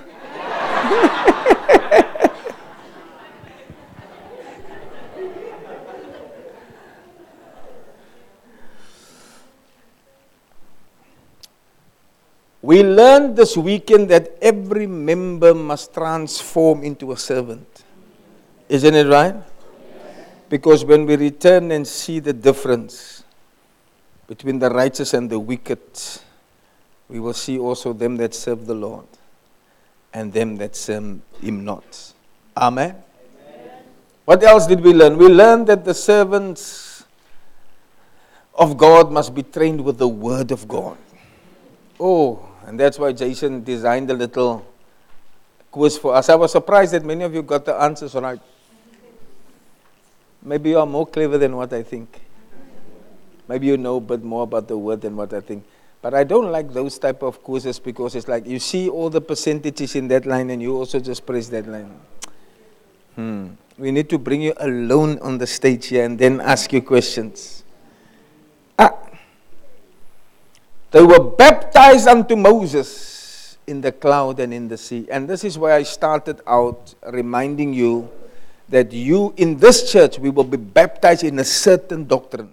we 12.61 12.84
learned 12.84 13.38
this 13.38 13.55
weekend 13.55 14.09
that 14.09 14.38
every 14.41 14.88
member 14.88 15.53
must 15.53 15.93
transform 15.93 16.84
into 16.84 17.14
a 17.14 17.18
servant. 17.18 17.85
Isn't 18.68 18.93
it 18.93 19.07
right? 19.07 19.35
Because 20.49 20.86
when 20.86 21.06
we 21.06 21.15
return 21.15 21.72
and 21.72 21.86
see 21.86 22.19
the 22.19 22.34
difference 22.34 23.24
between 24.28 24.60
the 24.60 24.69
righteous 24.69 25.14
and 25.14 25.30
the 25.30 25.40
wicked, 25.40 25.80
we 27.10 27.19
will 27.19 27.34
see 27.34 27.57
also 27.57 27.94
them 27.94 28.18
that 28.18 28.34
serve 28.34 28.65
the 28.65 28.74
Lord 28.74 29.06
and 30.14 30.32
them 30.32 30.57
that 30.57 30.76
serve 30.76 31.19
Him 31.41 31.65
not. 31.65 32.14
Amen. 32.56 32.95
Amen. 33.48 33.84
What 34.26 34.44
else 34.44 34.68
did 34.68 34.82
we 34.82 34.94
learn? 34.94 35.18
We 35.18 35.28
learned 35.28 35.68
that 35.68 35.86
the 35.86 35.94
servants 35.94 37.06
of 38.53 38.78
God 38.78 39.11
must 39.11 39.36
be 39.36 39.44
trained 39.44 39.84
with 39.84 39.98
the 39.98 40.07
Word 40.07 40.52
of 40.52 40.68
God. 40.68 40.98
Oh, 41.99 42.48
and 42.65 42.80
that's 42.80 42.98
why 42.98 43.11
Jason 43.14 43.64
designed 43.64 44.10
a 44.11 44.14
little 44.14 44.65
quiz 45.72 45.98
for 45.98 46.15
us. 46.15 46.30
I 46.30 46.36
was 46.36 46.52
surprised 46.52 46.94
that 46.94 47.06
many 47.06 47.24
of 47.24 47.34
you 47.34 47.44
got 47.44 47.65
the 47.65 47.76
answers 47.76 48.15
right. 48.15 48.40
Maybe 50.48 50.69
you 50.69 50.80
are 50.80 50.86
more 50.86 51.06
clever 51.06 51.38
than 51.38 51.57
what 51.57 51.74
I 51.74 51.84
think. 51.84 52.22
maybe 53.49 53.68
you 53.68 53.78
know 53.78 53.98
a 53.98 54.02
bit 54.02 54.24
more 54.24 54.44
about 54.44 54.68
the 54.68 54.78
word 54.78 55.02
than 55.02 55.15
what 55.15 55.34
I 55.34 55.41
think. 55.41 55.65
But 56.02 56.14
I 56.14 56.24
don't 56.24 56.52
like 56.52 56.72
those 56.72 56.98
type 56.98 57.22
of 57.22 57.44
courses 57.44 57.80
because 57.80 58.15
it's 58.15 58.28
like 58.30 58.45
you 58.48 58.60
see 58.60 58.88
all 58.88 59.10
the 59.10 59.19
percentages 59.19 59.95
in 59.95 60.07
that 60.07 60.26
line 60.26 60.49
and 60.49 60.61
you 60.61 60.78
also 60.78 60.99
just 60.99 61.26
press 61.26 61.49
that 61.49 61.68
line. 61.68 61.91
Hmm. 63.15 63.48
We 63.78 63.91
need 63.91 64.10
to 64.10 64.18
bring 64.18 64.41
you 64.41 64.53
alone 64.57 65.19
on 65.19 65.38
the 65.38 65.48
stage 65.48 65.88
here 65.88 66.06
and 66.06 66.18
then 66.18 66.40
ask 66.40 66.72
you 66.72 66.82
questions. 66.82 67.64
Ah. 68.80 68.94
They 70.91 71.03
were 71.03 71.19
baptized 71.19 72.07
unto 72.07 72.38
Moses 72.38 73.57
in 73.68 73.82
the 73.82 73.91
cloud 73.91 74.40
and 74.40 74.53
in 74.53 74.69
the 74.69 74.78
sea. 74.78 75.07
And 75.11 75.28
this 75.28 75.44
is 75.44 75.57
why 75.57 75.74
I 75.76 75.84
started 75.84 76.41
out 76.48 76.95
reminding 77.11 77.74
you 77.74 78.10
that 78.69 78.91
you 78.91 79.34
in 79.38 79.57
this 79.57 79.91
church, 79.91 80.19
we 80.19 80.30
will 80.30 80.44
be 80.44 80.57
baptized 80.57 81.23
in 81.23 81.39
a 81.39 81.44
certain 81.44 82.06
doctrine. 82.06 82.52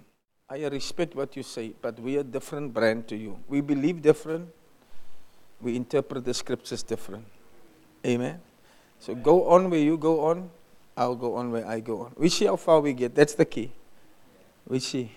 I 0.49 0.66
respect 0.66 1.15
what 1.15 1.36
you 1.36 1.43
say, 1.43 1.73
but 1.81 1.99
we 1.99 2.16
are 2.19 2.23
different 2.23 2.73
brand 2.73 3.09
to 3.09 3.16
you. 3.16 3.39
We 3.49 3.61
believe 3.61 4.03
different. 4.03 4.49
We 5.61 5.74
interpret 5.77 6.24
the 6.24 6.35
scriptures 6.35 6.82
different. 6.82 7.24
Amen. 8.07 8.41
So 9.01 9.15
go 9.15 9.49
on 9.49 9.70
where 9.70 9.81
you 9.81 9.97
go 9.97 10.27
on. 10.27 10.51
I'll 10.97 11.16
go 11.16 11.35
on 11.35 11.51
where 11.51 11.66
I 11.66 11.81
go 11.81 12.03
on. 12.03 12.12
We 12.16 12.28
see 12.28 12.45
how 12.47 12.57
far 12.57 12.81
we 12.81 12.93
get. 12.93 13.15
That's 13.15 13.35
the 13.35 13.45
key. 13.45 13.73
We 14.69 14.78
see. 14.78 15.11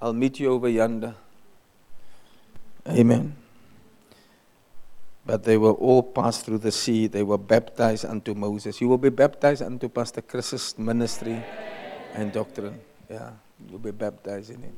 I'll 0.00 0.12
meet 0.12 0.38
you 0.38 0.52
over 0.52 0.68
yonder. 0.68 1.14
Amen. 2.88 3.34
But 5.26 5.44
they 5.44 5.56
will 5.58 5.74
all 5.74 6.02
pass 6.02 6.42
through 6.42 6.58
the 6.58 6.72
sea. 6.72 7.06
They 7.06 7.22
were 7.22 7.38
baptized 7.38 8.04
unto 8.04 8.34
Moses. 8.34 8.80
You 8.80 8.88
will 8.88 8.98
be 8.98 9.10
baptized 9.10 9.62
unto 9.62 9.88
Pastor 9.88 10.22
Chris's 10.22 10.78
ministry 10.78 11.42
and 12.14 12.32
doctrine. 12.32 12.80
Yeah, 13.08 13.30
you'll 13.68 13.78
be 13.78 13.90
baptized 13.90 14.50
in 14.50 14.64
it. 14.64 14.74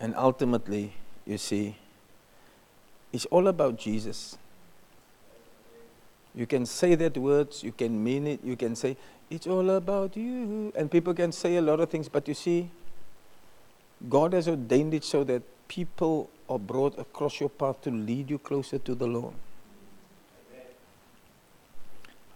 And 0.00 0.14
ultimately, 0.16 0.92
you 1.26 1.38
see, 1.38 1.76
it's 3.12 3.24
all 3.26 3.48
about 3.48 3.78
Jesus. 3.78 4.36
You 6.34 6.46
can 6.46 6.66
say 6.66 6.94
that 6.96 7.16
words, 7.16 7.62
you 7.62 7.72
can 7.72 8.02
mean 8.02 8.26
it, 8.26 8.44
you 8.44 8.56
can 8.56 8.74
say, 8.74 8.96
it's 9.30 9.46
all 9.46 9.70
about 9.70 10.16
you. 10.16 10.72
And 10.74 10.90
people 10.90 11.14
can 11.14 11.32
say 11.32 11.56
a 11.56 11.62
lot 11.62 11.80
of 11.80 11.88
things, 11.90 12.08
but 12.08 12.26
you 12.26 12.34
see, 12.34 12.70
God 14.08 14.32
has 14.32 14.48
ordained 14.48 14.94
it 14.94 15.04
so 15.04 15.24
that 15.24 15.42
people 15.68 16.30
are 16.48 16.58
brought 16.58 16.98
across 16.98 17.40
your 17.40 17.48
path 17.48 17.80
to 17.82 17.90
lead 17.90 18.30
you 18.30 18.38
closer 18.38 18.78
to 18.78 18.94
the 18.94 19.06
Lord. 19.06 19.34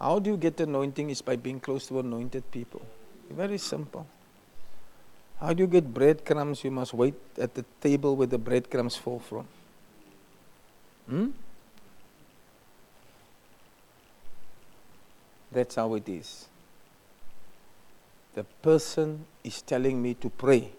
How 0.00 0.18
do 0.18 0.30
you 0.30 0.36
get 0.36 0.60
anointing? 0.60 1.10
Is 1.10 1.22
by 1.22 1.36
being 1.36 1.60
close 1.60 1.88
to 1.88 1.98
anointed 1.98 2.50
people. 2.50 2.82
Very 3.30 3.58
simple. 3.58 4.06
How 5.40 5.52
do 5.52 5.62
you 5.62 5.66
get 5.66 5.92
breadcrumbs? 5.92 6.64
You 6.64 6.70
must 6.70 6.94
wait 6.94 7.14
at 7.36 7.54
the 7.54 7.64
table 7.80 8.16
where 8.16 8.26
the 8.26 8.38
breadcrumbs 8.38 8.96
fall 8.96 9.18
from. 9.18 9.46
Hmm? 11.08 11.28
That's 15.50 15.76
how 15.76 15.94
it 15.94 16.08
is. 16.08 16.46
The 18.34 18.44
person 18.62 19.26
is 19.42 19.62
telling 19.62 20.00
me 20.00 20.14
to 20.14 20.30
pray. 20.30 20.72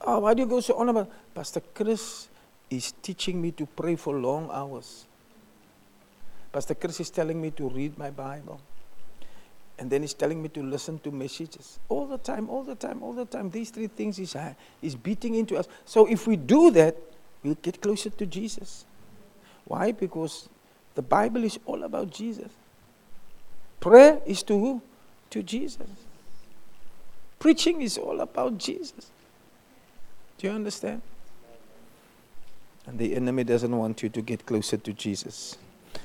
Oh, 0.00 0.20
why 0.20 0.34
do 0.34 0.42
you 0.42 0.48
go 0.48 0.60
so 0.60 0.74
on 0.74 0.88
about? 0.88 1.10
Pastor 1.34 1.60
Chris 1.74 2.28
is 2.70 2.92
teaching 3.02 3.40
me 3.40 3.50
to 3.52 3.66
pray 3.66 3.96
for 3.96 4.14
long 4.18 4.48
hours. 4.52 5.06
Pastor 6.52 6.74
Chris 6.74 7.00
is 7.00 7.10
telling 7.10 7.40
me 7.40 7.50
to 7.52 7.68
read 7.68 7.98
my 7.98 8.10
Bible. 8.10 8.60
And 9.78 9.88
then 9.90 10.02
he's 10.02 10.14
telling 10.14 10.42
me 10.42 10.48
to 10.50 10.62
listen 10.62 10.98
to 11.00 11.10
messages. 11.10 11.78
All 11.88 12.06
the 12.06 12.18
time, 12.18 12.50
all 12.50 12.64
the 12.64 12.74
time, 12.74 13.02
all 13.02 13.12
the 13.12 13.24
time. 13.24 13.50
These 13.50 13.70
three 13.70 13.86
things 13.86 14.18
is, 14.18 14.34
uh, 14.34 14.54
is 14.82 14.96
beating 14.96 15.36
into 15.36 15.56
us. 15.56 15.68
So 15.84 16.06
if 16.06 16.26
we 16.26 16.36
do 16.36 16.70
that, 16.72 16.96
we'll 17.44 17.54
get 17.54 17.80
closer 17.80 18.10
to 18.10 18.26
Jesus. 18.26 18.84
Why? 19.66 19.92
Because 19.92 20.48
the 20.94 21.02
Bible 21.02 21.44
is 21.44 21.58
all 21.64 21.84
about 21.84 22.10
Jesus. 22.10 22.50
Prayer 23.78 24.20
is 24.26 24.42
to 24.44 24.58
who? 24.58 24.82
To 25.30 25.42
Jesus. 25.42 25.88
Preaching 27.38 27.80
is 27.82 27.98
all 27.98 28.20
about 28.20 28.58
Jesus. 28.58 29.12
Do 30.38 30.46
you 30.46 30.52
understand? 30.52 31.02
And 32.86 32.98
the 32.98 33.14
enemy 33.14 33.44
doesn't 33.44 33.76
want 33.76 34.02
you 34.02 34.08
to 34.08 34.22
get 34.22 34.46
closer 34.46 34.76
to 34.78 34.92
Jesus. 34.92 35.58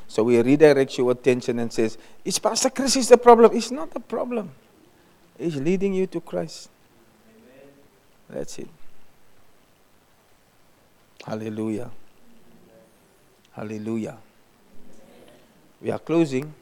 So 0.07 0.27
he 0.27 0.37
redirects 0.41 0.97
your 0.97 1.11
attention 1.11 1.59
and 1.59 1.71
says, 1.71 1.97
Is 2.25 2.39
Pastor 2.39 2.69
Chris 2.69 2.95
is 2.95 3.09
the 3.09 3.17
problem? 3.17 3.55
It's 3.55 3.71
not 3.71 3.91
the 3.91 3.99
problem. 3.99 4.51
He's 5.37 5.55
leading 5.55 5.93
you 5.93 6.07
to 6.07 6.19
Christ. 6.19 6.69
That's 8.29 8.59
it. 8.59 8.67
Hallelujah. 11.25 11.89
Hallelujah. 13.53 14.17
We 15.79 15.91
are 15.91 15.99
closing. 15.99 16.53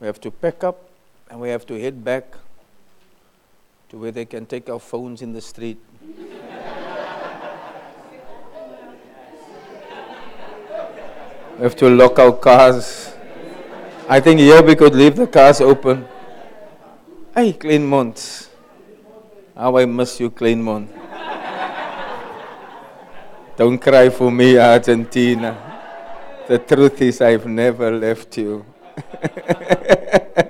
We 0.00 0.06
have 0.06 0.20
to 0.20 0.30
pack 0.30 0.64
up 0.64 0.82
and 1.30 1.40
we 1.40 1.48
have 1.48 1.66
to 1.66 1.80
head 1.80 2.04
back 2.04 2.36
to 3.88 3.96
where 3.96 4.12
they 4.12 4.26
can 4.26 4.44
take 4.44 4.68
our 4.68 4.78
phones 4.78 5.22
in 5.22 5.32
the 5.32 5.40
street. 5.40 5.78
we 11.56 11.62
have 11.62 11.74
to 11.74 11.88
lock 11.88 12.18
our 12.18 12.32
cars. 12.32 13.14
I 14.08 14.20
think 14.20 14.40
here 14.40 14.62
we 14.62 14.76
could 14.76 14.94
leave 14.94 15.16
the 15.16 15.26
cars 15.26 15.60
open. 15.60 16.06
Hey, 17.34 17.52
Kleinmond. 17.54 18.48
How 19.56 19.76
I 19.78 19.86
miss 19.86 20.20
you, 20.20 20.30
Kleinmond. 20.30 20.88
Don't 23.56 23.78
cry 23.78 24.08
for 24.10 24.30
me, 24.30 24.58
Argentina. 24.58 25.56
The 26.46 26.58
truth 26.58 27.00
is, 27.02 27.20
I've 27.20 27.46
never 27.46 27.90
left 27.90 28.36
you. 28.36 28.64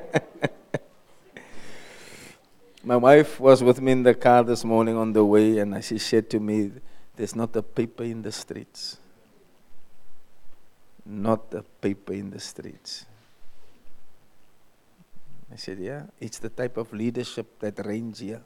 My 2.89 2.97
wife 2.97 3.39
was 3.39 3.63
with 3.63 3.83
me 3.83 3.93
in 3.93 4.03
the 4.03 4.15
car 4.15 4.43
this 4.43 4.65
morning 4.65 4.97
on 4.97 5.13
the 5.13 5.23
way, 5.23 5.59
and 5.59 5.77
she 5.85 5.99
said 5.99 6.31
to 6.31 6.41
me, 6.41 6.73
There's 7.17 7.37
not 7.37 7.55
a 7.55 7.61
paper 7.61 8.03
in 8.03 8.23
the 8.23 8.33
streets. 8.33 8.97
Not 11.05 11.53
a 11.53 11.61
paper 11.85 12.15
in 12.15 12.31
the 12.31 12.41
streets. 12.41 13.05
I 15.53 15.57
said, 15.57 15.81
Yeah, 15.81 16.05
it's 16.19 16.39
the 16.39 16.49
type 16.49 16.79
of 16.79 16.91
leadership 16.95 17.61
that 17.61 17.85
reigns 17.85 18.21
here. 18.21 18.41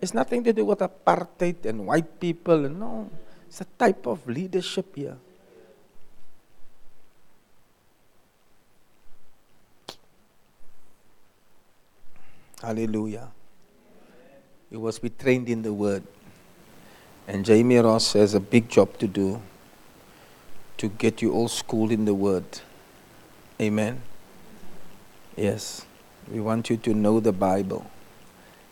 It's 0.00 0.14
nothing 0.14 0.44
to 0.44 0.52
do 0.52 0.64
with 0.64 0.78
apartheid 0.78 1.66
and 1.66 1.88
white 1.88 2.20
people. 2.20 2.70
No, 2.70 3.10
it's 3.48 3.62
a 3.62 3.66
type 3.76 4.06
of 4.06 4.24
leadership 4.28 4.94
here. 4.94 5.16
Hallelujah. 12.62 13.32
You 14.70 14.80
must 14.80 15.00
be 15.00 15.10
trained 15.10 15.48
in 15.48 15.62
the 15.62 15.72
word. 15.72 16.02
And 17.28 17.44
Jamie 17.44 17.78
Ross 17.78 18.12
has 18.14 18.34
a 18.34 18.40
big 18.40 18.68
job 18.68 18.98
to 18.98 19.06
do 19.06 19.40
to 20.78 20.88
get 20.88 21.22
you 21.22 21.32
all 21.32 21.48
schooled 21.48 21.92
in 21.92 22.04
the 22.04 22.14
word. 22.14 22.44
Amen. 23.60 24.00
Yes. 25.36 25.86
We 26.30 26.40
want 26.40 26.70
you 26.70 26.76
to 26.78 26.94
know 26.94 27.20
the 27.20 27.32
Bible. 27.32 27.86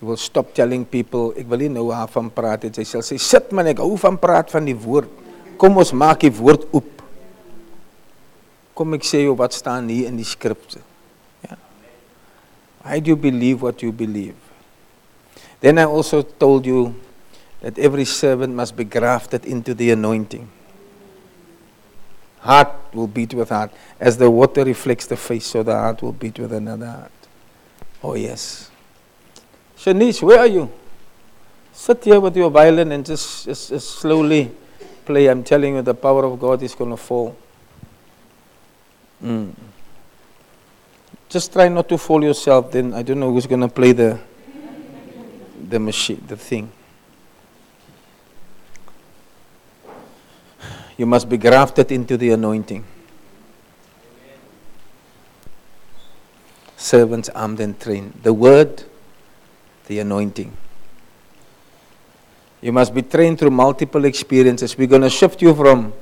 You 0.01 0.09
will 0.09 0.17
stop 0.17 0.53
telling 0.55 0.85
people, 0.85 1.33
ek 1.39 1.47
wil 1.49 1.63
nie 1.65 1.71
nou 1.73 1.87
haar 1.95 2.11
van 2.13 2.29
praat 2.35 2.67
het. 2.67 2.77
Sy 2.77 2.85
sal 2.85 3.05
sê, 3.07 3.19
"Sit 3.19 3.53
man, 3.53 3.71
ek 3.71 3.79
hou 3.79 3.97
van 3.97 4.19
praat 4.19 4.51
van 4.51 4.65
die 4.65 4.75
woord. 4.75 5.09
Kom 5.57 5.79
ons 5.79 5.93
maak 5.93 6.21
die 6.21 6.35
woord 6.35 6.67
oop." 6.75 7.03
Kom 8.75 8.95
ek 8.95 9.03
sê 9.03 9.23
jou 9.23 9.37
wat 9.39 9.55
staan 9.55 9.89
hier 9.89 10.09
in 10.09 10.17
die 10.17 10.27
skrifte. 10.27 10.83
Why 12.85 13.01
do 13.01 13.09
you 13.09 13.17
believe 13.17 13.63
what 13.63 13.81
you 13.81 13.93
believe? 13.93 14.44
Then 15.65 15.79
I 15.79 15.85
also 15.85 16.21
told 16.21 16.67
you 16.67 16.95
that 17.63 17.79
every 17.79 18.05
servant 18.05 18.55
must 18.55 18.77
be 18.77 18.85
grafted 18.85 19.47
into 19.47 19.73
the 19.73 19.93
anointing. 19.93 20.47
Heart 22.41 22.69
will 22.93 23.07
beat 23.07 23.33
with 23.33 23.49
heart. 23.49 23.73
As 23.99 24.19
the 24.19 24.31
water 24.31 24.63
reflects 24.63 25.07
the 25.07 25.17
face, 25.17 25.47
so 25.47 25.63
the 25.63 25.73
heart 25.73 26.03
will 26.03 26.13
beat 26.13 26.39
with 26.39 26.53
another 26.53 26.91
heart. 26.91 27.13
Oh, 28.03 28.15
yes. 28.15 28.71
Shanice, 29.79 30.23
where 30.23 30.41
are 30.41 30.47
you? 30.47 30.71
Sit 31.73 32.05
here 32.05 32.21
with 32.21 32.37
your 32.37 32.51
violin 32.51 32.93
and 32.93 33.03
just, 33.07 33.47
just, 33.47 33.71
just 33.71 33.89
slowly 33.89 34.51
play. 35.07 35.29
I'm 35.29 35.43
telling 35.43 35.77
you, 35.77 35.81
the 35.81 35.95
power 35.95 36.27
of 36.27 36.39
God 36.39 36.63
is 36.63 36.75
going 36.75 36.91
to 36.91 36.99
fall. 36.99 37.35
Mm. 39.25 39.55
Just 41.31 41.55
try 41.55 41.71
not 41.71 41.89
to 41.89 41.97
fall 41.97 42.23
yourself, 42.23 42.71
then 42.71 42.93
I 42.93 43.01
don't 43.01 43.19
know 43.19 43.33
who's 43.33 43.47
going 43.47 43.63
to 43.63 43.69
play 43.69 43.93
the, 43.93 44.21
the 45.69 45.79
machine, 45.79 46.23
the 46.27 46.37
thing. 46.37 46.71
You 50.97 51.07
must 51.07 51.29
be 51.29 51.37
grafted 51.37 51.91
into 51.91 52.17
the 52.17 52.31
anointing. 52.31 52.85
Servants 56.77 57.29
armed 57.31 57.61
and 57.61 57.79
trained. 57.81 58.21
The 58.23 58.33
word, 58.33 58.85
the 59.87 59.99
anointing. 60.01 60.57
You 62.61 62.73
must 62.73 62.95
be 62.95 63.03
trained 63.03 63.39
through 63.39 63.51
multiple 63.51 64.05
experiences. 64.05 64.79
We're 64.79 64.87
going 64.87 65.03
to 65.03 65.11
shift 65.11 65.43
you 65.43 65.55
from 65.55 65.93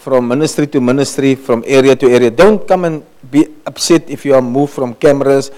from 0.00 0.26
ministry 0.26 0.66
to 0.66 0.80
ministry, 0.80 1.34
from 1.34 1.62
area 1.66 1.94
to 1.94 2.08
area. 2.08 2.30
Don't 2.30 2.66
come 2.66 2.86
and 2.86 3.04
be 3.30 3.46
upset 3.66 4.08
if 4.08 4.24
you 4.24 4.34
are 4.34 4.40
moved 4.40 4.72
from 4.72 4.94
cameras 4.94 5.50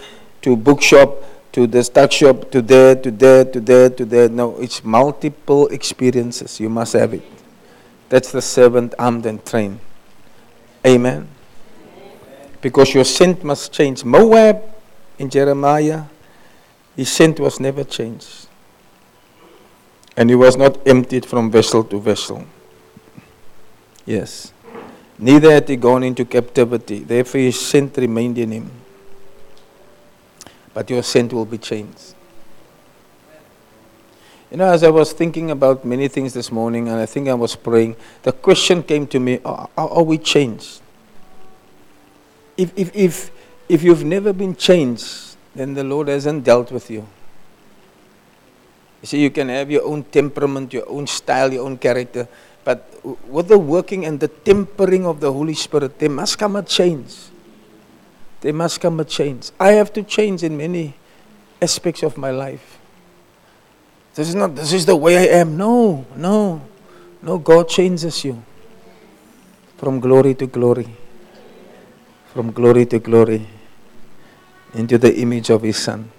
to 0.42 0.56
bookshop 0.56 1.14
to 1.52 1.66
the 1.66 1.84
stock 1.84 2.10
shop 2.10 2.50
to 2.50 2.62
there 2.62 2.96
to 2.96 3.10
there 3.10 3.44
to 3.44 3.60
there 3.60 3.90
to 3.90 4.04
there. 4.04 4.28
No, 4.28 4.58
it's 4.58 4.82
multiple 4.82 5.68
experiences. 5.68 6.58
You 6.58 6.68
must 6.68 6.94
have 6.94 7.14
it. 7.14 7.22
That's 8.08 8.32
the 8.32 8.42
servant 8.42 8.94
armed 8.98 9.26
and 9.26 9.44
trained. 9.44 9.80
Amen. 10.86 11.28
Because 12.60 12.94
your 12.94 13.04
scent 13.04 13.44
must 13.44 13.72
change. 13.72 14.04
Moab 14.04 14.62
in 15.18 15.30
Jeremiah, 15.30 16.04
his 16.96 17.10
scent 17.10 17.40
was 17.40 17.60
never 17.60 17.84
changed. 17.84 18.48
And 20.16 20.28
he 20.28 20.36
was 20.36 20.56
not 20.56 20.86
emptied 20.86 21.24
from 21.24 21.50
vessel 21.50 21.84
to 21.84 21.98
vessel. 22.00 22.44
Yes. 24.04 24.52
Neither 25.18 25.52
had 25.52 25.68
he 25.68 25.76
gone 25.76 26.02
into 26.02 26.24
captivity. 26.24 27.00
Therefore, 27.00 27.40
his 27.40 27.58
scent 27.60 27.96
remained 27.96 28.36
in 28.36 28.50
him. 28.50 28.81
But 30.74 30.88
your 30.90 31.02
scent 31.02 31.32
will 31.32 31.44
be 31.44 31.58
changed. 31.58 32.14
You 34.50 34.58
know, 34.58 34.66
as 34.66 34.82
I 34.84 34.90
was 34.90 35.12
thinking 35.14 35.50
about 35.50 35.84
many 35.84 36.08
things 36.08 36.34
this 36.34 36.52
morning, 36.52 36.88
and 36.88 37.00
I 37.00 37.06
think 37.06 37.26
I 37.26 37.34
was 37.34 37.56
praying, 37.56 37.96
the 38.22 38.32
question 38.32 38.82
came 38.82 39.06
to 39.06 39.18
me 39.18 39.40
are, 39.44 39.68
are 39.76 40.02
we 40.02 40.18
changed? 40.18 40.82
If, 42.56 42.70
if, 42.76 42.94
if, 42.94 43.30
if 43.68 43.82
you've 43.82 44.04
never 44.04 44.32
been 44.34 44.54
changed, 44.54 45.36
then 45.54 45.72
the 45.72 45.84
Lord 45.84 46.08
hasn't 46.08 46.44
dealt 46.44 46.70
with 46.70 46.90
you. 46.90 47.06
You 49.00 49.06
see, 49.06 49.22
you 49.22 49.30
can 49.30 49.48
have 49.48 49.70
your 49.70 49.84
own 49.84 50.04
temperament, 50.04 50.72
your 50.72 50.88
own 50.88 51.06
style, 51.06 51.52
your 51.52 51.64
own 51.64 51.78
character, 51.78 52.28
but 52.62 52.88
with 53.26 53.48
the 53.48 53.58
working 53.58 54.04
and 54.04 54.20
the 54.20 54.28
tempering 54.28 55.06
of 55.06 55.20
the 55.20 55.32
Holy 55.32 55.54
Spirit, 55.54 55.98
there 55.98 56.10
must 56.10 56.38
come 56.38 56.56
a 56.56 56.62
change. 56.62 57.31
There 58.42 58.52
must 58.52 58.80
come 58.80 58.98
a 58.98 59.04
change. 59.04 59.52
I 59.58 59.72
have 59.78 59.92
to 59.94 60.02
change 60.02 60.42
in 60.42 60.56
many 60.56 60.94
aspects 61.62 62.02
of 62.02 62.18
my 62.18 62.32
life. 62.32 62.78
This 64.14 64.28
is 64.28 64.34
not, 64.34 64.56
this 64.56 64.72
is 64.72 64.84
the 64.84 64.96
way 64.96 65.16
I 65.16 65.38
am. 65.38 65.56
No, 65.56 66.04
no, 66.16 66.60
no. 67.22 67.38
God 67.38 67.68
changes 67.68 68.24
you 68.24 68.42
from 69.78 70.00
glory 70.00 70.34
to 70.34 70.46
glory, 70.48 70.88
from 72.34 72.50
glory 72.50 72.84
to 72.86 72.98
glory, 72.98 73.46
into 74.74 74.98
the 74.98 75.14
image 75.16 75.48
of 75.48 75.62
His 75.62 75.76
Son. 75.76 76.10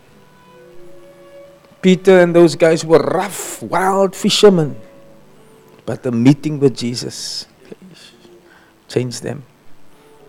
Peter 1.82 2.22
and 2.22 2.34
those 2.34 2.56
guys 2.56 2.86
were 2.86 3.00
rough, 3.00 3.62
wild 3.62 4.16
fishermen. 4.16 4.78
But 5.86 6.04
the 6.04 6.12
meeting 6.14 6.58
with 6.58 6.78
Jesus 6.78 7.48
changed 8.88 9.24
them. 9.24 9.44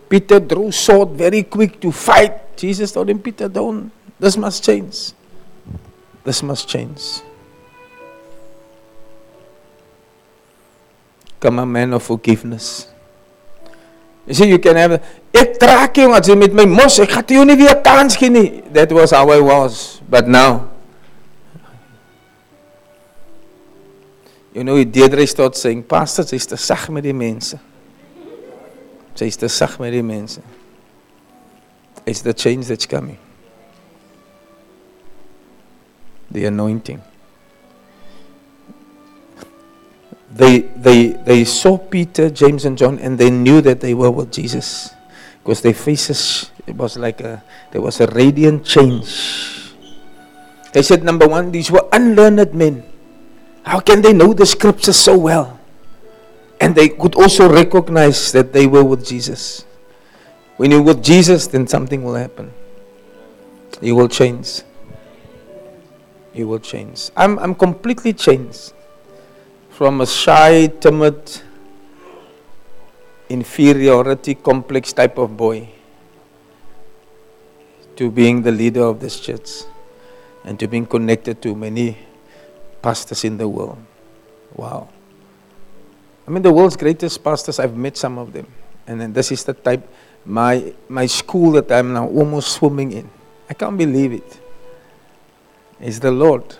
Peter 0.09 0.39
drew 0.39 0.71
sword 0.71 1.09
very 1.09 1.43
quick 1.43 1.79
to 1.81 1.91
fight. 1.91 2.55
Jesus 2.57 2.91
told 2.91 3.09
him, 3.09 3.19
Peter, 3.19 3.49
don't. 3.49 3.91
This 4.19 4.37
must 4.37 4.63
change. 4.63 5.11
This 6.23 6.41
must 6.41 6.67
change. 6.67 7.21
Come 11.39 11.59
a 11.59 11.65
man 11.65 11.93
of 11.93 12.03
forgiveness. 12.03 12.87
You 14.25 14.33
see, 14.33 14.49
you 14.49 14.59
can 14.59 14.75
have 14.75 15.03
ek 15.35 15.59
trek 15.61 15.99
jou 15.99 16.09
as 16.15 16.25
jy 16.25 16.33
met 16.39 16.55
my 16.55 16.65
mos, 16.65 16.97
ek 17.03 17.11
gaan 17.11 17.27
jou 17.29 17.43
nie 17.45 17.57
weer 17.59 17.77
kans 17.85 18.17
gee 18.17 18.31
nie. 18.33 18.63
That 18.73 18.89
was 18.95 19.13
how 19.13 19.29
I 19.29 19.37
was, 19.43 20.01
but 20.09 20.25
now 20.25 20.75
You 24.55 24.63
know, 24.63 24.79
Deidre 24.85 25.27
staat 25.27 25.57
saying, 25.59 25.83
Pastor, 25.83 26.23
sy's 26.23 26.47
te 26.47 26.55
sag 26.55 26.87
met 26.87 27.03
die 27.03 27.11
mense. 27.11 27.57
Sy's 29.15 29.37
te 29.37 29.47
sag 29.47 29.79
met 29.79 29.91
die. 29.91 30.43
It's 32.05 32.21
the 32.21 32.33
change 32.33 32.67
that's 32.67 32.85
coming. 32.85 33.17
The 36.29 36.45
anointing. 36.45 37.01
They, 40.31 40.59
they, 40.59 41.07
they 41.13 41.45
saw 41.45 41.77
Peter, 41.77 42.29
James, 42.29 42.65
and 42.65 42.77
John, 42.77 42.99
and 42.99 43.17
they 43.17 43.29
knew 43.29 43.61
that 43.61 43.79
they 43.79 43.93
were 43.93 44.11
with 44.11 44.33
Jesus. 44.33 44.91
Because 45.41 45.61
their 45.61 45.73
faces, 45.73 46.51
it 46.67 46.75
was 46.75 46.97
like 46.97 47.21
a, 47.21 47.41
there 47.71 47.81
was 47.81 48.01
a 48.01 48.07
radiant 48.07 48.65
change. 48.65 49.71
They 50.73 50.81
said, 50.81 51.03
number 51.05 51.25
one, 51.25 51.51
these 51.51 51.71
were 51.71 51.87
unlearned 51.93 52.53
men. 52.53 52.83
How 53.63 53.79
can 53.79 54.01
they 54.01 54.11
know 54.11 54.33
the 54.33 54.45
scriptures 54.45 54.97
so 54.97 55.17
well? 55.17 55.54
They 56.75 56.89
could 56.89 57.15
also 57.15 57.47
recognize 57.47 58.33
that 58.33 58.51
they 58.51 58.67
were 58.67 58.83
with 58.83 59.05
Jesus. 59.05 59.63
When 60.57 60.71
you're 60.71 60.81
with 60.81 61.01
Jesus, 61.01 61.47
then 61.47 61.67
something 61.67 62.03
will 62.03 62.15
happen. 62.15 62.51
You 63.79 63.95
will 63.95 64.09
change. 64.09 64.61
You 66.33 66.49
will 66.49 66.59
change. 66.59 67.11
I'm, 67.15 67.39
I'm 67.39 67.55
completely 67.55 68.11
changed 68.11 68.73
from 69.69 70.01
a 70.01 70.05
shy, 70.05 70.67
timid, 70.67 71.41
inferiority 73.29 74.35
complex 74.35 74.91
type 74.91 75.17
of 75.17 75.37
boy 75.37 75.69
to 77.95 78.11
being 78.11 78.41
the 78.41 78.51
leader 78.51 78.83
of 78.83 78.99
this 78.99 79.17
church 79.17 79.63
and 80.43 80.59
to 80.59 80.67
being 80.67 80.85
connected 80.85 81.41
to 81.41 81.55
many 81.55 81.97
pastors 82.81 83.23
in 83.23 83.37
the 83.37 83.47
world. 83.47 83.77
Wow. 84.53 84.89
I 86.27 86.31
mean, 86.31 86.41
the 86.41 86.51
world's 86.51 86.75
greatest 86.75 87.23
pastors, 87.23 87.59
I've 87.59 87.75
met 87.77 87.97
some 87.97 88.17
of 88.17 88.33
them. 88.33 88.47
And 88.87 88.99
then 88.99 89.13
this 89.13 89.31
is 89.31 89.43
the 89.43 89.53
type, 89.53 89.87
my, 90.25 90.73
my 90.89 91.05
school 91.05 91.51
that 91.53 91.71
I'm 91.71 91.93
now 91.93 92.07
almost 92.07 92.53
swimming 92.53 92.91
in. 92.91 93.09
I 93.49 93.53
can't 93.53 93.77
believe 93.77 94.13
it. 94.13 94.39
It's 95.79 95.99
the 95.99 96.11
Lord. 96.11 96.55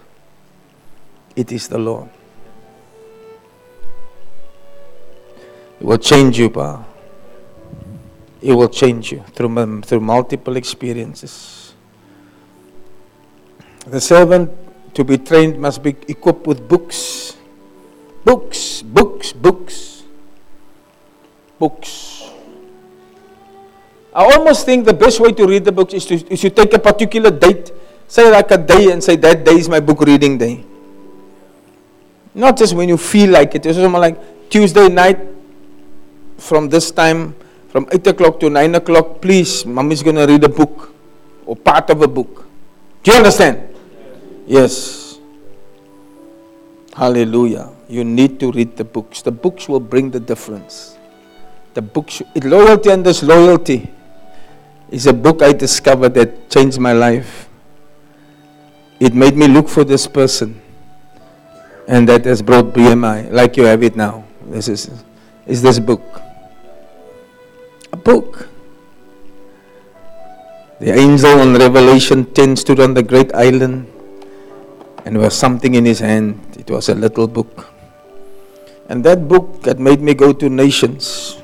It 1.36 1.52
is 1.52 1.68
the 1.68 1.78
Lord. 1.78 2.10
It 5.80 5.84
will 5.84 5.98
change 5.98 6.40
you, 6.40 6.50
Pa. 6.50 6.86
It 8.42 8.54
will 8.54 8.70
change 8.70 9.12
you 9.12 9.24
through, 9.34 9.82
through 9.82 10.00
multiple 10.00 10.56
experiences. 10.56 11.74
The 13.88 14.00
servant 14.00 14.52
to 14.94 15.04
be 15.04 15.18
trained 15.18 15.60
must 15.60 15.84
be 15.84 15.96
equipped 16.08 16.48
with 16.48 16.68
books. 16.68 17.38
Books, 18.26 18.82
books, 18.82 19.32
books, 19.34 20.04
books. 21.60 22.32
I 24.14 24.24
almost 24.34 24.66
think 24.66 24.86
the 24.86 24.94
best 24.94 25.20
way 25.20 25.32
to 25.34 25.46
read 25.46 25.64
the 25.64 25.72
books 25.72 25.94
is 25.94 26.06
to, 26.08 26.16
is 26.34 26.42
to 26.42 26.50
take 26.50 26.74
a 26.74 26.80
particular 26.80 27.30
date, 27.30 27.72
say 28.08 28.32
like 28.32 28.50
a 28.50 28.58
day, 28.58 28.92
and 28.92 29.04
say 29.04 29.16
that 29.18 29.46
day 29.46 29.54
is 29.54 29.70
my 29.70 29.80
book 29.80 30.02
reading 30.02 30.40
day. 30.40 30.66
Not 32.34 32.58
just 32.58 32.74
when 32.74 32.90
you 32.90 32.98
feel 32.98 33.30
like 33.30 33.54
it. 33.54 33.66
It's 33.66 33.78
more 33.78 34.00
like 34.02 34.50
Tuesday 34.50 34.90
night 34.90 35.20
from 36.38 36.70
this 36.70 36.92
time, 36.92 37.36
from 37.70 37.88
8 37.92 38.08
o'clock 38.08 38.40
to 38.40 38.50
9 38.50 38.76
o'clock, 38.76 39.22
please, 39.22 39.66
mommy's 39.66 40.02
going 40.02 40.16
to 40.16 40.26
read 40.26 40.44
a 40.44 40.50
book 40.50 40.94
or 41.46 41.56
part 41.56 41.90
of 41.90 42.02
a 42.02 42.08
book. 42.08 42.48
Do 43.04 43.12
you 43.12 43.18
understand? 43.18 43.76
Yes. 44.48 45.20
Hallelujah. 46.96 47.75
You 47.88 48.04
need 48.04 48.40
to 48.40 48.52
read 48.52 48.78
the 48.78 48.84
books. 48.84 49.22
The 49.22 49.32
books 49.32 49.70
will 49.70 49.80
bring 49.80 50.12
the 50.12 50.20
difference. 50.20 50.98
The 51.74 51.82
books, 51.82 52.22
loyalty 52.44 52.90
and 52.90 53.04
disloyalty 53.04 53.92
is 54.90 55.08
a 55.08 55.14
book 55.14 55.42
I 55.42 55.54
discovered 55.54 56.14
that 56.16 56.50
changed 56.50 56.80
my 56.80 56.94
life. 56.94 57.50
It 59.00 59.14
made 59.14 59.36
me 59.36 59.48
look 59.48 59.68
for 59.68 59.84
this 59.84 60.08
person. 60.08 60.62
And 61.88 62.08
that 62.10 62.26
has 62.26 62.42
brought 62.42 62.74
BMI, 62.74 63.32
like 63.32 63.58
you 63.58 63.64
have 63.64 63.84
it 63.84 63.96
now. 63.96 64.24
This 64.48 64.68
is, 64.68 64.90
is 65.46 65.62
this 65.62 65.80
book. 65.80 66.02
A 67.92 67.98
book. 67.98 68.50
The 70.80 70.92
angel 70.92 71.40
in 71.42 71.54
Revelation 71.54 72.26
10 72.34 72.56
stood 72.56 72.80
on 72.80 72.94
the 72.94 73.04
great 73.04 73.34
island 73.36 73.88
and 75.06 75.16
there 75.16 75.24
was 75.24 75.38
something 75.38 75.76
in 75.76 75.86
his 75.86 76.00
hand. 76.00 76.40
It 76.58 76.70
was 76.70 76.90
a 76.90 76.96
little 76.96 77.28
book. 77.28 77.75
And 78.88 79.04
that 79.04 79.28
book 79.28 79.66
had 79.66 79.80
made 79.80 80.02
me 80.02 80.14
go 80.14 80.32
to 80.34 80.50
nations. 80.50 81.38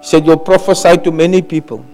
He 0.00 0.06
said, 0.06 0.26
You'll 0.26 0.38
prophesy 0.38 0.96
to 0.98 1.12
many 1.12 1.42
people, 1.42 1.84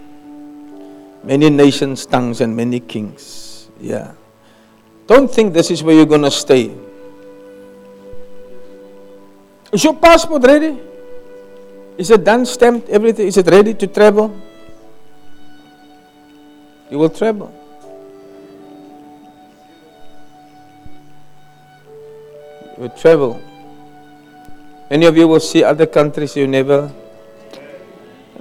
many 1.25 1.51
nations, 1.51 2.07
tongues, 2.07 2.41
and 2.41 2.55
many 2.55 2.81
kings. 2.81 3.69
Yeah. 3.81 4.13
Don't 5.07 5.33
think 5.33 5.53
this 5.53 5.71
is 5.71 5.83
where 5.83 5.95
you're 5.95 6.07
going 6.07 6.23
to 6.23 6.31
stay. 6.31 6.75
Is 9.73 9.85
your 9.85 9.95
passport 9.95 10.45
ready? 10.45 10.79
Is 11.99 12.11
it 12.11 12.25
done, 12.25 12.47
stamped, 12.47 12.89
everything? 12.89 13.27
Is 13.27 13.37
it 13.37 13.47
ready 13.47 13.75
to 13.75 13.87
travel? 13.87 14.35
You 16.91 16.99
will 16.99 17.11
travel. 17.11 17.53
You 22.77 22.83
will 22.85 22.91
travel. 22.91 23.43
Many 24.91 25.07
of 25.07 25.17
you 25.17 25.29
will 25.29 25.41
see 25.41 25.63
other 25.63 25.87
countries 25.87 26.37
you 26.37 26.47
never. 26.47 26.93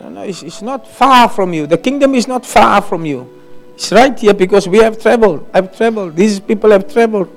No, 0.09 0.23
it's, 0.23 0.41
it's 0.43 0.61
not 0.61 0.87
far 0.87 1.29
from 1.29 1.53
you. 1.53 1.67
The 1.67 1.77
kingdom 1.77 2.15
is 2.15 2.27
not 2.27 2.45
far 2.45 2.81
from 2.81 3.05
you. 3.05 3.29
It's 3.75 3.91
right 3.91 4.17
here 4.17 4.33
because 4.33 4.67
we 4.67 4.79
have 4.79 4.99
traveled. 4.99 5.47
I've 5.53 5.75
traveled. 5.75 6.15
These 6.15 6.39
people 6.39 6.71
have 6.71 6.91
traveled. 6.91 7.29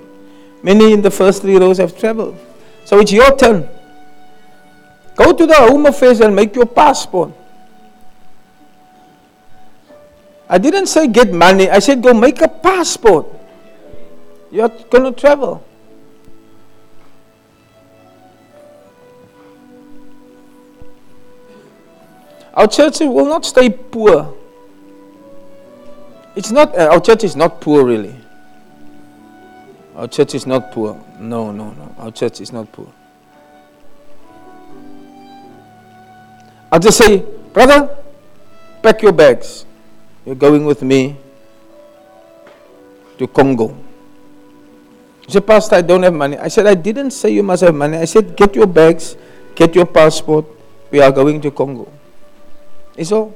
Many 0.62 0.92
in 0.92 1.02
the 1.02 1.10
first 1.10 1.42
three 1.42 1.56
rows 1.56 1.78
have 1.78 1.98
traveled. 1.98 2.38
So 2.84 2.98
it's 3.00 3.12
your 3.12 3.36
turn. 3.36 3.68
Go 5.16 5.32
to 5.32 5.46
the 5.46 5.54
Home 5.54 5.86
Affairs 5.86 6.20
and 6.20 6.34
make 6.34 6.54
your 6.54 6.66
passport. 6.66 7.32
I 10.48 10.58
didn't 10.58 10.86
say 10.86 11.06
get 11.08 11.32
money. 11.32 11.68
I 11.68 11.78
said 11.78 12.02
go 12.02 12.14
make 12.14 12.40
a 12.40 12.48
passport. 12.48 13.26
You're 14.50 14.68
going 14.68 15.12
to 15.12 15.12
travel. 15.12 15.64
Our 22.60 22.68
church 22.68 23.00
will 23.00 23.24
not 23.24 23.46
stay 23.46 23.70
poor. 23.70 24.36
It's 26.36 26.50
not, 26.50 26.76
uh, 26.76 26.92
our 26.92 27.00
church 27.00 27.24
is 27.24 27.34
not 27.34 27.58
poor 27.58 27.86
really. 27.86 28.14
Our 29.96 30.06
church 30.06 30.34
is 30.34 30.46
not 30.46 30.70
poor. 30.70 30.92
No, 31.18 31.52
no, 31.52 31.72
no. 31.72 31.94
Our 31.96 32.10
church 32.10 32.42
is 32.42 32.52
not 32.52 32.70
poor. 32.70 32.92
I'll 36.70 36.78
just 36.78 36.98
say, 36.98 37.24
brother, 37.54 37.96
pack 38.82 39.00
your 39.00 39.12
bags. 39.12 39.64
You're 40.26 40.34
going 40.34 40.66
with 40.66 40.82
me 40.82 41.16
to 43.16 43.26
Congo. 43.26 43.74
He 45.24 45.32
said, 45.32 45.46
Pastor, 45.46 45.76
I 45.76 45.80
don't 45.80 46.02
have 46.02 46.12
money. 46.12 46.36
I 46.36 46.48
said, 46.48 46.66
I 46.66 46.74
didn't 46.74 47.12
say 47.12 47.30
you 47.30 47.42
must 47.42 47.62
have 47.62 47.74
money. 47.74 47.96
I 47.96 48.04
said, 48.04 48.36
get 48.36 48.54
your 48.54 48.66
bags, 48.66 49.16
get 49.54 49.74
your 49.74 49.86
passport. 49.86 50.44
We 50.90 51.00
are 51.00 51.10
going 51.10 51.40
to 51.40 51.50
Congo. 51.50 51.90
All. 53.08 53.34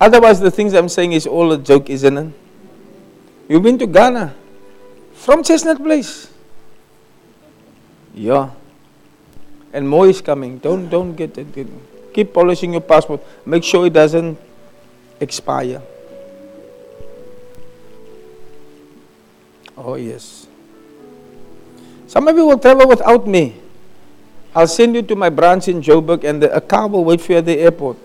Otherwise, 0.00 0.38
the 0.38 0.50
things 0.50 0.74
I'm 0.74 0.88
saying 0.88 1.12
is 1.12 1.26
all 1.26 1.50
a 1.52 1.58
joke, 1.58 1.90
isn't 1.90 2.16
it? 2.18 2.30
You've 3.48 3.62
been 3.62 3.78
to 3.78 3.86
Ghana 3.86 4.34
from 5.14 5.42
Chestnut 5.42 5.82
Place. 5.82 6.30
Yeah. 8.14 8.50
And 9.72 9.88
more 9.88 10.06
is 10.06 10.20
coming. 10.20 10.58
Don't 10.58 10.88
don't 10.88 11.14
get 11.14 11.38
it. 11.38 11.68
Keep 12.14 12.34
polishing 12.34 12.72
your 12.72 12.82
passport. 12.82 13.22
Make 13.46 13.64
sure 13.64 13.86
it 13.86 13.94
doesn't 13.94 14.38
expire. 15.18 15.82
Oh 19.78 19.94
yes. 19.94 20.46
Some 22.06 22.28
of 22.28 22.36
you 22.36 22.44
will 22.44 22.58
travel 22.58 22.88
without 22.88 23.26
me. 23.26 23.61
I'll 24.54 24.66
send 24.66 24.94
you 24.94 25.02
to 25.02 25.16
my 25.16 25.30
branch 25.30 25.68
in 25.68 25.80
Joburg 25.80 26.24
and 26.24 26.42
the, 26.42 26.54
a 26.54 26.60
car 26.60 26.86
will 26.86 27.04
wait 27.04 27.20
for 27.20 27.32
you 27.32 27.38
at 27.38 27.46
the 27.46 27.58
airport. 27.58 27.96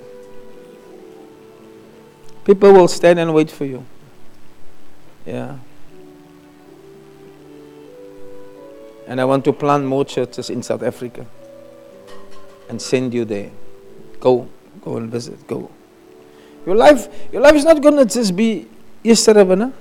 People 2.45 2.72
will 2.72 2.88
stand 2.88 3.19
and 3.19 3.34
wait 3.34 3.52
for 3.52 3.65
you. 3.65 3.86
Yeah. 5.26 5.57
And 9.07 9.19
I 9.19 9.26
want 9.26 9.44
to 9.45 9.53
plant 9.53 9.86
more 9.86 10.06
churches 10.06 10.49
in 10.49 10.64
South 10.64 10.84
Africa 10.84 11.26
and 12.69 12.82
send 12.82 13.14
you 13.14 13.26
there. 13.26 13.52
Go, 14.22 14.48
go 14.82 14.98
and 14.98 15.11
visit. 15.11 15.45
Go. 15.48 15.69
Your 16.65 16.76
life, 16.76 17.07
your 17.32 17.41
life 17.41 17.56
is 17.56 17.65
not 17.65 17.82
going 17.82 17.98
to 17.98 18.06
just 18.06 18.36
be 18.36 18.68
yesterday, 19.03 19.44
no? 19.44 19.74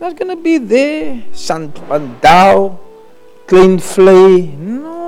Not 0.00 0.16
going 0.16 0.36
to 0.36 0.42
be 0.42 0.58
there, 0.58 1.22
Sant 1.32 1.74
Pandau, 1.74 2.78
clean 3.46 3.78
flay. 3.78 4.46
No. 4.46 4.99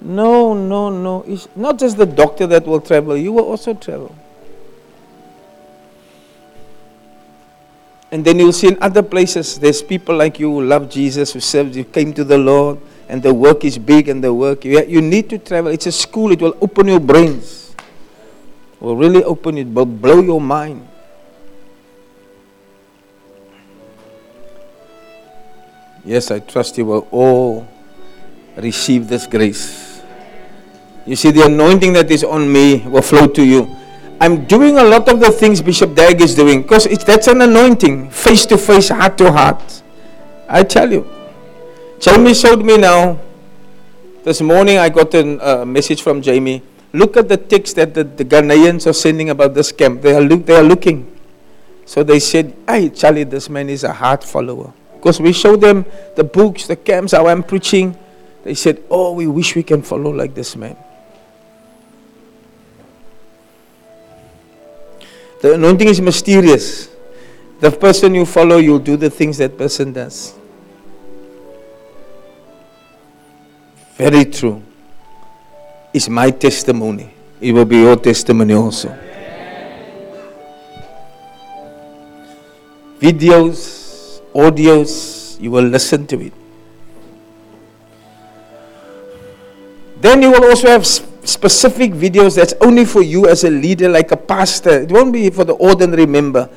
No, 0.00 0.54
no, 0.54 0.88
no. 0.88 1.24
It's 1.26 1.48
not 1.54 1.78
just 1.78 1.96
the 1.96 2.06
doctor 2.06 2.46
that 2.46 2.66
will 2.66 2.80
travel, 2.80 3.16
you 3.16 3.32
will 3.32 3.44
also 3.44 3.74
travel. 3.74 4.14
And 8.12 8.24
then 8.24 8.38
you'll 8.38 8.52
see 8.52 8.68
in 8.68 8.78
other 8.82 9.02
places 9.02 9.58
there's 9.58 9.82
people 9.82 10.16
like 10.16 10.40
you 10.40 10.50
who 10.50 10.64
love 10.64 10.90
Jesus, 10.90 11.32
who 11.32 11.40
serve, 11.40 11.76
you 11.76 11.84
came 11.84 12.12
to 12.14 12.24
the 12.24 12.38
Lord, 12.38 12.80
and 13.08 13.22
the 13.22 13.32
work 13.32 13.64
is 13.64 13.78
big 13.78 14.08
and 14.08 14.22
the 14.22 14.34
work. 14.34 14.64
You, 14.64 14.84
you 14.84 15.00
need 15.00 15.30
to 15.30 15.38
travel. 15.38 15.70
It's 15.70 15.86
a 15.86 15.92
school, 15.92 16.32
it 16.32 16.40
will 16.40 16.56
open 16.60 16.88
your 16.88 16.98
brains. 16.98 17.74
It 17.78 18.80
will 18.80 18.96
really 18.96 19.22
open 19.22 19.58
it, 19.58 19.68
will 19.68 19.86
blow 19.86 20.20
your 20.20 20.40
mind. 20.40 20.88
Yes, 26.04 26.30
I 26.30 26.40
trust 26.40 26.78
you 26.78 26.86
will 26.86 27.06
all 27.10 27.68
receive 28.56 29.06
this 29.06 29.26
grace. 29.26 29.89
You 31.06 31.16
see, 31.16 31.30
the 31.30 31.46
anointing 31.46 31.92
that 31.94 32.10
is 32.10 32.22
on 32.24 32.52
me 32.52 32.86
will 32.86 33.02
flow 33.02 33.26
to 33.26 33.44
you. 33.44 33.76
I'm 34.20 34.44
doing 34.44 34.76
a 34.76 34.84
lot 34.84 35.08
of 35.08 35.18
the 35.18 35.30
things 35.30 35.62
Bishop 35.62 35.94
Dag 35.94 36.20
is 36.20 36.34
doing 36.34 36.60
because 36.62 36.84
that's 36.84 37.26
an 37.26 37.40
anointing, 37.40 38.10
face 38.10 38.44
to 38.46 38.58
face, 38.58 38.90
heart 38.90 39.16
to 39.18 39.32
heart. 39.32 39.82
I 40.46 40.62
tell 40.62 40.92
you. 40.92 41.08
Jamie 42.00 42.34
showed 42.34 42.62
me 42.64 42.76
now. 42.76 43.18
This 44.22 44.42
morning 44.42 44.76
I 44.76 44.90
got 44.90 45.14
a 45.14 45.62
uh, 45.62 45.64
message 45.64 46.02
from 46.02 46.20
Jamie. 46.20 46.62
Look 46.92 47.16
at 47.16 47.28
the 47.28 47.38
text 47.38 47.76
that 47.76 47.94
the, 47.94 48.04
the 48.04 48.24
Ghanaians 48.24 48.86
are 48.86 48.92
sending 48.92 49.30
about 49.30 49.54
this 49.54 49.72
camp. 49.72 50.02
They 50.02 50.14
are, 50.14 50.20
look, 50.20 50.44
they 50.44 50.56
are 50.56 50.62
looking. 50.62 51.10
So 51.86 52.02
they 52.02 52.20
said, 52.20 52.54
Hey, 52.68 52.90
Charlie, 52.90 53.24
this 53.24 53.48
man 53.48 53.70
is 53.70 53.84
a 53.84 53.92
heart 53.92 54.22
follower. 54.22 54.72
Because 54.96 55.18
we 55.18 55.32
showed 55.32 55.62
them 55.62 55.86
the 56.14 56.24
books, 56.24 56.66
the 56.66 56.76
camps, 56.76 57.12
how 57.12 57.26
I'm 57.26 57.42
preaching. 57.42 57.96
They 58.44 58.54
said, 58.54 58.82
Oh, 58.90 59.12
we 59.12 59.26
wish 59.26 59.56
we 59.56 59.62
can 59.62 59.80
follow 59.82 60.10
like 60.10 60.34
this 60.34 60.56
man. 60.56 60.76
The 65.40 65.54
anointing 65.54 65.88
is 65.88 66.00
mysterious. 66.00 66.88
The 67.60 67.70
person 67.70 68.14
you 68.14 68.26
follow, 68.26 68.58
you'll 68.58 68.78
do 68.78 68.96
the 68.96 69.10
things 69.10 69.38
that 69.38 69.56
person 69.56 69.92
does. 69.92 70.34
Very 73.96 74.24
true. 74.26 74.62
It's 75.92 76.08
my 76.08 76.30
testimony. 76.30 77.12
It 77.40 77.52
will 77.52 77.64
be 77.64 77.78
your 77.78 77.96
testimony 77.96 78.54
also. 78.54 78.96
Videos, 83.00 84.20
audios, 84.34 85.40
you 85.40 85.50
will 85.50 85.64
listen 85.64 86.06
to 86.06 86.20
it. 86.20 86.32
Then 90.00 90.22
you 90.22 90.30
will 90.30 90.44
also 90.44 90.68
have 90.68 90.86
specific 91.30 91.92
videos 91.92 92.36
that's 92.36 92.54
only 92.60 92.84
for 92.84 93.02
you 93.02 93.28
as 93.28 93.44
a 93.44 93.50
leader, 93.50 93.88
like 93.88 94.10
a 94.12 94.16
pastor. 94.16 94.82
It 94.82 94.92
won't 94.92 95.12
be 95.12 95.30
for 95.30 95.44
the 95.44 95.54
ordinary 95.54 96.06
member. 96.06 96.48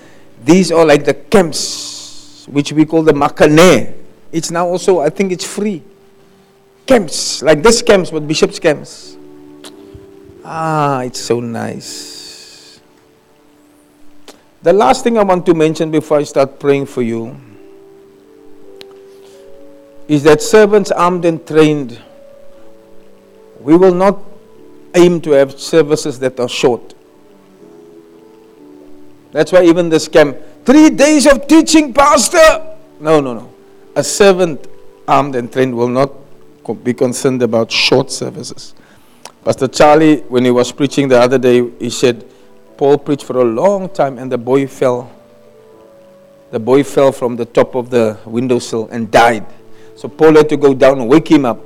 These 0.43 0.71
are 0.71 0.85
like 0.85 1.05
the 1.05 1.13
camps, 1.13 2.47
which 2.49 2.73
we 2.73 2.85
call 2.85 3.03
the 3.03 3.13
makane. 3.13 3.93
It's 4.31 4.51
now 4.51 4.67
also, 4.67 4.99
I 4.99 5.09
think 5.09 5.31
it's 5.31 5.45
free. 5.45 5.83
Camps, 6.85 7.41
like 7.41 7.63
this 7.63 7.81
camps, 7.81 8.11
but 8.11 8.27
Bishop's 8.27 8.59
camps. 8.59 9.15
Ah, 10.43 11.01
it's 11.01 11.21
so 11.21 11.39
nice. 11.39 12.81
The 14.63 14.73
last 14.73 15.03
thing 15.03 15.17
I 15.17 15.23
want 15.23 15.45
to 15.45 15.53
mention 15.53 15.91
before 15.91 16.17
I 16.17 16.23
start 16.23 16.59
praying 16.59 16.87
for 16.87 17.01
you 17.01 17.39
is 20.07 20.23
that 20.23 20.41
servants 20.41 20.91
armed 20.91 21.23
and 21.25 21.45
trained 21.47 22.01
we 23.63 23.77
will 23.77 23.93
not 23.93 24.19
aim 24.95 25.21
to 25.21 25.31
have 25.31 25.59
services 25.59 26.19
that 26.19 26.39
are 26.39 26.49
short. 26.49 26.93
That's 29.31 29.51
why 29.51 29.63
even 29.63 29.89
this 29.89 30.07
camp, 30.07 30.37
three 30.65 30.89
days 30.89 31.25
of 31.25 31.47
teaching, 31.47 31.93
Pastor. 31.93 32.77
No, 32.99 33.19
no, 33.19 33.33
no. 33.33 33.53
A 33.95 34.03
servant 34.03 34.67
armed 35.07 35.35
and 35.35 35.51
trained 35.51 35.75
will 35.75 35.87
not 35.87 36.11
be 36.83 36.93
concerned 36.93 37.41
about 37.41 37.71
short 37.71 38.11
services. 38.11 38.73
Pastor 39.43 39.67
Charlie, 39.67 40.21
when 40.21 40.45
he 40.45 40.51
was 40.51 40.71
preaching 40.71 41.07
the 41.07 41.19
other 41.19 41.37
day, 41.37 41.69
he 41.79 41.89
said, 41.89 42.25
Paul 42.77 42.97
preached 42.97 43.25
for 43.25 43.37
a 43.41 43.43
long 43.43 43.89
time 43.89 44.17
and 44.17 44.31
the 44.31 44.37
boy 44.37 44.67
fell. 44.67 45.11
The 46.51 46.59
boy 46.59 46.83
fell 46.83 47.11
from 47.11 47.35
the 47.35 47.45
top 47.45 47.75
of 47.75 47.89
the 47.89 48.17
windowsill 48.25 48.87
and 48.91 49.09
died. 49.11 49.45
So 49.95 50.07
Paul 50.07 50.35
had 50.35 50.49
to 50.49 50.57
go 50.57 50.73
down 50.73 50.99
and 50.99 51.09
wake 51.09 51.29
him 51.29 51.45
up 51.45 51.59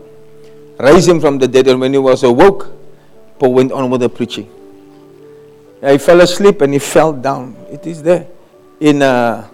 raise 0.80 1.08
him 1.08 1.20
from 1.20 1.38
the 1.38 1.48
dead. 1.48 1.68
And 1.68 1.80
when 1.80 1.94
he 1.94 2.00
was 2.00 2.24
awoke, 2.24 2.72
Paul 3.40 3.54
went 3.54 3.72
on 3.72 3.90
with 3.90 4.02
the 4.02 4.10
preaching. 4.10 4.50
he 5.82 5.98
fell 5.98 6.22
asleep 6.22 6.62
and 6.62 6.74
he 6.74 6.80
fell 6.80 7.14
down. 7.14 7.56
It 7.70 7.86
is 7.86 8.02
there 8.02 8.28
in 8.80 9.02
uh, 9.02 9.48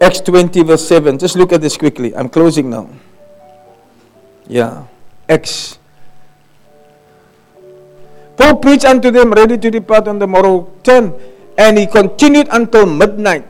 Acts 0.00 0.20
20, 0.20 0.62
verse 0.64 0.86
7. 0.86 1.18
Just 1.18 1.36
look 1.36 1.52
at 1.52 1.60
this 1.60 1.76
quickly. 1.76 2.14
I'm 2.14 2.28
closing 2.28 2.70
now. 2.70 2.88
Yeah. 4.48 4.84
Acts. 5.28 5.78
Paul 8.36 8.56
preached 8.56 8.84
unto 8.84 9.10
them, 9.10 9.32
ready 9.32 9.56
to 9.58 9.70
depart 9.70 10.08
on 10.08 10.18
the 10.18 10.26
morrow. 10.26 10.72
10. 10.82 11.14
And 11.56 11.78
he 11.78 11.86
continued 11.86 12.48
until 12.50 12.86
midnight. 12.86 13.46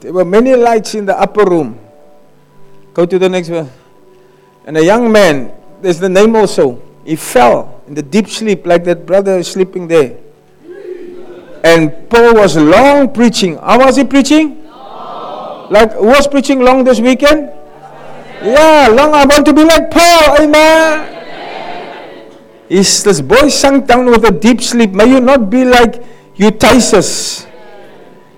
There 0.00 0.12
were 0.12 0.24
many 0.24 0.56
lights 0.56 0.94
in 0.94 1.04
the 1.06 1.18
upper 1.18 1.44
room. 1.44 1.78
Go 2.94 3.06
to 3.06 3.18
the 3.18 3.28
next 3.28 3.50
one. 3.50 3.70
And 4.66 4.76
a 4.76 4.84
young 4.84 5.12
man, 5.12 5.52
there's 5.80 5.98
the 5.98 6.08
name 6.08 6.34
also, 6.34 6.82
he 7.04 7.16
fell 7.16 7.79
in 7.90 7.96
the 7.96 8.02
deep 8.02 8.28
sleep 8.28 8.64
like 8.66 8.84
that 8.84 9.04
brother 9.04 9.38
is 9.38 9.48
sleeping 9.50 9.88
there. 9.88 10.16
And 11.64 12.08
Paul 12.08 12.34
was 12.34 12.56
long 12.56 13.12
preaching. 13.12 13.56
How 13.56 13.80
was 13.80 13.96
he 13.96 14.04
preaching? 14.04 14.62
Like 15.70 15.98
was 15.98 16.28
preaching 16.28 16.60
long 16.60 16.84
this 16.84 17.00
weekend? 17.00 17.50
Yeah, 18.42 18.88
long. 18.94 19.12
I 19.12 19.26
want 19.26 19.44
to 19.44 19.52
be 19.52 19.64
like 19.64 19.90
Paul. 19.90 20.38
Amen. 20.38 21.16
Is 22.68 23.02
this 23.02 23.20
boy 23.20 23.48
sunk 23.48 23.88
down 23.88 24.06
with 24.06 24.24
a 24.24 24.30
deep 24.30 24.62
sleep? 24.62 24.92
May 24.92 25.10
you 25.10 25.20
not 25.20 25.50
be 25.50 25.64
like 25.64 26.04
Eutychus 26.36 27.44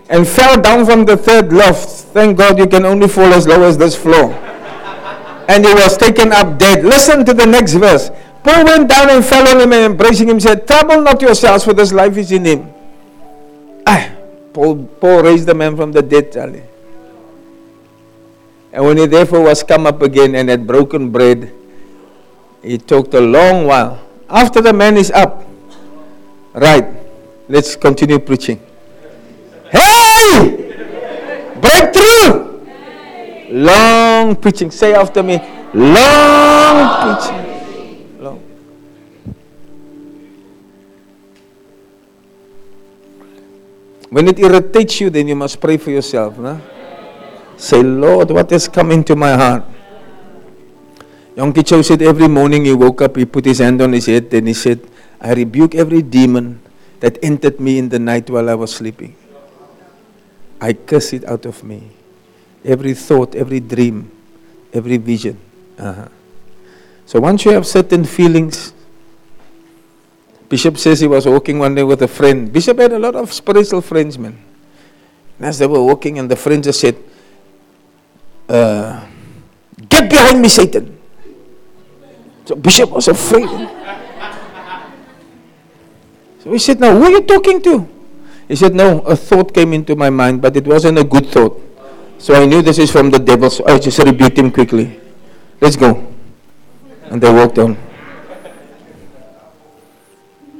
and 0.08 0.26
fell 0.26 0.58
down 0.62 0.86
from 0.86 1.04
the 1.04 1.16
third 1.16 1.52
loft. 1.52 1.90
Thank 2.16 2.38
God 2.38 2.58
you 2.58 2.66
can 2.66 2.86
only 2.86 3.06
fall 3.06 3.30
as 3.34 3.46
low 3.46 3.62
as 3.64 3.76
this 3.76 3.94
floor. 3.94 4.32
and 5.48 5.66
he 5.66 5.74
was 5.74 5.98
taken 5.98 6.32
up 6.32 6.58
dead. 6.58 6.84
Listen 6.84 7.24
to 7.26 7.34
the 7.34 7.44
next 7.44 7.74
verse. 7.74 8.10
Paul 8.42 8.64
went 8.64 8.88
down 8.88 9.10
and 9.10 9.24
fell 9.24 9.46
on 9.46 9.60
him 9.60 9.72
and 9.72 9.92
embracing 9.92 10.28
him 10.28 10.40
said, 10.40 10.66
Trouble 10.66 11.00
not 11.02 11.20
yourselves, 11.22 11.64
for 11.64 11.72
this 11.72 11.92
life 11.92 12.16
is 12.16 12.32
in 12.32 12.44
him. 12.44 12.72
Ah, 13.86 14.10
Paul, 14.52 14.84
Paul 15.00 15.22
raised 15.22 15.46
the 15.46 15.54
man 15.54 15.76
from 15.76 15.92
the 15.92 16.02
dead, 16.02 16.32
Charlie. 16.32 16.64
And 18.72 18.84
when 18.84 18.96
he 18.96 19.06
therefore 19.06 19.42
was 19.42 19.62
come 19.62 19.86
up 19.86 20.02
again 20.02 20.34
and 20.34 20.48
had 20.48 20.66
broken 20.66 21.10
bread, 21.10 21.52
he 22.62 22.78
talked 22.78 23.14
a 23.14 23.20
long 23.20 23.66
while. 23.66 24.00
After 24.28 24.60
the 24.60 24.72
man 24.72 24.96
is 24.96 25.10
up, 25.10 25.44
right, 26.54 26.86
let's 27.48 27.76
continue 27.76 28.18
preaching. 28.18 28.60
Hey! 29.70 31.54
Breakthrough! 31.60 32.60
Long 33.50 34.34
preaching. 34.36 34.70
Say 34.70 34.94
after 34.94 35.22
me, 35.22 35.38
long 35.74 37.20
preaching. 37.20 37.51
When 44.12 44.28
it 44.28 44.38
irritates 44.38 45.00
you, 45.00 45.08
then 45.08 45.26
you 45.26 45.34
must 45.34 45.58
pray 45.58 45.78
for 45.78 45.88
yourself. 45.88 46.36
No? 46.36 46.60
Say, 47.56 47.82
Lord, 47.82 48.30
what 48.30 48.50
has 48.50 48.68
come 48.68 48.92
into 48.92 49.16
my 49.16 49.32
heart? 49.32 49.64
Yonggi 51.34 51.64
Cho 51.64 51.80
said 51.80 52.02
every 52.02 52.28
morning 52.28 52.66
he 52.66 52.74
woke 52.74 53.00
up, 53.00 53.16
he 53.16 53.24
put 53.24 53.46
his 53.46 53.58
hand 53.58 53.80
on 53.80 53.94
his 53.94 54.04
head, 54.04 54.28
and 54.34 54.48
he 54.48 54.52
said, 54.52 54.84
I 55.18 55.32
rebuke 55.32 55.74
every 55.74 56.02
demon 56.02 56.60
that 57.00 57.16
entered 57.24 57.58
me 57.58 57.78
in 57.78 57.88
the 57.88 57.98
night 57.98 58.28
while 58.28 58.50
I 58.50 58.54
was 58.54 58.74
sleeping. 58.74 59.16
I 60.60 60.74
curse 60.74 61.14
it 61.14 61.24
out 61.24 61.46
of 61.46 61.64
me. 61.64 61.88
Every 62.66 62.92
thought, 62.92 63.34
every 63.34 63.60
dream, 63.60 64.10
every 64.74 64.98
vision. 64.98 65.40
Uh-huh. 65.78 66.08
So 67.06 67.18
once 67.18 67.46
you 67.46 67.52
have 67.52 67.66
certain 67.66 68.04
feelings, 68.04 68.74
Bishop 70.52 70.76
says 70.76 71.00
he 71.00 71.08
was 71.08 71.24
walking 71.24 71.58
one 71.58 71.74
day 71.74 71.82
with 71.82 72.02
a 72.02 72.06
friend. 72.06 72.52
Bishop 72.52 72.76
had 72.76 72.92
a 72.92 72.98
lot 72.98 73.16
of 73.16 73.32
spiritual 73.32 73.80
friends, 73.80 74.18
man. 74.18 74.36
And 75.38 75.46
as 75.48 75.58
they 75.58 75.66
were 75.66 75.82
walking, 75.82 76.18
and 76.18 76.30
the 76.30 76.36
friend 76.36 76.62
just 76.62 76.78
said, 76.78 76.94
uh, 78.50 79.00
Get 79.88 80.10
behind 80.10 80.42
me, 80.42 80.48
Satan. 80.50 80.98
So 82.44 82.54
Bishop 82.54 82.90
was 82.90 83.08
afraid. 83.08 83.48
so 86.44 86.52
he 86.52 86.58
said, 86.58 86.80
Now, 86.80 86.98
who 86.98 87.04
are 87.04 87.10
you 87.12 87.22
talking 87.22 87.62
to? 87.62 87.88
He 88.46 88.54
said, 88.54 88.74
No, 88.74 89.00
a 89.08 89.16
thought 89.16 89.54
came 89.54 89.72
into 89.72 89.96
my 89.96 90.10
mind, 90.10 90.42
but 90.42 90.54
it 90.54 90.66
wasn't 90.66 90.98
a 90.98 91.04
good 91.04 91.28
thought. 91.28 91.56
So 92.18 92.34
I 92.34 92.44
knew 92.44 92.60
this 92.60 92.76
is 92.76 92.92
from 92.92 93.08
the 93.08 93.18
devil, 93.18 93.48
so 93.48 93.64
I 93.64 93.78
just 93.78 93.98
rebuked 94.00 94.36
him 94.36 94.50
quickly. 94.50 95.00
Let's 95.62 95.76
go. 95.76 96.12
And 97.04 97.22
they 97.22 97.32
walked 97.32 97.58
on. 97.58 97.78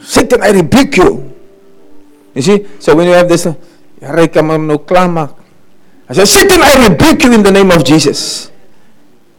Satan, 0.03 0.43
I 0.43 0.51
rebuke 0.51 0.97
you. 0.97 1.33
You 2.35 2.43
see? 2.43 2.67
So 2.79 2.97
when 2.97 3.07
you 3.07 3.13
have 3.15 3.29
this, 3.29 3.47
I 3.47 3.55
said, 6.15 6.27
Satan, 6.27 6.61
I 6.61 6.89
rebuke 6.89 7.23
you 7.23 7.33
in 7.33 7.43
the 7.43 7.51
name 7.53 7.71
of 7.71 7.85
Jesus. 7.85 8.51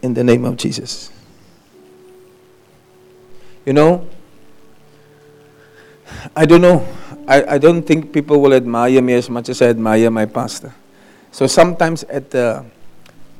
In 0.02 0.14
the 0.14 0.24
name 0.24 0.46
of 0.46 0.58
Jesus. 0.58 1.12
You 3.66 3.74
know, 3.74 4.08
I 6.36 6.46
don't 6.46 6.62
know. 6.62 6.88
I, 7.28 7.56
I 7.56 7.58
don't 7.58 7.84
think 7.84 8.12
people 8.12 8.42
will 8.42 8.54
admire 8.54 9.02
me 9.02 9.14
as 9.14 9.30
much 9.30 9.50
as 9.50 9.62
I 9.62 9.68
admire 9.68 10.10
my 10.12 10.26
pastor. 10.26 10.74
So 11.32 11.48
sometimes 11.48 12.04
at 12.06 12.32
the 12.32 12.66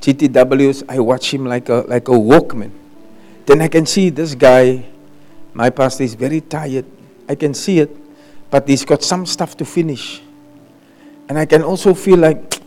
GTWs, 0.00 0.84
I 0.88 0.98
watch 1.00 1.32
him 1.32 1.44
like 1.46 1.68
a, 1.68 1.84
like 1.86 2.08
a 2.08 2.12
walkman. 2.12 2.70
Then 3.46 3.60
I 3.60 3.68
can 3.68 3.84
see 3.86 4.10
this 4.10 4.34
guy, 4.34 4.86
my 5.52 5.70
pastor 5.70 6.04
is 6.04 6.14
very 6.14 6.40
tired. 6.40 6.86
I 7.28 7.34
can 7.34 7.54
see 7.54 7.80
it, 7.80 7.94
but 8.50 8.68
he's 8.68 8.84
got 8.84 9.02
some 9.02 9.26
stuff 9.26 9.56
to 9.58 9.64
finish. 9.64 10.22
And 11.28 11.38
I 11.38 11.46
can 11.46 11.62
also 11.62 11.94
feel 11.94 12.18
like 12.18 12.60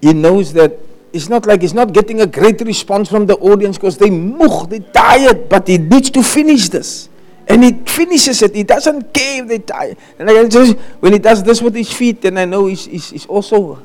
he 0.00 0.12
knows 0.12 0.52
that 0.52 0.78
it's 1.12 1.28
not 1.28 1.46
like 1.46 1.62
he's 1.62 1.74
not 1.74 1.92
getting 1.92 2.20
a 2.20 2.26
great 2.26 2.60
response 2.60 3.08
from 3.08 3.26
the 3.26 3.36
audience 3.36 3.78
because 3.78 3.96
they 3.96 4.10
moog, 4.10 4.68
they're 4.68 4.80
tired, 4.80 5.48
but 5.48 5.66
he 5.66 5.78
needs 5.78 6.10
to 6.10 6.22
finish 6.22 6.68
this. 6.68 7.08
And 7.48 7.62
he 7.62 7.72
finishes 7.72 8.42
it. 8.42 8.54
He 8.54 8.64
doesn't 8.64 9.14
care 9.14 9.42
if 9.42 9.48
they 9.48 9.58
die. 9.58 9.96
And 10.18 10.28
I 10.28 10.48
just, 10.48 10.76
when 11.00 11.12
he 11.12 11.18
does 11.18 11.42
this 11.42 11.62
with 11.62 11.74
his 11.74 11.92
feet, 11.92 12.20
then 12.20 12.36
I 12.38 12.44
know 12.44 12.66
he's, 12.66 12.84
he's, 12.84 13.10
he's 13.10 13.26
also, 13.26 13.82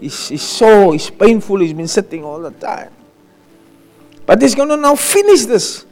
he's, 0.00 0.28
he's 0.28 0.42
sore, 0.42 0.92
he's 0.92 1.10
painful, 1.10 1.60
he's 1.60 1.74
been 1.74 1.88
sitting 1.88 2.24
all 2.24 2.40
the 2.40 2.50
time. 2.50 2.90
But 4.24 4.40
he's 4.40 4.54
going 4.54 4.70
to 4.70 4.76
now 4.76 4.96
finish 4.96 5.44
this. 5.44 5.84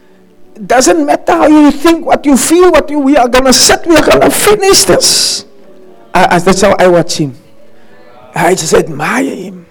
It 0.57 0.67
doesn't 0.67 1.07
matter 1.07 1.33
how 1.33 1.49
you 1.49 1.71
think, 1.71 2.05
what 2.05 2.25
you 2.27 2.37
feel, 2.37 2.71
what 2.71 2.91
you, 2.91 2.99
we 2.99 3.17
are 3.17 3.29
going 3.29 3.45
to 3.47 3.53
sit, 3.53 3.87
we 3.87 3.97
are 3.97 4.03
to 4.03 4.31
finish 4.31 4.85
this. 4.85 5.47
I, 6.13 6.39
that's 6.39 6.61
how 6.61 6.75
I 6.79 6.89
watch 6.89 7.19
him. 7.19 7.37
I 8.35 8.55
just 8.55 8.75
admire 8.75 9.35
him. 9.35 9.67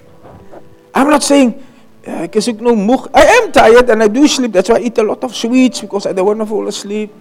I'm 0.93 1.10
not 1.10 1.23
saying, 1.23 1.64
moeg. 2.06 3.10
I 3.14 3.23
am 3.26 3.51
tired 3.51 3.89
and 3.89 4.03
I 4.03 4.07
do 4.07 4.27
sleep. 4.27 4.53
That's 4.53 4.69
why 4.69 4.77
I 4.77 4.81
eat 4.81 4.97
a 4.97 5.03
lot 5.03 5.23
of 5.23 5.35
sweets 5.35 5.81
because 5.81 6.06
I 6.06 6.14
don't 6.14 6.26
want 6.26 6.39
to 6.39 6.45
fall 6.45 6.68
asleep. 6.68 7.11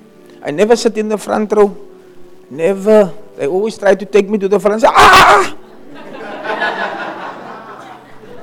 I 0.43 0.51
never 0.51 0.77
sit 0.77 0.97
in 0.99 1.09
the 1.09 1.19
front 1.19 1.53
row. 1.53 1.77
Never. 2.51 3.13
They 3.37 3.47
always 3.47 3.77
try 3.77 3.95
to 3.95 4.07
take 4.07 4.29
me 4.29 4.39
to 4.39 4.49
the 4.49 4.59
front. 4.59 4.81
Say, 4.81 4.89
ah! 4.91 5.57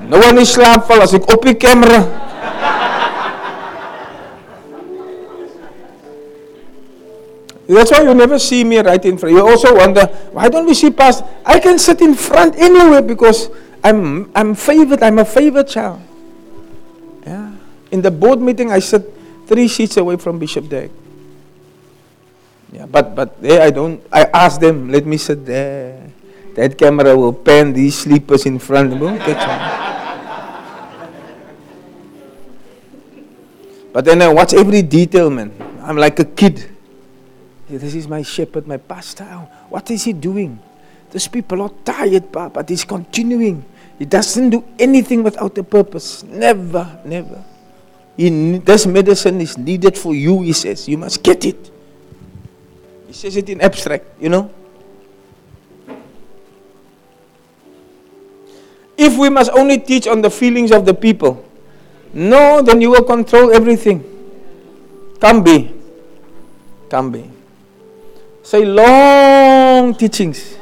no 0.02 0.18
one 0.18 0.38
is 0.38 0.54
slaapval 0.54 1.00
as 1.02 1.14
ek 1.14 1.28
op 1.28 1.44
camera. 1.58 2.25
That's 7.68 7.90
why 7.90 8.02
you 8.02 8.14
never 8.14 8.38
see 8.38 8.62
me 8.62 8.78
right 8.78 9.04
in 9.04 9.18
front. 9.18 9.34
You 9.34 9.46
also 9.46 9.74
wonder, 9.74 10.06
why 10.30 10.48
don't 10.48 10.66
we 10.66 10.74
see 10.74 10.90
past? 10.90 11.24
I 11.44 11.58
can 11.58 11.78
sit 11.78 12.00
in 12.00 12.14
front 12.14 12.54
anywhere 12.56 13.02
because 13.02 13.50
I'm, 13.82 14.30
I'm 14.34 14.54
favored. 14.54 15.02
I'm 15.02 15.18
a 15.18 15.24
favored 15.24 15.68
child. 15.68 16.00
Yeah. 17.26 17.52
In 17.90 18.02
the 18.02 18.10
board 18.10 18.40
meeting, 18.40 18.70
I 18.70 18.78
sit 18.78 19.02
three 19.46 19.66
seats 19.66 19.96
away 19.96 20.16
from 20.16 20.38
Bishop 20.38 20.68
Dag. 20.68 20.90
Yeah, 22.72 22.86
but 22.86 23.14
but 23.14 23.40
there 23.40 23.62
I 23.62 23.70
don't. 23.70 24.02
I 24.10 24.26
ask 24.34 24.60
them, 24.60 24.90
let 24.90 25.06
me 25.06 25.16
sit 25.16 25.46
there. 25.46 26.02
That 26.54 26.76
camera 26.76 27.16
will 27.16 27.32
pan 27.32 27.72
these 27.72 27.98
sleepers 27.98 28.44
in 28.46 28.58
front. 28.58 28.92
Catch 29.22 29.44
But 33.92 34.04
then 34.04 34.20
I 34.20 34.28
watch 34.28 34.52
every 34.52 34.82
detail, 34.82 35.30
man. 35.30 35.52
I'm 35.80 35.96
like 35.96 36.18
a 36.18 36.24
kid. 36.24 36.75
This 37.68 37.94
is 37.94 38.06
my 38.06 38.22
shepherd, 38.22 38.66
my 38.66 38.76
pastor. 38.76 39.24
What 39.68 39.90
is 39.90 40.04
he 40.04 40.12
doing? 40.12 40.58
These 41.10 41.28
people 41.28 41.62
are 41.62 41.70
tired, 41.84 42.30
but 42.30 42.68
he's 42.68 42.84
continuing. 42.84 43.64
He 43.98 44.04
doesn't 44.04 44.50
do 44.50 44.64
anything 44.78 45.22
without 45.22 45.56
a 45.58 45.62
purpose. 45.64 46.22
Never, 46.22 47.00
never. 47.04 47.42
He, 48.16 48.58
this 48.58 48.86
medicine 48.86 49.40
is 49.40 49.58
needed 49.58 49.98
for 49.98 50.14
you, 50.14 50.42
he 50.42 50.52
says. 50.52 50.88
You 50.88 50.98
must 50.98 51.22
get 51.22 51.44
it. 51.44 51.70
He 53.06 53.12
says 53.12 53.36
it 53.36 53.48
in 53.48 53.60
abstract, 53.60 54.04
you 54.20 54.28
know. 54.28 54.50
If 58.96 59.18
we 59.18 59.28
must 59.28 59.50
only 59.50 59.78
teach 59.78 60.06
on 60.06 60.22
the 60.22 60.30
feelings 60.30 60.72
of 60.72 60.86
the 60.86 60.94
people, 60.94 61.44
no, 62.12 62.62
then 62.62 62.80
you 62.80 62.90
will 62.90 63.04
control 63.04 63.52
everything. 63.52 64.04
Can 65.20 65.42
be. 65.42 65.74
Can 66.88 67.10
be. 67.10 67.35
Say 68.46 68.64
long 68.64 69.92
teachings. 69.96 70.56
long 70.56 70.60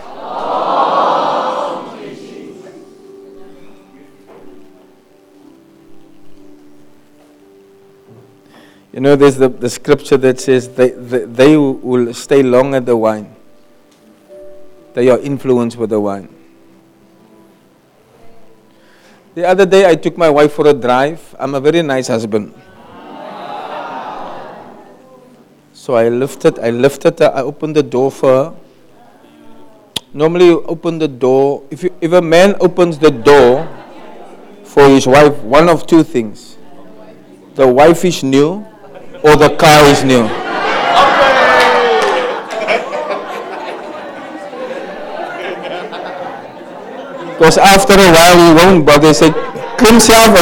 teachings. 1.98 2.66
You 8.90 9.00
know, 9.00 9.16
there's 9.16 9.36
the, 9.36 9.50
the 9.50 9.68
scripture 9.68 10.16
that 10.16 10.40
says 10.40 10.70
they, 10.70 10.92
they, 10.92 11.26
they 11.26 11.56
will 11.58 12.14
stay 12.14 12.42
long 12.42 12.74
at 12.74 12.86
the 12.86 12.96
wine. 12.96 13.36
They 14.94 15.10
are 15.10 15.18
influenced 15.18 15.76
with 15.76 15.90
the 15.90 16.00
wine. 16.00 16.34
The 19.34 19.46
other 19.46 19.66
day, 19.66 19.86
I 19.86 19.96
took 19.96 20.16
my 20.16 20.30
wife 20.30 20.54
for 20.54 20.66
a 20.66 20.72
drive. 20.72 21.36
I'm 21.38 21.54
a 21.54 21.60
very 21.60 21.82
nice 21.82 22.08
husband. 22.08 22.54
So 25.84 25.92
I 25.96 26.08
lifted, 26.08 26.58
I 26.60 26.70
lifted 26.70 27.18
her, 27.18 27.30
I 27.34 27.42
opened 27.42 27.76
the 27.76 27.82
door 27.82 28.10
for 28.10 28.28
her. 28.32 28.54
Normally, 30.14 30.46
you 30.46 30.62
open 30.62 30.96
the 30.96 31.08
door. 31.08 31.62
If, 31.70 31.82
you, 31.82 31.92
if 32.00 32.10
a 32.12 32.22
man 32.22 32.54
opens 32.58 32.96
the 32.98 33.10
door 33.10 33.68
for 34.64 34.88
his 34.88 35.06
wife, 35.06 35.36
one 35.42 35.68
of 35.68 35.86
two 35.86 36.02
things 36.02 36.56
the 37.54 37.68
wife 37.68 38.02
is 38.06 38.24
new 38.24 38.64
or 39.22 39.36
the 39.36 39.54
car 39.60 39.84
is 39.84 40.02
new. 40.04 40.24
Because 47.36 47.58
after 47.58 47.92
a 47.92 48.08
while 48.08 48.38
he 48.40 48.54
won't 48.56 48.86
bother. 48.86 49.08
He 49.08 49.12
said, 49.12 49.34
clean 49.76 50.00
self. 50.00 50.32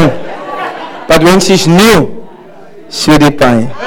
But 1.09 1.25
when 1.25 1.41
she's 1.41 1.67
new, 1.67 2.29
sweetie 2.89 3.37
pie. 3.37 3.83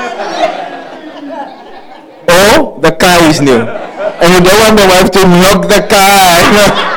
Or 2.45 2.79
the 2.79 2.91
car 2.91 3.23
is 3.29 3.41
new. 3.41 3.61
And 3.61 4.27
you 4.33 4.41
don't 4.45 4.59
want 4.61 4.77
the 4.77 4.87
wife 4.87 5.09
to 5.11 5.21
knock 5.25 5.61
the 5.67 5.81
car. 5.89 6.93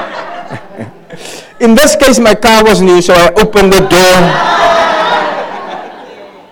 In 1.61 1.75
this 1.75 1.97
case, 1.97 2.19
my 2.19 2.35
car 2.35 2.63
was 2.65 2.81
new, 2.81 3.01
so 3.03 3.15
I 3.15 3.33
opened 3.35 3.73
the 3.73 3.81
door. 3.81 4.19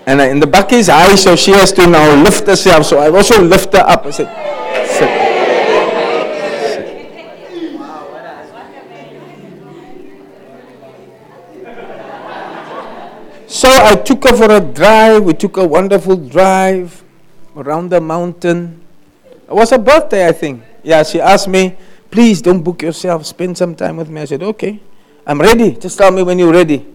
And 0.09 0.21
in 0.21 0.39
the 0.39 0.47
back 0.47 0.73
is 0.73 0.87
high, 0.87 1.17
so 1.17 1.35
she 1.35 1.51
has 1.51 1.73
to 1.73 1.85
now 1.87 2.23
lift 2.23 2.47
herself. 2.47 2.87
So 2.87 2.99
I 2.99 3.11
also 3.11 3.43
lift 3.43 3.73
her 3.73 3.83
up. 3.83 4.07
I 4.07 4.11
said, 4.11 4.31
sit. 4.87 5.27
So 13.49 13.69
I 13.69 13.97
took 13.97 14.29
her 14.29 14.37
for 14.37 14.51
a 14.51 14.61
drive. 14.61 15.25
We 15.25 15.35
took 15.35 15.57
a 15.57 15.67
wonderful 15.67 16.15
drive 16.15 17.03
around 17.57 17.91
the 17.91 18.01
mountain. 18.01 18.86
It 19.49 19.55
was 19.55 19.71
her 19.71 19.79
birthday, 19.79 20.27
I 20.27 20.33
think. 20.33 20.63
Yeah, 20.83 21.03
she 21.05 21.21
asked 21.21 21.49
me, 21.49 21.77
please 22.11 22.43
don't 22.43 22.63
book 22.63 22.83
yourself, 22.83 23.27
spend 23.27 23.57
some 23.57 23.75
time 23.75 23.97
with 23.97 24.11
me. 24.11 24.23
I 24.23 24.25
said, 24.25 24.43
okay, 24.43 24.81
I'm 25.27 25.41
ready. 25.41 25.77
Just 25.77 25.99
tell 25.99 26.11
me 26.11 26.23
when 26.23 26.39
you're 26.39 26.53
ready. 26.53 26.87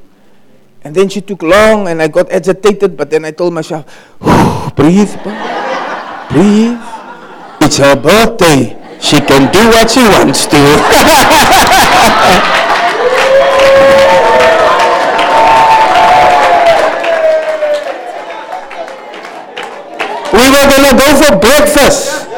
And 0.83 0.95
then 0.95 1.09
she 1.09 1.21
took 1.21 1.43
long 1.43 1.87
and 1.87 2.01
I 2.01 2.07
got 2.07 2.31
agitated, 2.31 2.97
but 2.97 3.09
then 3.09 3.23
I 3.23 3.31
told 3.31 3.53
myself, 3.53 3.85
breathe, 4.75 5.13
breathe. 6.31 6.79
It's 7.61 7.77
her 7.77 7.95
birthday. 7.95 8.75
She 8.99 9.21
can 9.21 9.51
do 9.51 9.59
what 9.69 9.89
she 9.89 10.01
wants 10.01 10.45
to. 10.47 10.57
we 20.33 20.49
were 20.49 20.65
going 20.69 20.85
to 20.89 20.95
go 20.97 21.07
for 21.21 21.37
breakfast, 21.37 22.30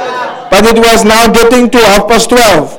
but 0.54 0.66
it 0.70 0.78
was 0.78 1.04
now 1.04 1.26
getting 1.34 1.68
to 1.68 1.80
half 1.80 2.08
past 2.08 2.30
12. 2.30 2.78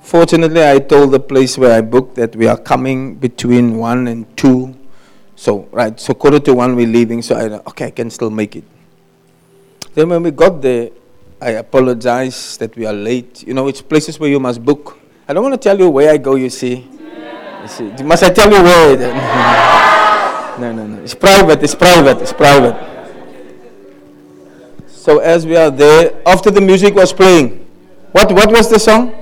Fortunately, 0.00 0.62
I 0.62 0.78
told 0.78 1.10
the 1.10 1.18
place 1.18 1.58
where 1.58 1.74
I 1.74 1.80
booked 1.80 2.14
that 2.14 2.36
we 2.36 2.46
are 2.46 2.56
coming 2.56 3.16
between 3.16 3.78
1 3.78 4.06
and 4.06 4.36
2. 4.36 4.78
So, 5.34 5.66
right, 5.72 5.98
so 5.98 6.14
quarter 6.14 6.38
to 6.38 6.54
1 6.54 6.76
we're 6.76 6.86
leaving, 6.86 7.20
so 7.20 7.34
I, 7.34 7.58
okay, 7.70 7.86
I 7.86 7.90
can 7.90 8.08
still 8.08 8.30
make 8.30 8.54
it. 8.54 8.64
Then 9.94 10.08
when 10.08 10.22
we 10.22 10.30
got 10.30 10.62
there, 10.62 10.90
I 11.40 11.58
apologize 11.58 12.56
that 12.58 12.76
we 12.76 12.86
are 12.86 12.92
late. 12.92 13.42
You 13.42 13.54
know, 13.54 13.66
it's 13.66 13.82
places 13.82 14.20
where 14.20 14.30
you 14.30 14.38
must 14.38 14.64
book. 14.64 15.00
I 15.26 15.32
don't 15.34 15.42
want 15.42 15.60
to 15.60 15.68
tell 15.68 15.76
you 15.76 15.90
where 15.90 16.12
I 16.12 16.16
go, 16.16 16.36
you 16.36 16.48
see. 16.48 16.86
You 17.62 17.68
see. 17.68 17.90
Must 18.04 18.22
I 18.22 18.30
tell 18.30 18.50
you 18.52 18.62
where? 18.62 19.74
no, 20.58 20.72
no, 20.72 20.86
no. 20.86 21.02
It's 21.02 21.14
private, 21.14 21.62
it's 21.62 21.74
private, 21.74 22.20
it's 22.20 22.32
private. 22.32 22.76
So 24.88 25.18
as 25.18 25.46
we 25.46 25.56
are 25.56 25.70
there, 25.70 26.20
after 26.26 26.50
the 26.50 26.60
music 26.60 26.94
was 26.94 27.12
playing, 27.12 27.64
what, 28.12 28.30
what 28.32 28.50
was 28.50 28.68
the 28.68 28.78
song? 28.78 29.14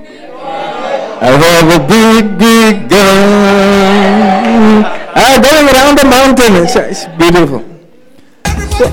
I 1.19 1.27
have 1.27 1.81
a 1.81 1.87
big, 1.87 2.39
big 2.39 2.89
gun. 2.91 4.17
I'm 5.15 5.41
going 5.41 5.69
around 5.69 5.99
the 5.99 6.05
mountain. 6.05 6.57
It's, 6.63 6.77
it's 6.77 7.07
beautiful. 7.17 7.65
So, 8.77 8.85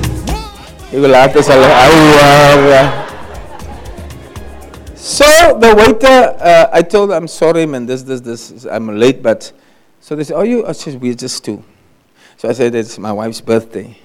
so 4.96 5.26
the 5.60 5.76
waiter, 5.76 6.36
uh, 6.40 6.70
I 6.72 6.82
told 6.82 7.12
I'm 7.12 7.28
sorry, 7.28 7.66
man, 7.66 7.86
this, 7.86 8.04
this, 8.04 8.22
this, 8.22 8.66
I'm 8.66 8.88
late, 8.98 9.22
but. 9.22 9.52
So 10.00 10.16
they 10.18 10.26
said, 10.26 10.36
Oh, 10.36 10.44
you? 10.44 10.66
I 10.68 10.74
said, 10.74 11.02
We're 11.02 11.14
just 11.14 11.46
two. 11.46 11.64
So 12.44 12.50
I 12.50 12.52
said, 12.52 12.76
It's 12.76 13.00
my 13.00 13.14
wife's 13.14 13.40
birthday 13.40 13.96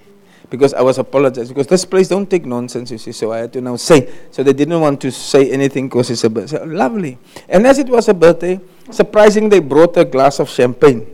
because 0.48 0.73
I 0.73 0.81
was 0.81 0.97
apologizing 0.98 1.52
because 1.52 1.66
this 1.66 1.85
place 1.85 2.06
don't 2.06 2.31
take 2.31 2.47
nonsense, 2.47 2.93
you 2.93 2.98
see. 2.98 3.10
So 3.10 3.32
I 3.32 3.39
had 3.39 3.52
to 3.55 3.60
now 3.60 3.74
say. 3.74 4.15
So 4.31 4.44
they 4.44 4.52
didn't 4.52 4.81
want 4.81 5.01
to 5.01 5.10
say 5.10 5.51
anything 5.51 5.89
because 5.89 6.09
it's 6.09 6.23
a 6.23 6.31
birthday. 6.31 6.56
So, 6.59 6.65
lovely. 6.65 7.19
And 7.48 7.66
as 7.66 7.81
it 7.81 7.89
was 7.89 8.09
a 8.09 8.15
birthday, 8.15 8.60
surprising 8.93 9.48
they 9.48 9.59
brought 9.59 9.97
a 9.97 10.05
glass 10.05 10.39
of 10.39 10.48
champagne. 10.48 11.05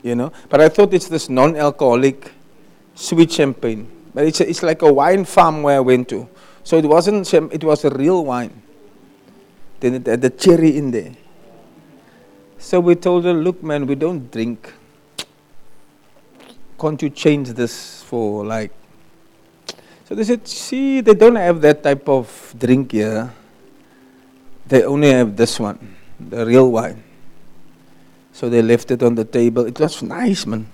You 0.00 0.14
know, 0.14 0.32
but 0.48 0.60
I 0.60 0.68
thought 0.68 0.94
it's 0.94 1.08
this 1.08 1.28
non-alcoholic 1.28 2.30
sweet 2.94 3.32
champagne. 3.32 3.90
But 4.14 4.26
it's, 4.28 4.40
a, 4.42 4.48
it's 4.48 4.62
like 4.62 4.82
a 4.82 4.92
wine 4.92 5.24
farm 5.24 5.64
where 5.64 5.78
I 5.78 5.80
went 5.80 6.08
to. 6.10 6.28
So 6.62 6.76
it 6.76 6.84
wasn't 6.84 7.34
it 7.34 7.64
was 7.64 7.84
a 7.84 7.90
real 7.90 8.24
wine. 8.24 8.62
Then 9.80 9.94
it 9.94 10.06
had 10.06 10.22
the 10.22 10.30
cherry 10.30 10.78
in 10.78 10.92
there. 10.92 11.14
So 12.58 12.78
we 12.78 12.94
told 12.94 13.24
her, 13.24 13.34
look, 13.34 13.60
man, 13.60 13.88
we 13.88 13.96
don't 13.96 14.30
drink 14.30 14.72
can't 16.78 17.00
you 17.02 17.10
change 17.10 17.50
this 17.50 18.02
for 18.02 18.44
like 18.44 18.72
so 20.04 20.14
they 20.14 20.24
said 20.24 20.46
see 20.46 21.00
they 21.00 21.14
don't 21.14 21.36
have 21.36 21.60
that 21.62 21.82
type 21.82 22.08
of 22.08 22.28
drink 22.58 22.92
here. 22.92 23.32
They 24.66 24.84
only 24.84 25.10
have 25.12 25.36
this 25.36 25.58
one 25.58 25.96
the 26.20 26.44
real 26.44 26.70
wine. 26.70 27.02
So 28.32 28.48
they 28.48 28.62
left 28.62 28.90
it 28.90 29.02
on 29.02 29.14
the 29.14 29.24
table. 29.24 29.66
It 29.66 29.78
was 29.80 30.02
nice 30.02 30.44
man. 30.46 30.66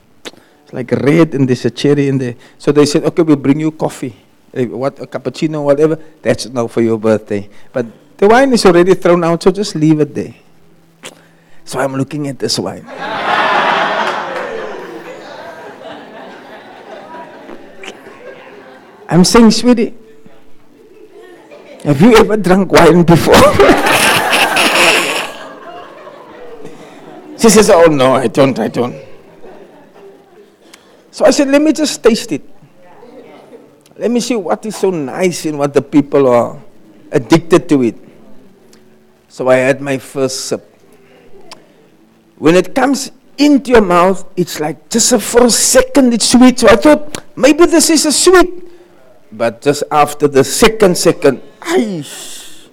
It's 0.65 0.73
like 0.73 0.91
red 0.91 1.35
and 1.35 1.49
there's 1.49 1.65
a 1.65 1.71
cherry 1.71 2.09
in 2.09 2.19
there. 2.19 2.35
So 2.59 2.73
they 2.73 2.87
said 2.87 3.05
okay 3.05 3.23
we'll 3.23 3.37
bring 3.37 3.61
you 3.61 3.71
coffee 3.71 4.17
eh, 4.53 4.67
what 4.67 4.99
a 4.99 5.07
cappuccino 5.07 5.63
whatever. 5.63 5.97
That's 6.23 6.47
now 6.47 6.67
for 6.67 6.83
your 6.83 6.99
birthday. 6.99 7.49
But 7.73 7.87
the 8.19 8.27
wine 8.27 8.53
is 8.53 8.67
already 8.67 8.95
thrown 8.95 9.23
out 9.23 9.43
so 9.45 9.51
just 9.53 9.77
leave 9.77 10.01
it 10.01 10.13
there. 10.15 10.35
So 11.65 11.79
i'm 11.79 11.95
looking 11.95 12.27
at 12.27 12.37
this 12.37 12.59
wine 12.59 12.85
I'm 19.11 19.25
saying, 19.25 19.51
sweetie, 19.51 19.93
have 21.83 22.01
you 22.01 22.15
ever 22.17 22.37
drunk 22.37 22.71
wine 22.71 23.03
before? 23.03 23.35
she 27.37 27.51
says, 27.51 27.71
oh 27.71 27.87
no, 27.87 28.15
I 28.15 28.29
don't, 28.29 28.57
I 28.61 28.69
don't. 28.69 28.95
So 31.11 31.25
I 31.25 31.33
said, 31.33 31.49
let 31.49 31.61
me 31.61 31.73
just 31.73 32.01
taste 32.05 32.31
it. 32.31 32.49
Let 33.99 34.13
me 34.13 34.21
see 34.21 34.37
what 34.37 34.65
is 34.65 34.77
so 34.77 34.91
nice 34.91 35.45
in 35.45 35.59
what 35.59 35.75
the 35.75 35.83
people 35.83 36.29
are 36.29 36.63
addicted 37.11 37.69
to 37.69 37.83
it. 37.83 37.97
So 39.29 39.49
I 39.49 39.57
had 39.57 39.81
my 39.81 39.99
first 39.99 40.47
sip. 40.47 40.67
When 42.39 42.55
it 42.55 42.77
comes 42.77 43.11
into 43.39 43.73
your 43.73 43.83
mouth, 43.83 44.25
it's 44.37 44.61
like 44.61 44.89
just 44.89 45.11
a, 45.11 45.19
for 45.19 45.47
a 45.47 45.51
second 45.51 46.15
it's 46.15 46.31
sweet. 46.31 46.61
So 46.61 46.69
I 46.69 46.77
thought 46.77 47.25
maybe 47.37 47.67
this 47.67 47.91
is 47.91 48.07
a 48.07 48.13
sweet. 48.13 48.70
But 49.33 49.63
just 49.63 49.85
after 49.91 50.27
the 50.27 50.43
second 50.43 50.99
second, 50.99 51.41
aish, 51.61 52.69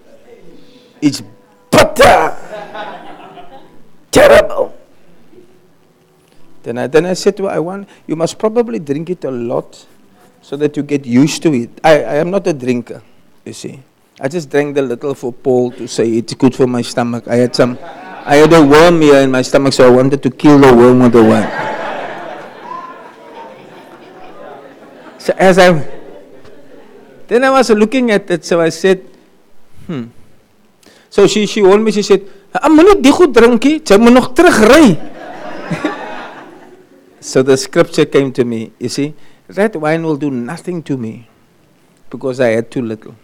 it's 1.01 1.21
butter. 1.69 2.35
Terrible. 4.11 4.73
Then 6.63 6.77
I, 6.79 6.87
then 6.87 7.05
I 7.05 7.13
said 7.13 7.37
to 7.37 7.43
her, 7.43 7.51
I 7.51 7.59
want, 7.59 7.87
you 8.07 8.15
must 8.15 8.39
probably 8.39 8.79
drink 8.79 9.09
it 9.09 9.23
a 9.23 9.31
lot 9.31 9.85
so 10.41 10.57
that 10.57 10.75
you 10.75 10.83
get 10.83 11.05
used 11.05 11.43
to 11.43 11.53
it. 11.53 11.69
I, 11.83 12.03
I 12.03 12.15
am 12.15 12.31
not 12.31 12.47
a 12.47 12.53
drinker, 12.53 13.01
you 13.45 13.53
see. 13.53 13.79
I 14.19 14.27
just 14.27 14.49
drank 14.49 14.73
the 14.73 14.81
little 14.81 15.13
for 15.13 15.31
Paul 15.31 15.71
to 15.73 15.87
say 15.87 16.09
it's 16.09 16.33
good 16.33 16.55
for 16.55 16.65
my 16.65 16.81
stomach. 16.81 17.27
I 17.27 17.35
had 17.35 17.55
some, 17.55 17.77
I 18.25 18.37
had 18.37 18.51
a 18.51 18.65
worm 18.65 18.99
here 19.01 19.19
in 19.21 19.29
my 19.29 19.43
stomach, 19.43 19.73
so 19.73 19.85
I 19.85 19.91
wanted 19.91 20.23
to 20.23 20.31
kill 20.31 20.57
the 20.57 20.75
worm 20.75 20.99
with 21.03 21.13
the 21.13 21.23
worm. 21.23 21.47
so 25.19 25.33
as 25.37 25.59
I 25.59 25.96
then 27.27 27.43
I 27.43 27.49
was 27.49 27.69
looking 27.69 28.11
at 28.11 28.31
it, 28.31 28.45
so 28.45 28.61
I 28.61 28.69
said, 28.69 29.01
hmm. 29.85 30.05
So 31.09 31.27
she, 31.27 31.45
she 31.45 31.61
warned 31.61 31.83
me, 31.83 31.91
she 31.91 32.03
said, 32.03 32.21
"Ah, 32.53 32.69
moenie 32.69 33.01
die 33.01 33.11
goed 33.11 33.33
drinkie, 33.33 33.81
jy 33.83 33.97
moet 33.97 34.13
nog 34.13 34.33
so 37.19 37.43
the 37.43 37.57
scripture 37.57 38.05
came 38.05 38.31
to 38.31 38.45
me, 38.45 38.71
you 38.79 38.89
see, 38.89 39.13
that 39.47 39.75
wine 39.75 40.03
will 40.03 40.17
do 40.17 40.29
nothing 40.29 40.83
to 40.83 40.97
me 40.97 41.27
because 42.09 42.39
I 42.39 42.49
had 42.49 42.71
too 42.71 42.81
little. 42.81 43.15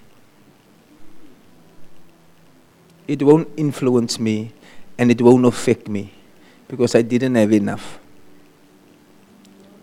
It 3.07 3.21
won't 3.21 3.49
influence 3.57 4.19
me 4.19 4.51
and 4.97 5.11
it 5.11 5.21
won't 5.21 5.45
affect 5.45 5.87
me 5.87 6.13
because 6.67 6.95
I 6.95 7.01
didn't 7.01 7.35
have 7.35 7.51
enough. 7.51 7.99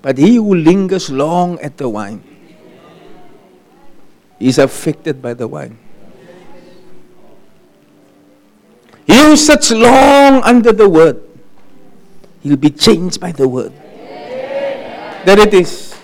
But 0.03 0.17
he 0.17 0.37
who 0.37 0.55
lingers 0.55 1.11
long 1.11 1.59
at 1.61 1.77
the 1.77 1.89
wine 1.89 2.25
is 4.41 4.59
affected 4.59 5.21
by 5.21 5.35
the 5.35 5.47
wine. 5.47 5.77
He 9.07 9.17
who 9.17 9.37
sits 9.37 9.71
long 9.71 10.43
under 10.43 10.73
the 10.73 10.89
word, 10.89 11.21
he'll 12.43 12.57
be 12.57 12.71
changed 12.71 13.21
by 13.21 13.33
the 13.33 13.47
word. 13.47 13.73
There 15.25 15.39
it 15.39 15.53
is. 15.53 15.95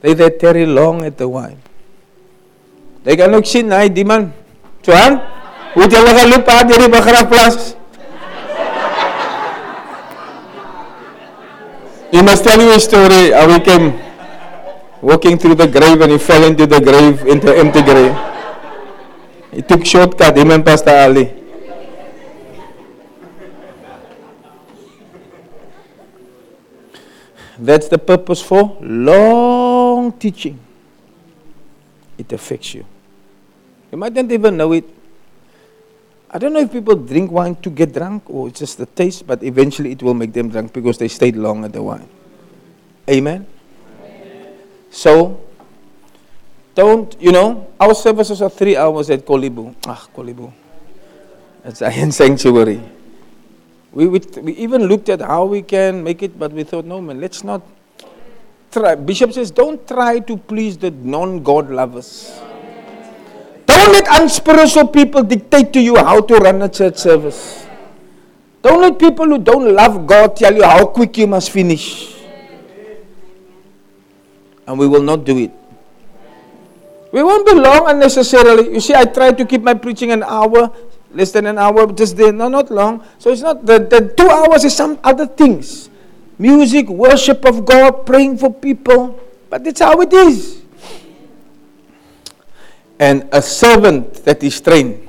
They 0.00 0.14
that 0.14 0.38
tarry 0.38 0.64
long 0.64 1.04
at 1.04 1.18
the 1.18 1.28
wine. 1.28 1.58
They 3.02 3.18
ook 3.18 3.46
sien 3.46 3.70
hy 3.70 3.88
die 3.88 4.04
man. 4.04 4.32
Het 4.86 5.92
hulle 5.92 6.12
geloop 6.14 6.48
aan 6.48 6.68
deur 6.70 6.78
die 6.78 6.88
begrafplaas? 6.88 7.74
You 12.12 12.22
must 12.22 12.44
tell 12.44 12.62
you 12.62 12.70
a 12.72 12.80
story 12.80 13.32
how 13.32 13.48
he 13.50 13.58
came 13.60 14.05
walking 15.06 15.38
through 15.38 15.54
the 15.54 15.68
grave 15.68 16.00
and 16.00 16.10
he 16.10 16.18
fell 16.18 16.42
into 16.42 16.66
the 16.66 16.80
grave, 16.80 17.24
into 17.26 17.54
empty 17.54 17.80
grave. 17.80 18.14
He 19.52 19.62
took 19.62 19.86
shortcut, 19.86 20.36
him 20.36 20.50
and 20.50 20.64
Pastor 20.64 20.90
Ali. 20.90 21.32
That's 27.58 27.86
the 27.88 27.98
purpose 27.98 28.42
for 28.42 28.76
long 28.80 30.12
teaching. 30.18 30.58
It 32.18 32.32
affects 32.32 32.74
you. 32.74 32.84
You 33.92 33.98
might 33.98 34.12
not 34.12 34.30
even 34.32 34.56
know 34.56 34.72
it. 34.72 34.84
I 36.28 36.38
don't 36.38 36.52
know 36.52 36.60
if 36.60 36.72
people 36.72 36.96
drink 36.96 37.30
wine 37.30 37.54
to 37.62 37.70
get 37.70 37.94
drunk 37.94 38.24
or 38.28 38.48
it's 38.48 38.58
just 38.58 38.76
the 38.76 38.86
taste, 38.86 39.24
but 39.24 39.42
eventually 39.44 39.92
it 39.92 40.02
will 40.02 40.14
make 40.14 40.32
them 40.32 40.48
drunk 40.48 40.72
because 40.72 40.98
they 40.98 41.08
stayed 41.08 41.36
long 41.36 41.64
at 41.64 41.72
the 41.72 41.82
wine. 41.82 42.08
Amen? 43.08 43.46
So, 44.96 45.38
don't, 46.74 47.14
you 47.20 47.30
know, 47.30 47.68
our 47.78 47.94
services 47.94 48.40
are 48.40 48.48
three 48.48 48.78
hours 48.78 49.10
at 49.10 49.26
Korle 49.26 49.54
Bu. 49.54 49.74
Ah, 49.86 50.08
Korle 50.16 50.34
Bu. 50.34 50.50
It's 51.66 51.80
Zion 51.80 52.12
Sanctuary. 52.18 52.80
We, 53.92 54.06
we, 54.08 54.20
we 54.40 54.52
even 54.54 54.84
looked 54.84 55.10
at 55.10 55.20
how 55.20 55.44
we 55.44 55.60
can 55.60 56.02
make 56.02 56.22
it, 56.22 56.38
but 56.38 56.50
we 56.50 56.64
thought, 56.64 56.86
no, 56.86 57.02
man, 57.02 57.20
let's 57.20 57.44
not 57.44 57.60
try. 58.72 58.94
Bishop 58.94 59.34
says, 59.34 59.50
don't 59.50 59.86
try 59.86 60.18
to 60.20 60.38
please 60.38 60.78
the 60.78 60.90
non 60.90 61.42
God 61.42 61.68
lovers. 61.68 62.40
Don't 63.66 63.92
let 63.92 64.08
unspiritual 64.22 64.88
people 64.88 65.22
dictate 65.22 65.74
to 65.74 65.80
you 65.80 65.96
how 65.96 66.22
to 66.22 66.36
run 66.36 66.62
a 66.62 66.70
church 66.70 66.96
service. 66.96 67.66
Don't 68.62 68.80
let 68.80 68.98
people 68.98 69.26
who 69.26 69.36
don't 69.36 69.74
love 69.74 70.06
God 70.06 70.36
tell 70.36 70.54
you 70.54 70.64
how 70.64 70.86
quick 70.86 71.18
you 71.18 71.26
must 71.26 71.50
finish. 71.50 72.15
And 74.66 74.78
we 74.78 74.86
will 74.86 75.02
not 75.02 75.24
do 75.24 75.38
it. 75.38 75.52
We 77.12 77.22
won't 77.22 77.46
be 77.46 77.54
long 77.54 77.88
unnecessarily. 77.88 78.74
You 78.74 78.80
see, 78.80 78.94
I 78.94 79.04
try 79.04 79.32
to 79.32 79.44
keep 79.44 79.62
my 79.62 79.74
preaching 79.74 80.10
an 80.10 80.22
hour, 80.22 80.70
less 81.12 81.32
than 81.32 81.46
an 81.46 81.56
hour, 81.56 81.90
just 81.92 82.16
there, 82.16 82.32
no, 82.32 82.48
not 82.48 82.70
long. 82.70 83.04
So 83.18 83.30
it's 83.30 83.42
not 83.42 83.64
the, 83.64 83.78
the 83.78 84.12
two 84.16 84.28
hours 84.28 84.64
is 84.64 84.76
some 84.76 84.98
other 85.02 85.26
things. 85.26 85.88
Music, 86.38 86.88
worship 86.88 87.44
of 87.46 87.64
God, 87.64 88.04
praying 88.04 88.38
for 88.38 88.52
people. 88.52 89.18
But 89.48 89.64
that's 89.64 89.80
how 89.80 90.00
it 90.00 90.12
is. 90.12 90.60
And 92.98 93.28
a 93.32 93.40
servant 93.40 94.24
that 94.24 94.42
is 94.42 94.60
trained 94.60 95.08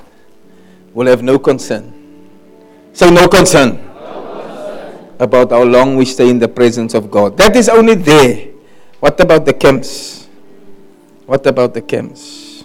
will 0.94 1.06
have 1.06 1.22
no 1.22 1.38
concern. 1.38 1.92
Say 2.92 3.10
no 3.10 3.28
concern. 3.28 3.84
About 5.18 5.50
how 5.50 5.64
long 5.64 5.96
we 5.96 6.04
stay 6.04 6.30
in 6.30 6.38
the 6.38 6.48
presence 6.48 6.94
of 6.94 7.10
God. 7.10 7.36
That 7.36 7.56
is 7.56 7.68
only 7.68 7.96
there. 7.96 8.47
What 9.00 9.20
about 9.20 9.44
the 9.44 9.52
camps? 9.52 10.26
What 11.26 11.46
about 11.46 11.74
the 11.74 11.82
camps? 11.82 12.64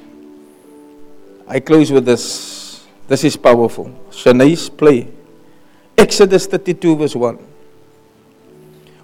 I 1.48 1.60
close 1.60 1.92
with 1.92 2.06
this. 2.06 2.86
This 3.08 3.24
is 3.24 3.38
powerful. 3.38 3.92
Shanice, 4.10 4.76
play. 4.76 5.10
Exodus 5.98 6.48
32, 6.48 6.96
verse 6.96 7.16
1. 7.16 7.38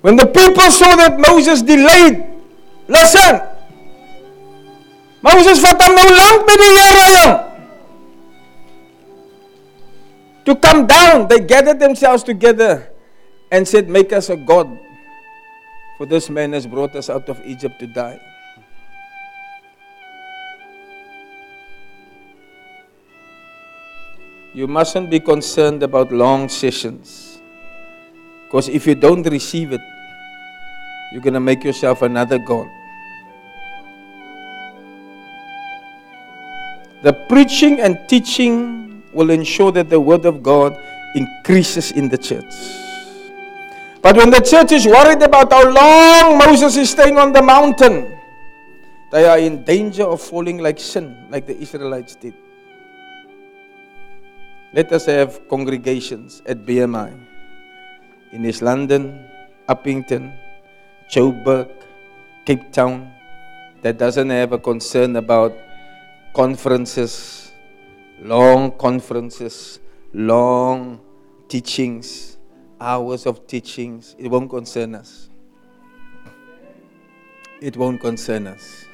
When 0.02 0.16
the 0.16 0.26
people 0.26 0.72
saw 0.72 0.96
that 0.96 1.20
Moses 1.20 1.62
delayed, 1.62 2.26
listen. 2.88 3.42
Moses 5.22 5.60
vat 5.60 5.82
hom 5.84 5.98
nou 6.00 6.16
lank 6.16 6.46
met 6.48 6.62
die 6.64 6.72
Here 6.80 7.08
jong. 7.14 7.38
To 10.48 10.56
come 10.56 10.88
down, 10.88 11.28
they 11.28 11.42
gathered 11.42 11.80
themselves 11.80 12.24
together 12.24 12.90
and 13.52 13.68
said, 13.68 13.90
Make 13.90 14.14
us 14.14 14.30
a 14.30 14.38
God. 14.38 14.80
For 16.00 16.06
this 16.06 16.30
man 16.30 16.54
has 16.54 16.66
brought 16.66 16.96
us 16.96 17.10
out 17.10 17.28
of 17.28 17.46
Egypt 17.46 17.78
to 17.82 17.88
die. 17.88 18.22
You 24.54 24.66
mustn't 24.66 25.10
be 25.10 25.20
concerned 25.20 25.84
about 25.84 26.14
long 26.14 26.48
sessions. 26.48 27.42
Because 28.46 28.70
if 28.70 28.88
you 28.88 28.96
don't 28.96 29.24
receive 29.28 29.74
it, 29.74 29.82
you're 31.12 31.22
going 31.22 31.34
to 31.34 31.42
make 31.42 31.66
yourself 31.66 32.02
another 32.02 32.40
God. 32.40 32.70
The 37.04 37.12
preaching 37.28 37.82
and 37.82 38.00
teaching 38.08 39.04
will 39.12 39.32
ensure 39.32 39.74
that 39.74 39.90
the 39.90 40.00
Word 40.00 40.24
of 40.24 40.42
God 40.42 40.80
increases 41.14 41.92
in 41.92 42.08
the 42.08 42.18
church. 42.18 42.89
But 44.02 44.16
when 44.16 44.30
the 44.30 44.40
church 44.40 44.72
is 44.72 44.86
worried 44.86 45.22
about 45.22 45.52
how 45.52 45.68
long 45.68 46.38
Moses 46.38 46.78
is 46.78 46.90
staying 46.90 47.18
on 47.18 47.34
the 47.34 47.42
mountain, 47.42 48.18
they 49.12 49.26
are 49.26 49.40
in 49.40 49.64
danger 49.64 50.04
of 50.04 50.22
falling 50.22 50.60
like 50.60 50.80
sin, 50.80 51.28
like 51.30 51.46
the 51.46 51.58
Israelites 51.58 52.16
did. 52.16 52.34
Let 54.74 54.92
us 54.94 55.06
have 55.08 55.48
congregations 55.50 56.42
at 56.46 56.66
BMI 56.66 57.12
in 58.32 58.46
East 58.46 58.62
London, 58.62 59.28
Upington, 59.68 60.34
Joburg, 61.12 61.70
Cape 62.46 62.72
Town 62.72 63.12
that 63.82 63.98
doesn't 63.98 64.30
have 64.30 64.54
a 64.54 64.60
concern 64.60 65.16
about 65.16 65.54
conferences, 66.34 67.52
long 68.22 68.72
conferences, 68.78 69.80
long 70.14 71.00
teachings, 71.48 72.38
hours 72.80 73.26
of 73.26 73.46
teachings. 73.48 74.16
It 74.18 74.30
won't 74.30 74.50
concern 74.50 74.96
us. 74.96 75.30
It 77.62 77.76
won't 77.76 78.00
concern 78.00 78.48
us. 78.48 78.86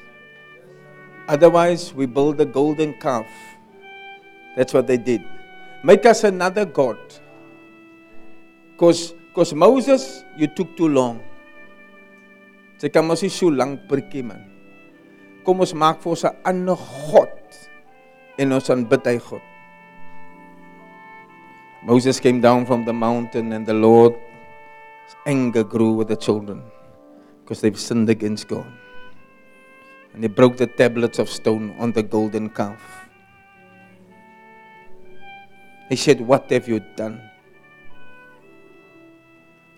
Otherwise, 1.28 1.94
we 1.94 2.06
build 2.06 2.40
a 2.40 2.44
golden 2.44 2.94
calf. 3.00 3.26
That's 4.56 4.74
what 4.74 4.86
they 4.86 4.96
did. 4.96 5.22
Make 5.82 6.06
us 6.06 6.24
another 6.24 6.64
God. 6.64 6.98
Because 8.76 9.52
Moses, 9.52 10.24
you 10.36 10.46
took 10.46 10.76
too 10.76 10.88
long. 10.88 11.22
Sy 12.76 12.90
kan 12.92 13.06
mos 13.08 13.22
nie 13.24 13.32
so 13.32 13.48
lank 13.48 13.86
prikkie 13.88 14.20
man. 14.20 14.42
Kom 15.46 15.62
ons 15.64 15.72
maak 15.72 16.02
vir 16.04 16.12
ons 16.12 16.24
'n 16.28 16.36
ander 16.44 16.76
God 16.76 17.32
en 18.36 18.52
ons 18.52 18.68
aanbid 18.68 19.06
hy 19.06 19.16
God. 19.16 19.40
Moses 21.86 22.18
came 22.18 22.40
down 22.40 22.66
from 22.66 22.84
the 22.84 22.92
mountain 22.92 23.52
and 23.52 23.64
the 23.64 23.72
Lord's 23.72 24.18
anger 25.24 25.62
grew 25.62 25.92
with 25.92 26.08
the 26.08 26.16
children 26.16 26.60
because 27.38 27.60
they've 27.60 27.78
sinned 27.78 28.10
against 28.10 28.48
God. 28.48 28.66
And 30.12 30.24
he 30.24 30.26
broke 30.26 30.56
the 30.56 30.66
tablets 30.66 31.20
of 31.20 31.28
stone 31.28 31.76
on 31.78 31.92
the 31.92 32.02
golden 32.02 32.50
calf. 32.50 32.82
He 35.88 35.94
said, 35.94 36.20
What 36.20 36.50
have 36.50 36.66
you 36.66 36.80
done? 36.96 37.22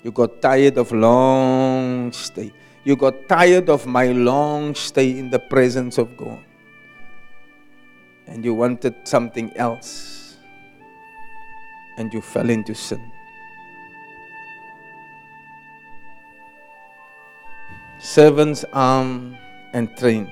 You 0.02 0.10
got 0.10 0.40
tired 0.40 0.78
of 0.78 0.90
long 0.92 2.10
stay. 2.12 2.54
You 2.84 2.96
got 2.96 3.28
tired 3.28 3.68
of 3.68 3.84
my 3.84 4.06
long 4.06 4.74
stay 4.74 5.18
in 5.18 5.28
the 5.28 5.40
presence 5.40 5.98
of 5.98 6.16
God. 6.16 6.42
And 8.26 8.42
you 8.42 8.54
wanted 8.54 8.94
something 9.06 9.54
else. 9.58 10.07
And 11.98 12.14
you 12.14 12.22
fell 12.22 12.48
into 12.48 12.74
sin. 12.74 13.12
Servants 17.98 18.64
armed 18.72 19.36
and 19.74 19.94
trained 19.98 20.30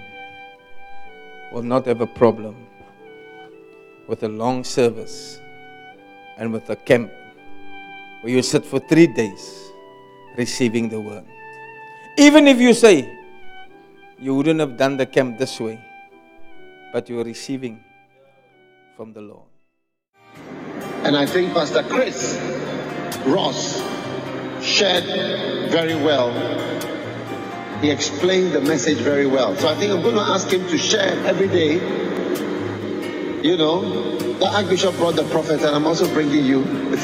will 1.52 1.62
not 1.64 1.84
have 1.86 2.01
a 2.01 2.06
problem 2.06 2.56
with 4.09 4.22
a 4.22 4.28
long 4.28 4.62
service 4.62 5.40
and 6.38 6.52
with 6.52 6.70
a 6.70 6.76
camp 6.76 7.10
where 8.20 8.32
you 8.32 8.43
sit 8.43 8.64
for 8.64 8.78
three 8.78 9.06
days 9.09 9.70
receiving 10.36 10.88
the 10.88 11.01
word. 11.01 11.24
Even 12.18 12.47
if 12.47 12.60
you 12.60 12.72
say 12.72 13.12
you 14.18 14.34
wouldn't 14.34 14.60
have 14.60 14.76
done 14.76 14.97
the 14.97 15.06
camp 15.06 15.38
this 15.38 15.59
way, 15.60 15.78
but 16.93 17.09
you're 17.09 17.24
receiving 17.24 17.82
from 18.97 19.12
the 19.12 19.20
Lord. 19.20 19.45
And 21.05 21.16
I 21.16 21.27
think 21.27 21.52
Pastor 21.52 21.82
Chris 21.82 22.36
Ross 23.27 23.82
shared 24.62 25.05
very 25.70 25.94
well. 25.94 26.32
He 27.81 27.90
explained 27.90 28.52
the 28.52 28.60
message 28.60 28.98
very 28.98 29.27
well. 29.27 29.56
So 29.56 29.68
I 29.68 29.74
think 29.74 29.93
I'm 29.93 30.02
going 30.02 30.14
to 30.14 30.20
ask 30.20 30.48
him 30.48 30.66
to 30.68 30.78
share 30.78 31.12
every 31.27 31.48
day. 31.48 31.74
You 33.43 33.56
know, 33.56 34.16
the 34.39 34.47
Archbishop 34.47 34.97
brought 34.97 35.16
the 35.16 35.24
prophet, 35.24 35.62
and 35.62 35.74
I'm 35.77 35.86
also 35.86 36.06
bringing 36.12 36.44
you. 36.44 36.64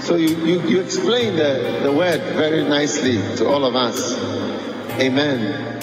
so 0.00 0.16
you, 0.16 0.28
you, 0.46 0.60
you 0.68 0.80
explain 0.80 1.36
the, 1.36 1.80
the 1.82 1.92
word 1.92 2.20
very 2.34 2.64
nicely 2.64 3.16
to 3.36 3.46
all 3.46 3.64
of 3.64 3.76
us. 3.76 4.16
Amen. 4.98 5.80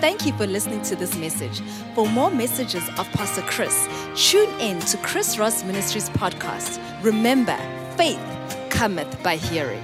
Thank 0.00 0.26
you 0.26 0.32
for 0.34 0.46
listening 0.46 0.82
to 0.82 0.96
this 0.96 1.16
message. 1.16 1.60
For 1.94 2.06
more 2.06 2.30
messages 2.30 2.86
of 2.98 3.10
Pastor 3.12 3.40
Chris, 3.42 3.88
tune 4.14 4.50
in 4.60 4.78
to 4.80 4.98
Chris 4.98 5.38
Ross 5.38 5.64
Ministries 5.64 6.10
podcast. 6.10 6.78
Remember, 7.02 7.56
faith 7.96 8.20
cometh 8.68 9.22
by 9.22 9.36
hearing. 9.36 9.82